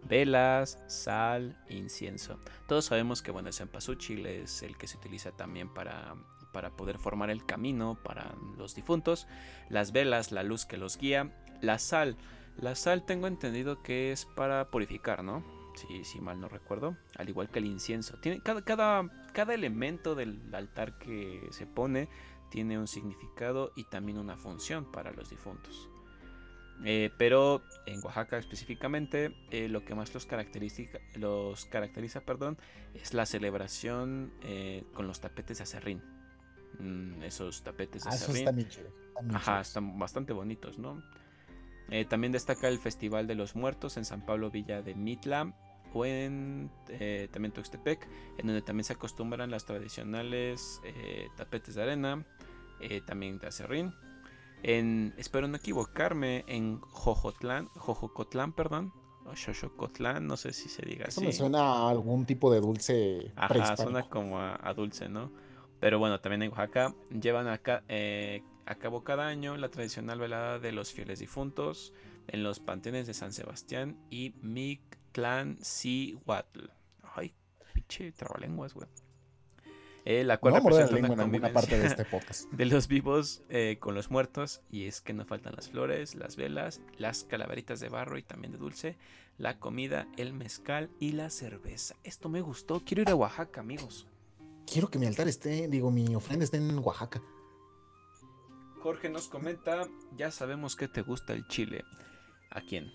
velas, 0.09 0.79
sal, 0.87 1.63
incienso. 1.69 2.39
Todos 2.67 2.87
sabemos 2.87 3.23
que 3.23 3.31
bueno, 3.31 3.49
el 3.49 3.55
cempasúchil 3.55 4.27
es 4.27 4.63
el 4.63 4.77
que 4.77 4.87
se 4.87 4.97
utiliza 4.97 5.33
también 5.33 5.73
para 5.73 6.15
para 6.53 6.71
poder 6.71 6.99
formar 6.99 7.31
el 7.31 7.45
camino 7.45 7.99
para 8.03 8.35
los 8.57 8.75
difuntos, 8.75 9.27
las 9.69 9.93
velas, 9.93 10.33
la 10.33 10.43
luz 10.43 10.65
que 10.65 10.77
los 10.77 10.97
guía, 10.97 11.31
la 11.61 11.79
sal. 11.79 12.17
La 12.57 12.75
sal 12.75 13.05
tengo 13.05 13.27
entendido 13.27 13.83
que 13.83 14.13
es 14.13 14.25
para 14.25 14.71
purificar, 14.71 15.23
¿no? 15.23 15.58
Si, 15.79 16.05
si 16.05 16.21
mal 16.21 16.41
no 16.41 16.49
recuerdo. 16.49 16.97
Al 17.17 17.29
igual 17.29 17.49
que 17.49 17.59
el 17.59 17.67
incienso. 17.67 18.19
Tiene, 18.19 18.41
cada, 18.41 18.63
cada, 18.63 19.09
cada 19.33 19.55
elemento 19.55 20.15
del 20.15 20.55
altar 20.55 20.99
que 20.99 21.47
se 21.51 21.67
pone 21.67 22.09
tiene 22.51 22.79
un 22.79 22.89
significado 22.89 23.73
y 23.77 23.85
también 23.85 24.19
una 24.19 24.37
función 24.37 24.91
para 24.91 25.13
los 25.13 25.31
difuntos. 25.31 25.89
Eh, 26.85 27.11
pero 27.19 27.63
en 27.87 28.01
Oaxaca 28.05 28.39
específicamente 28.39 29.35
eh, 29.51 29.69
lo 29.69 29.85
que 29.85 29.97
más 29.97 30.15
los 30.15 30.27
caracteriza, 30.27 30.99
los 31.17 31.67
caracteriza 31.67 32.21
perdón, 32.21 32.57
es 32.95 33.15
la 33.15 33.27
celebración 33.27 34.33
eh, 34.43 34.85
con 34.95 35.07
los 35.07 35.21
tapetes 35.21 35.59
de 35.59 35.65
acerrín. 35.65 36.03
Mm, 36.79 37.23
esos 37.23 37.63
tapetes 37.63 38.05
de 38.05 38.11
ah, 38.11 38.15
están 38.15 39.35
Ajá, 39.35 39.61
están 39.61 39.99
bastante 39.99 40.33
bonitos, 40.33 40.79
¿no? 40.79 41.03
También 42.11 42.33
destaca 42.33 42.69
el 42.69 42.79
Festival 42.79 43.27
de 43.27 43.35
los 43.35 43.57
Muertos 43.57 43.97
en 43.97 44.05
San 44.05 44.27
Pablo 44.27 44.51
Villa 44.51 44.83
de 44.83 44.95
Mitla 44.95 45.55
o 45.93 46.05
en 46.05 46.71
eh, 46.89 47.29
también 47.33 47.53
Tuxtepec, 47.53 48.07
en 48.39 48.47
donde 48.47 48.63
también 48.63 48.85
se 48.85 48.93
acostumbran 48.93 49.51
las 49.51 49.65
tradicionales 49.65 50.81
eh, 50.85 51.29
tapetes 51.37 51.75
de 51.75 51.83
arena, 51.83 52.25
eh, 52.81 53.01
también 53.07 53.39
de 53.39 53.47
acerrín. 53.47 53.95
En, 54.63 55.15
espero 55.17 55.47
no 55.49 55.57
equivocarme, 55.57 56.45
en 56.49 56.81
Jojotlán, 56.81 57.69
Jojocotlán, 57.77 58.53
perdón, 58.53 58.93
o 59.25 59.37
Xochocotlán, 59.37 60.27
no 60.27 60.37
sé 60.37 60.53
si 60.53 60.69
se 60.69 60.83
diga 60.83 61.05
Eso 61.07 61.21
así. 61.21 61.27
me 61.27 61.33
suena 61.33 61.61
a 61.61 61.91
algún 61.91 62.25
tipo 62.27 62.53
de 62.53 62.61
dulce 62.61 63.33
Ajá, 63.37 63.77
suena 63.77 64.03
como 64.09 64.39
a, 64.39 64.59
a 64.61 64.75
dulce, 64.75 65.09
¿no? 65.09 65.31
Pero 65.81 65.99
bueno, 66.01 66.21
también 66.21 66.43
en 66.43 66.51
Oaxaca 66.51 66.95
llevan 67.11 67.47
acá, 67.47 67.85
a 68.67 68.75
cabo 68.75 69.05
cada 69.05 69.29
año 69.29 69.57
la 69.57 69.69
tradicional 69.69 70.19
velada 70.19 70.59
de 70.59 70.73
los 70.73 70.93
fieles 70.93 71.21
difuntos 71.21 71.93
en 72.29 72.43
los 72.43 72.61
panteones 72.61 73.07
de 73.07 73.15
San 73.15 73.33
Sebastián 73.33 73.97
y 74.11 74.35
Mictlancihuatl. 75.09 76.67
Ay, 77.15 77.35
pinche 77.73 78.13
trabalenguas, 78.13 78.75
güey. 78.75 78.89
Eh, 80.05 80.25
la 80.25 80.39
cual 80.39 80.55
la 80.55 80.61
representa 80.61 80.97
en 80.97 81.35
una 81.35 81.53
parte 81.53 81.79
de 81.79 81.87
este 81.87 82.05
podcast. 82.11 82.51
de 82.51 82.65
los 82.65 82.89
vivos 82.89 83.43
eh, 83.51 83.77
con 83.79 83.95
los 83.95 84.11
muertos 84.11 84.63
y 84.71 84.87
es 84.87 85.03
que 85.03 85.13
no 85.13 85.27
faltan 85.27 85.55
las 85.55 85.69
flores, 85.69 86.15
las 86.15 86.37
velas, 86.37 86.81
las 86.97 87.25
calaveritas 87.25 87.81
de 87.81 87.91
barro 87.91 88.17
y 88.17 88.23
también 88.23 88.53
de 88.53 88.59
dulce, 88.59 88.97
la 89.37 89.59
comida, 89.59 90.09
el 90.17 90.33
mezcal 90.33 90.89
y 90.99 91.13
la 91.13 91.29
cerveza. 91.29 91.95
Esto 92.05 92.31
me 92.31 92.41
gustó, 92.41 92.83
quiero 92.85 93.03
ir 93.03 93.11
a 93.11 93.17
Oaxaca, 93.17 93.61
amigos. 93.61 94.07
Quiero 94.67 94.89
que 94.89 94.99
mi 94.99 95.07
altar 95.07 95.29
esté, 95.29 95.69
digo, 95.69 95.91
mi 95.91 96.15
ofrenda 96.15 96.45
esté 96.45 96.57
en 96.57 96.79
Oaxaca. 96.79 97.23
Jorge 98.81 99.11
nos 99.11 99.29
comenta, 99.29 99.89
ya 100.17 100.31
sabemos 100.31 100.75
que 100.75 100.89
te 100.89 101.03
gusta 101.03 101.35
el 101.35 101.47
chile. 101.49 101.85
¿A 102.51 102.63
quién? 102.63 102.91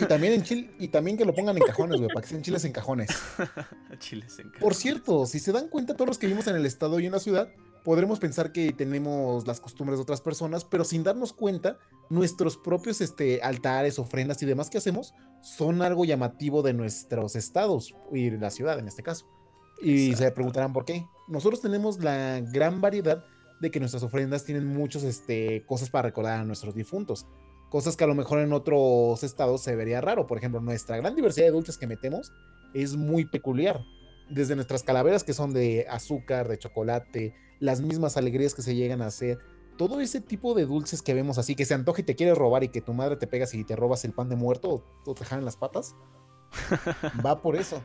Y 0.00 0.04
también 0.06 0.32
en 0.34 0.42
Chile, 0.42 0.70
y 0.78 0.88
también 0.88 1.16
que 1.16 1.24
lo 1.24 1.34
pongan 1.34 1.56
en 1.56 1.62
cajones, 1.62 1.98
güey, 1.98 2.08
para 2.08 2.22
que 2.22 2.28
sean 2.28 2.42
chiles 2.42 2.64
en 2.64 2.72
cajones. 2.72 3.10
A 3.90 3.98
Chile 3.98 4.24
se 4.28 4.42
encarga. 4.42 4.60
Por 4.60 4.74
cierto, 4.74 5.26
si 5.26 5.38
se 5.38 5.52
dan 5.52 5.68
cuenta 5.68 5.94
todos 5.94 6.08
los 6.08 6.18
que 6.18 6.26
vivimos 6.26 6.46
en 6.46 6.56
el 6.56 6.66
estado 6.66 7.00
y 7.00 7.06
en 7.06 7.12
la 7.12 7.20
ciudad, 7.20 7.48
podremos 7.84 8.18
pensar 8.18 8.52
que 8.52 8.72
tenemos 8.72 9.46
las 9.46 9.60
costumbres 9.60 9.98
de 9.98 10.02
otras 10.02 10.20
personas, 10.20 10.64
pero 10.64 10.84
sin 10.84 11.02
darnos 11.02 11.32
cuenta, 11.32 11.78
nuestros 12.10 12.56
propios 12.56 13.00
este, 13.00 13.42
altares, 13.42 13.98
ofrendas 13.98 14.42
y 14.42 14.46
demás 14.46 14.70
que 14.70 14.78
hacemos 14.78 15.14
son 15.40 15.82
algo 15.82 16.04
llamativo 16.04 16.62
de 16.62 16.72
nuestros 16.74 17.36
estados 17.36 17.94
y 18.12 18.30
la 18.30 18.50
ciudad 18.50 18.78
en 18.78 18.88
este 18.88 19.02
caso. 19.02 19.26
Y 19.80 20.06
se 20.06 20.10
Exacto. 20.10 20.34
preguntarán 20.34 20.72
por 20.72 20.84
qué. 20.84 21.06
Nosotros 21.26 21.60
tenemos 21.60 21.98
la 21.98 22.40
gran 22.40 22.80
variedad 22.80 23.24
de 23.60 23.70
que 23.70 23.80
nuestras 23.80 24.02
ofrendas 24.02 24.44
tienen 24.44 24.66
muchas 24.66 25.02
este, 25.04 25.64
cosas 25.66 25.90
para 25.90 26.08
recordar 26.08 26.40
a 26.40 26.44
nuestros 26.44 26.74
difuntos. 26.74 27.26
Cosas 27.72 27.96
que 27.96 28.04
a 28.04 28.06
lo 28.06 28.14
mejor 28.14 28.40
en 28.40 28.52
otros 28.52 29.22
estados 29.24 29.62
se 29.62 29.74
vería 29.74 30.02
raro. 30.02 30.26
Por 30.26 30.36
ejemplo, 30.36 30.60
nuestra 30.60 30.98
gran 30.98 31.16
diversidad 31.16 31.46
de 31.46 31.52
dulces 31.52 31.78
que 31.78 31.86
metemos 31.86 32.30
es 32.74 32.96
muy 32.96 33.24
peculiar. 33.24 33.80
Desde 34.28 34.54
nuestras 34.56 34.82
calaveras 34.82 35.24
que 35.24 35.32
son 35.32 35.54
de 35.54 35.86
azúcar, 35.88 36.48
de 36.48 36.58
chocolate, 36.58 37.34
las 37.60 37.80
mismas 37.80 38.18
alegrías 38.18 38.54
que 38.54 38.60
se 38.60 38.74
llegan 38.74 39.00
a 39.00 39.06
hacer. 39.06 39.38
Todo 39.78 40.02
ese 40.02 40.20
tipo 40.20 40.52
de 40.52 40.66
dulces 40.66 41.00
que 41.00 41.14
vemos 41.14 41.38
así, 41.38 41.54
que 41.54 41.64
se 41.64 41.72
antoja 41.72 42.02
y 42.02 42.04
te 42.04 42.14
quieres 42.14 42.36
robar 42.36 42.62
y 42.62 42.68
que 42.68 42.82
tu 42.82 42.92
madre 42.92 43.16
te 43.16 43.26
pega 43.26 43.46
si 43.46 43.64
te 43.64 43.74
robas 43.74 44.04
el 44.04 44.12
pan 44.12 44.28
de 44.28 44.36
muerto 44.36 44.84
o, 45.06 45.14
te 45.14 45.24
jalan 45.24 45.46
las 45.46 45.56
patas, 45.56 45.96
va 47.24 47.40
por 47.40 47.56
eso. 47.56 47.80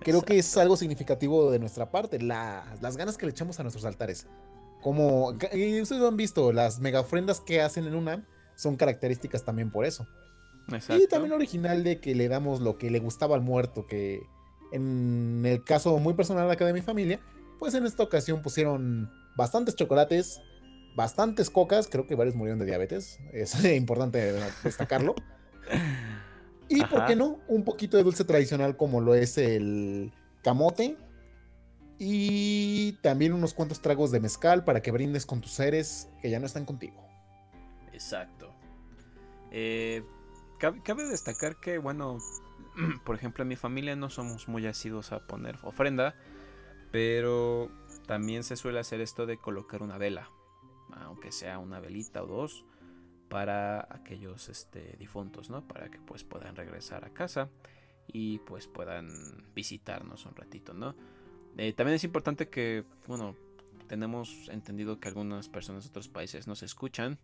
Creo 0.00 0.20
que 0.20 0.36
es 0.36 0.54
algo 0.58 0.76
significativo 0.76 1.50
de 1.50 1.58
nuestra 1.58 1.90
parte, 1.90 2.20
la- 2.20 2.76
las 2.82 2.98
ganas 2.98 3.16
que 3.16 3.24
le 3.24 3.32
echamos 3.32 3.58
a 3.58 3.62
nuestros 3.62 3.86
altares. 3.86 4.26
Como 4.82 5.32
y 5.54 5.80
ustedes 5.80 6.02
lo 6.02 6.08
han 6.08 6.18
visto, 6.18 6.52
las 6.52 6.80
mega 6.80 7.00
ofrendas 7.00 7.40
que 7.40 7.62
hacen 7.62 7.86
en 7.86 7.94
UNAM 7.94 8.26
son 8.56 8.76
características 8.76 9.44
también 9.44 9.70
por 9.70 9.84
eso. 9.84 10.06
Exacto. 10.68 11.02
Y 11.02 11.06
también 11.06 11.32
original 11.32 11.84
de 11.84 12.00
que 12.00 12.14
le 12.14 12.28
damos 12.28 12.60
lo 12.60 12.76
que 12.76 12.90
le 12.90 12.98
gustaba 12.98 13.36
al 13.36 13.42
muerto, 13.42 13.86
que 13.86 14.22
en 14.72 15.44
el 15.46 15.62
caso 15.62 15.96
muy 15.98 16.14
personal 16.14 16.50
acá 16.50 16.66
de 16.66 16.72
mi 16.72 16.82
familia, 16.82 17.20
pues 17.58 17.74
en 17.74 17.86
esta 17.86 18.02
ocasión 18.02 18.42
pusieron 18.42 19.10
bastantes 19.36 19.76
chocolates, 19.76 20.40
bastantes 20.96 21.50
cocas, 21.50 21.88
creo 21.88 22.06
que 22.06 22.14
varios 22.14 22.34
murieron 22.34 22.58
de 22.58 22.66
diabetes, 22.66 23.20
es 23.32 23.64
importante 23.64 24.34
destacarlo. 24.64 25.14
Y 26.68 26.80
por 26.80 26.98
Ajá. 26.98 27.06
qué 27.06 27.14
no, 27.14 27.38
un 27.46 27.62
poquito 27.62 27.96
de 27.96 28.02
dulce 28.02 28.24
tradicional 28.24 28.76
como 28.76 29.00
lo 29.00 29.14
es 29.14 29.38
el 29.38 30.12
camote. 30.42 30.96
Y 31.98 32.92
también 33.02 33.32
unos 33.32 33.54
cuantos 33.54 33.80
tragos 33.80 34.10
de 34.10 34.20
mezcal 34.20 34.64
para 34.64 34.82
que 34.82 34.90
brindes 34.90 35.24
con 35.26 35.40
tus 35.40 35.52
seres 35.52 36.08
que 36.20 36.28
ya 36.28 36.40
no 36.40 36.46
están 36.46 36.64
contigo. 36.64 37.06
Exacto. 37.96 38.54
Eh, 39.50 40.04
cabe, 40.58 41.04
destacar 41.04 41.56
que, 41.56 41.78
bueno, 41.78 42.18
por 43.06 43.16
ejemplo, 43.16 43.40
en 43.40 43.48
mi 43.48 43.56
familia 43.56 43.96
no 43.96 44.10
somos 44.10 44.48
muy 44.48 44.66
asidos 44.66 45.12
a 45.12 45.26
poner 45.26 45.58
ofrenda, 45.62 46.14
pero 46.92 47.70
también 48.06 48.44
se 48.44 48.56
suele 48.56 48.80
hacer 48.80 49.00
esto 49.00 49.24
de 49.24 49.38
colocar 49.38 49.82
una 49.82 49.96
vela, 49.96 50.28
aunque 50.94 51.32
sea 51.32 51.58
una 51.58 51.80
velita 51.80 52.22
o 52.22 52.26
dos, 52.26 52.66
para 53.30 53.88
aquellos 53.90 54.50
este, 54.50 54.94
difuntos, 54.98 55.48
¿no? 55.48 55.66
Para 55.66 55.90
que 55.90 55.98
pues 55.98 56.22
puedan 56.22 56.54
regresar 56.54 57.06
a 57.06 57.14
casa 57.14 57.48
y 58.06 58.40
pues 58.40 58.66
puedan 58.66 59.08
visitarnos 59.54 60.26
un 60.26 60.36
ratito, 60.36 60.74
¿no? 60.74 60.94
Eh, 61.56 61.72
también 61.72 61.94
es 61.94 62.04
importante 62.04 62.50
que, 62.50 62.84
bueno, 63.06 63.34
tenemos 63.88 64.50
entendido 64.50 65.00
que 65.00 65.08
algunas 65.08 65.48
personas 65.48 65.84
de 65.84 65.88
otros 65.88 66.08
países 66.08 66.46
nos 66.46 66.62
escuchan 66.62 67.18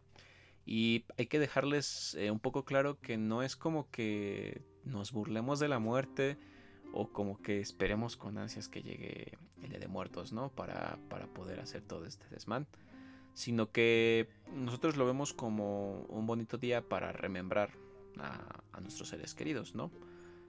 y 0.65 1.05
hay 1.19 1.27
que 1.27 1.39
dejarles 1.39 2.15
eh, 2.15 2.31
un 2.31 2.39
poco 2.39 2.65
claro 2.65 2.99
que 3.01 3.17
no 3.17 3.43
es 3.43 3.57
como 3.57 3.91
que 3.91 4.63
nos 4.85 5.13
burlemos 5.13 5.59
de 5.59 5.69
la 5.69 5.79
muerte 5.79 6.39
o 6.93 7.09
como 7.11 7.41
que 7.41 7.61
esperemos 7.61 8.17
con 8.17 8.39
ansias 8.39 8.69
que 8.69 8.83
llegue 8.83 9.39
el 9.63 9.71
día 9.71 9.79
de 9.79 9.89
muertos, 9.89 10.33
¿no? 10.33 10.51
Para, 10.51 10.99
para 11.09 11.27
poder 11.27 11.61
hacer 11.61 11.83
todo 11.83 12.05
este 12.05 12.27
desmán. 12.29 12.67
Sino 13.35 13.73
que 13.73 14.29
nosotros 14.53 14.97
lo 14.97 15.07
vemos 15.07 15.33
como 15.33 16.03
un 16.03 16.27
bonito 16.27 16.59
día 16.59 16.87
para 16.87 17.13
remembrar 17.13 17.71
a, 18.19 18.63
a 18.73 18.81
nuestros 18.81 19.09
seres 19.09 19.35
queridos, 19.35 19.75
¿no? 19.75 19.91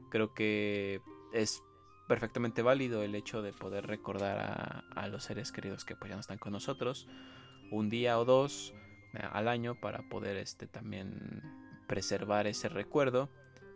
Creo 0.09 0.33
que 0.33 1.01
es 1.31 1.63
perfectamente 2.07 2.61
válido 2.61 3.01
el 3.03 3.15
hecho 3.15 3.41
de 3.41 3.53
poder 3.53 3.87
recordar 3.87 4.37
a, 4.39 4.83
a 4.95 5.07
los 5.07 5.23
seres 5.23 5.51
queridos 5.51 5.85
que 5.85 5.95
pues 5.95 6.09
ya 6.09 6.15
no 6.15 6.21
están 6.21 6.37
con 6.37 6.51
nosotros 6.51 7.07
un 7.71 7.89
día 7.89 8.19
o 8.19 8.25
dos 8.25 8.73
al 9.13 9.47
año 9.47 9.75
para 9.75 10.03
poder 10.09 10.37
este 10.37 10.67
también 10.67 11.41
preservar 11.87 12.47
ese 12.47 12.69
recuerdo 12.69 13.29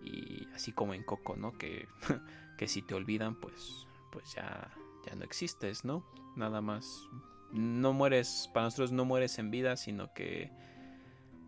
y 0.03 0.47
así 0.53 0.72
como 0.72 0.93
en 0.93 1.03
Coco, 1.03 1.35
¿no? 1.35 1.57
Que, 1.57 1.88
que 2.57 2.68
si 2.68 2.81
te 2.81 2.95
olvidan, 2.95 3.35
pues, 3.35 3.88
pues 4.11 4.34
ya, 4.34 4.72
ya 5.05 5.15
no 5.15 5.23
existes, 5.23 5.85
¿no? 5.85 6.05
Nada 6.35 6.61
más. 6.61 7.07
No 7.51 7.93
mueres, 7.93 8.49
para 8.53 8.65
nosotros 8.65 8.91
no 8.91 9.05
mueres 9.05 9.39
en 9.39 9.51
vida, 9.51 9.77
sino 9.77 10.14
que, 10.14 10.51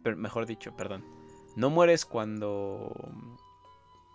mejor 0.04 0.46
dicho, 0.46 0.76
perdón, 0.76 1.04
no 1.56 1.70
mueres 1.70 2.06
cuando, 2.06 2.94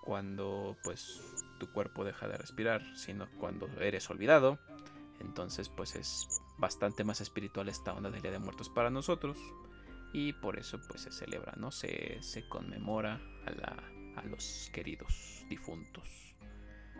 cuando, 0.03 0.77
pues, 0.83 1.21
tu 1.59 1.71
cuerpo 1.73 2.05
deja 2.05 2.27
de 2.27 2.39
respirar, 2.39 2.83
sino 2.97 3.29
cuando 3.39 3.67
eres 3.81 4.09
olvidado. 4.11 4.59
Entonces, 5.21 5.69
pues 5.69 5.95
es 5.95 6.43
bastante 6.59 7.05
más 7.05 7.21
espiritual 7.21 7.69
esta 7.69 7.93
onda 7.93 8.11
del 8.11 8.23
Día 8.23 8.31
de 8.31 8.39
Muertos 8.39 8.69
para 8.69 8.91
nosotros. 8.91 9.39
Y 10.13 10.33
por 10.35 10.59
eso 10.59 10.79
pues 10.89 11.03
se 11.03 11.13
celebra, 11.13 11.55
¿no? 11.57 11.71
Se, 11.73 12.23
se 12.23 12.49
conmemora 12.49 13.21
a, 13.47 13.51
la, 13.51 14.21
a 14.21 14.25
los 14.25 14.71
queridos 14.73 15.45
difuntos. 15.49 16.09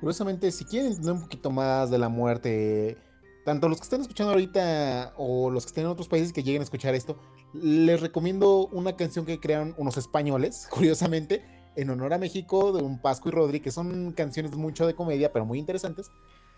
Curiosamente, 0.01 0.51
si 0.51 0.65
quieren 0.65 0.91
entender 0.91 1.13
un 1.13 1.23
poquito 1.23 1.51
más 1.51 1.91
de 1.91 1.99
la 1.99 2.09
muerte, 2.09 2.99
tanto 3.45 3.69
los 3.69 3.79
que 3.79 3.85
están 3.85 4.01
escuchando 4.01 4.33
ahorita 4.33 5.15
o 5.17 5.51
los 5.51 5.65
que 5.65 5.69
estén 5.69 5.85
en 5.85 5.91
otros 5.91 6.09
países 6.09 6.33
que 6.33 6.43
lleguen 6.43 6.63
a 6.63 6.65
escuchar 6.65 6.95
esto, 6.95 7.19
les 7.53 8.01
recomiendo 8.01 8.67
una 8.67 8.97
canción 8.97 9.25
que 9.25 9.39
crearon 9.39 9.75
unos 9.79 9.97
españoles, 9.97 10.67
curiosamente, 10.71 11.45
en 11.77 11.91
honor 11.91 12.15
a 12.15 12.19
México, 12.19 12.73
de 12.73 12.83
un 12.83 12.99
Pascu 12.99 13.29
y 13.29 13.33
Rodri, 13.33 13.61
que 13.61 13.71
son 13.71 14.13
canciones 14.13 14.57
mucho 14.57 14.87
de 14.87 14.95
comedia, 14.95 15.33
pero 15.33 15.45
muy 15.45 15.59
interesantes, 15.59 16.11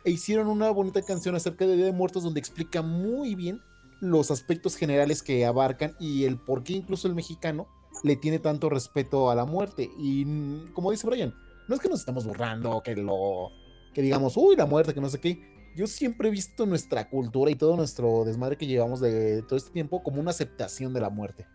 e 0.06 0.10
hicieron 0.12 0.46
una 0.46 0.70
bonita 0.70 1.02
canción 1.02 1.34
acerca 1.34 1.66
de 1.66 1.74
Día 1.74 1.86
de 1.86 1.92
Muertos 1.92 2.22
donde 2.22 2.38
explica 2.38 2.80
muy 2.80 3.34
bien 3.34 3.60
los 4.00 4.30
aspectos 4.30 4.76
generales 4.76 5.20
que 5.20 5.44
abarcan 5.44 5.96
y 5.98 6.24
el 6.24 6.38
por 6.38 6.62
qué 6.62 6.74
incluso 6.74 7.08
el 7.08 7.16
mexicano 7.16 7.66
le 8.04 8.14
tiene 8.14 8.38
tanto 8.38 8.70
respeto 8.70 9.32
a 9.32 9.34
la 9.34 9.44
muerte. 9.46 9.90
Y 9.98 10.24
mm, 10.24 10.72
como 10.74 10.92
dice 10.92 11.08
Brian, 11.08 11.34
no 11.66 11.74
es 11.74 11.80
que 11.80 11.88
nos 11.88 11.98
estamos 11.98 12.24
burlando, 12.24 12.80
que 12.84 12.94
lo 12.94 13.50
que 13.92 14.00
digamos, 14.00 14.36
uy, 14.36 14.54
la 14.54 14.64
muerte, 14.66 14.94
que 14.94 15.00
no 15.00 15.08
sé 15.08 15.18
qué. 15.18 15.40
Yo 15.74 15.88
siempre 15.88 16.28
he 16.28 16.30
visto 16.30 16.66
nuestra 16.66 17.10
cultura 17.10 17.50
y 17.50 17.56
todo 17.56 17.76
nuestro 17.76 18.24
desmadre 18.24 18.56
que 18.56 18.68
llevamos 18.68 19.00
de 19.00 19.42
todo 19.42 19.56
este 19.56 19.72
tiempo 19.72 20.04
como 20.04 20.20
una 20.20 20.30
aceptación 20.30 20.94
de 20.94 21.00
la 21.00 21.10
muerte. 21.10 21.48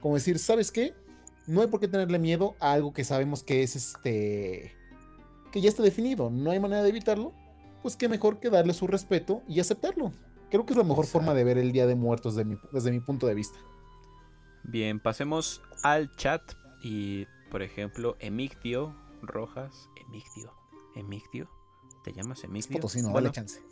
Como 0.00 0.16
decir, 0.16 0.38
¿sabes 0.38 0.70
qué? 0.70 0.92
No 1.46 1.62
hay 1.62 1.68
por 1.68 1.80
qué 1.80 1.88
tenerle 1.88 2.18
miedo 2.18 2.56
a 2.60 2.72
algo 2.72 2.92
que 2.92 3.04
sabemos 3.04 3.42
que 3.42 3.62
es 3.62 3.74
este 3.74 4.76
que 5.50 5.62
ya 5.62 5.70
está 5.70 5.82
definido, 5.82 6.28
no 6.28 6.50
hay 6.50 6.60
manera 6.60 6.82
de 6.82 6.90
evitarlo. 6.90 7.32
Pues 7.86 7.94
qué 7.96 8.08
mejor 8.08 8.40
que 8.40 8.50
darle 8.50 8.74
su 8.74 8.88
respeto 8.88 9.44
y 9.46 9.60
aceptarlo. 9.60 10.10
Creo 10.50 10.66
que 10.66 10.72
es 10.72 10.76
la 10.76 10.82
mejor 10.82 11.06
forma 11.06 11.34
de 11.34 11.44
ver 11.44 11.56
el 11.56 11.70
Día 11.70 11.86
de 11.86 11.94
Muertos 11.94 12.34
de 12.34 12.44
mi- 12.44 12.58
desde 12.72 12.90
mi 12.90 12.98
punto 12.98 13.28
de 13.28 13.34
vista. 13.36 13.60
Bien, 14.64 14.98
pasemos 14.98 15.62
al 15.84 16.10
chat 16.16 16.42
y, 16.82 17.26
por 17.48 17.62
ejemplo, 17.62 18.16
Emigdio 18.18 18.92
Rojas, 19.22 19.88
Emigdio, 20.04 20.52
Emigdio. 20.96 21.48
¿Te 22.02 22.12
llamas 22.12 22.38
Es 22.38 22.46
Emigdio? 22.46 22.78
potosino, 22.78 23.10
Bueno, 23.12 23.26
dale 23.26 23.32
chance. 23.36 23.62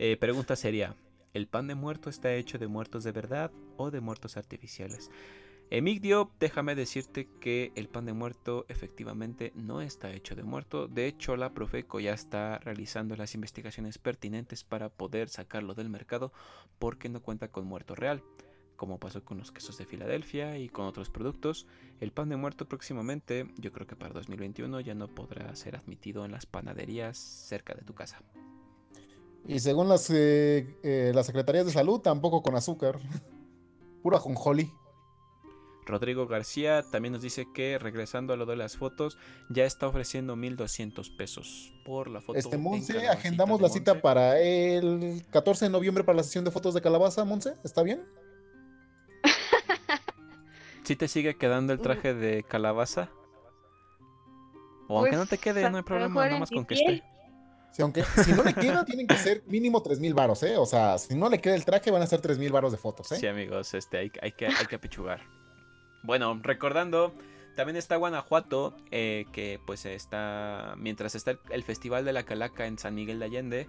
eh, 0.00 0.16
pregunta 0.16 0.56
sería, 0.56 0.96
¿el 1.32 1.46
pan 1.46 1.68
de 1.68 1.76
muerto 1.76 2.10
está 2.10 2.34
hecho 2.34 2.58
de 2.58 2.66
muertos 2.66 3.04
de 3.04 3.12
verdad 3.12 3.52
o 3.76 3.92
de 3.92 4.00
muertos 4.00 4.36
artificiales? 4.38 5.08
Emigdio, 5.72 6.32
déjame 6.40 6.74
decirte 6.74 7.28
que 7.40 7.70
el 7.76 7.88
pan 7.88 8.04
de 8.04 8.12
muerto 8.12 8.66
efectivamente 8.68 9.52
no 9.54 9.80
está 9.80 10.10
hecho 10.12 10.34
de 10.34 10.42
muerto. 10.42 10.88
De 10.88 11.06
hecho, 11.06 11.36
la 11.36 11.54
Profeco 11.54 12.00
ya 12.00 12.12
está 12.12 12.58
realizando 12.58 13.14
las 13.14 13.36
investigaciones 13.36 13.96
pertinentes 13.96 14.64
para 14.64 14.88
poder 14.88 15.28
sacarlo 15.28 15.74
del 15.74 15.88
mercado 15.88 16.32
porque 16.80 17.08
no 17.08 17.22
cuenta 17.22 17.52
con 17.52 17.68
muerto 17.68 17.94
real. 17.94 18.24
Como 18.74 18.98
pasó 18.98 19.24
con 19.24 19.38
los 19.38 19.52
quesos 19.52 19.78
de 19.78 19.86
Filadelfia 19.86 20.58
y 20.58 20.68
con 20.68 20.86
otros 20.86 21.08
productos, 21.08 21.68
el 22.00 22.10
pan 22.10 22.30
de 22.30 22.36
muerto 22.36 22.66
próximamente, 22.66 23.46
yo 23.56 23.70
creo 23.70 23.86
que 23.86 23.94
para 23.94 24.12
2021 24.12 24.80
ya 24.80 24.96
no 24.96 25.06
podrá 25.06 25.54
ser 25.54 25.76
admitido 25.76 26.24
en 26.24 26.32
las 26.32 26.46
panaderías 26.46 27.16
cerca 27.16 27.74
de 27.74 27.82
tu 27.82 27.94
casa. 27.94 28.22
Y 29.46 29.60
según 29.60 29.88
las, 29.88 30.10
eh, 30.10 30.76
eh, 30.82 31.12
las 31.14 31.26
secretarías 31.26 31.64
de 31.64 31.70
salud, 31.70 32.00
tampoco 32.00 32.42
con 32.42 32.56
azúcar. 32.56 32.98
Pura 34.02 34.18
jonjoli. 34.18 34.72
Rodrigo 35.90 36.26
García 36.26 36.82
también 36.90 37.12
nos 37.12 37.22
dice 37.22 37.46
que 37.54 37.78
regresando 37.78 38.32
a 38.32 38.36
lo 38.36 38.46
de 38.46 38.56
las 38.56 38.76
fotos, 38.76 39.18
ya 39.48 39.64
está 39.64 39.86
ofreciendo 39.88 40.36
1200 40.36 41.10
pesos 41.10 41.72
por 41.84 42.08
la 42.08 42.20
foto. 42.20 42.38
Este, 42.38 42.56
Monse, 42.56 43.08
agendamos 43.08 43.60
la 43.60 43.68
cita 43.68 44.00
para 44.00 44.40
el 44.40 45.22
14 45.30 45.66
de 45.66 45.70
noviembre 45.70 46.04
para 46.04 46.16
la 46.16 46.22
sesión 46.22 46.44
de 46.44 46.50
fotos 46.50 46.74
de 46.74 46.80
calabaza, 46.80 47.24
Monse. 47.24 47.54
¿Está 47.64 47.82
bien? 47.82 48.02
¿Sí 50.84 50.96
te 50.96 51.08
sigue 51.08 51.36
quedando 51.36 51.72
el 51.72 51.80
traje 51.80 52.14
de 52.14 52.42
calabaza? 52.42 53.10
O 54.88 54.98
aunque 54.98 55.16
no 55.16 55.24
te 55.24 55.36
Pues, 55.36 55.40
quede, 55.40 55.70
no 55.70 55.76
hay 55.76 55.82
problema, 55.84 56.26
nada 56.26 56.40
más 56.40 56.50
con 56.50 56.64
que 56.64 56.74
esté. 56.74 57.02
Sí, 57.72 57.82
aunque 57.82 58.02
si 58.24 58.32
no 58.32 58.42
le 58.42 58.52
queda, 58.52 58.84
tienen 58.84 59.06
que 59.06 59.16
ser 59.16 59.44
mínimo 59.46 59.80
3 59.80 60.00
mil 60.00 60.12
varos, 60.14 60.42
¿eh? 60.42 60.56
O 60.56 60.66
sea, 60.66 60.98
si 60.98 61.14
no 61.14 61.28
le 61.28 61.40
queda 61.40 61.54
el 61.54 61.64
traje, 61.64 61.92
van 61.92 62.02
a 62.02 62.06
ser 62.06 62.20
3 62.20 62.38
mil 62.38 62.50
varos 62.50 62.72
de 62.72 62.78
fotos, 62.78 63.12
¿eh? 63.12 63.16
Sí, 63.16 63.26
amigos, 63.28 63.72
este, 63.74 63.98
hay, 63.98 64.12
hay 64.20 64.32
que, 64.32 64.46
hay 64.46 64.66
que 64.66 64.74
apechugar. 64.74 65.20
Bueno, 66.02 66.40
recordando, 66.42 67.14
también 67.56 67.76
está 67.76 67.96
Guanajuato, 67.96 68.76
eh, 68.90 69.26
que 69.32 69.60
pues 69.66 69.84
está, 69.86 70.74
mientras 70.78 71.14
está 71.14 71.38
el, 71.50 71.62
Festival 71.62 72.04
de 72.04 72.12
la 72.12 72.24
Calaca 72.24 72.66
en 72.66 72.78
San 72.78 72.94
Miguel 72.94 73.18
de 73.18 73.24
Allende, 73.24 73.68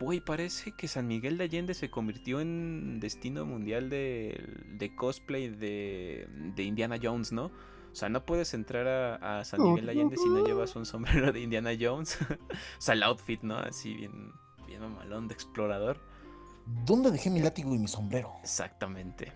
Uy, 0.00 0.20
parece 0.20 0.72
que 0.72 0.86
San 0.86 1.08
Miguel 1.08 1.38
de 1.38 1.44
Allende 1.44 1.74
se 1.74 1.90
convirtió 1.90 2.40
en 2.40 3.00
destino 3.00 3.44
mundial 3.44 3.90
de, 3.90 4.40
de 4.78 4.94
cosplay 4.94 5.48
de, 5.48 6.28
de 6.54 6.62
Indiana 6.62 6.98
Jones, 7.02 7.32
¿no? 7.32 7.46
O 7.46 7.94
sea, 7.94 8.08
no 8.08 8.24
puedes 8.24 8.54
entrar 8.54 8.86
a, 8.86 9.40
a 9.40 9.44
San 9.44 9.60
Miguel 9.60 9.86
de 9.86 9.92
Allende 9.92 10.16
si 10.16 10.28
no 10.28 10.46
llevas 10.46 10.76
un 10.76 10.86
sombrero 10.86 11.32
de 11.32 11.40
Indiana 11.40 11.70
Jones. 11.78 12.16
o 12.30 12.80
sea, 12.80 12.94
el 12.94 13.02
outfit, 13.02 13.42
¿no? 13.42 13.56
Así 13.56 13.92
bien, 13.94 14.32
bien 14.68 14.82
mamalón 14.82 15.26
de 15.26 15.34
explorador. 15.34 15.98
¿Dónde 16.84 17.10
dejé 17.10 17.30
mi 17.30 17.40
látigo 17.40 17.74
y 17.74 17.78
mi 17.78 17.88
sombrero? 17.88 18.34
Exactamente. 18.42 19.32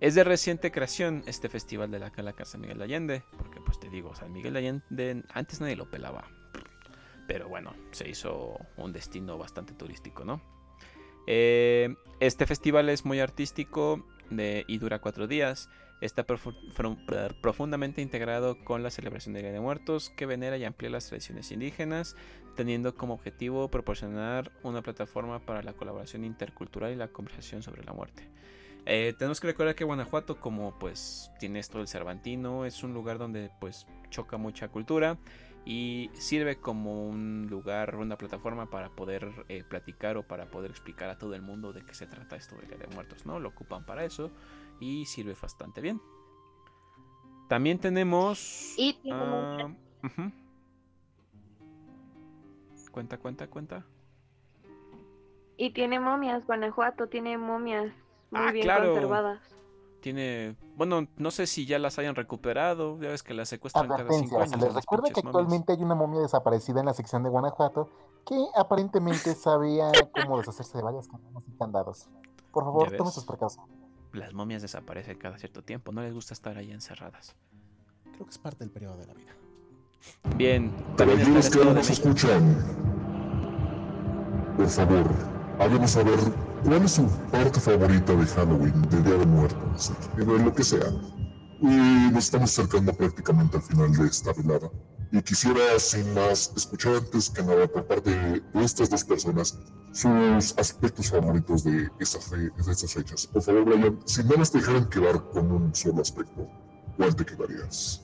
Es 0.00 0.14
de 0.14 0.24
reciente 0.24 0.72
creación 0.72 1.22
este 1.26 1.50
festival 1.50 1.90
de 1.90 1.98
la 1.98 2.10
Calaca 2.10 2.46
San 2.46 2.62
Miguel 2.62 2.78
de 2.78 2.84
Allende, 2.84 3.22
porque 3.36 3.60
pues 3.60 3.78
te 3.78 3.90
digo, 3.90 4.14
San 4.14 4.32
Miguel 4.32 4.54
de 4.54 4.58
Allende 4.60 5.24
antes 5.34 5.60
nadie 5.60 5.76
lo 5.76 5.90
pelaba. 5.90 6.24
Pero 7.28 7.50
bueno, 7.50 7.74
se 7.90 8.08
hizo 8.08 8.58
un 8.78 8.94
destino 8.94 9.36
bastante 9.36 9.74
turístico, 9.74 10.24
¿no? 10.24 10.40
Eh, 11.26 11.94
este 12.18 12.46
festival 12.46 12.88
es 12.88 13.04
muy 13.04 13.20
artístico 13.20 14.06
y 14.30 14.78
dura 14.78 15.00
cuatro 15.00 15.26
días. 15.26 15.68
Está 16.00 16.24
profundamente 16.24 18.00
integrado 18.00 18.56
con 18.64 18.82
la 18.82 18.88
celebración 18.88 19.34
del 19.34 19.42
Día 19.42 19.52
de 19.52 19.60
Muertos, 19.60 20.08
que 20.16 20.24
venera 20.24 20.56
y 20.56 20.64
amplía 20.64 20.88
las 20.88 21.08
tradiciones 21.08 21.52
indígenas, 21.52 22.16
teniendo 22.56 22.94
como 22.94 23.12
objetivo 23.12 23.70
proporcionar 23.70 24.50
una 24.62 24.80
plataforma 24.80 25.40
para 25.40 25.62
la 25.62 25.74
colaboración 25.74 26.24
intercultural 26.24 26.90
y 26.90 26.96
la 26.96 27.08
conversación 27.08 27.62
sobre 27.62 27.84
la 27.84 27.92
muerte. 27.92 28.26
Eh, 28.86 29.14
tenemos 29.18 29.40
que 29.40 29.46
recordar 29.48 29.74
que 29.74 29.84
Guanajuato, 29.84 30.40
como 30.40 30.78
pues 30.78 31.30
tiene 31.38 31.58
esto 31.58 31.78
del 31.78 31.88
Cervantino, 31.88 32.64
es 32.64 32.82
un 32.82 32.94
lugar 32.94 33.18
donde 33.18 33.50
pues 33.60 33.86
choca 34.10 34.36
mucha 34.36 34.68
cultura 34.68 35.18
y 35.64 36.10
sirve 36.14 36.56
como 36.56 37.06
un 37.06 37.46
lugar, 37.50 37.96
una 37.96 38.16
plataforma 38.16 38.70
para 38.70 38.90
poder 38.90 39.44
eh, 39.48 39.62
platicar 39.68 40.16
o 40.16 40.22
para 40.26 40.50
poder 40.50 40.70
explicar 40.70 41.10
a 41.10 41.18
todo 41.18 41.34
el 41.34 41.42
mundo 41.42 41.72
de 41.72 41.84
qué 41.84 41.94
se 41.94 42.06
trata 42.06 42.36
esto 42.36 42.56
del 42.56 42.68
Día 42.68 42.78
de 42.78 42.86
Muertos, 42.94 43.26
¿no? 43.26 43.38
Lo 43.38 43.50
ocupan 43.50 43.84
para 43.84 44.04
eso 44.04 44.30
y 44.80 45.04
sirve 45.04 45.34
bastante 45.40 45.80
bien. 45.80 46.00
También 47.48 47.78
tenemos... 47.78 48.74
Y 48.76 48.94
tiene 49.02 49.76
ujú. 50.02 50.32
Cuenta, 52.90 53.18
cuenta, 53.18 53.46
cuenta. 53.48 53.84
Y 55.56 55.70
tiene 55.70 56.00
momias, 56.00 56.46
Guanajuato 56.46 57.08
tiene 57.08 57.36
momias 57.36 57.92
muy 58.30 58.40
Ah, 58.40 58.52
bien 58.52 58.64
claro. 58.64 58.86
conservadas. 58.92 59.40
Tiene, 60.00 60.56
bueno, 60.76 61.06
no 61.18 61.30
sé 61.30 61.46
si 61.46 61.66
ya 61.66 61.78
las 61.78 61.98
hayan 61.98 62.14
recuperado, 62.14 62.98
ya 63.00 63.08
ves 63.10 63.22
que 63.22 63.34
las 63.34 63.50
secuestran 63.50 63.86
cada 63.86 64.10
cinco 64.10 64.40
años. 64.40 64.52
les 64.52 64.62
las 64.62 64.74
recuerda 64.76 65.10
que 65.10 65.20
actualmente 65.20 65.72
hay 65.72 65.82
una 65.82 65.94
momia 65.94 66.20
desaparecida 66.20 66.80
en 66.80 66.86
la 66.86 66.94
sección 66.94 67.22
de 67.22 67.28
Guanajuato 67.28 67.90
que 68.26 68.36
aparentemente 68.56 69.34
sabía 69.34 69.92
cómo 70.12 70.38
deshacerse 70.38 70.78
de 70.78 70.84
varias 70.84 71.06
cadenas 71.06 71.42
y 71.46 71.52
candados. 71.58 72.08
Por 72.50 72.64
favor, 72.64 72.90
¿Ya 72.90 72.96
tome 72.96 73.08
ves? 73.08 73.14
sus 73.14 73.24
precauciones. 73.24 73.70
Las 74.12 74.32
momias 74.32 74.62
desaparecen 74.62 75.18
cada 75.18 75.38
cierto 75.38 75.62
tiempo, 75.62 75.92
no 75.92 76.00
les 76.02 76.14
gusta 76.14 76.32
estar 76.34 76.56
ahí 76.56 76.70
encerradas. 76.72 77.36
Creo 78.12 78.24
que 78.24 78.30
es 78.30 78.38
parte 78.38 78.58
del 78.64 78.70
periodo 78.70 78.96
de 78.96 79.06
la 79.06 79.14
vida. 79.14 79.32
Bien, 80.36 80.72
también 80.96 81.36
está 81.36 81.58
el 81.58 81.62
que 81.62 81.68
de 81.68 81.74
nos 81.74 81.90
escuchan, 81.90 82.56
por 84.56 84.66
favor, 84.68 85.04
háganos 85.58 85.90
saber 85.90 86.18
cuál 86.64 86.82
es 86.84 86.92
su 86.92 87.06
parte 87.30 87.60
favorita 87.60 88.14
de 88.14 88.26
Halloween, 88.26 88.82
de 88.90 89.02
Día 89.02 89.16
de 89.16 89.26
Muertos, 89.26 89.92
de 90.16 90.24
lo 90.24 90.54
que 90.54 90.64
sea. 90.64 90.88
Y 91.60 92.10
nos 92.12 92.24
estamos 92.24 92.50
acercando 92.58 92.92
prácticamente 92.94 93.56
al 93.58 93.62
final 93.62 93.92
de 93.92 94.06
esta 94.06 94.32
velada. 94.32 94.70
Y 95.12 95.20
quisiera, 95.22 95.60
sin 95.78 96.14
más, 96.14 96.52
escuchar 96.56 96.94
antes 96.96 97.28
que 97.28 97.42
nada 97.42 97.66
por 97.66 97.84
parte 97.86 98.10
de 98.10 98.42
estas 98.64 98.88
dos 98.88 99.04
personas 99.04 99.58
sus 99.92 100.56
aspectos 100.56 101.10
favoritos 101.10 101.64
de, 101.64 101.90
esta 101.98 102.20
fe- 102.20 102.50
de 102.64 102.72
estas 102.72 102.94
fechas. 102.94 103.26
Por 103.26 103.42
favor, 103.42 103.64
Brian, 103.64 103.98
si 104.04 104.22
no 104.22 104.36
nos 104.36 104.52
dejaran 104.52 104.88
quedar 104.88 105.20
con 105.30 105.50
un 105.50 105.74
solo 105.74 106.00
aspecto, 106.00 106.46
¿cuál 106.96 107.14
te 107.16 107.26
quedarías? 107.26 108.02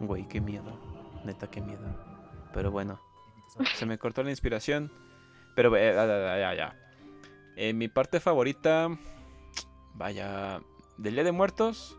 Güey, 0.00 0.26
qué 0.28 0.40
miedo. 0.40 0.78
Neta, 1.24 1.48
qué 1.48 1.60
miedo. 1.60 1.80
Pero 2.52 2.70
bueno, 2.72 3.00
se 3.76 3.86
me 3.86 3.98
cortó 3.98 4.22
la 4.22 4.30
inspiración. 4.30 4.90
Pero 5.60 5.76
eh, 5.76 5.92
ya, 5.94 6.06
ya, 6.06 6.38
ya, 6.38 6.54
ya. 6.54 6.76
Eh, 7.54 7.74
mi 7.74 7.88
parte 7.88 8.18
favorita, 8.18 8.96
vaya, 9.92 10.62
del 10.96 11.12
Día 11.12 11.24
de 11.24 11.32
Muertos, 11.32 11.98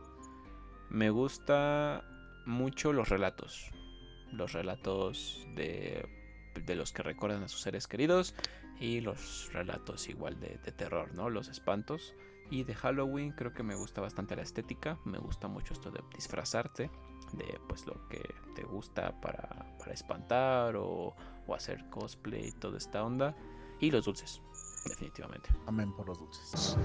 me 0.89 1.11
gusta 1.11 2.03
mucho 2.47 2.91
los 2.91 3.09
relatos. 3.09 3.69
Los 4.31 4.53
relatos 4.53 5.45
de, 5.53 6.09
de 6.55 6.75
los 6.75 6.91
que 6.91 7.03
recuerdan 7.03 7.43
a 7.43 7.49
sus 7.49 7.61
seres 7.61 7.85
queridos 7.85 8.33
y 8.79 8.99
los 9.01 9.53
relatos 9.53 10.09
igual 10.09 10.39
de, 10.39 10.57
de 10.57 10.71
terror, 10.71 11.13
¿no? 11.13 11.29
Los 11.29 11.47
espantos. 11.47 12.15
Y 12.49 12.63
de 12.63 12.73
Halloween 12.73 13.31
creo 13.31 13.53
que 13.53 13.61
me 13.61 13.75
gusta 13.75 14.01
bastante 14.01 14.35
la 14.35 14.41
estética, 14.41 14.97
me 15.05 15.19
gusta 15.19 15.47
mucho 15.47 15.75
esto 15.75 15.91
de 15.91 16.01
disfrazarte 16.15 16.89
de 17.33 17.59
pues 17.67 17.85
lo 17.85 18.07
que 18.09 18.21
te 18.55 18.63
gusta 18.63 19.21
para, 19.21 19.77
para 19.77 19.93
espantar 19.93 20.75
o, 20.75 21.15
o 21.47 21.55
hacer 21.55 21.85
cosplay 21.89 22.47
y 22.47 22.51
toda 22.51 22.77
esta 22.77 23.03
onda. 23.03 23.35
Y 23.81 23.91
los 23.91 24.05
dulces, 24.05 24.41
definitivamente. 24.85 25.49
Amén 25.65 25.91
por 25.91 26.07
los 26.07 26.19
dulces. 26.19 26.77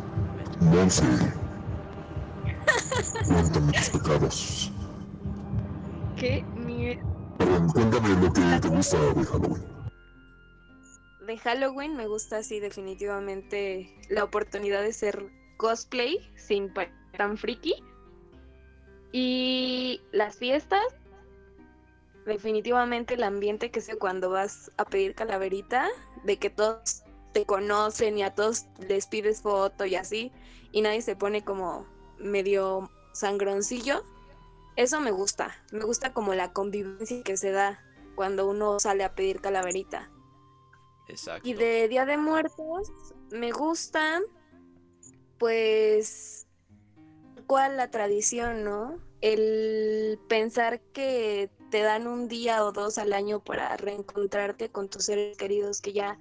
Monse, 0.60 1.04
cuéntame 3.26 3.72
tus 3.72 3.90
pecados. 3.90 4.72
¿Qué? 6.16 6.42
Mi- 6.54 6.98
Perdón, 7.36 7.68
cuéntame 7.68 8.08
lo 8.20 8.32
que 8.32 8.40
te 8.60 8.68
gusta 8.68 8.98
de 8.98 9.24
Halloween. 9.24 9.64
De 11.26 11.38
Halloween 11.38 11.96
me 11.96 12.06
gusta 12.06 12.38
así 12.38 12.60
definitivamente 12.60 13.94
la 14.08 14.24
oportunidad 14.24 14.80
de 14.82 14.92
ser 14.92 15.30
cosplay 15.58 16.32
sin 16.36 16.72
tan 17.16 17.36
friki. 17.36 17.74
Y 19.12 20.00
las 20.12 20.36
fiestas, 20.36 20.82
definitivamente 22.24 23.14
el 23.14 23.22
ambiente 23.22 23.70
que 23.70 23.80
sé 23.80 23.96
cuando 23.98 24.30
vas 24.30 24.70
a 24.78 24.84
pedir 24.84 25.14
calaverita, 25.14 25.88
de 26.26 26.38
que 26.38 26.50
todos 26.50 27.02
te 27.32 27.46
conocen 27.46 28.18
y 28.18 28.22
a 28.22 28.34
todos 28.34 28.66
les 28.78 29.06
pides 29.06 29.40
foto 29.40 29.86
y 29.86 29.94
así, 29.94 30.32
y 30.72 30.82
nadie 30.82 31.00
se 31.00 31.16
pone 31.16 31.44
como 31.44 31.86
medio 32.18 32.90
sangroncillo. 33.12 34.04
Eso 34.76 35.00
me 35.00 35.10
gusta, 35.10 35.54
me 35.72 35.84
gusta 35.84 36.12
como 36.12 36.34
la 36.34 36.52
convivencia 36.52 37.22
que 37.22 37.36
se 37.36 37.50
da 37.50 37.82
cuando 38.14 38.46
uno 38.46 38.78
sale 38.80 39.04
a 39.04 39.14
pedir 39.14 39.40
calaverita. 39.40 40.10
Exacto. 41.08 41.48
Y 41.48 41.54
de 41.54 41.88
Día 41.88 42.04
de 42.04 42.18
Muertos 42.18 42.90
me 43.30 43.52
gusta, 43.52 44.20
pues, 45.38 46.46
cuál 47.46 47.76
la 47.76 47.90
tradición, 47.90 48.64
¿no? 48.64 48.98
El 49.20 50.18
pensar 50.28 50.80
que 50.92 51.50
te 51.76 51.82
dan 51.82 52.06
un 52.06 52.26
día 52.26 52.64
o 52.64 52.72
dos 52.72 52.96
al 52.96 53.12
año 53.12 53.40
para 53.40 53.76
reencontrarte 53.76 54.70
con 54.70 54.88
tus 54.88 55.04
seres 55.04 55.36
queridos 55.36 55.82
que 55.82 55.92
ya 55.92 56.18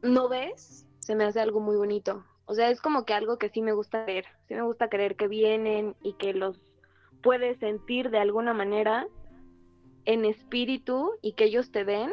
no 0.00 0.30
ves, 0.30 0.86
se 0.98 1.14
me 1.14 1.24
hace 1.24 1.40
algo 1.40 1.60
muy 1.60 1.76
bonito. 1.76 2.24
O 2.46 2.54
sea, 2.54 2.70
es 2.70 2.80
como 2.80 3.04
que 3.04 3.12
algo 3.12 3.36
que 3.36 3.50
sí 3.50 3.60
me 3.60 3.74
gusta 3.74 4.06
ver. 4.06 4.24
Sí 4.48 4.54
me 4.54 4.62
gusta 4.62 4.88
creer 4.88 5.14
que 5.14 5.28
vienen 5.28 5.94
y 6.02 6.14
que 6.14 6.32
los 6.32 6.58
puedes 7.22 7.58
sentir 7.58 8.08
de 8.08 8.16
alguna 8.16 8.54
manera 8.54 9.06
en 10.06 10.24
espíritu 10.24 11.18
y 11.20 11.34
que 11.34 11.44
ellos 11.44 11.70
te 11.70 11.84
den. 11.84 12.10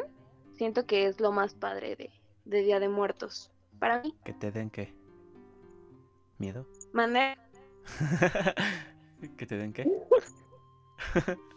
Siento 0.52 0.84
que 0.84 1.06
es 1.06 1.18
lo 1.18 1.32
más 1.32 1.54
padre 1.54 1.96
de, 1.96 2.10
de 2.44 2.60
Día 2.60 2.78
de 2.78 2.90
Muertos. 2.90 3.50
Para 3.78 4.02
mí, 4.02 4.14
¿Que 4.22 4.34
te 4.34 4.52
den 4.52 4.68
qué? 4.68 4.92
¿Miedo? 6.36 6.66
mandé 6.92 7.38
¿Que 9.38 9.46
te 9.46 9.56
den 9.56 9.72
qué? 9.72 9.90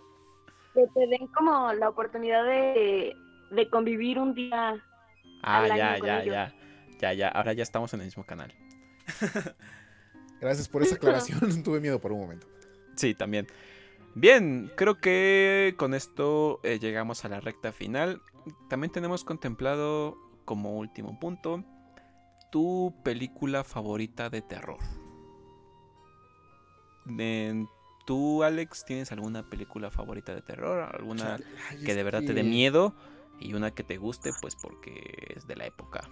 que 0.74 0.86
te 0.94 1.08
den 1.08 1.28
como 1.28 1.72
la 1.74 1.90
oportunidad 1.90 2.44
de, 2.46 3.16
de 3.52 3.70
convivir 3.70 4.20
un 4.20 4.34
día. 4.34 4.76
Ah, 5.42 5.60
Al 5.64 5.72
año 5.72 5.78
ya, 5.78 6.00
con 6.00 6.08
ya, 6.08 6.22
ellos. 6.22 6.34
ya. 6.36 6.54
Ya, 7.02 7.14
ya. 7.14 7.28
Ahora 7.30 7.54
ya 7.54 7.64
estamos 7.64 7.94
en 7.94 8.00
el 8.02 8.08
mismo 8.08 8.26
canal. 8.26 8.54
Gracias 10.42 10.68
por 10.70 10.82
esa 10.84 10.96
aclaración. 10.96 11.40
Tuve 11.64 11.80
miedo 11.80 12.00
por 12.00 12.12
un 12.12 12.20
momento. 12.22 12.48
Sí, 12.96 13.14
también. 13.14 13.48
Bien, 14.16 14.72
creo 14.76 15.00
que 15.00 15.74
con 15.78 15.94
esto 15.94 16.60
eh, 16.64 16.80
llegamos 16.80 17.26
a 17.26 17.30
la 17.30 17.40
recta 17.40 17.72
final. 17.72 18.22
También 18.70 18.92
tenemos 18.92 19.24
contemplado 19.24 20.18
como 20.46 20.78
último 20.78 21.20
punto 21.20 21.64
tu 22.52 22.94
película 23.04 23.64
favorita 23.64 24.30
de 24.30 24.42
terror. 24.44 24.78
En- 27.08 27.68
¿Tú, 28.06 28.44
Alex, 28.44 28.84
tienes 28.86 29.12
alguna 29.12 29.50
película 29.50 29.90
favorita 29.90 30.36
de 30.36 30.42
terror? 30.42 30.90
¿Alguna 30.94 31.40
ay, 31.70 31.84
que 31.84 31.96
de 31.96 32.04
verdad 32.04 32.22
te 32.22 32.34
dé 32.34 32.44
miedo? 32.44 32.94
Y 33.40 33.54
una 33.54 33.72
que 33.72 33.84
te 33.84 33.98
guste, 33.98 34.32
pues 34.42 34.56
porque 34.56 35.34
es 35.36 35.48
de 35.48 35.56
la 35.56 35.66
época. 35.66 36.10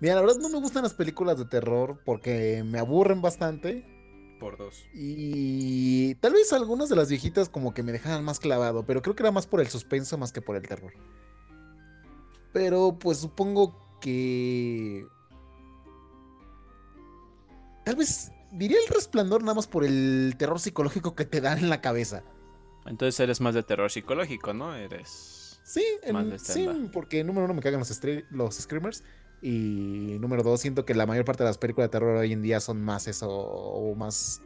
Mira, 0.00 0.14
la 0.14 0.22
verdad 0.22 0.36
no 0.40 0.48
me 0.48 0.58
gustan 0.58 0.82
las 0.82 0.94
películas 0.94 1.38
de 1.38 1.44
terror 1.44 2.00
porque 2.04 2.64
me 2.64 2.78
aburren 2.78 3.22
bastante. 3.22 3.84
Por 4.40 4.56
dos. 4.56 4.86
Y 4.94 6.14
tal 6.16 6.32
vez 6.32 6.52
algunas 6.52 6.88
de 6.88 6.96
las 6.96 7.10
viejitas 7.10 7.48
como 7.50 7.74
que 7.74 7.82
me 7.82 7.92
dejaban 7.92 8.24
más 8.24 8.40
clavado, 8.40 8.84
pero 8.86 9.02
creo 9.02 9.14
que 9.14 9.22
era 9.22 9.30
más 9.30 9.46
por 9.46 9.60
el 9.60 9.68
suspenso 9.68 10.16
más 10.16 10.32
que 10.32 10.40
por 10.40 10.56
el 10.56 10.66
terror. 10.66 10.92
Pero 12.52 12.98
pues 12.98 13.18
supongo 13.18 13.76
que... 14.00 15.06
Tal 17.84 17.96
vez 17.96 18.32
diría 18.52 18.78
el 18.78 18.92
resplandor 18.94 19.42
nada 19.42 19.54
más 19.54 19.66
por 19.66 19.84
el 19.84 20.34
terror 20.38 20.58
psicológico 20.60 21.14
que 21.14 21.24
te 21.24 21.40
dan 21.40 21.58
en 21.58 21.70
la 21.70 21.80
cabeza. 21.80 22.22
Entonces 22.86 23.18
eres 23.20 23.40
más 23.40 23.54
de 23.54 23.62
terror 23.62 23.90
psicológico, 23.90 24.52
¿no? 24.54 24.74
Eres... 24.74 25.60
Sí, 25.64 25.84
en- 26.02 26.14
Más 26.14 26.28
de 26.28 26.38
sí, 26.38 26.68
porque 26.92 27.22
número 27.22 27.44
uno 27.44 27.54
me 27.54 27.60
cagan 27.62 27.78
los, 27.80 28.00
los 28.30 28.54
screamers. 28.56 29.04
Y 29.42 30.16
número 30.20 30.42
dos, 30.42 30.60
siento 30.60 30.84
que 30.84 30.94
la 30.94 31.06
mayor 31.06 31.24
parte 31.24 31.44
de 31.44 31.48
las 31.50 31.58
películas 31.58 31.86
de 31.88 31.92
terror 31.92 32.16
hoy 32.16 32.32
en 32.32 32.42
día 32.42 32.60
son 32.60 32.82
más 32.82 33.06
eso, 33.06 33.30
o 33.30 33.94
más 33.94 34.42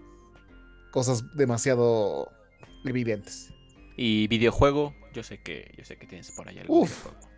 cosas 0.93 1.25
demasiado 1.35 2.31
evidentes. 2.85 3.53
Y 3.97 4.29
videojuego, 4.29 4.95
yo 5.15 5.23
sé 5.23 5.41
que, 5.43 5.73
yo 5.79 5.85
sé 5.85 5.97
que 5.97 6.07
tienes 6.07 6.31
por 6.33 6.49
ahí 6.49 6.59
algún 6.59 6.83
Uf. 6.83 6.91
videojuego. 7.07 7.29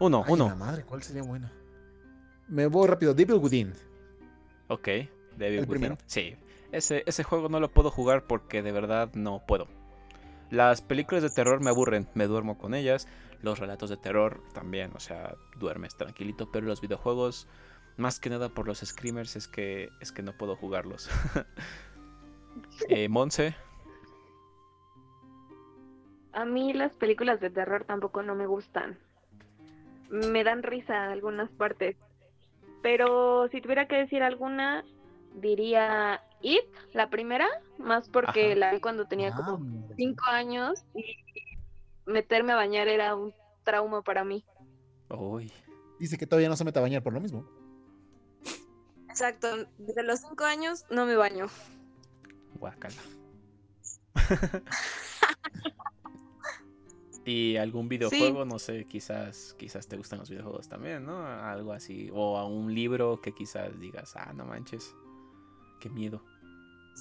Uno, 0.00 0.24
Ay, 0.26 0.32
uno. 0.32 0.48
la 0.48 0.54
madre, 0.56 0.84
¿cuál 0.84 1.02
sería 1.02 1.22
bueno? 1.22 1.50
Me 2.48 2.66
voy 2.66 2.86
rápido, 2.88 3.14
Devil 3.14 3.36
Within. 3.36 3.72
Ok, 4.68 4.88
Devil 5.38 5.60
¿El 5.60 5.64
Within. 5.64 5.70
primero? 5.70 5.98
Sí, 6.06 6.36
ese, 6.72 7.02
ese 7.06 7.22
juego 7.22 7.48
no 7.48 7.60
lo 7.60 7.70
puedo 7.70 7.90
jugar 7.90 8.26
porque 8.26 8.62
de 8.62 8.72
verdad 8.72 9.10
no 9.14 9.42
puedo. 9.46 9.66
Las 10.50 10.80
películas 10.82 11.22
de 11.22 11.30
terror 11.30 11.62
me 11.62 11.70
aburren, 11.70 12.08
me 12.14 12.26
duermo 12.26 12.58
con 12.58 12.74
ellas. 12.74 13.06
Los 13.42 13.58
relatos 13.58 13.90
de 13.90 13.96
terror 13.96 14.42
también, 14.52 14.90
o 14.94 15.00
sea, 15.00 15.36
duermes 15.58 15.96
tranquilito, 15.96 16.50
pero 16.50 16.66
los 16.66 16.80
videojuegos, 16.80 17.46
más 17.96 18.18
que 18.18 18.30
nada 18.30 18.48
por 18.48 18.66
los 18.66 18.78
screamers, 18.78 19.36
es 19.36 19.46
que, 19.46 19.90
es 20.00 20.10
que 20.10 20.22
no 20.22 20.32
puedo 20.32 20.56
jugarlos. 20.56 21.08
eh, 22.88 23.08
Monse, 23.08 23.54
A 26.32 26.44
mí 26.44 26.72
las 26.72 26.92
películas 26.92 27.40
de 27.40 27.50
terror 27.50 27.84
tampoco 27.84 28.22
no 28.22 28.34
me 28.34 28.46
gustan. 28.46 28.96
Me 30.10 30.44
dan 30.44 30.62
risa 30.62 31.10
algunas 31.10 31.50
partes. 31.50 31.96
Pero 32.80 33.48
si 33.48 33.60
tuviera 33.60 33.88
que 33.88 33.96
decir 33.96 34.22
alguna, 34.22 34.84
diría 35.34 36.22
It, 36.40 36.64
la 36.92 37.10
primera, 37.10 37.46
más 37.78 38.08
porque 38.08 38.46
Ajá. 38.52 38.54
la 38.56 38.72
vi 38.72 38.80
cuando 38.80 39.06
tenía 39.06 39.30
Ah, 39.32 39.36
como 39.36 39.58
mira. 39.58 39.94
cinco 39.96 40.24
años 40.30 40.84
y 40.94 41.04
meterme 42.06 42.52
a 42.52 42.56
bañar 42.56 42.88
era 42.88 43.14
un 43.14 43.32
trauma 43.64 44.02
para 44.02 44.24
mí. 44.24 44.44
uy, 45.10 45.52
Dice 45.98 46.16
que 46.16 46.26
todavía 46.26 46.48
no 46.48 46.56
se 46.56 46.64
mete 46.64 46.78
a 46.78 46.82
bañar 46.82 47.02
por 47.02 47.12
lo 47.12 47.20
mismo. 47.20 47.44
Exacto, 49.08 49.48
desde 49.78 50.02
los 50.04 50.20
cinco 50.20 50.44
años 50.44 50.84
no 50.90 51.06
me 51.06 51.16
baño. 51.16 51.46
guácala. 52.54 52.94
Y 57.24 57.58
algún 57.58 57.88
videojuego, 57.90 58.46
no 58.46 58.58
sé, 58.58 58.86
quizás, 58.86 59.54
quizás 59.58 59.86
te 59.86 59.98
gustan 59.98 60.18
los 60.20 60.30
videojuegos 60.30 60.66
también, 60.66 61.04
¿no? 61.04 61.26
Algo 61.26 61.74
así. 61.74 62.08
O 62.14 62.38
a 62.38 62.46
un 62.46 62.74
libro 62.74 63.20
que 63.20 63.32
quizás 63.34 63.78
digas, 63.78 64.16
ah, 64.16 64.32
no 64.34 64.46
manches. 64.46 64.94
Qué 65.80 65.88
miedo. 65.90 66.22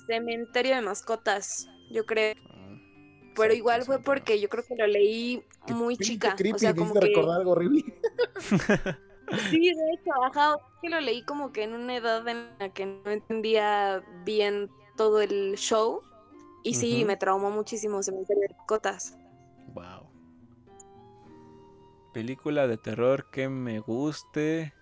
Cementerio 0.07 0.75
de 0.75 0.81
mascotas, 0.81 1.67
yo 1.91 2.05
creo. 2.05 2.35
Ah, 2.49 2.79
Pero 3.35 3.53
sí, 3.53 3.57
igual 3.59 3.81
sí, 3.81 3.87
fue 3.87 3.99
porque 3.99 4.39
yo 4.39 4.49
creo 4.49 4.63
que 4.65 4.75
lo 4.75 4.87
leí 4.87 5.43
Qué 5.65 5.73
muy 5.73 5.97
chica. 5.97 6.35
creepy, 6.35 6.55
O 6.55 6.59
sea, 6.59 6.73
como 6.75 6.93
que... 6.93 7.07
recordar 7.07 7.37
algo 7.39 7.51
horrible. 7.51 7.83
Sí, 9.49 9.59
de 9.73 9.91
hecho, 9.93 10.11
ajá, 10.23 10.55
es 10.55 10.79
que 10.81 10.89
lo 10.89 11.01
leí 11.01 11.21
como 11.23 11.51
que 11.51 11.63
en 11.63 11.73
una 11.73 11.97
edad 11.97 12.25
en 12.29 12.49
la 12.59 12.69
que 12.73 12.85
no 12.85 13.11
entendía 13.11 14.01
bien 14.23 14.69
todo 14.95 15.21
el 15.21 15.55
show. 15.57 16.01
Y 16.63 16.75
sí, 16.75 17.03
me 17.05 17.17
traumó 17.17 17.51
muchísimo 17.51 18.01
Cementerio 18.03 18.43
de 18.47 18.55
mascotas. 18.55 19.17
Wow. 19.73 20.09
Película 22.13 22.67
de 22.67 22.77
terror 22.77 23.29
que 23.29 23.49
me 23.49 23.79
guste. 23.79 24.73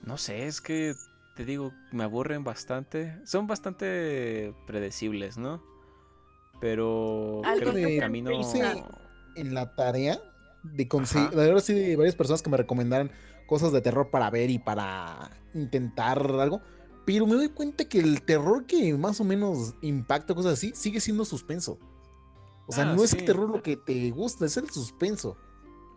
No 0.00 0.16
sé, 0.16 0.46
es 0.46 0.60
que 0.60 0.94
te 1.38 1.44
digo, 1.44 1.72
me 1.92 2.02
aburren 2.02 2.42
bastante. 2.42 3.16
Son 3.24 3.46
bastante 3.46 4.52
predecibles, 4.66 5.38
¿no? 5.38 5.62
Pero 6.60 7.42
creo 7.56 7.72
que 7.72 7.94
el 7.94 8.00
camino. 8.00 8.32
hice 8.32 8.60
en 9.36 9.54
la 9.54 9.72
tarea 9.76 10.18
de 10.64 10.88
conseguir, 10.88 11.30
de 11.30 11.36
verdad 11.36 11.60
sí 11.60 11.74
de 11.74 11.94
varias 11.94 12.16
personas 12.16 12.42
que 12.42 12.50
me 12.50 12.56
recomendaran 12.56 13.12
cosas 13.46 13.70
de 13.70 13.80
terror 13.80 14.10
para 14.10 14.28
ver 14.30 14.50
y 14.50 14.58
para 14.58 15.30
intentar 15.54 16.18
algo, 16.40 16.60
pero 17.06 17.24
me 17.24 17.34
doy 17.34 17.50
cuenta 17.50 17.84
que 17.84 18.00
el 18.00 18.22
terror 18.22 18.66
que 18.66 18.92
más 18.94 19.20
o 19.20 19.24
menos 19.24 19.76
impacta 19.80 20.34
cosas 20.34 20.54
así 20.54 20.72
sigue 20.74 20.98
siendo 20.98 21.24
suspenso. 21.24 21.78
O 22.66 22.72
sea, 22.72 22.90
Ah, 22.90 22.94
no 22.96 23.04
es 23.04 23.10
sí. 23.10 23.18
el 23.18 23.24
terror 23.26 23.48
lo 23.48 23.62
que 23.62 23.76
te 23.76 24.10
gusta, 24.10 24.44
es 24.44 24.56
el 24.56 24.68
suspenso. 24.70 25.36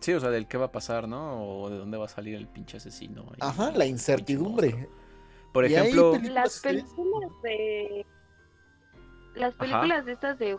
Sí, 0.02 0.14
o 0.14 0.20
sea, 0.20 0.30
del 0.30 0.48
qué 0.48 0.58
va 0.60 0.66
a 0.68 0.72
pasar, 0.72 1.08
¿no? 1.08 1.44
O 1.64 1.70
de 1.72 1.78
dónde 1.78 1.98
va 1.98 2.06
a 2.06 2.10
salir 2.10 2.36
el 2.36 2.48
pinche 2.48 2.78
asesino. 2.78 3.26
Ajá, 3.40 3.72
la 3.72 3.88
incertidumbre. 3.88 4.88
Por 5.54 5.66
Y 5.70 5.76
ejemplo, 5.76 6.14
Las 6.32 6.60
Películas, 6.60 7.32
de. 7.44 8.06
Las 9.36 9.50
Ajá. 9.52 9.60
películas 9.60 10.06
de 10.06 10.12
estas 10.14 10.40
de 10.40 10.54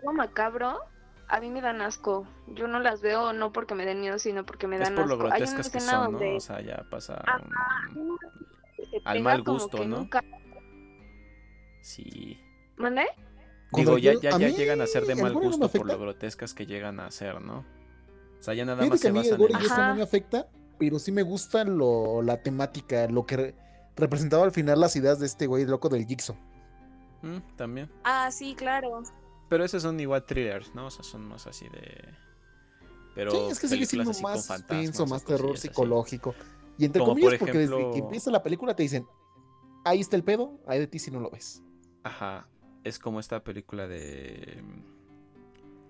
juego 0.00 0.12
macabro, 0.14 0.78
a 1.28 1.40
mí 1.40 1.50
me 1.50 1.60
dan 1.60 1.80
asco. 1.82 2.26
Yo 2.48 2.66
no 2.68 2.78
las 2.78 3.00
veo 3.00 3.32
no 3.32 3.52
porque 3.52 3.74
me 3.74 3.84
den 3.86 4.00
miedo, 4.00 4.18
sino 4.18 4.44
porque 4.44 4.66
me 4.66 4.76
es 4.76 4.82
dan 4.82 4.94
por 4.94 5.06
lo 5.06 5.14
asco. 5.14 5.24
Hay 5.26 5.28
una 5.28 5.36
grotescas 5.38 5.70
que 5.70 5.78
escena 5.78 6.04
son, 6.04 6.12
¿no? 6.12 6.36
O 6.36 6.40
sea, 6.40 6.60
ya 6.60 6.84
pasa. 6.90 7.22
Un- 7.94 8.18
al 9.04 9.20
mal 9.22 9.42
gusto, 9.42 9.84
¿no? 9.84 9.98
nunca- 9.98 10.22
Sí. 11.82 12.38
¿Mandé? 12.76 13.06
Cuando 13.70 13.96
Digo, 13.96 14.12
ya, 14.20 14.20
ya, 14.30 14.36
a 14.36 14.38
ya 14.38 14.48
mí 14.48 14.54
llegan 14.54 14.80
a 14.80 14.86
ser 14.86 15.04
de 15.04 15.12
el 15.14 15.22
mal 15.22 15.34
no 15.34 15.40
gusto 15.40 15.68
por 15.70 15.86
lo 15.86 15.98
grotescas 15.98 16.54
que 16.54 16.66
llegan 16.66 17.00
a 17.00 17.10
ser, 17.10 17.40
¿no? 17.40 17.58
O 18.38 18.42
sea, 18.42 18.54
ya 18.54 18.64
nada 18.64 18.78
Fíjate 18.82 18.90
más 18.90 18.98
que 19.00 19.02
se 19.02 19.08
a 19.08 19.12
mí 19.12 19.18
el 19.18 19.24
basan 19.24 19.38
gore 19.38 19.54
en 19.54 19.60
y 19.60 19.64
eso 19.64 19.74
Ajá. 19.74 19.88
no 19.88 19.94
me 19.96 20.02
afecta, 20.02 20.48
pero 20.78 20.98
sí 20.98 21.12
me 21.12 21.22
gusta 21.22 21.64
lo, 21.64 22.22
la 22.22 22.42
temática, 22.42 23.08
lo 23.08 23.26
que 23.26 23.36
re- 23.36 23.54
representaba 23.98 24.44
al 24.44 24.52
final 24.52 24.80
las 24.80 24.96
ideas 24.96 25.18
de 25.18 25.26
este 25.26 25.46
güey 25.46 25.66
loco 25.66 25.88
del 25.88 26.06
Jigsaw. 26.06 26.36
Mm, 27.22 27.38
también. 27.56 27.90
Ah, 28.04 28.30
sí, 28.30 28.54
claro. 28.54 29.02
Pero 29.48 29.64
esos 29.64 29.82
son 29.82 29.98
igual 29.98 30.24
thrillers, 30.24 30.74
¿no? 30.74 30.86
O 30.86 30.90
sea, 30.90 31.02
son 31.02 31.26
más 31.26 31.46
así 31.46 31.68
de. 31.68 32.04
Pero 33.14 33.32
sí, 33.32 33.38
es 33.50 33.58
que 33.58 33.68
sigue 33.68 33.86
siendo 33.86 34.12
más 34.22 34.46
suspenso, 34.46 35.06
más 35.06 35.24
terror 35.24 35.54
así. 35.54 35.68
psicológico. 35.68 36.34
Y 36.78 36.84
entre 36.84 37.00
Como 37.00 37.12
comillas, 37.12 37.32
por 37.32 37.38
porque 37.40 37.58
desde 37.58 37.90
que 37.90 37.98
empieza 37.98 38.30
la 38.30 38.42
película 38.42 38.76
te 38.76 38.84
dicen, 38.84 39.06
ahí 39.84 40.00
está 40.00 40.14
el 40.14 40.22
pedo, 40.22 40.60
ahí 40.66 40.78
de 40.78 40.86
ti 40.86 41.00
si 41.00 41.10
no 41.10 41.18
lo 41.18 41.30
ves. 41.30 41.62
Ajá. 42.04 42.46
Es 42.84 42.98
como 42.98 43.18
esta 43.18 43.42
película 43.42 43.88
de. 43.88 44.62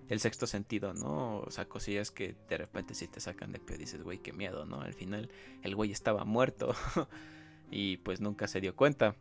El 0.07 0.19
sexto 0.19 0.47
sentido, 0.47 0.95
¿no? 0.95 1.41
O 1.41 1.51
sea, 1.51 1.69
cosillas 1.69 2.09
que 2.09 2.35
de 2.49 2.57
repente 2.57 2.95
sí 2.95 3.07
te 3.07 3.19
sacan 3.19 3.51
de 3.51 3.59
pedo 3.59 3.75
y 3.75 3.81
dices, 3.81 4.01
güey, 4.01 4.17
qué 4.17 4.33
miedo, 4.33 4.65
¿no? 4.65 4.81
Al 4.81 4.95
final 4.95 5.29
el 5.61 5.75
güey 5.75 5.91
estaba 5.91 6.25
muerto 6.25 6.73
y 7.71 7.97
pues 7.97 8.21
nunca 8.21 8.47
se 8.47 8.61
dio 8.61 8.75
cuenta. 8.75 9.15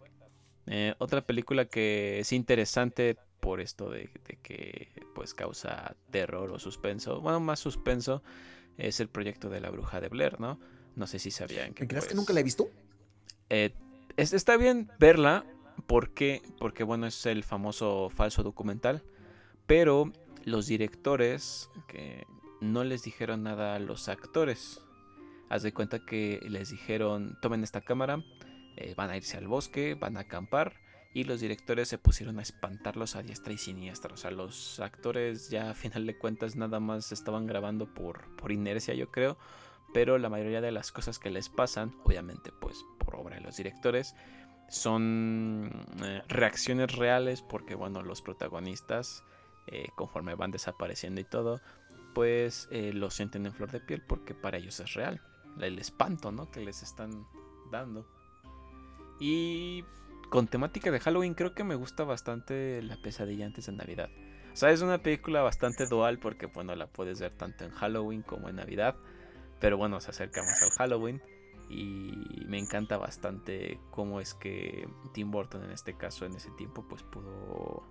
Eh, 0.67 0.95
otra 0.99 1.23
película 1.23 1.65
que 1.67 2.19
es 2.21 2.33
interesante 2.33 3.17
por 3.41 3.61
esto 3.61 3.89
de, 3.91 4.11
de 4.27 4.39
que 4.43 4.89
pues 5.15 5.33
causa 5.35 5.97
terror 6.11 6.51
o 6.51 6.59
suspenso. 6.59 7.21
Bueno, 7.21 7.41
más 7.41 7.61
suspenso 7.61 8.23
es 8.77 9.01
el 9.01 9.09
proyecto 9.09 9.49
de 9.49 9.61
la 9.61 9.71
bruja 9.71 10.01
de 10.01 10.09
Blair, 10.09 10.39
¿no? 10.41 10.59
No 10.97 11.07
sé 11.07 11.19
si 11.19 11.31
sabían 11.31 11.75
que. 11.75 11.85
¿Me 11.85 11.89
crees 11.89 12.05
que 12.05 12.09
pues, 12.11 12.17
nunca 12.17 12.33
la 12.33 12.41
he 12.41 12.43
visto? 12.43 12.69
eh, 13.51 13.73
es- 14.17 14.33
está 14.33 14.57
bien 14.57 14.91
verla 14.99 15.45
porque, 15.87 16.43
porque, 16.59 16.83
bueno, 16.85 17.07
es 17.07 17.25
el 17.27 17.45
famoso 17.45 18.11
falso 18.11 18.43
documental. 18.43 19.03
Pero 19.67 20.13
los 20.45 20.67
directores 20.67 21.71
que 21.87 22.25
no 22.61 22.83
les 22.85 23.03
dijeron 23.03 23.43
nada 23.43 23.75
a 23.75 23.79
los 23.79 24.09
actores. 24.09 24.81
Haz 25.51 25.63
de 25.63 25.73
cuenta 25.73 26.05
que 26.05 26.41
les 26.49 26.71
dijeron, 26.71 27.39
tomen 27.41 27.63
esta 27.63 27.81
cámara, 27.81 28.23
eh, 28.77 28.95
van 28.97 29.11
a 29.11 29.17
irse 29.17 29.37
al 29.37 29.49
bosque, 29.49 29.95
van 29.95 30.17
a 30.17 30.21
acampar. 30.21 30.75
Y 31.15 31.25
los 31.25 31.41
directores 31.41 31.89
se 31.89 31.97
pusieron 31.97 32.39
a 32.39 32.43
espantarlos 32.43 33.17
a 33.17 33.23
diestra 33.23 33.53
y 33.53 33.59
siniestra. 33.59 34.13
O 34.13 34.17
sea, 34.17 34.31
los 34.31 34.79
actores 34.79 35.49
ya 35.49 35.71
a 35.71 35.75
final 35.75 36.07
de 36.07 36.19
cuentas 36.19 36.55
nada 36.55 36.81
más 36.81 37.13
estaban 37.13 37.47
grabando 37.47 37.93
por, 37.93 38.37
por 38.37 38.53
inercia, 38.53 38.95
yo 38.95 39.11
creo 39.11 39.39
pero 39.93 40.19
la 40.19 40.29
mayoría 40.29 40.61
de 40.61 40.73
las 40.73 40.93
cosas 40.93 41.19
que 41.19 41.31
les 41.31 41.49
pasan, 41.49 41.95
obviamente 42.05 42.53
pues 42.53 42.85
por 42.99 43.17
obra 43.17 43.37
de 43.37 43.43
los 43.43 43.57
directores, 43.57 44.15
son 44.69 45.71
eh, 46.03 46.23
reacciones 46.29 46.93
reales 46.93 47.43
porque 47.43 47.75
bueno, 47.75 48.03
los 48.03 48.21
protagonistas 48.21 49.25
eh, 49.67 49.89
conforme 49.95 50.35
van 50.35 50.51
desapareciendo 50.51 51.21
y 51.21 51.25
todo, 51.25 51.61
pues 52.15 52.69
lo 52.71 53.11
sienten 53.11 53.47
en 53.47 53.53
flor 53.53 53.71
de 53.71 53.81
piel 53.81 54.03
porque 54.03 54.35
para 54.35 54.59
ellos 54.59 54.81
es 54.81 54.95
real, 54.95 55.21
el 55.61 55.79
espanto, 55.79 56.33
¿no? 56.33 56.51
Que 56.51 56.61
les 56.61 56.83
están 56.83 57.27
dando. 57.71 58.07
Y 59.21 59.85
con 60.31 60.47
temática 60.47 60.91
de 60.91 61.01
Halloween 61.01 61.35
creo 61.35 61.55
que 61.55 61.65
me 61.65 61.75
gusta 61.75 62.05
bastante 62.05 62.83
La 62.83 62.97
pesadilla 62.97 63.47
antes 63.47 63.67
de 63.67 63.73
Navidad. 63.73 64.11
O 64.53 64.57
sea, 64.57 64.71
es 64.71 64.83
una 64.83 64.99
película 64.99 65.43
bastante 65.43 65.87
dual 65.87 66.19
porque 66.19 66.47
bueno, 66.47 66.75
la 66.75 66.87
puedes 66.87 67.21
ver 67.21 67.35
tanto 67.35 67.65
en 67.65 67.71
Halloween 67.71 68.23
como 68.23 68.49
en 68.49 68.57
Navidad. 68.57 68.97
Pero 69.61 69.77
bueno, 69.77 70.01
se 70.01 70.11
acerca 70.11 70.43
más 70.43 70.63
al 70.63 70.71
Halloween. 70.71 71.23
Y 71.69 72.45
me 72.47 72.59
encanta 72.59 72.97
bastante 72.97 73.79
cómo 73.91 74.21
es 74.21 74.35
que 74.35 74.89
Tim 75.13 75.31
Burton 75.31 75.65
en 75.65 75.71
este 75.71 75.97
caso, 75.97 76.25
en 76.25 76.35
ese 76.35 76.51
tiempo, 76.53 76.87
pues 76.89 77.03
pudo 77.03 77.83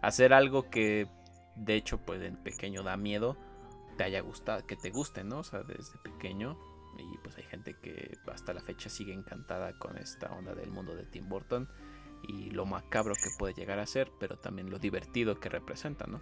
hacer 0.00 0.32
algo 0.32 0.70
que 0.70 1.06
de 1.54 1.74
hecho 1.74 1.98
pues 1.98 2.22
en 2.22 2.36
pequeño 2.36 2.82
da 2.82 2.96
miedo. 2.96 3.36
Te 3.96 4.04
haya 4.04 4.20
gustado, 4.20 4.66
que 4.66 4.76
te 4.76 4.90
guste, 4.90 5.22
¿no? 5.24 5.40
O 5.40 5.44
sea, 5.44 5.62
desde 5.62 5.98
pequeño. 5.98 6.58
Y 6.98 7.18
pues 7.18 7.36
hay 7.36 7.44
gente 7.44 7.74
que 7.74 8.16
hasta 8.32 8.52
la 8.54 8.60
fecha 8.60 8.88
sigue 8.88 9.12
encantada 9.12 9.72
con 9.78 9.96
esta 9.98 10.32
onda 10.32 10.54
del 10.54 10.70
mundo 10.70 10.94
de 10.94 11.04
Tim 11.04 11.28
Burton. 11.28 11.68
Y 12.28 12.50
lo 12.50 12.66
macabro 12.66 13.14
que 13.14 13.30
puede 13.38 13.54
llegar 13.54 13.78
a 13.80 13.86
ser, 13.86 14.10
pero 14.20 14.38
también 14.38 14.70
lo 14.70 14.78
divertido 14.78 15.40
que 15.40 15.48
representa, 15.48 16.06
¿no? 16.06 16.20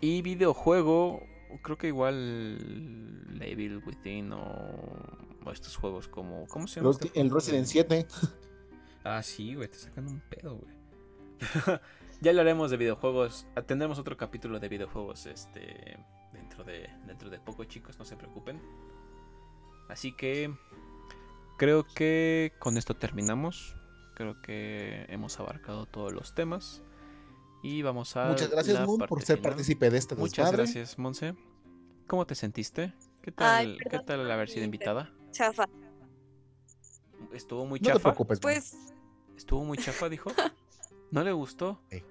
Y 0.00 0.22
videojuego, 0.22 1.20
creo 1.62 1.76
que 1.76 1.88
igual 1.88 3.36
Evil 3.40 3.82
Within 3.84 4.32
o, 4.32 4.38
o 5.44 5.50
estos 5.50 5.76
juegos 5.76 6.06
como... 6.06 6.46
¿Cómo 6.46 6.68
se 6.68 6.76
llama? 6.76 6.88
Los- 6.90 7.00
este 7.02 7.20
el 7.20 7.30
Resident 7.30 7.64
de- 7.66 7.70
7. 7.72 8.06
Ah, 9.04 9.22
sí, 9.22 9.54
güey, 9.54 9.68
te 9.68 9.78
sacan 9.78 10.06
un 10.06 10.20
pedo, 10.20 10.56
güey. 10.56 10.74
ya 12.20 12.30
hablaremos 12.30 12.70
de 12.70 12.76
videojuegos. 12.76 13.46
Ah, 13.54 13.62
Tendremos 13.62 13.98
otro 13.98 14.16
capítulo 14.16 14.58
de 14.60 14.68
videojuegos 14.68 15.26
este 15.26 15.98
dentro 16.32 16.64
de 16.64 16.88
dentro 17.06 17.30
de 17.30 17.38
poco, 17.40 17.64
chicos, 17.64 17.98
no 17.98 18.04
se 18.04 18.16
preocupen. 18.16 18.60
Así 19.88 20.12
que 20.14 20.54
creo 21.56 21.84
que 21.86 22.52
con 22.58 22.76
esto 22.76 22.94
terminamos. 22.94 23.74
Creo 24.14 24.40
que 24.42 25.06
hemos 25.08 25.38
abarcado 25.38 25.86
todos 25.86 26.12
los 26.12 26.34
temas 26.34 26.82
y 27.62 27.82
vamos 27.82 28.16
a 28.16 28.26
Muchas 28.28 28.50
gracias, 28.50 28.78
parte 28.78 29.06
por 29.06 29.22
ser 29.22 29.36
final. 29.38 29.50
partícipe 29.52 29.90
de 29.90 29.98
este 29.98 30.16
Muchas 30.16 30.36
desmadre. 30.50 30.56
gracias, 30.64 30.98
Monse. 30.98 31.34
¿Cómo 32.08 32.26
te 32.26 32.34
sentiste? 32.34 32.94
¿Qué 33.22 33.32
Ay, 33.36 33.76
tal, 33.78 33.90
¿qué 33.90 33.98
tal 34.00 34.28
haber 34.30 34.48
sido 34.48 34.64
invitada? 34.64 35.12
Chafa. 35.30 35.66
Estuvo 37.32 37.64
muy 37.66 37.78
No 37.78 37.84
te 37.86 37.92
chafa. 37.92 38.02
preocupes. 38.02 38.40
Pues, 38.40 38.76
Estuvo 39.36 39.62
muy 39.64 39.78
chafa, 39.78 40.08
dijo. 40.08 40.30
¿No 41.10 41.22
le 41.24 41.32
gustó? 41.32 41.80
Sí. 41.90 42.02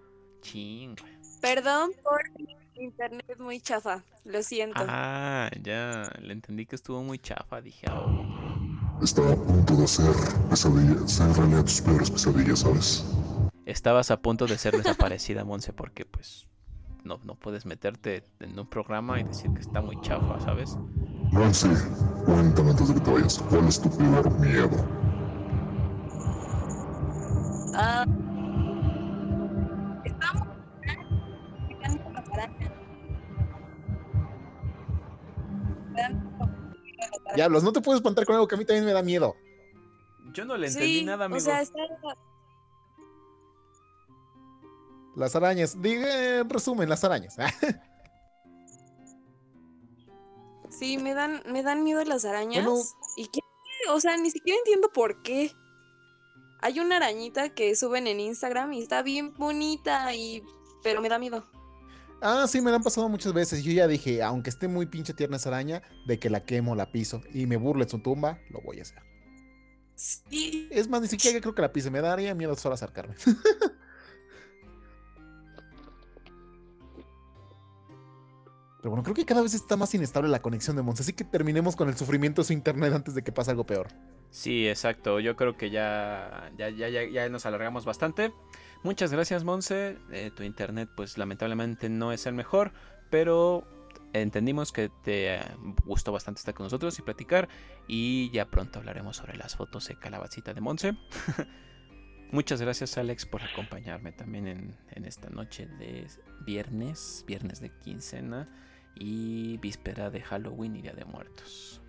Ching. 0.42 0.96
perdón 1.42 1.92
por 2.04 2.22
mi 2.40 2.56
internet 2.76 3.38
muy 3.40 3.60
chafa. 3.60 4.04
Lo 4.24 4.42
siento. 4.44 4.84
Ah, 4.88 5.50
ya. 5.62 6.10
Le 6.20 6.34
entendí 6.34 6.66
que 6.66 6.76
estuvo 6.76 7.02
muy 7.02 7.20
chafa. 7.20 7.62
Dije, 7.62 7.88
oh. 7.92 9.02
Estaba 9.02 9.34
a 9.34 9.36
punto 9.36 9.76
de 9.76 9.84
hacer 9.84 10.14
pesadillas, 10.50 11.12
ser 11.12 11.32
realidad 11.34 11.64
tus 11.64 11.82
peores 11.82 12.10
pesadillas, 12.10 12.60
¿sabes? 12.60 13.06
Estabas 13.66 14.10
a 14.12 14.22
punto 14.22 14.48
de 14.48 14.58
ser 14.58 14.76
desaparecida, 14.76 15.44
Monse, 15.46 15.74
porque 15.74 16.06
pues 16.06 16.48
no, 17.04 17.20
no 17.24 17.36
puedes 17.36 17.66
meterte 17.66 18.24
en 18.40 18.58
un 18.58 18.68
programa 18.68 19.20
y 19.20 19.24
decir 19.24 19.52
que 19.54 19.62
está 19.62 19.82
muy 19.82 20.00
chafa, 20.02 20.40
¿sabes? 20.40 20.78
Nancy, 21.32 21.70
cuéntame 22.26 22.72
antes 22.72 22.88
de 22.88 22.94
que 22.96 23.00
te 23.02 23.12
vayas, 23.12 23.40
¿cuál 23.50 23.68
es 23.68 23.82
tu 23.82 23.90
peor 23.96 24.40
miedo? 24.40 24.70
Ah, 27.76 28.06
Diablos, 37.38 37.62
no 37.64 37.72
te 37.72 37.82
puedes 37.82 38.00
espantar 38.00 38.26
con 38.26 38.34
algo 38.34 38.48
que 38.48 38.56
a 38.56 38.58
mí 38.58 38.66
también 38.66 38.84
me 38.84 38.94
da 38.94 39.04
miedo. 39.04 39.36
Yo 40.34 40.44
no 40.44 40.58
le 40.58 40.68
entendí 40.68 41.00
Sí, 41.02 41.06
nada, 41.06 41.26
amigo. 41.26 41.38
O 41.38 41.40
sea, 41.40 41.62
está- 41.62 41.80
Las 45.16 45.36
arañas. 45.36 45.80
Diga, 45.80 46.40
en 46.40 46.50
resumen, 46.50 46.90
las 46.90 47.04
arañas. 47.04 47.38
sí, 50.70 50.98
me 50.98 51.14
dan, 51.14 51.44
me 51.46 51.62
dan 51.62 51.84
miedo 51.84 52.04
las 52.06 52.26
arañas. 52.26 52.66
Bueno. 52.66 52.82
Y 53.18 53.28
qué, 53.28 53.42
o 53.92 54.00
sea, 54.00 54.18
ni 54.18 54.32
siquiera 54.32 54.58
entiendo 54.58 54.90
por 54.92 55.22
qué. 55.22 55.52
Hay 56.62 56.80
una 56.80 56.96
arañita 56.98 57.50
que 57.50 57.76
suben 57.76 58.08
en 58.08 58.20
Instagram 58.20 58.74
y 58.74 58.82
está 58.82 59.04
bien 59.04 59.32
bonita 59.36 60.12
y 60.16 60.42
pero 60.82 61.02
me 61.02 61.10
da 61.10 61.20
miedo. 61.20 61.44
Ah, 62.22 62.46
sí, 62.48 62.62
me 62.62 62.72
la 62.72 62.78
han 62.78 62.84
pasado 62.84 63.10
muchas 63.10 63.34
veces. 63.34 63.64
Yo 63.64 63.72
ya 63.72 63.88
dije, 63.88 64.24
aunque 64.24 64.50
esté 64.50 64.68
muy 64.68 64.86
pinche 64.86 65.14
tierna 65.14 65.38
esa 65.38 65.50
araña, 65.50 65.82
de 66.06 66.20
que 66.20 66.30
la 66.30 66.44
quemo, 66.44 66.76
la 66.76 66.92
piso 66.92 67.22
y 67.34 67.46
me 67.46 67.58
burle 67.58 67.84
en 67.84 67.90
su 67.90 68.00
tumba, 68.00 68.40
lo 68.50 68.62
voy 68.62 68.80
a 68.80 68.82
hacer. 68.84 69.02
Sí, 69.96 70.68
Es 70.72 70.88
más, 70.88 71.02
ni 71.02 71.08
siquiera 71.08 71.42
creo 71.42 71.56
que 71.56 71.62
la 71.62 71.74
pise. 71.74 71.90
Me 71.90 72.02
daría 72.02 72.36
miedo 72.36 72.56
solo 72.56 72.76
acercarme. 72.76 73.16
Pero 78.78 78.92
bueno, 78.92 79.02
creo 79.04 79.16
que 79.16 79.26
cada 79.26 79.42
vez 79.42 79.56
está 79.56 79.76
más 79.76 79.94
inestable 79.96 80.30
la 80.30 80.40
conexión 80.40 80.76
de 80.76 80.84
Monse, 80.84 81.02
así 81.02 81.14
que 81.14 81.24
terminemos 81.24 81.76
con 81.76 81.90
el 81.90 81.98
sufrimiento 81.98 82.42
de 82.42 82.46
su 82.46 82.54
internet 82.54 82.94
antes 82.94 83.16
de 83.16 83.24
que 83.24 83.32
pase 83.32 83.50
algo 83.50 83.66
peor. 83.66 83.88
Sí, 84.30 84.68
exacto. 84.68 85.20
Yo 85.20 85.36
creo 85.36 85.58
que 85.58 85.72
ya, 85.72 86.52
ya, 86.58 86.70
ya, 86.70 86.88
ya, 86.88 87.04
ya 87.04 87.28
nos 87.28 87.46
alargamos 87.48 87.86
bastante. 87.86 88.32
Muchas 88.84 89.12
gracias, 89.12 89.44
Monse. 89.44 89.98
Eh, 90.12 90.32
tu 90.36 90.44
internet, 90.44 90.90
pues 90.96 91.18
lamentablemente 91.18 91.90
no 91.90 92.12
es 92.12 92.26
el 92.26 92.34
mejor, 92.34 92.72
pero 93.10 93.68
entendimos 94.14 94.72
que 94.72 94.90
te 95.04 95.36
eh, 95.36 95.42
gustó 95.86 96.12
bastante 96.12 96.40
estar 96.40 96.54
con 96.54 96.66
nosotros 96.66 96.98
y 97.00 97.02
platicar. 97.02 97.50
Y 97.88 98.30
ya 98.32 98.46
pronto 98.46 98.80
hablaremos 98.80 99.18
sobre 99.18 99.36
las 99.38 99.56
fotos 99.56 99.88
de 99.88 99.98
calabacita 99.98 100.54
de 100.54 100.62
Monse. 100.62 100.94
Muchas 102.32 102.62
gracias, 102.62 102.98
Alex, 102.98 103.26
por 103.26 103.42
acompañarme 103.42 104.12
también 104.12 104.48
en, 104.48 104.78
en 104.92 105.06
esta 105.06 105.30
noche 105.30 105.66
de 105.66 106.08
viernes, 106.46 107.24
viernes 107.26 107.62
de 107.62 107.72
quincena 107.80 108.50
y 108.96 109.58
víspera 109.58 110.10
de 110.10 110.22
Halloween 110.22 110.76
y 110.76 110.82
Día 110.82 110.94
de 110.94 111.06
Muertos. 111.06 111.82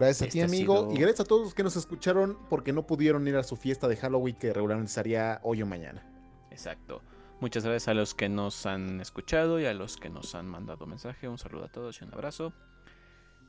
Gracias 0.00 0.22
a 0.22 0.24
Este 0.24 0.32
ti, 0.32 0.40
ha 0.40 0.44
amigo. 0.46 0.76
sido- 0.80 0.92
Y 0.92 0.96
gracias 0.96 1.20
a 1.20 1.24
todos 1.24 1.42
los 1.44 1.54
que 1.54 1.62
nos 1.62 1.76
escucharon 1.76 2.38
porque 2.48 2.72
no 2.72 2.86
pudieron 2.86 3.26
ir 3.28 3.36
a 3.36 3.42
su 3.42 3.54
fiesta 3.56 3.86
de 3.88 3.96
Halloween 3.96 4.34
que 4.36 4.52
regularmente 4.52 4.90
sería 4.92 5.40
hoy 5.42 5.62
o 5.62 5.66
mañana. 5.66 6.02
Exacto. 6.50 7.02
Muchas 7.40 7.64
gracias 7.64 7.88
a 7.88 7.94
los 7.94 8.14
que 8.14 8.28
nos 8.28 8.66
han 8.66 9.00
escuchado 9.00 9.60
y 9.60 9.66
a 9.66 9.72
los 9.74 9.96
que 9.96 10.10
nos 10.10 10.34
han 10.34 10.46
mandado 10.46 10.86
mensaje. 10.86 11.28
Un 11.28 11.38
saludo 11.38 11.64
a 11.64 11.68
todos 11.68 12.00
y 12.00 12.04
un 12.04 12.12
abrazo. 12.14 12.52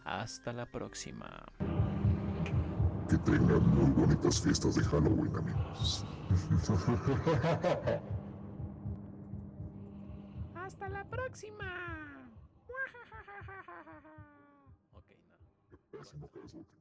Hasta 0.05 0.53
la 0.53 0.65
próxima. 0.65 1.45
Que 3.09 3.17
tengan 3.17 3.67
muy 3.67 3.91
bonitas 3.91 4.41
fiestas 4.41 4.75
de 4.75 4.83
Halloween, 4.83 5.35
amigos. 5.35 6.05
Hasta 10.55 10.87
la 10.89 11.03
próxima. 11.05 12.00
Ok, 16.01 16.13
no. 16.15 16.27
Pésimo 16.29 16.29
cabezote. 16.29 16.80